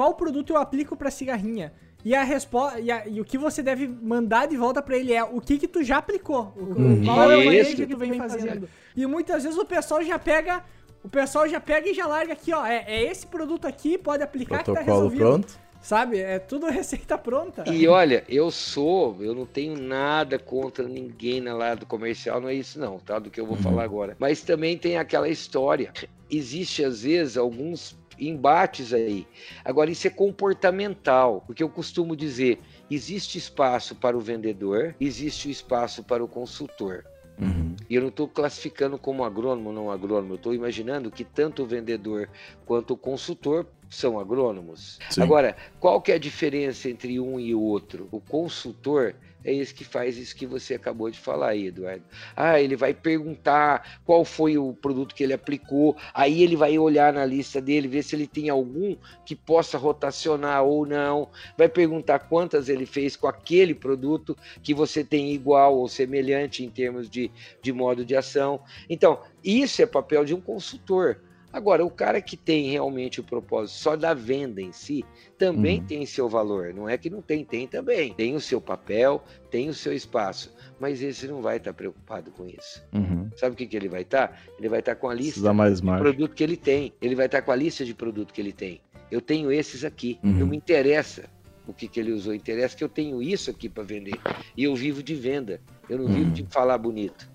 qual 0.00 0.14
produto 0.14 0.48
eu 0.48 0.56
aplico 0.56 0.96
para 0.96 1.10
cigarrinha? 1.10 1.74
E 2.02 2.14
a 2.14 2.22
resposta 2.22 2.80
e, 2.80 2.88
e, 3.10 3.20
o 3.20 3.24
que 3.26 3.36
você 3.36 3.62
deve 3.62 3.86
mandar 3.86 4.46
de 4.46 4.56
volta 4.56 4.80
para 4.80 4.96
ele 4.96 5.12
é 5.12 5.22
o 5.22 5.42
que 5.42 5.58
que 5.58 5.68
tu 5.68 5.84
já 5.84 5.98
aplicou, 5.98 6.54
o, 6.56 6.62
uhum. 6.62 7.04
qual 7.04 7.30
é 7.30 7.36
o 7.36 7.44
manejo 7.44 7.76
que 7.76 7.86
tu 7.86 7.98
vem 7.98 8.14
fazendo. 8.14 8.66
E 8.96 9.04
muitas 9.04 9.42
vezes 9.42 9.58
o 9.58 9.64
pessoal 9.66 10.02
já 10.02 10.18
pega, 10.18 10.64
o 11.04 11.08
pessoal 11.10 11.46
já 11.46 11.60
pega 11.60 11.90
e 11.90 11.92
já 11.92 12.06
larga 12.06 12.32
aqui, 12.32 12.50
ó, 12.50 12.64
é, 12.64 12.82
é 12.86 13.10
esse 13.10 13.26
produto 13.26 13.66
aqui, 13.66 13.98
pode 13.98 14.22
aplicar 14.22 14.64
Protocolo 14.64 14.78
que 14.78 14.86
tá 14.86 14.90
resolvido. 14.90 15.18
pronto. 15.18 15.60
Sabe? 15.82 16.18
É 16.18 16.38
tudo 16.38 16.64
receita 16.72 17.18
pronta. 17.18 17.64
E 17.70 17.86
olha, 17.86 18.24
eu 18.26 18.50
sou, 18.50 19.18
eu 19.20 19.34
não 19.34 19.44
tenho 19.44 19.78
nada 19.78 20.38
contra 20.38 20.88
ninguém 20.88 21.42
na 21.42 21.54
lado 21.54 21.84
comercial, 21.84 22.40
não 22.40 22.48
é 22.48 22.54
isso 22.54 22.80
não, 22.80 22.98
tá? 22.98 23.18
Do 23.18 23.30
que 23.30 23.38
eu 23.38 23.44
vou 23.44 23.56
uhum. 23.56 23.62
falar 23.62 23.84
agora. 23.84 24.16
Mas 24.18 24.40
também 24.40 24.78
tem 24.78 24.96
aquela 24.96 25.28
história. 25.28 25.92
Existe 26.30 26.82
às 26.82 27.02
vezes 27.02 27.36
alguns 27.36 27.99
embates 28.20 28.92
aí. 28.92 29.26
Agora, 29.64 29.90
isso 29.90 30.06
é 30.06 30.10
comportamental, 30.10 31.42
porque 31.46 31.62
eu 31.62 31.68
costumo 31.68 32.14
dizer: 32.14 32.58
existe 32.90 33.38
espaço 33.38 33.94
para 33.94 34.16
o 34.16 34.20
vendedor, 34.20 34.94
existe 35.00 35.48
o 35.48 35.50
espaço 35.50 36.02
para 36.02 36.22
o 36.22 36.28
consultor. 36.28 37.04
Uhum. 37.40 37.74
E 37.88 37.94
eu 37.94 38.02
não 38.02 38.08
estou 38.08 38.28
classificando 38.28 38.98
como 38.98 39.24
agrônomo 39.24 39.70
ou 39.70 39.74
não 39.74 39.90
agrônomo, 39.90 40.34
eu 40.34 40.36
estou 40.36 40.54
imaginando 40.54 41.10
que 41.10 41.24
tanto 41.24 41.62
o 41.62 41.66
vendedor 41.66 42.28
quanto 42.66 42.92
o 42.92 42.96
consultor 42.96 43.66
são 43.88 44.20
agrônomos. 44.20 44.98
Sim. 45.08 45.22
Agora, 45.22 45.56
qual 45.80 46.00
que 46.00 46.12
é 46.12 46.16
a 46.16 46.18
diferença 46.18 46.88
entre 46.88 47.18
um 47.18 47.40
e 47.40 47.54
o 47.54 47.60
outro? 47.60 48.08
O 48.12 48.20
consultor 48.20 49.14
é 49.44 49.52
esse 49.52 49.72
que 49.72 49.84
faz 49.84 50.16
isso 50.18 50.36
que 50.36 50.46
você 50.46 50.74
acabou 50.74 51.10
de 51.10 51.18
falar 51.18 51.50
aí, 51.50 51.66
Eduardo. 51.66 52.04
Ah, 52.36 52.60
ele 52.60 52.76
vai 52.76 52.92
perguntar 52.92 54.00
qual 54.04 54.24
foi 54.24 54.58
o 54.58 54.72
produto 54.72 55.14
que 55.14 55.22
ele 55.22 55.32
aplicou, 55.32 55.96
aí 56.12 56.42
ele 56.42 56.56
vai 56.56 56.78
olhar 56.78 57.12
na 57.12 57.24
lista 57.24 57.60
dele, 57.60 57.88
ver 57.88 58.02
se 58.02 58.14
ele 58.14 58.26
tem 58.26 58.48
algum 58.48 58.96
que 59.24 59.34
possa 59.34 59.78
rotacionar 59.78 60.62
ou 60.62 60.84
não, 60.84 61.28
vai 61.56 61.68
perguntar 61.68 62.18
quantas 62.20 62.68
ele 62.68 62.86
fez 62.86 63.16
com 63.16 63.26
aquele 63.26 63.74
produto 63.74 64.36
que 64.62 64.74
você 64.74 65.02
tem 65.02 65.32
igual 65.32 65.76
ou 65.76 65.88
semelhante 65.88 66.64
em 66.64 66.70
termos 66.70 67.08
de, 67.08 67.30
de 67.62 67.72
modo 67.72 68.04
de 68.04 68.14
ação. 68.14 68.60
Então, 68.88 69.20
isso 69.42 69.80
é 69.82 69.86
papel 69.86 70.24
de 70.24 70.34
um 70.34 70.40
consultor. 70.40 71.20
Agora, 71.52 71.84
o 71.84 71.90
cara 71.90 72.20
que 72.20 72.36
tem 72.36 72.70
realmente 72.70 73.20
o 73.20 73.24
propósito 73.24 73.76
só 73.76 73.96
da 73.96 74.14
venda 74.14 74.62
em 74.62 74.72
si, 74.72 75.04
também 75.36 75.80
uhum. 75.80 75.86
tem 75.86 76.06
seu 76.06 76.28
valor. 76.28 76.72
Não 76.72 76.88
é 76.88 76.96
que 76.96 77.10
não 77.10 77.20
tem, 77.20 77.44
tem 77.44 77.66
também. 77.66 78.14
Tem 78.14 78.36
o 78.36 78.40
seu 78.40 78.60
papel, 78.60 79.22
tem 79.50 79.68
o 79.68 79.74
seu 79.74 79.92
espaço. 79.92 80.54
Mas 80.78 81.02
esse 81.02 81.26
não 81.26 81.42
vai 81.42 81.56
estar 81.56 81.74
preocupado 81.74 82.30
com 82.30 82.46
isso. 82.46 82.82
Uhum. 82.92 83.28
Sabe 83.36 83.54
o 83.54 83.56
que, 83.56 83.66
que 83.66 83.76
ele 83.76 83.88
vai 83.88 84.02
estar? 84.02 84.40
Ele 84.58 84.68
vai 84.68 84.78
estar 84.78 84.94
com 84.94 85.08
a 85.08 85.14
lista 85.14 85.52
mais 85.52 85.80
de 85.80 85.86
produto 85.86 86.34
que 86.34 86.44
ele 86.44 86.56
tem. 86.56 86.92
Ele 87.02 87.14
vai 87.14 87.26
estar 87.26 87.42
com 87.42 87.50
a 87.50 87.56
lista 87.56 87.84
de 87.84 87.94
produto 87.94 88.32
que 88.32 88.40
ele 88.40 88.52
tem. 88.52 88.80
Eu 89.10 89.20
tenho 89.20 89.50
esses 89.50 89.84
aqui. 89.84 90.20
Uhum. 90.22 90.32
Não 90.32 90.46
me 90.46 90.56
interessa 90.56 91.28
o 91.66 91.74
que, 91.74 91.88
que 91.88 91.98
ele 91.98 92.12
usou. 92.12 92.32
Interessa 92.32 92.76
que 92.76 92.84
eu 92.84 92.88
tenho 92.88 93.20
isso 93.20 93.50
aqui 93.50 93.68
para 93.68 93.82
vender. 93.82 94.18
E 94.56 94.64
eu 94.64 94.74
vivo 94.76 95.02
de 95.02 95.14
venda. 95.14 95.60
Eu 95.88 95.98
não 95.98 96.06
vivo 96.06 96.26
uhum. 96.26 96.32
de 96.32 96.46
falar 96.48 96.78
bonito. 96.78 97.28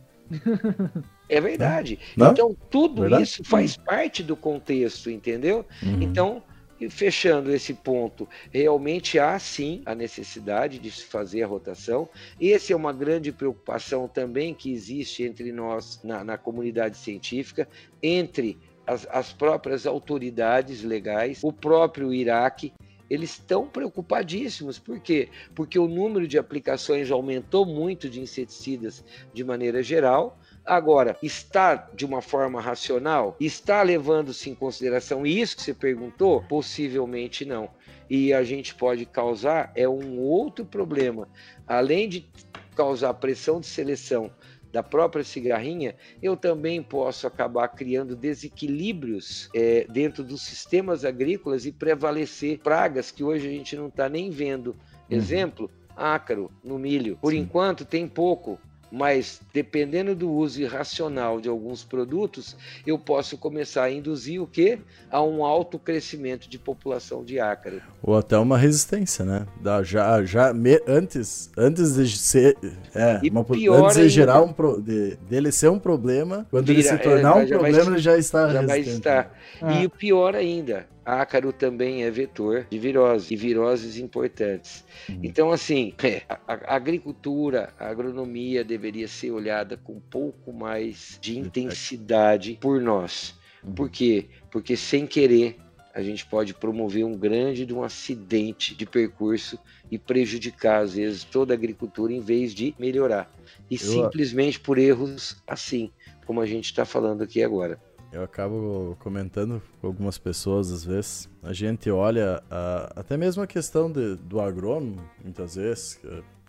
É 1.28 1.42
verdade. 1.42 2.00
Não? 2.16 2.32
Então, 2.32 2.56
tudo 2.70 3.02
verdade? 3.02 3.24
isso 3.24 3.44
faz 3.44 3.76
parte 3.76 4.22
do 4.22 4.36
contexto, 4.36 5.10
entendeu? 5.10 5.66
Uhum. 5.82 6.02
Então, 6.02 6.44
fechando 6.90 7.52
esse 7.52 7.74
ponto, 7.74 8.28
realmente 8.52 9.18
há 9.18 9.38
sim 9.40 9.82
a 9.86 9.96
necessidade 9.96 10.78
de 10.78 10.92
se 10.92 11.06
fazer 11.06 11.44
a 11.44 11.48
rotação. 11.48 12.08
Essa 12.40 12.74
é 12.74 12.76
uma 12.76 12.94
grande 12.94 13.32
preocupação 13.32 14.08
também 14.08 14.54
que 14.54 14.72
existe 14.72 15.24
entre 15.24 15.52
nós 15.52 16.02
na, 16.04 16.24
na 16.24 16.38
comunidade 16.38 16.98
científica, 16.98 17.68
entre 18.04 18.58
as, 18.86 19.08
as 19.10 19.34
próprias 19.34 19.88
autoridades 19.88 20.84
legais, 20.84 21.40
o 21.44 21.52
próprio 21.52 22.14
Iraque 22.14 22.74
eles 23.10 23.32
estão 23.32 23.68
preocupadíssimos. 23.68 24.80
Por 24.80 25.00
quê? 25.00 25.30
Porque 25.54 25.78
o 25.78 25.88
número 25.88 26.28
de 26.28 26.38
aplicações 26.38 27.12
aumentou 27.12 27.66
muito 27.66 28.10
de 28.10 28.20
inseticidas 28.22 29.04
de 29.34 29.44
maneira 29.44 29.84
geral, 29.84 30.38
Agora, 30.66 31.16
está 31.22 31.76
de 31.94 32.04
uma 32.08 32.24
forma 32.24 32.60
racional? 32.60 33.36
Está 33.40 33.84
levando-se 33.84 34.50
em 34.50 34.56
consideração 34.56 35.24
isso 35.24 35.56
que 35.56 35.62
você 35.62 35.76
perguntou? 35.76 36.42
Possivelmente 36.42 37.46
não. 37.46 37.70
E 38.10 38.34
a 38.34 38.44
gente 38.44 38.74
pode 38.74 39.06
causar 39.06 39.72
é 39.76 39.88
um 39.88 40.18
outro 40.20 40.66
problema. 40.66 41.30
Além 41.68 42.10
de 42.10 42.28
causar 42.76 43.14
pressão 43.14 43.60
de 43.60 43.68
seleção 43.68 44.32
da 44.76 44.84
própria 44.84 45.24
cigarrinha, 45.24 45.96
eu 46.22 46.36
também 46.36 46.84
posso 46.84 47.26
acabar 47.26 47.66
criando 47.70 48.14
desequilíbrios 48.14 49.50
é, 49.56 49.88
dentro 49.90 50.22
dos 50.22 50.42
sistemas 50.42 51.06
agrícolas 51.06 51.66
e 51.66 51.72
prevalecer 51.72 52.60
pragas 52.60 53.10
que 53.10 53.24
hoje 53.24 53.48
a 53.48 53.52
gente 53.52 53.74
não 53.78 53.88
está 53.88 54.10
nem 54.10 54.30
vendo. 54.30 54.72
Uhum. 54.72 54.76
Exemplo, 55.18 55.72
ácaro 55.96 56.52
no 56.62 56.78
milho. 56.78 57.18
Por 57.22 57.32
Sim. 57.32 57.40
enquanto 57.40 57.86
tem 57.86 58.06
pouco, 58.06 58.60
mas 58.92 59.42
dependendo 59.54 60.16
do 60.16 60.30
uso 60.32 60.62
irracional 60.62 61.42
de 61.42 61.50
alguns 61.50 61.84
produtos, 61.84 62.56
eu 62.86 62.98
posso 62.98 63.38
começar 63.38 63.84
a 63.84 63.92
induzir 63.92 64.42
o 64.42 64.48
quê? 64.48 64.80
A 65.10 65.22
um 65.22 65.44
alto 65.44 65.78
crescimento 65.78 66.50
de 66.50 66.58
população 66.58 67.24
de 67.24 67.40
ácaro. 67.40 67.82
Ou 68.02 68.18
até 68.18 68.38
uma 68.38 68.58
resistência, 68.58 69.26
né? 69.26 69.46
Da, 69.62 69.84
já, 69.84 70.24
já 70.24 70.54
me, 70.54 70.80
antes, 70.88 71.50
antes 71.58 71.96
de 71.96 72.18
ser, 72.18 72.58
é, 72.94 73.20
uma, 73.30 73.46
antes 73.86 73.98
de 73.98 74.10
gerar 74.10 74.42
um 74.42 74.54
pro, 74.54 74.82
de, 74.82 75.16
dele 75.30 75.52
ser 75.52 75.70
um 75.70 75.80
problema, 75.80 76.46
quando 76.50 76.68
Vira, 76.68 76.80
ele 76.80 76.88
se 76.88 76.98
tornar 76.98 77.38
é, 77.38 77.44
um 77.44 77.48
problema, 77.48 77.84
vai, 77.84 77.94
ele 77.94 78.02
já 78.02 78.18
está 78.18 78.50
já 78.50 78.62
resistente. 78.62 78.86
Vai 78.86 79.20
estar. 79.20 79.40
Ah. 79.62 79.74
E 79.74 79.86
o 79.86 79.90
pior 79.90 80.36
ainda, 80.36 80.88
ácaro 81.06 81.54
também 81.54 82.04
é 82.04 82.12
vetor 82.12 82.66
de 82.70 82.80
virose, 82.80 83.34
e 83.34 83.38
viroses 83.38 83.98
importantes. 83.98 84.84
Uhum. 85.08 85.20
Então, 85.24 85.52
assim, 85.52 85.94
é, 86.04 86.24
a, 86.28 86.76
agricultura, 86.76 87.72
a 87.80 87.88
agronomia 87.88 88.64
deveria 88.64 89.08
ser 89.08 89.32
olhada 89.32 89.78
com 89.78 89.94
um 89.94 90.00
pouco 90.00 90.52
mais 90.52 91.20
de 91.22 91.38
intensidade 91.38 92.58
por 92.60 92.82
nós. 92.82 93.36
Uhum. 93.64 93.74
Por 93.74 93.90
quê? 93.90 94.26
Porque 94.50 94.76
sem 94.76 95.06
querer 95.06 95.58
a 95.96 96.02
gente 96.02 96.26
pode 96.26 96.54
promover 96.54 97.06
um 97.06 97.18
grande 97.18 97.66
de 97.66 97.74
um 97.74 97.82
acidente 97.82 98.76
de 98.76 98.86
percurso 98.86 99.58
e 99.90 99.98
prejudicar, 99.98 100.84
às 100.84 100.96
vezes, 100.96 101.24
toda 101.24 101.54
a 101.54 101.56
agricultura 101.56 102.12
em 102.12 102.20
vez 102.20 102.54
de 102.54 102.76
melhorar. 102.78 103.32
E 103.72 103.76
Eu... 103.76 103.80
simplesmente 103.80 104.60
por 104.60 104.78
erros 104.78 105.42
assim, 105.48 105.90
como 106.26 106.42
a 106.42 106.46
gente 106.46 106.66
está 106.66 106.84
falando 106.84 107.24
aqui 107.24 107.42
agora. 107.42 107.80
Eu 108.16 108.24
acabo 108.24 108.96
comentando 109.02 109.62
com 109.82 109.88
algumas 109.88 110.18
pessoas 110.18 110.72
às 110.72 110.86
vezes. 110.86 111.30
A 111.44 111.52
gente 111.52 111.92
olha 111.92 112.42
a, 112.50 112.94
até 112.96 113.18
mesmo 113.18 113.44
a 113.44 113.48
questão 113.48 113.92
de, 113.92 114.16
do 114.16 114.40
agrônomo, 114.40 115.02
muitas 115.22 115.56
vezes, 115.56 116.00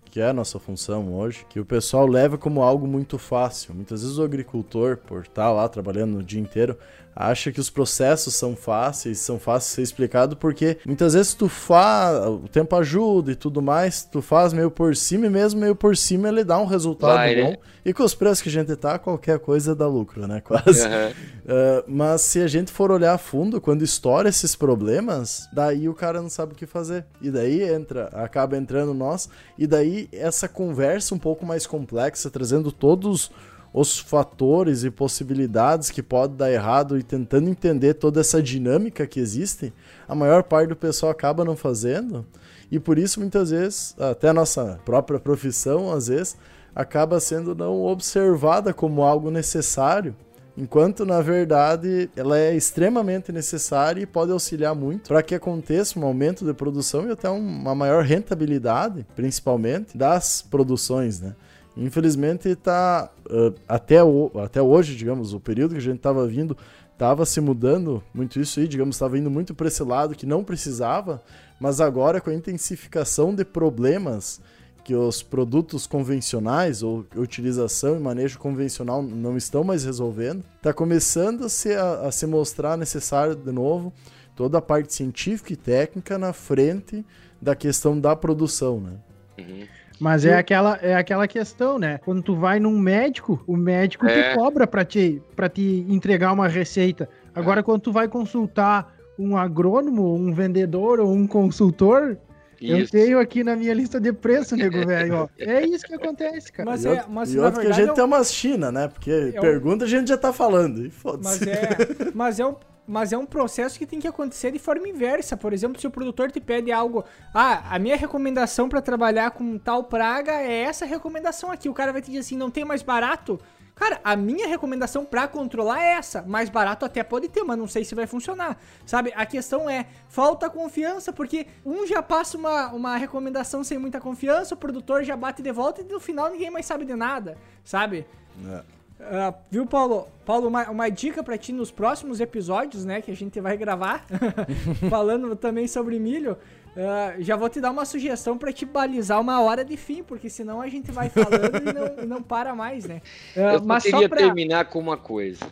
que 0.05 0.21
é 0.21 0.29
a 0.29 0.33
nossa 0.33 0.61
função 0.61 1.13
hoje, 1.13 1.45
que 1.49 1.59
o 1.59 1.65
pessoal 1.65 2.07
leva 2.07 2.39
como 2.39 2.63
algo 2.63 2.87
muito 2.87 3.19
fácil. 3.19 3.75
Muitas 3.75 4.03
vezes 4.03 4.17
o 4.17 4.23
agricultor, 4.23 4.99
por 4.99 5.23
estar 5.23 5.51
lá 5.51 5.69
trabalhando 5.69 6.19
o 6.19 6.23
dia 6.23 6.41
inteiro, 6.41 6.79
acha 7.17 7.51
que 7.51 7.59
os 7.59 7.71
processos 7.71 8.35
são 8.35 8.55
fáceis, 8.55 9.21
são 9.21 9.39
fáceis 9.39 9.71
de 9.71 9.75
ser 9.77 9.83
explicado, 9.83 10.37
porque 10.37 10.77
muitas 10.85 11.15
vezes 11.15 11.33
tu 11.33 11.49
faz, 11.49 12.27
o 12.27 12.47
tempo 12.47 12.77
ajuda 12.77 13.33
e 13.33 13.35
tudo 13.35 13.63
mais, 13.63 14.05
tu 14.05 14.21
faz 14.21 14.53
meio 14.53 14.71
por 14.71 14.95
cima 14.95 15.25
e 15.25 15.31
mesmo 15.31 15.59
meio 15.59 15.75
por 15.75 15.97
cima 15.97 16.29
ele 16.29 16.45
dá 16.45 16.59
um 16.59 16.67
resultado 16.67 17.15
Vai, 17.15 17.35
bom. 17.35 17.51
Né? 17.53 17.57
E 17.87 17.95
com 17.95 18.03
os 18.03 18.15
preços 18.15 18.43
que 18.43 18.49
a 18.51 18.53
gente 18.53 18.75
tá, 18.77 18.99
qualquer 18.99 19.39
coisa 19.39 19.75
dá 19.75 19.87
lucro, 19.87 20.27
né? 20.27 20.43
Quase. 20.45 20.87
Uhum. 20.87 21.11
Uh, 21.11 21.85
mas 21.87 22.21
se 22.23 22.43
a 22.43 22.47
gente 22.49 22.71
for 22.71 22.91
olhar 22.91 23.15
a 23.15 23.19
fundo, 23.19 23.61
quando 23.61 23.83
estoura 23.83 24.29
esses 24.29 24.55
problemas, 24.55 25.49
daí 25.53 25.89
o 25.89 25.95
cara 25.95 26.21
não 26.21 26.29
sabe 26.29 26.53
o 26.53 26.57
que 26.57 26.67
fazer. 26.67 27.07
E 27.23 27.31
daí 27.31 27.63
entra, 27.63 28.09
acaba 28.13 28.57
entrando 28.57 28.93
nós, 28.93 29.29
e 29.57 29.67
daí 29.67 30.09
essa 30.13 30.49
conversa 30.49 31.15
um 31.15 31.19
pouco 31.19 31.47
mais 31.47 31.67
complexa, 31.67 32.29
trazendo 32.29 32.71
todos 32.73 33.31
os 33.77 33.99
fatores 33.99 34.85
e 34.85 34.91
possibilidades 34.91 35.91
que 35.91 36.03
pode 36.03 36.33
dar 36.33 36.51
errado 36.51 36.97
e 36.97 37.03
tentando 37.03 37.51
entender 37.51 37.93
toda 37.93 38.23
essa 38.23 38.43
dinâmica 38.43 39.07
que 39.07 39.21
existe, 39.21 39.71
a 40.09 40.15
maior 40.15 40.45
parte 40.45 40.71
do 40.71 40.77
pessoal 40.77 41.13
acaba 41.13 41.45
não 41.45 41.55
fazendo. 41.55 42.25
E 42.73 42.81
por 42.81 42.99
isso, 42.99 43.21
muitas 43.21 43.51
vezes, 43.51 43.95
até 44.01 44.31
a 44.31 44.33
nossa 44.33 44.81
própria 44.83 45.21
profissão, 45.21 45.93
às 45.93 46.09
vezes, 46.09 46.39
acaba 46.75 47.21
sendo 47.21 47.55
não 47.55 47.83
observada 47.83 48.73
como 48.73 49.03
algo 49.03 49.31
necessário, 49.31 50.17
enquanto 50.57 51.05
na 51.05 51.21
verdade 51.21 52.09
ela 52.17 52.39
é 52.39 52.57
extremamente 52.57 53.31
necessária 53.31 54.01
e 54.01 54.07
pode 54.07 54.33
auxiliar 54.33 54.75
muito 54.75 55.09
para 55.09 55.23
que 55.23 55.35
aconteça 55.35 55.99
um 55.99 56.05
aumento 56.07 56.47
de 56.47 56.55
produção 56.55 57.07
e 57.07 57.13
até 57.13 57.29
uma 57.29 57.75
maior 57.75 58.03
rentabilidade, 58.03 59.07
principalmente 59.15 59.99
das 59.99 60.41
produções, 60.41 61.21
né? 61.21 61.35
Infelizmente 61.77 62.49
está 62.49 63.11
uh, 63.29 63.55
até, 63.69 64.03
o, 64.03 64.31
até 64.43 64.63
hoje, 64.63 64.97
digamos, 64.97 65.35
o 65.35 65.41
período 65.41 65.73
que 65.73 65.79
a 65.79 65.83
gente 65.83 65.97
estava 65.97 66.27
vindo, 66.27 66.57
estava 66.93 67.27
se 67.27 67.41
mudando 67.41 68.03
muito 68.15 68.41
isso 68.41 68.59
aí, 68.61 68.67
digamos, 68.67 68.97
estava 68.97 69.19
indo 69.19 69.31
muito 69.31 69.55
para 69.55 69.69
esse 69.69 69.83
lado 69.83 70.15
que 70.15 70.25
não 70.25 70.43
precisava, 70.43 71.23
mas 71.61 71.81
agora 71.81 72.21
com 72.21 72.31
a 72.31 72.35
intensificação 72.35 73.35
de 73.35 73.45
problemas 73.45 74.41
que 74.83 74.95
os 74.95 75.21
produtos 75.21 75.87
convencionais 75.87 76.83
ou 76.83 77.05
utilização 77.17 77.97
e 77.97 78.01
manejo 78.01 78.39
convencional 78.39 79.03
não 79.03 79.37
estão 79.37 79.65
mais 79.65 79.85
resolvendo, 79.85 80.45
está 80.57 80.73
começando 80.73 81.45
a 81.45 81.49
se, 81.49 81.75
a, 81.75 82.07
a 82.07 82.13
se 82.13 82.25
mostrar 82.25 82.79
necessário 82.79 83.35
de 83.35 83.51
novo 83.51 83.93
toda 84.37 84.59
a 84.59 84.63
parte 84.63 84.95
científica 84.95 85.53
e 85.53 85.57
técnica 85.57 86.17
na 86.17 86.33
frente 86.33 87.05
da 87.43 87.57
questão 87.57 87.99
da 87.99 88.15
produção, 88.15 88.81
né? 88.81 88.93
Uhum. 89.39 89.67
Mas 89.99 90.25
é 90.25 90.37
aquela, 90.37 90.79
é 90.83 90.95
aquela 90.95 91.27
questão, 91.27 91.79
né? 91.79 91.99
Quando 92.05 92.23
tu 92.23 92.37
vai 92.37 92.61
num 92.61 92.79
médico, 92.79 93.43
o 93.47 93.57
médico 93.57 94.07
é. 94.07 94.31
te 94.31 94.37
cobra 94.37 94.67
para 94.67 94.85
te, 94.85 95.23
pra 95.35 95.49
te 95.49 95.87
entregar 95.89 96.33
uma 96.33 96.49
receita. 96.49 97.09
Agora, 97.35 97.61
é. 97.61 97.63
quando 97.63 97.81
tu 97.81 97.93
vai 97.93 98.09
consultar 98.09 98.95
um 99.19 99.37
agrônomo, 99.37 100.15
um 100.15 100.33
vendedor 100.33 101.01
ou 101.01 101.13
um 101.13 101.27
consultor, 101.27 102.19
isso. 102.61 102.97
Eu 102.97 103.03
tenho 103.03 103.19
aqui 103.19 103.45
na 103.45 103.55
minha 103.55 103.75
lista 103.75 104.01
de 104.01 104.13
preço, 104.13 104.57
nego 104.57 104.85
velho. 104.87 105.29
É 105.39 105.67
isso 105.67 105.87
que 105.87 105.95
acontece, 105.95 106.51
cara. 106.53 106.71
Mas, 106.71 106.85
e 106.85 106.89
é, 106.89 107.05
mas 107.09 107.35
e 107.35 107.39
outro 107.39 107.61
que 107.61 107.67
a 107.67 107.73
gente 107.73 107.89
eu... 107.89 107.95
tem 107.95 108.05
umas 108.05 108.33
China, 108.33 108.73
né? 108.73 108.89
Porque 108.89 109.33
é 109.35 109.41
pergunta 109.41 109.85
a 109.85 109.89
gente 109.89 110.09
já 110.09 110.17
tá 110.17 110.33
falando. 110.33 110.85
E 110.85 110.91
foda-se. 110.91 111.41
Mas 111.41 111.43
é, 111.43 111.77
mas 112.15 112.41
é 112.41 112.47
um 112.47 112.55
mas 112.87 113.13
é 113.13 113.19
um 113.19 113.27
processo 113.27 113.79
que 113.79 113.87
tem 113.87 113.99
que 113.99 114.09
acontecer 114.09 114.53
de 114.53 114.59
forma 114.59 114.89
inversa. 114.89 115.37
Por 115.37 115.53
exemplo, 115.53 115.81
se 115.81 115.87
o 115.87 115.91
produtor 115.91 116.31
te 116.31 116.41
pede 116.41 116.71
algo, 116.71 117.05
ah, 117.35 117.63
a 117.71 117.79
minha 117.79 117.97
recomendação 117.97 118.69
para 118.69 118.81
trabalhar 118.81 119.31
com 119.33 119.59
tal 119.59 119.85
praga 119.85 120.33
é 120.33 120.63
essa 120.63 120.85
recomendação 120.85 121.51
aqui. 121.51 121.69
O 121.69 121.75
cara 121.75 121.93
vai 121.93 122.01
te 122.01 122.07
dizer 122.07 122.21
assim, 122.21 122.37
não 122.37 122.51
tem 122.51 122.65
mais 122.65 122.83
barato? 122.83 123.41
Cara, 123.77 124.01
a 124.03 124.17
minha 124.17 124.49
recomendação 124.49 125.05
para 125.05 125.29
controlar 125.29 125.83
é 125.83 125.93
essa. 125.93 126.23
Mais 126.23 126.49
barato 126.49 126.87
até 126.87 127.05
pode 127.05 127.29
ter, 127.29 127.43
mas 127.45 127.59
não 127.59 127.67
sei 127.67 127.85
se 127.85 127.95
vai 127.95 128.07
funcionar. 128.07 128.59
Sabe? 128.87 129.13
A 129.15 129.27
questão 129.27 129.69
é, 129.69 129.87
falta 130.09 130.49
confiança, 130.49 131.13
porque 131.13 131.47
um 131.65 131.87
já 131.87 132.03
passa 132.03 132.39
uma, 132.39 132.69
uma 132.69 132.97
recomendação 132.97 133.63
sem 133.63 133.77
muita 133.77 134.01
confiança, 134.01 134.55
o 134.55 134.57
produtor 134.57 135.05
já 135.05 135.15
bate 135.15 135.43
de 135.43 135.53
volta 135.53 135.83
e 135.83 135.85
no 135.85 136.01
final 136.01 136.31
ninguém 136.31 136.51
mais 136.51 136.65
sabe 136.65 136.87
de 136.87 136.95
nada, 136.95 137.37
sabe? 137.63 138.07
É. 138.47 138.77
Uh, 139.07 139.35
viu, 139.51 139.67
Paulo? 139.67 140.09
Paulo, 140.25 140.49
uma, 140.49 140.69
uma 140.69 140.89
dica 140.89 141.23
para 141.23 141.39
ti 141.39 141.53
nos 141.53 141.71
próximos 141.71 142.21
episódios, 142.21 142.85
né? 142.85 143.01
Que 143.01 143.11
a 143.11 143.17
gente 143.17 143.41
vai 143.41 143.57
gravar, 143.57 144.05
falando 144.91 145.37
também 145.37 145.69
sobre 145.69 145.99
milho. 145.99 146.37
Uh, 146.77 147.23
já 147.23 147.37
vou 147.37 147.49
te 147.49 147.61
dar 147.61 147.71
uma 147.71 147.85
sugestão 147.85 148.37
para 148.37 148.53
te 148.53 148.67
balizar 148.67 149.21
uma 149.21 149.41
hora 149.41 149.65
de 149.65 149.77
fim, 149.77 150.03
porque 150.03 150.29
senão 150.29 150.61
a 150.61 150.69
gente 150.69 150.91
vai 150.91 151.09
falando 151.09 151.57
e, 151.57 152.05
não, 152.05 152.07
não 152.17 152.23
para 152.23 152.55
mais, 152.55 152.85
né? 152.85 153.01
Uh, 153.35 153.41
Eu 153.41 153.63
mas 153.63 153.85
queria 153.85 154.09
pra... 154.09 154.19
terminar 154.19 154.67
com 154.67 154.79
uma 154.79 154.97
coisa. 154.97 155.47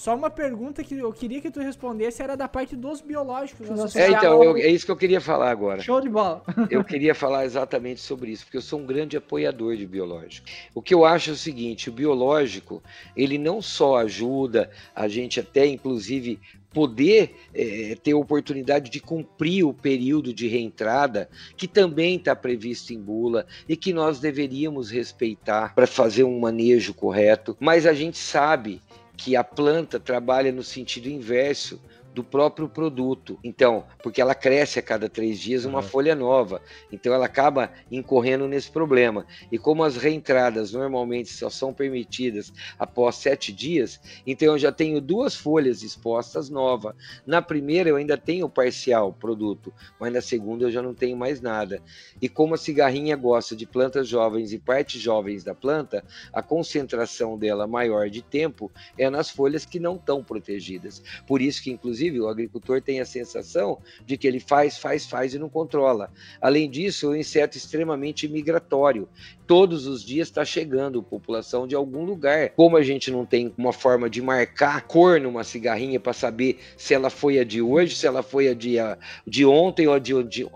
Só 0.00 0.16
uma 0.16 0.30
pergunta 0.30 0.82
que 0.82 0.96
eu 0.96 1.12
queria 1.12 1.42
que 1.42 1.50
tu 1.50 1.60
respondesse 1.60 2.22
era 2.22 2.34
da 2.34 2.48
parte 2.48 2.74
dos 2.74 3.02
biológicos. 3.02 3.68
É, 3.94 4.08
então, 4.08 4.42
eu, 4.42 4.56
é 4.56 4.66
isso 4.66 4.86
que 4.86 4.90
eu 4.90 4.96
queria 4.96 5.20
falar 5.20 5.50
agora. 5.50 5.82
Show 5.82 6.00
de 6.00 6.08
bola. 6.08 6.42
eu 6.70 6.82
queria 6.82 7.14
falar 7.14 7.44
exatamente 7.44 8.00
sobre 8.00 8.30
isso, 8.30 8.46
porque 8.46 8.56
eu 8.56 8.62
sou 8.62 8.80
um 8.80 8.86
grande 8.86 9.18
apoiador 9.18 9.76
de 9.76 9.86
biológico. 9.86 10.46
O 10.74 10.80
que 10.80 10.94
eu 10.94 11.04
acho 11.04 11.28
é 11.28 11.32
o 11.34 11.36
seguinte, 11.36 11.90
o 11.90 11.92
biológico, 11.92 12.82
ele 13.14 13.36
não 13.36 13.60
só 13.60 13.98
ajuda 13.98 14.70
a 14.96 15.06
gente 15.06 15.38
até, 15.38 15.66
inclusive, 15.66 16.40
poder 16.72 17.36
é, 17.52 17.94
ter 18.02 18.14
oportunidade 18.14 18.90
de 18.90 19.00
cumprir 19.00 19.64
o 19.64 19.74
período 19.74 20.32
de 20.32 20.48
reentrada, 20.48 21.28
que 21.58 21.68
também 21.68 22.16
está 22.16 22.34
previsto 22.34 22.94
em 22.94 22.98
bula 22.98 23.44
e 23.68 23.76
que 23.76 23.92
nós 23.92 24.18
deveríamos 24.18 24.90
respeitar 24.90 25.74
para 25.74 25.86
fazer 25.86 26.24
um 26.24 26.40
manejo 26.40 26.94
correto, 26.94 27.54
mas 27.60 27.84
a 27.84 27.92
gente 27.92 28.16
sabe 28.16 28.80
que 29.22 29.36
a 29.36 29.44
planta 29.44 30.00
trabalha 30.00 30.50
no 30.50 30.62
sentido 30.62 31.06
inverso 31.06 31.78
do 32.14 32.24
próprio 32.24 32.68
produto. 32.68 33.38
Então, 33.44 33.84
porque 34.02 34.20
ela 34.20 34.34
cresce 34.34 34.78
a 34.78 34.82
cada 34.82 35.08
três 35.08 35.38
dias 35.38 35.64
uma 35.64 35.78
uhum. 35.78 35.84
folha 35.84 36.14
nova. 36.14 36.60
Então, 36.90 37.12
ela 37.12 37.26
acaba 37.26 37.70
incorrendo 37.90 38.48
nesse 38.48 38.70
problema. 38.70 39.26
E 39.50 39.58
como 39.58 39.84
as 39.84 39.96
reentradas 39.96 40.72
normalmente 40.72 41.30
só 41.30 41.48
são 41.48 41.72
permitidas 41.72 42.52
após 42.78 43.16
sete 43.16 43.52
dias, 43.52 44.00
então 44.26 44.48
eu 44.48 44.58
já 44.58 44.72
tenho 44.72 45.00
duas 45.00 45.34
folhas 45.34 45.82
expostas 45.82 46.50
novas. 46.50 46.94
Na 47.26 47.40
primeira, 47.40 47.88
eu 47.88 47.96
ainda 47.96 48.16
tenho 48.16 48.48
parcial 48.48 49.12
produto, 49.12 49.72
mas 49.98 50.12
na 50.12 50.20
segunda, 50.20 50.64
eu 50.64 50.70
já 50.70 50.82
não 50.82 50.94
tenho 50.94 51.16
mais 51.16 51.40
nada. 51.40 51.82
E 52.20 52.28
como 52.28 52.54
a 52.54 52.58
cigarrinha 52.58 53.16
gosta 53.16 53.54
de 53.54 53.66
plantas 53.66 54.08
jovens 54.08 54.52
e 54.52 54.58
partes 54.58 55.00
jovens 55.00 55.44
da 55.44 55.54
planta, 55.54 56.04
a 56.32 56.42
concentração 56.42 57.38
dela 57.38 57.66
maior 57.66 58.08
de 58.08 58.22
tempo 58.22 58.70
é 58.98 59.08
nas 59.08 59.30
folhas 59.30 59.64
que 59.64 59.78
não 59.78 59.96
estão 59.96 60.24
protegidas. 60.24 61.02
Por 61.26 61.40
isso 61.40 61.62
que, 61.62 61.70
inclusive, 61.70 61.99
Inclusive, 62.00 62.20
o 62.20 62.28
agricultor 62.28 62.80
tem 62.80 62.98
a 63.00 63.04
sensação 63.04 63.78
de 64.06 64.16
que 64.16 64.26
ele 64.26 64.40
faz, 64.40 64.78
faz, 64.78 65.06
faz 65.06 65.34
e 65.34 65.38
não 65.38 65.50
controla. 65.50 66.10
Além 66.40 66.70
disso, 66.70 67.06
é 67.06 67.08
um 67.10 67.16
inseto 67.16 67.58
extremamente 67.58 68.26
migratório. 68.26 69.06
Todos 69.46 69.86
os 69.86 70.02
dias 70.02 70.28
está 70.28 70.42
chegando 70.42 71.02
população 71.02 71.66
de 71.66 71.74
algum 71.74 72.02
lugar. 72.04 72.50
Como 72.50 72.76
a 72.76 72.82
gente 72.82 73.10
não 73.10 73.26
tem 73.26 73.52
uma 73.58 73.72
forma 73.72 74.08
de 74.08 74.22
marcar 74.22 74.86
cor 74.86 75.20
numa 75.20 75.44
cigarrinha 75.44 76.00
para 76.00 76.14
saber 76.14 76.58
se 76.74 76.94
ela 76.94 77.10
foi 77.10 77.38
a 77.38 77.44
de 77.44 77.60
hoje, 77.60 77.94
se 77.94 78.06
ela 78.06 78.22
foi 78.22 78.48
a 78.48 78.54
de, 78.54 78.78
a, 78.78 78.96
de 79.26 79.44
ontem 79.44 79.86
ou 79.86 79.92
a 79.92 79.98
de, 79.98 80.22
de, 80.24 80.46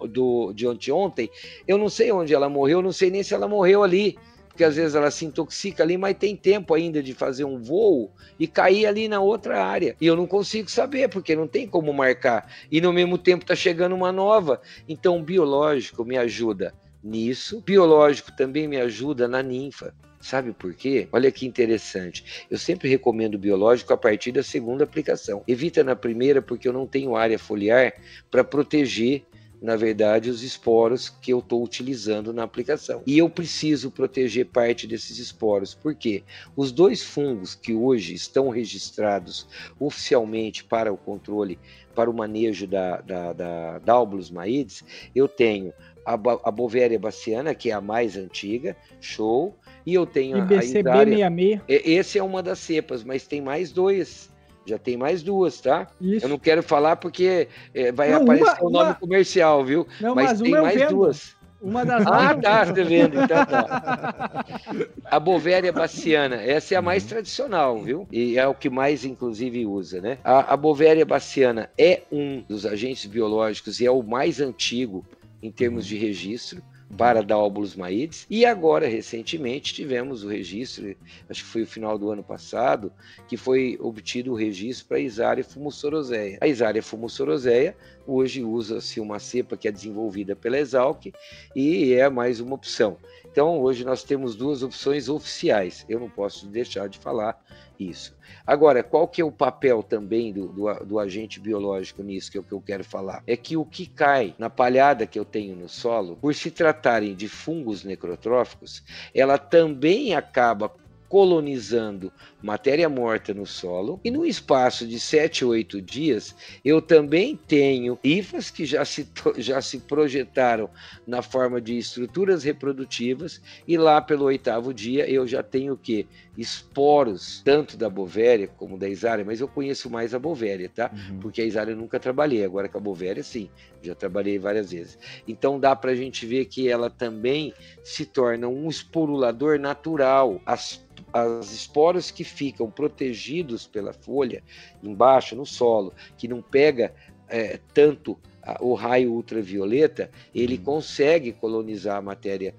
de 0.78 0.92
ontem, 0.92 1.28
eu 1.68 1.76
não 1.76 1.90
sei 1.90 2.10
onde 2.10 2.32
ela 2.32 2.48
morreu, 2.48 2.78
eu 2.78 2.82
não 2.82 2.92
sei 2.92 3.10
nem 3.10 3.22
se 3.22 3.34
ela 3.34 3.46
morreu 3.46 3.82
ali 3.82 4.16
porque 4.54 4.62
às 4.62 4.76
vezes 4.76 4.94
ela 4.94 5.10
se 5.10 5.24
intoxica 5.24 5.82
ali, 5.82 5.98
mas 5.98 6.16
tem 6.16 6.36
tempo 6.36 6.74
ainda 6.74 7.02
de 7.02 7.12
fazer 7.12 7.44
um 7.44 7.58
voo 7.60 8.12
e 8.38 8.46
cair 8.46 8.86
ali 8.86 9.08
na 9.08 9.18
outra 9.18 9.64
área. 9.64 9.96
E 10.00 10.06
eu 10.06 10.14
não 10.14 10.28
consigo 10.28 10.70
saber, 10.70 11.08
porque 11.08 11.34
não 11.34 11.48
tem 11.48 11.66
como 11.66 11.92
marcar. 11.92 12.48
E 12.70 12.80
no 12.80 12.92
mesmo 12.92 13.18
tempo 13.18 13.42
está 13.42 13.56
chegando 13.56 13.96
uma 13.96 14.12
nova. 14.12 14.62
Então, 14.88 15.18
o 15.18 15.22
biológico 15.24 16.04
me 16.04 16.16
ajuda 16.16 16.72
nisso. 17.02 17.60
Biológico 17.62 18.30
também 18.36 18.68
me 18.68 18.76
ajuda 18.76 19.26
na 19.26 19.42
ninfa. 19.42 19.92
Sabe 20.20 20.52
por 20.52 20.72
quê? 20.72 21.08
Olha 21.10 21.32
que 21.32 21.44
interessante. 21.44 22.46
Eu 22.48 22.56
sempre 22.56 22.88
recomendo 22.88 23.36
biológico 23.36 23.92
a 23.92 23.96
partir 23.96 24.30
da 24.30 24.42
segunda 24.44 24.84
aplicação. 24.84 25.42
Evita 25.48 25.82
na 25.82 25.96
primeira 25.96 26.40
porque 26.40 26.68
eu 26.68 26.72
não 26.72 26.86
tenho 26.86 27.16
área 27.16 27.40
foliar 27.40 27.92
para 28.30 28.44
proteger 28.44 29.24
na 29.64 29.76
verdade, 29.76 30.28
os 30.28 30.42
esporos 30.42 31.08
que 31.08 31.32
eu 31.32 31.38
estou 31.38 31.64
utilizando 31.64 32.34
na 32.34 32.42
aplicação. 32.42 33.02
E 33.06 33.16
eu 33.16 33.30
preciso 33.30 33.90
proteger 33.90 34.44
parte 34.44 34.86
desses 34.86 35.18
esporos, 35.18 35.72
porque 35.72 36.22
os 36.54 36.70
dois 36.70 37.02
fungos 37.02 37.54
que 37.54 37.72
hoje 37.72 38.12
estão 38.12 38.50
registrados 38.50 39.48
oficialmente 39.80 40.62
para 40.62 40.92
o 40.92 40.98
controle, 40.98 41.58
para 41.94 42.10
o 42.10 42.12
manejo 42.12 42.66
da, 42.66 43.00
da, 43.00 43.32
da, 43.32 43.78
da 43.78 43.94
maides, 44.30 44.84
eu 45.14 45.26
tenho 45.26 45.72
a, 46.04 46.12
a 46.12 46.50
Bovéria 46.50 46.98
baciana, 46.98 47.54
que 47.54 47.70
é 47.70 47.72
a 47.72 47.80
mais 47.80 48.18
antiga, 48.18 48.76
show, 49.00 49.56
e 49.86 49.94
eu 49.94 50.04
tenho 50.04 50.36
IBCB 50.36 50.56
a 50.56 50.80
Isária. 50.80 51.16
66. 51.16 51.60
Esse 51.86 52.18
é 52.18 52.22
uma 52.22 52.42
das 52.42 52.58
cepas, 52.58 53.02
mas 53.02 53.26
tem 53.26 53.40
mais 53.40 53.72
dois 53.72 54.30
já 54.66 54.78
tem 54.78 54.96
mais 54.96 55.22
duas, 55.22 55.60
tá? 55.60 55.86
Isso. 56.00 56.24
Eu 56.24 56.28
não 56.28 56.38
quero 56.38 56.62
falar 56.62 56.96
porque 56.96 57.48
é, 57.74 57.92
vai 57.92 58.10
não, 58.10 58.22
aparecer 58.22 58.62
o 58.62 58.70
nome 58.70 58.90
uma... 58.90 58.94
comercial, 58.94 59.64
viu? 59.64 59.86
Não, 60.00 60.14
mas, 60.14 60.40
mas 60.40 60.40
tem 60.40 60.50
mais 60.52 60.78
vendo. 60.78 60.88
duas. 60.90 61.36
Uma 61.60 61.82
das 61.82 62.06
Ah, 62.06 62.34
tá, 62.34 62.64
você 62.66 62.84
vendo, 62.84 63.22
então 63.22 63.46
tá. 63.46 64.44
A 65.10 65.18
Bovéria 65.18 65.72
baciana, 65.72 66.36
essa 66.36 66.74
é 66.74 66.76
a 66.76 66.82
mais 66.82 67.04
tradicional, 67.04 67.80
viu? 67.80 68.06
E 68.12 68.38
é 68.38 68.46
o 68.46 68.54
que 68.54 68.68
mais, 68.68 69.04
inclusive, 69.04 69.64
usa, 69.64 69.98
né? 70.00 70.18
A, 70.22 70.52
a 70.52 70.56
Bovéria 70.58 71.06
baciana 71.06 71.70
é 71.78 72.02
um 72.12 72.44
dos 72.46 72.66
agentes 72.66 73.06
biológicos 73.06 73.80
e 73.80 73.86
é 73.86 73.90
o 73.90 74.02
mais 74.02 74.40
antigo 74.40 75.06
em 75.42 75.50
termos 75.50 75.86
de 75.86 75.96
registro 75.96 76.62
para 76.96 77.22
Daóbulos 77.22 77.74
maides. 77.74 78.26
E 78.30 78.44
agora, 78.44 78.86
recentemente, 78.86 79.74
tivemos 79.74 80.24
o 80.24 80.28
registro, 80.28 80.94
acho 81.28 81.42
que 81.42 81.48
foi 81.50 81.62
o 81.62 81.66
final 81.66 81.98
do 81.98 82.10
ano 82.10 82.22
passado, 82.22 82.92
que 83.28 83.36
foi 83.36 83.76
obtido 83.80 84.32
o 84.32 84.36
registro 84.36 84.86
para 84.88 84.98
Isária 84.98 85.44
fumusoroseia. 85.44 86.38
A 86.40 86.46
Isária 86.46 86.82
fumusoroseia 86.82 87.76
hoje 88.06 88.44
usa-se 88.44 89.00
uma 89.00 89.18
cepa 89.18 89.56
que 89.56 89.66
é 89.66 89.72
desenvolvida 89.72 90.36
pela 90.36 90.58
Exalc 90.58 91.12
e 91.56 91.92
é 91.94 92.08
mais 92.08 92.40
uma 92.40 92.54
opção. 92.54 92.98
Então, 93.24 93.60
hoje 93.60 93.84
nós 93.84 94.04
temos 94.04 94.36
duas 94.36 94.62
opções 94.62 95.08
oficiais. 95.08 95.84
Eu 95.88 95.98
não 95.98 96.08
posso 96.08 96.46
deixar 96.46 96.88
de 96.88 96.98
falar 96.98 97.42
isso. 97.78 98.14
Agora, 98.46 98.82
qual 98.82 99.08
que 99.08 99.20
é 99.20 99.24
o 99.24 99.32
papel 99.32 99.82
também 99.82 100.32
do, 100.32 100.48
do, 100.48 100.84
do, 100.84 100.98
agente 100.98 101.40
biológico 101.40 102.02
nisso, 102.02 102.30
que 102.30 102.38
é 102.38 102.40
o 102.40 102.44
que 102.44 102.52
eu 102.52 102.60
quero 102.60 102.84
falar? 102.84 103.22
É 103.26 103.36
que 103.36 103.56
o 103.56 103.64
que 103.64 103.86
cai 103.86 104.34
na 104.38 104.50
palhada 104.50 105.06
que 105.06 105.18
eu 105.18 105.24
tenho 105.24 105.56
no 105.56 105.68
solo, 105.68 106.16
por 106.16 106.34
se 106.34 106.50
tratarem 106.50 107.14
de 107.14 107.28
fungos 107.28 107.84
necrotróficos, 107.84 108.82
ela 109.14 109.38
também 109.38 110.14
acaba 110.14 110.70
colonizando 111.08 112.12
matéria 112.44 112.90
morta 112.90 113.32
no 113.32 113.46
solo. 113.46 113.98
E 114.04 114.10
no 114.10 114.26
espaço 114.26 114.86
de 114.86 115.00
7 115.00 115.46
ou 115.46 115.52
8 115.52 115.80
dias, 115.80 116.36
eu 116.62 116.82
também 116.82 117.36
tenho 117.36 117.98
hifas 118.04 118.50
que 118.50 118.66
já 118.66 118.84
se, 118.84 119.08
já 119.38 119.62
se 119.62 119.78
projetaram 119.80 120.68
na 121.06 121.22
forma 121.22 121.58
de 121.58 121.78
estruturas 121.78 122.44
reprodutivas, 122.44 123.40
e 123.66 123.78
lá 123.78 124.00
pelo 124.02 124.26
oitavo 124.26 124.74
dia 124.74 125.08
eu 125.08 125.26
já 125.26 125.42
tenho 125.42 125.72
o 125.72 125.78
que? 125.78 126.06
Esporos, 126.36 127.40
tanto 127.42 127.78
da 127.78 127.88
bovéria 127.88 128.46
como 128.46 128.76
da 128.76 128.88
isária, 128.88 129.24
mas 129.24 129.40
eu 129.40 129.48
conheço 129.48 129.88
mais 129.88 130.12
a 130.14 130.18
bovéria, 130.18 130.68
tá? 130.68 130.90
Uhum. 130.92 131.20
Porque 131.20 131.40
a 131.40 131.44
isária 131.46 131.72
eu 131.72 131.76
nunca 131.76 131.98
trabalhei, 131.98 132.44
agora 132.44 132.68
com 132.68 132.76
a 132.76 132.80
bovéria 132.80 133.22
sim, 133.22 133.48
já 133.80 133.94
trabalhei 133.94 134.38
várias 134.38 134.70
vezes. 134.70 134.98
Então 135.26 135.58
dá 135.58 135.74
para 135.74 135.92
a 135.92 135.96
gente 135.96 136.26
ver 136.26 136.44
que 136.44 136.68
ela 136.68 136.90
também 136.90 137.54
se 137.82 138.04
torna 138.04 138.48
um 138.48 138.68
esporulador 138.68 139.58
natural. 139.58 140.42
As 140.44 140.84
as 141.14 141.52
esporos 141.52 142.10
que 142.10 142.24
ficam 142.24 142.68
protegidos 142.68 143.68
pela 143.68 143.92
folha 143.92 144.42
embaixo 144.82 145.36
no 145.36 145.46
solo, 145.46 145.92
que 146.18 146.26
não 146.26 146.42
pega 146.42 146.92
é, 147.28 147.60
tanto 147.72 148.18
a, 148.42 148.58
o 148.60 148.74
raio 148.74 149.12
ultravioleta, 149.12 150.10
ele 150.34 150.56
uhum. 150.56 150.64
consegue 150.64 151.32
colonizar 151.32 151.96
a 151.98 152.02
matéria 152.02 152.54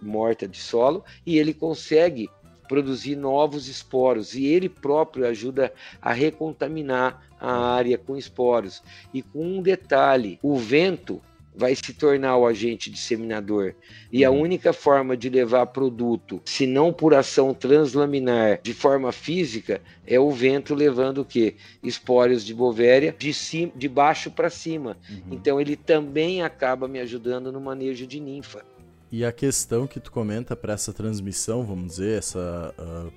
morta 0.00 0.48
de 0.48 0.58
solo 0.58 1.04
e 1.24 1.38
ele 1.38 1.54
consegue 1.54 2.28
produzir 2.66 3.16
novos 3.16 3.68
esporos 3.68 4.34
e 4.34 4.46
ele 4.46 4.68
próprio 4.68 5.26
ajuda 5.26 5.72
a 6.00 6.12
recontaminar 6.12 7.26
a 7.38 7.74
área 7.74 7.98
com 7.98 8.16
esporos. 8.16 8.82
E 9.12 9.22
com 9.22 9.44
um 9.44 9.62
detalhe, 9.62 10.38
o 10.42 10.56
vento 10.56 11.20
vai 11.60 11.74
se 11.74 11.92
tornar 11.92 12.38
o 12.38 12.46
agente 12.46 12.90
disseminador. 12.90 13.74
E 14.10 14.24
a 14.24 14.30
uhum. 14.30 14.40
única 14.40 14.72
forma 14.72 15.14
de 15.14 15.28
levar 15.28 15.66
produto, 15.66 16.40
se 16.42 16.66
não 16.66 16.90
por 16.90 17.12
ação 17.12 17.52
translaminar, 17.52 18.60
de 18.62 18.72
forma 18.72 19.12
física, 19.12 19.82
é 20.06 20.18
o 20.18 20.30
vento 20.30 20.74
levando 20.74 21.18
o 21.18 21.24
quê? 21.24 21.56
Espórios 21.82 22.42
de 22.46 22.54
bovéria 22.54 23.14
de, 23.16 23.34
cima, 23.34 23.70
de 23.76 23.88
baixo 23.88 24.30
para 24.30 24.48
cima. 24.48 24.96
Uhum. 25.10 25.32
Então 25.32 25.60
ele 25.60 25.76
também 25.76 26.42
acaba 26.42 26.88
me 26.88 26.98
ajudando 26.98 27.52
no 27.52 27.60
manejo 27.60 28.06
de 28.06 28.18
ninfa. 28.18 28.64
E 29.12 29.22
a 29.22 29.30
questão 29.30 29.86
que 29.86 30.00
tu 30.00 30.10
comenta 30.10 30.56
para 30.56 30.72
essa 30.72 30.94
transmissão, 30.94 31.62
vamos 31.62 31.88
dizer, 31.88 32.18
essa 32.18 32.74
uh, 32.78 33.12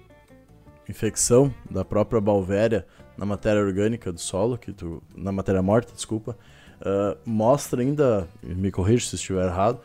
infecção 0.90 1.54
da 1.72 1.86
própria 1.86 2.20
balvéria 2.20 2.86
na 3.18 3.26
matéria 3.26 3.62
orgânica 3.62 4.12
do 4.12 4.20
solo, 4.20 4.58
que 4.58 4.74
tu, 4.74 5.02
na 5.16 5.32
matéria 5.32 5.62
morta, 5.62 5.94
desculpa, 5.94 6.38
uh, 6.86 7.18
mostra 7.26 7.82
ainda, 7.82 8.28
me 8.42 8.72
corrija 8.72 9.10
se 9.10 9.16
estiver 9.16 9.46
errado, 9.46 9.80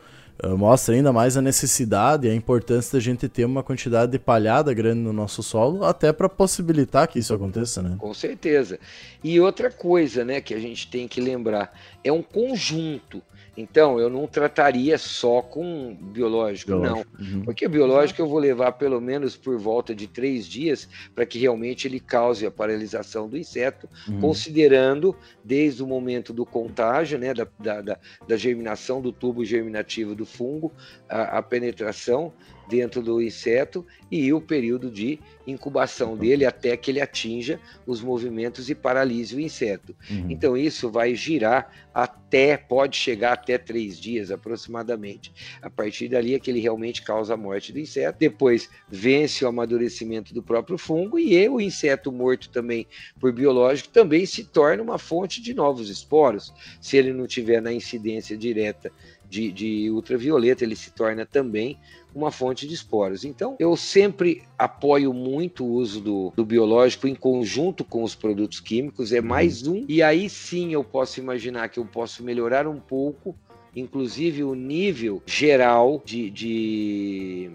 mostra 0.57 0.95
ainda 0.95 1.11
mais 1.11 1.35
a 1.35 1.41
necessidade 1.41 2.27
e 2.27 2.29
a 2.29 2.33
importância 2.33 2.97
da 2.97 3.03
gente 3.03 3.27
ter 3.27 3.45
uma 3.45 3.63
quantidade 3.63 4.11
de 4.11 4.19
palhada 4.19 4.73
grande 4.73 5.01
no 5.01 5.11
nosso 5.11 5.43
solo, 5.43 5.83
até 5.83 6.13
para 6.13 6.29
possibilitar 6.29 7.07
que 7.07 7.19
isso 7.19 7.33
aconteça, 7.33 7.81
né? 7.81 7.95
Com 7.97 8.13
certeza. 8.13 8.79
E 9.23 9.39
outra 9.39 9.69
coisa, 9.69 10.23
né, 10.23 10.39
que 10.39 10.53
a 10.53 10.59
gente 10.59 10.89
tem 10.89 11.07
que 11.07 11.19
lembrar, 11.19 11.73
é 12.03 12.11
um 12.11 12.21
conjunto. 12.21 13.21
Então, 13.59 13.99
eu 13.99 14.09
não 14.09 14.25
trataria 14.25 14.97
só 14.97 15.41
com 15.41 15.93
biológico, 15.93 16.71
biológico. 16.71 17.09
não. 17.19 17.27
Uhum. 17.27 17.41
Porque 17.43 17.65
o 17.65 17.69
biológico 17.69 18.21
eu 18.21 18.27
vou 18.27 18.39
levar 18.39 18.71
pelo 18.73 19.01
menos 19.01 19.35
por 19.35 19.57
volta 19.57 19.93
de 19.93 20.07
três 20.07 20.47
dias 20.47 20.87
para 21.13 21.25
que 21.25 21.37
realmente 21.37 21.85
ele 21.85 21.99
cause 21.99 22.45
a 22.45 22.51
paralisação 22.51 23.27
do 23.27 23.37
inseto, 23.37 23.89
uhum. 24.07 24.21
considerando 24.21 25.13
desde 25.43 25.83
o 25.83 25.87
momento 25.87 26.31
do 26.31 26.45
contágio, 26.45 27.19
né, 27.19 27.33
da, 27.33 27.45
da, 27.59 27.97
da, 28.25 28.37
germinação 28.37 29.01
do 29.01 29.11
tubo 29.11 29.43
germinativo 29.43 30.15
do 30.15 30.25
fungo, 30.29 30.71
a, 31.09 31.39
a 31.39 31.43
penetração 31.43 32.33
dentro 32.69 33.01
do 33.01 33.21
inseto 33.21 33.85
e 34.11 34.31
o 34.31 34.39
período 34.39 34.91
de 34.91 35.19
incubação 35.47 36.15
dele 36.15 36.45
até 36.45 36.77
que 36.77 36.91
ele 36.91 37.01
atinja 37.01 37.59
os 37.85 37.99
movimentos 37.99 38.69
e 38.69 38.75
paralise 38.75 39.35
o 39.35 39.39
inseto. 39.39 39.95
Uhum. 40.09 40.27
Então 40.29 40.55
isso 40.55 40.89
vai 40.91 41.15
girar 41.15 41.71
até, 41.91 42.55
pode 42.55 42.95
chegar 42.95 43.33
até 43.33 43.57
três 43.57 43.99
dias 43.99 44.29
aproximadamente. 44.29 45.33
A 45.61 45.69
partir 45.69 46.07
dali 46.07 46.35
é 46.35 46.39
que 46.39 46.51
ele 46.51 46.59
realmente 46.59 47.01
causa 47.01 47.33
a 47.33 47.37
morte 47.37 47.73
do 47.73 47.79
inseto. 47.79 48.19
Depois 48.19 48.69
vence 48.87 49.43
o 49.43 49.47
amadurecimento 49.47 50.33
do 50.33 50.43
próprio 50.43 50.77
fungo 50.77 51.17
e 51.17 51.49
o 51.49 51.59
inseto 51.59 52.11
morto 52.11 52.49
também 52.49 52.85
por 53.19 53.33
biológico 53.33 53.89
também 53.89 54.25
se 54.27 54.43
torna 54.43 54.83
uma 54.83 54.99
fonte 54.99 55.41
de 55.41 55.55
novos 55.55 55.89
esporos. 55.89 56.53
Se 56.79 56.95
ele 56.95 57.11
não 57.11 57.25
tiver 57.25 57.61
na 57.61 57.73
incidência 57.73 58.37
direta 58.37 58.91
de, 59.29 59.51
de 59.51 59.89
ultravioleta, 59.91 60.63
ele 60.63 60.75
se 60.75 60.91
torna 60.91 61.25
também 61.25 61.77
uma 62.13 62.31
fonte 62.31 62.67
de 62.67 62.73
esporos. 62.73 63.23
Então, 63.23 63.55
eu 63.59 63.75
sempre 63.77 64.41
apoio 64.57 65.13
muito 65.13 65.63
o 65.63 65.71
uso 65.71 66.01
do, 66.01 66.33
do, 66.35 66.43
biológico 66.43 67.07
em 67.07 67.13
conjunto 67.13 67.83
com 67.83 68.03
os 68.03 68.15
produtos 68.15 68.59
químicos, 68.59 69.13
é 69.13 69.21
mais 69.21 69.67
um, 69.67 69.85
e 69.87 70.01
aí 70.01 70.29
sim 70.29 70.73
eu 70.73 70.83
posso 70.83 71.19
imaginar 71.19 71.69
que 71.69 71.79
eu 71.79 71.85
posso 71.85 72.23
melhorar 72.23 72.67
um 72.67 72.79
pouco, 72.79 73.35
inclusive 73.75 74.43
o 74.43 74.55
nível 74.55 75.21
geral 75.25 76.01
de, 76.03 76.29
de, 76.31 77.51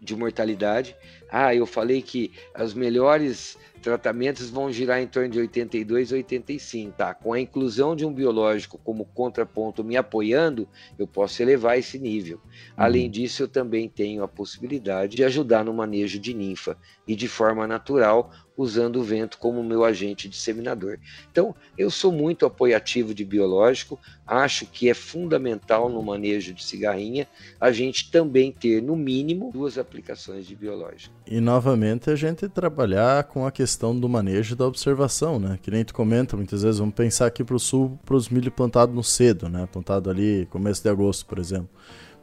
de 0.00 0.14
mortalidade. 0.14 0.94
Ah, 1.30 1.54
eu 1.54 1.66
falei 1.66 2.00
que 2.00 2.32
as 2.54 2.72
melhores 2.74 3.58
tratamentos 3.78 4.50
vão 4.50 4.72
girar 4.72 5.00
em 5.00 5.06
torno 5.06 5.30
de 5.30 5.38
82 5.38 6.12
a 6.12 6.16
85, 6.16 6.92
tá? 6.92 7.14
Com 7.14 7.32
a 7.32 7.40
inclusão 7.40 7.94
de 7.94 8.04
um 8.04 8.12
biológico 8.12 8.78
como 8.78 9.04
contraponto 9.04 9.84
me 9.84 9.96
apoiando, 9.96 10.68
eu 10.98 11.06
posso 11.06 11.42
elevar 11.42 11.78
esse 11.78 11.98
nível. 11.98 12.40
Além 12.76 13.04
uhum. 13.04 13.10
disso, 13.10 13.42
eu 13.42 13.48
também 13.48 13.88
tenho 13.88 14.22
a 14.22 14.28
possibilidade 14.28 15.16
de 15.16 15.24
ajudar 15.24 15.64
no 15.64 15.72
manejo 15.72 16.18
de 16.18 16.34
ninfa 16.34 16.76
e 17.06 17.14
de 17.14 17.28
forma 17.28 17.66
natural 17.66 18.32
usando 18.56 18.96
o 18.96 19.04
vento 19.04 19.38
como 19.38 19.62
meu 19.62 19.84
agente 19.84 20.28
disseminador. 20.28 20.98
Então, 21.30 21.54
eu 21.76 21.90
sou 21.90 22.10
muito 22.10 22.44
apoiativo 22.44 23.14
de 23.14 23.24
biológico, 23.24 24.00
acho 24.26 24.66
que 24.66 24.90
é 24.90 24.94
fundamental 24.94 25.88
no 25.88 26.02
manejo 26.02 26.52
de 26.52 26.64
cigarrinha 26.64 27.28
a 27.60 27.70
gente 27.70 28.10
também 28.10 28.50
ter, 28.50 28.82
no 28.82 28.96
mínimo, 28.96 29.52
duas 29.52 29.78
aplicações 29.78 30.44
de 30.44 30.56
biológico. 30.56 31.14
E, 31.30 31.40
novamente, 31.40 32.08
a 32.08 32.16
gente 32.16 32.48
trabalhar 32.48 33.22
com 33.24 33.46
a 33.46 33.52
questão 33.52 33.94
do 33.94 34.08
manejo 34.08 34.56
da 34.56 34.66
observação, 34.66 35.38
né? 35.38 35.58
Que 35.60 35.70
nem 35.70 35.84
tu 35.84 35.92
comenta, 35.92 36.34
muitas 36.34 36.62
vezes, 36.62 36.78
vamos 36.78 36.94
pensar 36.94 37.26
aqui 37.26 37.44
para 37.44 37.54
o 37.54 37.58
sul, 37.58 37.98
para 38.02 38.16
os 38.16 38.30
milho 38.30 38.50
plantados 38.50 38.94
no 38.94 39.04
cedo, 39.04 39.46
né? 39.46 39.68
Plantado 39.70 40.08
ali 40.08 40.46
começo 40.46 40.82
de 40.82 40.88
agosto, 40.88 41.26
por 41.26 41.38
exemplo. 41.38 41.68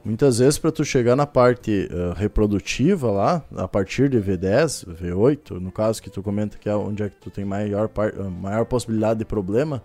Muitas 0.04 0.40
vezes 0.40 0.58
para 0.58 0.72
tu 0.72 0.84
chegar 0.84 1.16
na 1.16 1.28
parte 1.28 1.88
uh, 1.92 2.14
reprodutiva 2.14 3.12
lá, 3.12 3.46
a 3.56 3.68
partir 3.68 4.10
de 4.10 4.18
V10, 4.18 4.86
V8, 4.88 5.60
no 5.60 5.72
caso 5.72 6.02
que 6.02 6.10
tu 6.10 6.24
comenta 6.24 6.58
que 6.58 6.68
é 6.68 6.76
onde 6.76 7.04
é 7.04 7.10
que 7.10 7.18
tu 7.18 7.30
tem 7.30 7.46
maior, 7.46 7.88
uh, 7.88 8.32
maior 8.32 8.66
possibilidade 8.66 9.20
de 9.20 9.26
problema, 9.26 9.84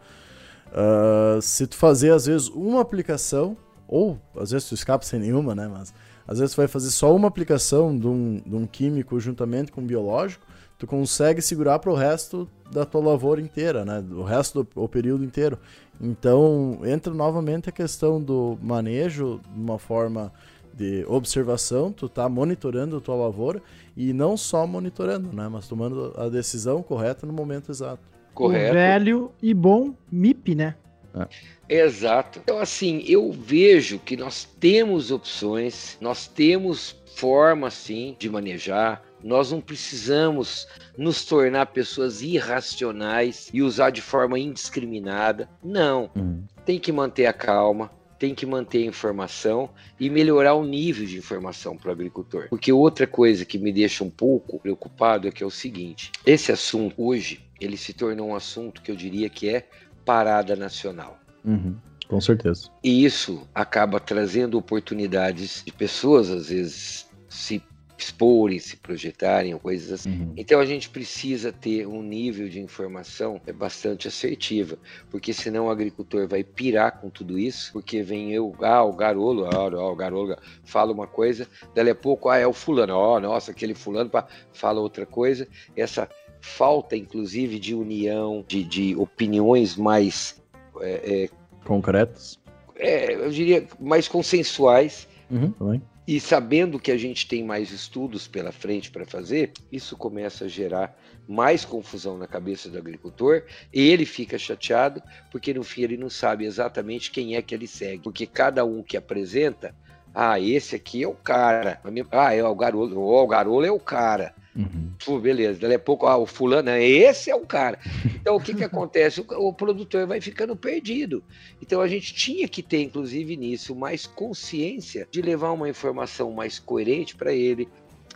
uh, 0.68 1.40
se 1.42 1.66
tu 1.66 1.76
fazer 1.76 2.12
às 2.12 2.24
vezes 2.24 2.48
uma 2.48 2.80
aplicação, 2.80 3.54
ou 3.86 4.18
às 4.34 4.50
vezes 4.50 4.68
tu 4.68 4.74
escapa 4.74 5.04
sem 5.04 5.20
nenhuma, 5.20 5.54
né, 5.54 5.68
mas 5.68 5.92
às 6.30 6.38
vezes 6.38 6.54
vai 6.54 6.68
fazer 6.68 6.90
só 6.90 7.14
uma 7.14 7.26
aplicação 7.26 7.98
de 7.98 8.06
um, 8.06 8.40
de 8.46 8.54
um 8.54 8.64
químico 8.64 9.18
juntamente 9.18 9.72
com 9.72 9.80
um 9.80 9.86
biológico, 9.86 10.46
tu 10.78 10.86
consegue 10.86 11.42
segurar 11.42 11.80
para 11.80 11.90
o 11.90 11.94
resto 11.96 12.48
da 12.70 12.86
tua 12.86 13.02
lavoura 13.02 13.40
inteira, 13.40 13.84
né? 13.84 14.02
O 14.12 14.22
resto 14.22 14.62
do 14.62 14.68
o 14.80 14.88
período 14.88 15.24
inteiro. 15.24 15.58
Então, 16.00 16.78
entra 16.84 17.12
novamente 17.12 17.68
a 17.68 17.72
questão 17.72 18.22
do 18.22 18.56
manejo 18.62 19.40
de 19.52 19.60
uma 19.60 19.76
forma 19.76 20.32
de 20.72 21.04
observação, 21.08 21.90
tu 21.90 22.08
tá 22.08 22.28
monitorando 22.28 22.96
a 22.96 23.00
tua 23.00 23.16
lavoura 23.16 23.60
e 23.96 24.12
não 24.12 24.36
só 24.36 24.64
monitorando, 24.68 25.32
né, 25.32 25.48
mas 25.48 25.66
tomando 25.66 26.14
a 26.16 26.28
decisão 26.28 26.80
correta 26.80 27.26
no 27.26 27.32
momento 27.32 27.72
exato. 27.72 28.08
Correto. 28.32 28.70
O 28.70 28.74
velho 28.74 29.32
e 29.42 29.52
bom 29.52 29.92
MIP, 30.10 30.54
né? 30.54 30.76
É. 31.14 31.82
Exato. 31.82 32.40
Então, 32.42 32.58
assim, 32.58 33.04
eu 33.06 33.30
vejo 33.30 33.98
que 33.98 34.16
nós 34.16 34.44
temos 34.58 35.10
opções, 35.10 35.96
nós 36.00 36.26
temos 36.26 36.96
forma, 37.14 37.70
sim, 37.70 38.16
de 38.18 38.28
manejar, 38.28 39.02
nós 39.22 39.52
não 39.52 39.60
precisamos 39.60 40.66
nos 40.96 41.24
tornar 41.24 41.66
pessoas 41.66 42.22
irracionais 42.22 43.50
e 43.52 43.62
usar 43.62 43.90
de 43.90 44.00
forma 44.00 44.38
indiscriminada. 44.38 45.48
Não. 45.62 46.10
Uhum. 46.16 46.42
Tem 46.64 46.78
que 46.78 46.90
manter 46.90 47.26
a 47.26 47.32
calma, 47.32 47.90
tem 48.18 48.34
que 48.34 48.44
manter 48.44 48.78
a 48.78 48.86
informação 48.86 49.70
e 49.98 50.10
melhorar 50.10 50.54
o 50.54 50.64
nível 50.64 51.06
de 51.06 51.16
informação 51.16 51.76
para 51.76 51.88
o 51.88 51.92
agricultor. 51.92 52.48
Porque 52.48 52.72
outra 52.72 53.06
coisa 53.06 53.44
que 53.44 53.58
me 53.58 53.72
deixa 53.72 54.04
um 54.04 54.10
pouco 54.10 54.58
preocupado 54.58 55.26
é 55.26 55.30
que 55.30 55.42
é 55.42 55.46
o 55.46 55.50
seguinte: 55.50 56.12
esse 56.26 56.52
assunto 56.52 56.94
hoje 56.98 57.46
ele 57.60 57.76
se 57.76 57.92
tornou 57.92 58.28
um 58.28 58.34
assunto 58.34 58.82
que 58.82 58.90
eu 58.90 58.96
diria 58.96 59.28
que 59.28 59.48
é 59.48 59.66
parada 60.10 60.56
nacional. 60.56 61.20
Uhum. 61.44 61.76
Com 62.08 62.20
certeza. 62.20 62.68
E 62.82 63.04
isso 63.04 63.46
acaba 63.54 64.00
trazendo 64.00 64.58
oportunidades 64.58 65.62
de 65.64 65.70
pessoas, 65.70 66.28
às 66.28 66.48
vezes, 66.48 67.08
se 67.28 67.62
exporem, 67.96 68.58
se 68.58 68.76
projetarem, 68.76 69.56
coisas 69.56 70.00
assim. 70.00 70.10
Uhum. 70.10 70.34
Então 70.36 70.58
a 70.58 70.66
gente 70.66 70.90
precisa 70.90 71.52
ter 71.52 71.86
um 71.86 72.02
nível 72.02 72.48
de 72.48 72.58
informação 72.58 73.40
é 73.46 73.52
bastante 73.52 74.08
assertiva, 74.08 74.76
porque 75.10 75.32
senão 75.32 75.66
o 75.66 75.70
agricultor 75.70 76.26
vai 76.26 76.42
pirar 76.42 76.98
com 77.00 77.08
tudo 77.08 77.38
isso, 77.38 77.72
porque 77.72 78.02
vem 78.02 78.32
eu, 78.32 78.56
ah, 78.62 78.82
o 78.82 78.92
garolo, 78.92 79.46
ah, 79.46 79.90
o 79.92 79.94
garolo 79.94 80.36
fala 80.64 80.92
uma 80.92 81.06
coisa, 81.06 81.46
dali 81.72 81.90
a 81.90 81.94
pouco, 81.94 82.28
ah, 82.28 82.38
é 82.38 82.46
o 82.46 82.52
fulano, 82.52 82.94
ó, 82.94 83.16
oh, 83.16 83.20
nossa, 83.20 83.52
aquele 83.52 83.74
fulano 83.74 84.10
pá, 84.10 84.26
fala 84.52 84.80
outra 84.80 85.06
coisa. 85.06 85.46
Essa 85.76 86.08
falta, 86.40 86.96
inclusive, 86.96 87.58
de 87.58 87.74
união, 87.74 88.44
de, 88.46 88.64
de 88.64 88.96
opiniões 88.96 89.76
mais 89.76 90.40
é, 90.80 91.24
é, 91.24 91.28
concretas. 91.64 92.38
É, 92.76 93.14
eu 93.14 93.30
diria 93.30 93.66
mais 93.78 94.08
consensuais. 94.08 95.08
Uhum, 95.30 95.52
também 95.52 95.82
e 96.10 96.18
sabendo 96.18 96.80
que 96.80 96.90
a 96.90 96.96
gente 96.96 97.28
tem 97.28 97.44
mais 97.44 97.70
estudos 97.70 98.26
pela 98.26 98.50
frente 98.50 98.90
para 98.90 99.06
fazer, 99.06 99.52
isso 99.70 99.96
começa 99.96 100.46
a 100.46 100.48
gerar 100.48 100.98
mais 101.28 101.64
confusão 101.64 102.18
na 102.18 102.26
cabeça 102.26 102.68
do 102.68 102.76
agricultor. 102.76 103.44
Ele 103.72 104.04
fica 104.04 104.36
chateado 104.36 105.00
porque 105.30 105.54
no 105.54 105.62
fim 105.62 105.82
ele 105.82 105.96
não 105.96 106.10
sabe 106.10 106.44
exatamente 106.44 107.12
quem 107.12 107.36
é 107.36 107.42
que 107.42 107.54
ele 107.54 107.68
segue, 107.68 108.02
porque 108.02 108.26
cada 108.26 108.64
um 108.64 108.82
que 108.82 108.96
apresenta, 108.96 109.72
ah, 110.12 110.40
esse 110.40 110.74
aqui 110.74 111.04
é 111.04 111.06
o 111.06 111.14
cara, 111.14 111.80
ah, 112.10 112.34
é 112.34 112.42
o 112.42 112.56
garolo, 112.56 112.98
oh, 112.98 113.22
o 113.22 113.28
garolo 113.28 113.64
é 113.64 113.70
o 113.70 113.78
cara. 113.78 114.34
Uhum. 114.54 114.92
Pô, 115.04 115.18
beleza, 115.18 115.60
daqui 115.60 115.74
a 115.74 115.78
pouco, 115.78 116.06
ah, 116.06 116.16
o 116.16 116.26
fulano, 116.26 116.70
né, 116.70 116.84
esse 116.84 117.30
é 117.30 117.34
o 117.34 117.46
cara. 117.46 117.78
Então, 118.04 118.36
o 118.36 118.40
que, 118.40 118.54
que 118.54 118.64
acontece? 118.64 119.20
O, 119.20 119.48
o, 119.48 119.52
produtor 119.52 120.06
vai 120.06 120.20
ficando 120.20 120.56
perdido. 120.56 121.22
Então, 121.62 121.80
a 121.80 121.86
gente 121.86 122.12
tinha 122.14 122.48
que 122.48 122.62
ter, 122.62 122.82
inclusive, 122.82 123.36
nisso, 123.36 123.74
mais 123.74 124.06
consciência 124.06 125.06
de 125.10 125.22
levar 125.22 125.52
uma 125.52 125.68
informação 125.68 126.32
mais 126.32 126.58
coerente 126.58 127.14
para 127.14 127.32
ele, 127.32 127.68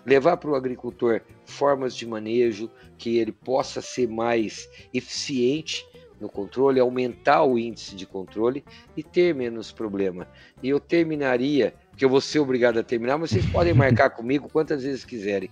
levar 0.05 0.37
para 0.37 0.51
o 0.51 0.55
agricultor 0.55 1.21
formas 1.45 1.95
de 1.97 2.07
manejo 2.07 2.71
que 2.99 3.17
ele 3.17 3.33
possa 3.33 3.81
ser 3.81 4.09
mais 4.09 4.69
eficiente 4.93 5.87
no 6.21 6.29
controle, 6.29 6.81
aumentar 6.81 7.45
o 7.45 7.59
índice 7.59 7.95
de 7.95 8.07
controle 8.07 8.65
e 8.97 9.03
ter 9.03 9.35
menos 9.35 9.73
problema. 9.73 10.29
E 10.63 10.69
eu 10.69 10.81
terminaria, 10.81 11.75
que 11.97 12.05
eu 12.05 12.09
vou 12.09 12.21
ser 12.21 12.39
obrigado 12.39 12.79
a 12.79 12.83
terminar, 12.83 13.19
mas 13.19 13.31
vocês 13.31 13.47
podem 13.47 13.75
marcar 13.75 14.11
comigo 14.11 14.49
quantas 14.49 14.83
vezes 14.83 15.05
quiserem. 15.05 15.51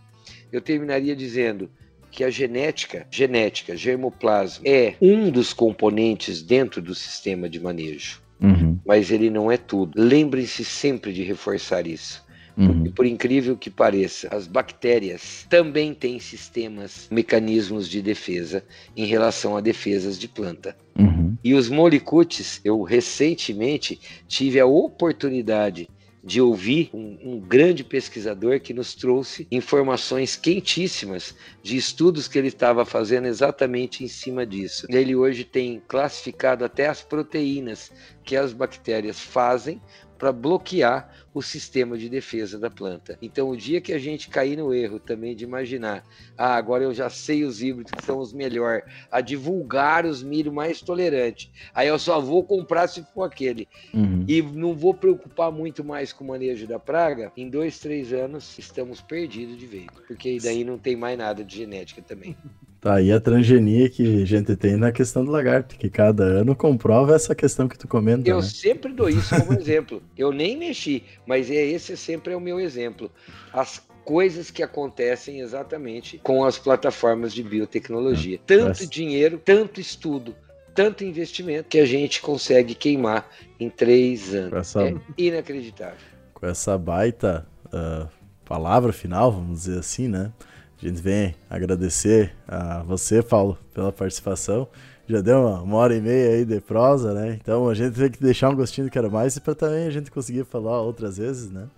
Eu 0.53 0.61
terminaria 0.61 1.17
dizendo 1.17 1.71
que 2.11 2.23
a 2.23 2.31
genética, 2.31 3.07
genética, 3.11 3.75
germoplasma, 3.75 4.63
é 4.69 4.95
um 5.01 5.31
dos 5.31 5.55
componentes 5.55 6.43
dentro 6.43 6.83
do 6.83 6.95
sistema 6.95 7.49
de 7.49 7.59
manejo. 7.59 8.21
Uhum. 8.41 8.79
Mas 8.85 9.11
ele 9.11 9.31
não 9.31 9.51
é 9.51 9.57
tudo. 9.57 9.93
Lembrem-se 9.97 10.65
sempre 10.65 11.13
de 11.13 11.23
reforçar 11.23 11.87
isso. 11.87 12.23
Uhum. 12.57 12.85
E 12.87 12.91
por 12.91 13.07
incrível 13.07 13.57
que 13.57 13.71
pareça, 13.71 14.29
as 14.31 14.47
bactérias 14.47 15.47
também 15.49 15.95
têm 15.95 16.19
sistemas, 16.19 17.09
mecanismos 17.11 17.89
de 17.89 18.03
defesa 18.03 18.63
em 18.95 19.07
relação 19.07 19.57
a 19.57 19.61
defesas 19.61 20.19
de 20.19 20.29
planta. 20.29 20.77
Uhum. 20.99 21.35
E 21.43 21.55
os 21.55 21.71
molicutes, 21.71 22.61
eu 22.63 22.83
recentemente 22.83 23.99
tive 24.29 24.61
a 24.61 24.67
oportunidade 24.67 25.89
de 26.25 26.41
ouvir 26.41 26.89
um, 26.95 27.19
um, 27.23 27.41
grande 27.41 27.83
pesquisador 27.83 28.61
que 28.61 28.73
nos 28.73 28.95
trouxe 28.95 29.47
informações 29.51 30.37
quentíssimas 30.37 31.35
de 31.63 31.77
estudos 31.77 32.29
que 32.29 32.39
ele 32.39 32.49
estava 32.49 32.85
fazendo 32.85 33.27
exatamente 33.27 34.05
em 34.05 34.09
cima 34.09 34.47
disso. 34.47 34.87
Ele 34.89 35.17
hoje 35.17 35.43
tem 35.43 35.83
classificado 35.89 36.65
até 36.65 36.87
as 36.87 37.03
proteínas 37.03 37.91
que 38.25 38.37
as 38.37 38.53
bactérias 38.53 39.19
fazem 39.19 39.81
para 40.23 40.31
bloquear 40.31 41.11
o 41.35 41.43
sistema 41.43 41.99
de 41.99 42.09
defesa 42.09 42.57
da 42.57 42.71
planta. 42.71 43.19
Então, 43.21 43.51
o 43.51 43.57
dia 43.57 43.81
que 43.81 43.93
a 43.93 43.99
gente 43.99 44.29
cair 44.29 44.57
no 44.57 44.73
erro 44.73 45.01
também 45.01 45.35
de 45.35 45.43
imaginar, 45.43 46.07
ah, 46.39 46.55
agora 46.55 46.85
eu 46.85 46.95
já 46.95 47.11
sei 47.11 47.43
os 47.43 47.61
híbridos 47.61 47.91
que 47.91 48.05
são 48.05 48.21
os 48.21 48.33
melhores, 48.33 48.85
a 49.11 49.21
divulgar 49.21 50.07
os 50.07 50.23
milho 50.23 50.53
mais 50.53 50.81
tolerantes, 50.81 51.51
aí 51.75 51.89
eu 51.89 51.99
só 51.99 52.21
vou 52.21 52.45
comprar 52.45 52.87
se 52.87 53.03
for 53.13 53.25
aquele. 53.25 53.67
Uhum. 53.93 54.25
E 54.29 54.41
não 54.41 54.77
vou 54.77 54.95
preocupar 54.95 55.51
muito 55.51 55.83
mais 55.83 56.13
com 56.13 56.23
o 56.23 56.29
manejo 56.29 56.69
da 56.69 56.79
praga, 56.79 57.33
em 57.37 57.51
dois, 57.51 57.81
três 57.81 58.13
anos 58.13 58.57
estamos 58.57 59.01
perdidos 59.01 59.59
de 59.59 59.67
vez, 59.67 59.89
porque 60.07 60.39
daí 60.41 60.63
não 60.63 60.79
tem 60.79 60.95
mais 60.95 61.19
nada 61.19 61.43
de 61.43 61.57
genética 61.57 62.01
também. 62.01 62.37
Tá 62.83 62.95
aí 62.95 63.13
a 63.13 63.21
transgenia 63.21 63.89
que 63.89 64.25
a 64.25 64.27
gente 64.27 64.57
tem 64.57 64.77
na 64.77 64.91
questão 64.91 65.25
do 65.25 65.31
lagarto, 65.31 65.77
que 65.77 65.89
cada 65.89 66.25
ano 66.25 66.57
comprova 66.57 67.15
essa 67.15 67.33
questão 67.33 67.69
que 67.69 67.79
tu 67.79 67.87
comenta. 67.87 68.29
Eu 68.29 68.39
né? 68.39 68.43
sempre 68.43 68.93
dou 68.93 69.09
isso 69.09 69.33
como 69.37 69.55
exemplo. 69.57 70.03
Eu 70.19 70.33
nem 70.33 70.59
mexi, 70.59 71.05
mas 71.25 71.49
é 71.49 71.65
esse 71.65 71.97
sempre 71.97 72.33
é 72.33 72.37
o 72.37 72.41
meu 72.41 72.59
exemplo. 72.59 73.09
As 73.53 73.81
coisas 74.05 74.51
que 74.51 74.65
acontecem 74.65 75.39
exatamente 75.39 76.19
com 76.25 76.45
as 76.45 76.59
plataformas 76.59 77.33
de 77.33 77.45
biotecnologia. 77.45 78.35
É. 78.35 78.41
Tanto 78.45 78.85
dinheiro, 78.85 79.41
tanto 79.45 79.81
estudo, 79.81 80.35
tanto 80.75 81.05
investimento 81.05 81.69
que 81.69 81.79
a 81.79 81.87
gente 81.87 82.21
consegue 82.21 82.75
queimar 82.75 83.31
em 83.61 83.71
três 83.71 84.35
anos. 84.35 84.55
Essa... 84.55 84.89
É 84.89 84.95
inacreditável. 85.17 85.99
Com 86.35 86.47
essa 86.49 86.77
baita 86.77 87.47
uh, 87.67 88.09
palavra 88.45 88.93
final, 88.93 89.31
vamos 89.31 89.61
dizer 89.61 89.79
assim, 89.79 90.09
né? 90.09 90.33
A 90.83 90.89
gente 90.89 91.01
vem 91.01 91.33
agradecer 91.49 92.35
a 92.49 92.83
você, 92.83 93.23
Paulo, 93.23 93.57
pela 93.73 93.93
participação. 93.93 94.67
Já 95.09 95.21
deu 95.21 95.39
uma, 95.39 95.63
uma 95.63 95.77
hora 95.77 95.95
e 95.95 96.01
meia 96.01 96.31
aí 96.31 96.45
de 96.45 96.61
prosa, 96.61 97.15
né? 97.15 97.39
Então 97.41 97.69
a 97.69 97.75
gente 97.75 97.95
tem 97.95 98.11
que 98.11 98.21
deixar 98.21 98.49
um 98.49 98.57
gostinho 98.57 98.89
do 98.89 98.91
que 98.91 98.99
era 98.99 99.09
mais 99.09 99.39
para 99.39 99.55
também 99.55 99.87
a 99.87 99.91
gente 99.91 100.11
conseguir 100.11 100.45
falar 100.45 100.81
outras 100.81 101.19
vezes, 101.19 101.53
né? 101.53 101.69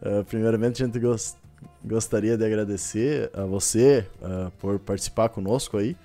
Uh, 0.00 0.22
primeiramente, 0.24 0.84
a 0.84 0.86
gente 0.86 1.00
gost, 1.00 1.36
gostaria 1.84 2.36
de 2.36 2.44
agradecer 2.44 3.28
a 3.34 3.44
você 3.44 4.06
uh, 4.22 4.52
por 4.60 4.78
participar 4.78 5.30
conosco 5.30 5.76
aí 5.76 5.96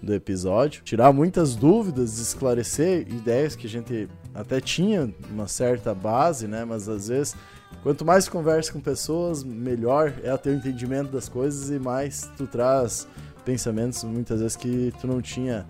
do 0.00 0.14
episódio, 0.14 0.82
tirar 0.84 1.12
muitas 1.12 1.56
dúvidas, 1.56 2.20
esclarecer 2.20 3.08
ideias 3.08 3.56
que 3.56 3.66
a 3.66 3.70
gente 3.70 4.08
até 4.32 4.60
tinha 4.60 5.12
uma 5.28 5.48
certa 5.48 5.92
base, 5.92 6.46
né? 6.46 6.64
Mas 6.64 6.88
às 6.88 7.08
vezes 7.08 7.34
Quanto 7.82 8.04
mais 8.04 8.28
conversa 8.28 8.72
com 8.72 8.80
pessoas, 8.80 9.44
melhor 9.44 10.12
é 10.22 10.32
o 10.34 10.38
teu 10.38 10.54
entendimento 10.54 11.10
das 11.10 11.28
coisas 11.28 11.70
e 11.70 11.78
mais 11.78 12.30
tu 12.36 12.46
traz 12.46 13.06
pensamentos 13.44 14.02
muitas 14.04 14.40
vezes 14.40 14.56
que 14.56 14.92
tu 15.00 15.06
não 15.06 15.22
tinha 15.22 15.66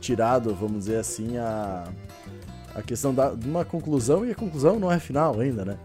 tirado, 0.00 0.54
vamos 0.54 0.80
dizer 0.80 0.96
assim, 0.96 1.36
a, 1.36 1.84
a 2.74 2.82
questão 2.82 3.14
de 3.14 3.48
uma 3.48 3.64
conclusão 3.64 4.24
e 4.24 4.32
a 4.32 4.34
conclusão 4.34 4.80
não 4.80 4.90
é 4.90 4.98
final 4.98 5.38
ainda, 5.38 5.64
né? 5.64 5.78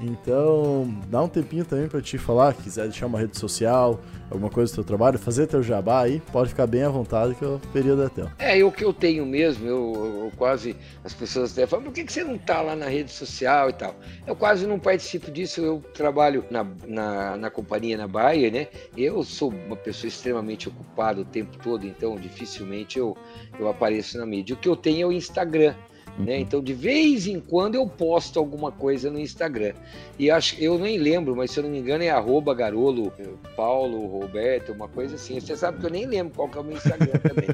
Então, 0.00 0.88
dá 1.08 1.22
um 1.22 1.28
tempinho 1.28 1.64
também 1.64 1.86
para 1.86 2.00
te 2.00 2.16
falar, 2.16 2.54
quiser 2.54 2.84
deixar 2.84 3.06
uma 3.06 3.18
rede 3.18 3.38
social, 3.38 4.00
alguma 4.30 4.50
coisa 4.50 4.72
do 4.72 4.76
teu 4.76 4.84
trabalho, 4.84 5.18
fazer 5.18 5.46
teu 5.46 5.62
jabá 5.62 6.02
aí, 6.02 6.22
pode 6.32 6.50
ficar 6.50 6.66
bem 6.66 6.82
à 6.82 6.88
vontade 6.88 7.34
que 7.34 7.44
o 7.44 7.60
período 7.72 8.04
é 8.04 8.08
teu. 8.08 8.30
É, 8.38 8.64
o 8.64 8.72
que 8.72 8.84
eu 8.84 8.94
tenho 8.94 9.26
mesmo, 9.26 9.66
eu, 9.66 10.22
eu, 10.24 10.32
quase, 10.38 10.74
as 11.04 11.12
pessoas 11.12 11.52
até 11.52 11.66
falam, 11.66 11.84
por 11.84 11.92
que, 11.92 12.04
que 12.04 12.12
você 12.12 12.24
não 12.24 12.38
tá 12.38 12.62
lá 12.62 12.74
na 12.74 12.86
rede 12.86 13.10
social 13.10 13.68
e 13.68 13.72
tal? 13.74 13.94
Eu 14.26 14.34
quase 14.34 14.66
não 14.66 14.78
participo 14.78 15.30
disso, 15.30 15.60
eu 15.60 15.82
trabalho 15.92 16.44
na, 16.50 16.66
na, 16.86 17.36
na 17.36 17.50
companhia, 17.50 17.98
na 17.98 18.08
Bayer, 18.08 18.50
né? 18.50 18.68
Eu 18.96 19.22
sou 19.22 19.50
uma 19.50 19.76
pessoa 19.76 20.08
extremamente 20.08 20.68
ocupada 20.68 21.20
o 21.20 21.24
tempo 21.24 21.58
todo, 21.58 21.86
então 21.86 22.16
dificilmente 22.16 22.98
eu, 22.98 23.16
eu 23.58 23.68
apareço 23.68 24.16
na 24.16 24.24
mídia. 24.24 24.54
O 24.54 24.58
que 24.58 24.68
eu 24.68 24.76
tenho 24.76 25.02
é 25.02 25.06
o 25.06 25.12
Instagram, 25.12 25.74
né? 26.18 26.38
Então, 26.38 26.62
de 26.62 26.72
vez 26.72 27.26
em 27.26 27.40
quando 27.40 27.74
eu 27.74 27.86
posto 27.86 28.38
alguma 28.38 28.70
coisa 28.70 29.10
no 29.10 29.18
Instagram. 29.18 29.74
E 30.18 30.30
acho, 30.30 30.60
eu 30.60 30.78
nem 30.78 30.98
lembro, 30.98 31.34
mas 31.34 31.50
se 31.50 31.58
eu 31.58 31.64
não 31.64 31.70
me 31.70 31.78
engano 31.78 32.04
é 32.04 32.10
arroba 32.10 32.54
garolo, 32.54 33.12
Paulo, 33.56 34.06
Roberto, 34.06 34.72
uma 34.72 34.88
coisa 34.88 35.14
assim. 35.14 35.40
Você 35.40 35.56
sabe 35.56 35.78
que 35.78 35.86
eu 35.86 35.90
nem 35.90 36.06
lembro 36.06 36.34
qual 36.34 36.48
que 36.48 36.58
é 36.58 36.60
o 36.60 36.64
meu 36.64 36.76
Instagram 36.76 37.18
também. 37.20 37.48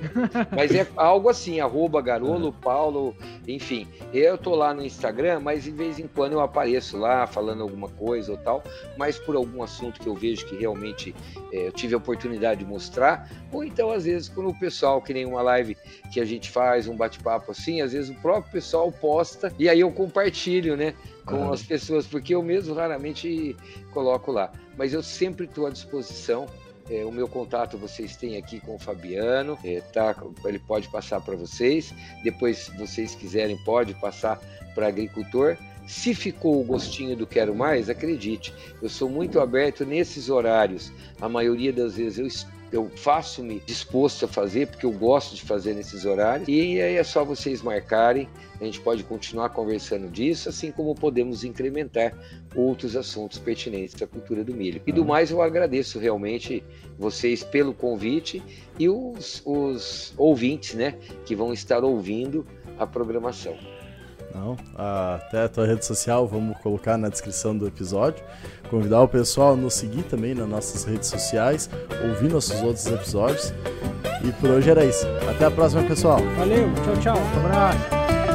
mas 0.55 0.75
é 0.75 0.87
algo 0.97 1.29
assim, 1.29 1.61
arroba 1.61 2.01
garolo, 2.01 2.53
Paulo, 2.53 3.15
enfim. 3.47 3.87
Eu 4.13 4.37
tô 4.37 4.55
lá 4.55 4.75
no 4.75 4.85
Instagram, 4.85 5.41
mas 5.41 5.65
de 5.65 5.71
vez 5.71 5.99
em 5.99 6.07
quando 6.07 6.33
eu 6.33 6.41
apareço 6.41 6.97
lá 6.97 7.27
falando 7.27 7.63
alguma 7.63 7.89
coisa 7.89 8.33
ou 8.33 8.39
tal, 8.39 8.63
mas 8.97 9.19
por 9.19 9.37
algum 9.37 9.63
assunto 9.63 10.01
que 10.01 10.07
eu 10.07 10.15
vejo 10.15 10.47
que 10.47 10.57
realmente 10.57 11.15
é, 11.53 11.69
eu 11.69 11.73
tive 11.73 11.95
a 11.95 11.99
oportunidade 11.99 12.61
de 12.61 12.67
mostrar, 12.67 13.31
ou 13.53 13.65
então 13.65 13.91
às 13.91 14.05
vezes 14.05 14.29
quando 14.29 14.49
o 14.51 14.59
pessoal, 14.59 15.01
que 15.01 15.13
nem 15.13 15.25
uma 15.25 15.43
live 15.43 15.77
que 16.13 16.21
a 16.21 16.25
gente 16.25 16.51
faz, 16.51 16.89
um 16.89 16.97
bate-papo 16.97 17.51
assim, 17.51 17.81
às 17.81 17.93
vezes 17.93 18.11
o 18.11 18.15
próprio 18.15 18.46
pessoal 18.47 18.91
posta 18.93 19.53
e 19.59 19.69
aí 19.69 19.81
eu 19.81 19.91
compartilho, 19.91 20.77
né? 20.77 20.95
Com 21.25 21.53
as 21.53 21.63
pessoas, 21.63 22.07
porque 22.07 22.35
eu 22.35 22.43
mesmo 22.43 22.75
raramente 22.75 23.57
coloco 23.93 24.31
lá. 24.31 24.53
Mas 24.77 24.93
eu 24.93 25.03
sempre 25.03 25.47
estou 25.47 25.67
à 25.67 25.71
disposição. 25.71 26.47
É, 26.89 27.05
o 27.05 27.11
meu 27.11 27.27
contato 27.27 27.77
vocês 27.77 28.17
têm 28.17 28.37
aqui 28.37 28.61
com 28.61 28.77
o 28.77 28.79
Fabiano, 28.79 29.59
é, 29.65 29.81
tá? 29.81 30.15
Ele 30.45 30.59
pode 30.61 30.89
passar 30.89 31.21
para 31.21 31.35
vocês. 31.35 31.93
Depois, 32.23 32.59
se 32.59 32.77
vocês 32.77 33.15
quiserem, 33.15 33.57
pode 33.65 33.93
passar 33.95 34.41
para 34.75 34.87
agricultor. 34.87 35.57
Se 35.87 36.15
ficou 36.15 36.61
o 36.61 36.65
gostinho 36.65 37.17
do 37.17 37.27
quero 37.27 37.55
mais, 37.55 37.89
acredite, 37.89 38.53
eu 38.83 38.89
sou 38.89 39.09
muito 39.09 39.41
aberto 39.41 39.85
nesses 39.85 40.29
horários. 40.29 40.93
A 41.21 41.29
maioria 41.29 41.73
das 41.73 41.97
vezes 41.97 42.19
eu 42.19 42.27
eu 42.73 42.91
faço-me 42.97 43.61
disposto 43.65 44.25
a 44.25 44.29
fazer, 44.29 44.67
porque 44.67 44.85
eu 44.85 44.93
gosto 44.93 45.35
de 45.35 45.43
fazer 45.43 45.75
nesses 45.75 46.05
horários. 46.05 46.49
E 46.49 46.81
aí 46.81 46.97
é 46.97 47.05
só 47.05 47.25
vocês 47.25 47.63
marcarem, 47.63 48.29
a 48.61 48.65
gente 48.65 48.81
pode 48.81 49.05
continuar 49.05 49.51
conversando 49.51 50.09
disso, 50.11 50.49
assim 50.49 50.71
como 50.71 50.95
podemos 50.95 51.45
incrementar 51.45 52.13
outros 52.55 52.97
assuntos 52.97 53.39
pertinentes 53.39 54.01
à 54.03 54.07
cultura 54.07 54.43
do 54.43 54.55
milho. 54.55 54.81
E 54.87 54.93
do 54.93 55.03
ah. 55.03 55.07
mais, 55.07 55.31
eu 55.31 55.41
agradeço 55.43 55.99
realmente 55.99 56.63
vocês 56.99 57.45
pelo 57.45 57.73
convite 57.73 58.43
e 58.79 58.89
os, 58.89 59.43
os 59.45 60.13
ouvintes, 60.17 60.75
né, 60.75 60.95
que 61.25 61.35
vão 61.35 61.53
estar 61.53 61.85
ouvindo 61.85 62.47
a 62.79 62.87
programação. 62.87 63.57
Não, 64.37 64.55
até 64.77 65.45
a 65.45 65.49
tua 65.49 65.67
rede 65.67 65.85
social, 65.85 66.27
vamos 66.27 66.59
colocar 66.59 66.99
na 66.99 67.09
descrição 67.09 67.57
do 67.57 67.67
episódio. 67.67 68.23
Convidar 68.69 69.01
o 69.01 69.09
pessoal 69.09 69.55
a 69.55 69.57
nos 69.57 69.75
seguir 69.75 70.03
também 70.03 70.35
nas 70.35 70.47
nossas 70.47 70.85
redes 70.85 71.09
sociais, 71.09 71.71
ouvir 72.07 72.31
nossos 72.31 72.61
outros 72.63 72.87
episódios. 72.87 73.55
E 74.23 74.33
por 74.33 74.51
hoje 74.51 74.71
era 74.71 74.85
isso. 74.85 75.07
Até 75.31 75.47
a 75.47 75.51
próxima, 75.51 75.83
pessoal. 75.85 76.19
Valeu, 76.37 76.69
tchau, 76.85 77.15
tchau. 77.15 77.17
Um 77.19 77.47
abraço. 77.47 78.26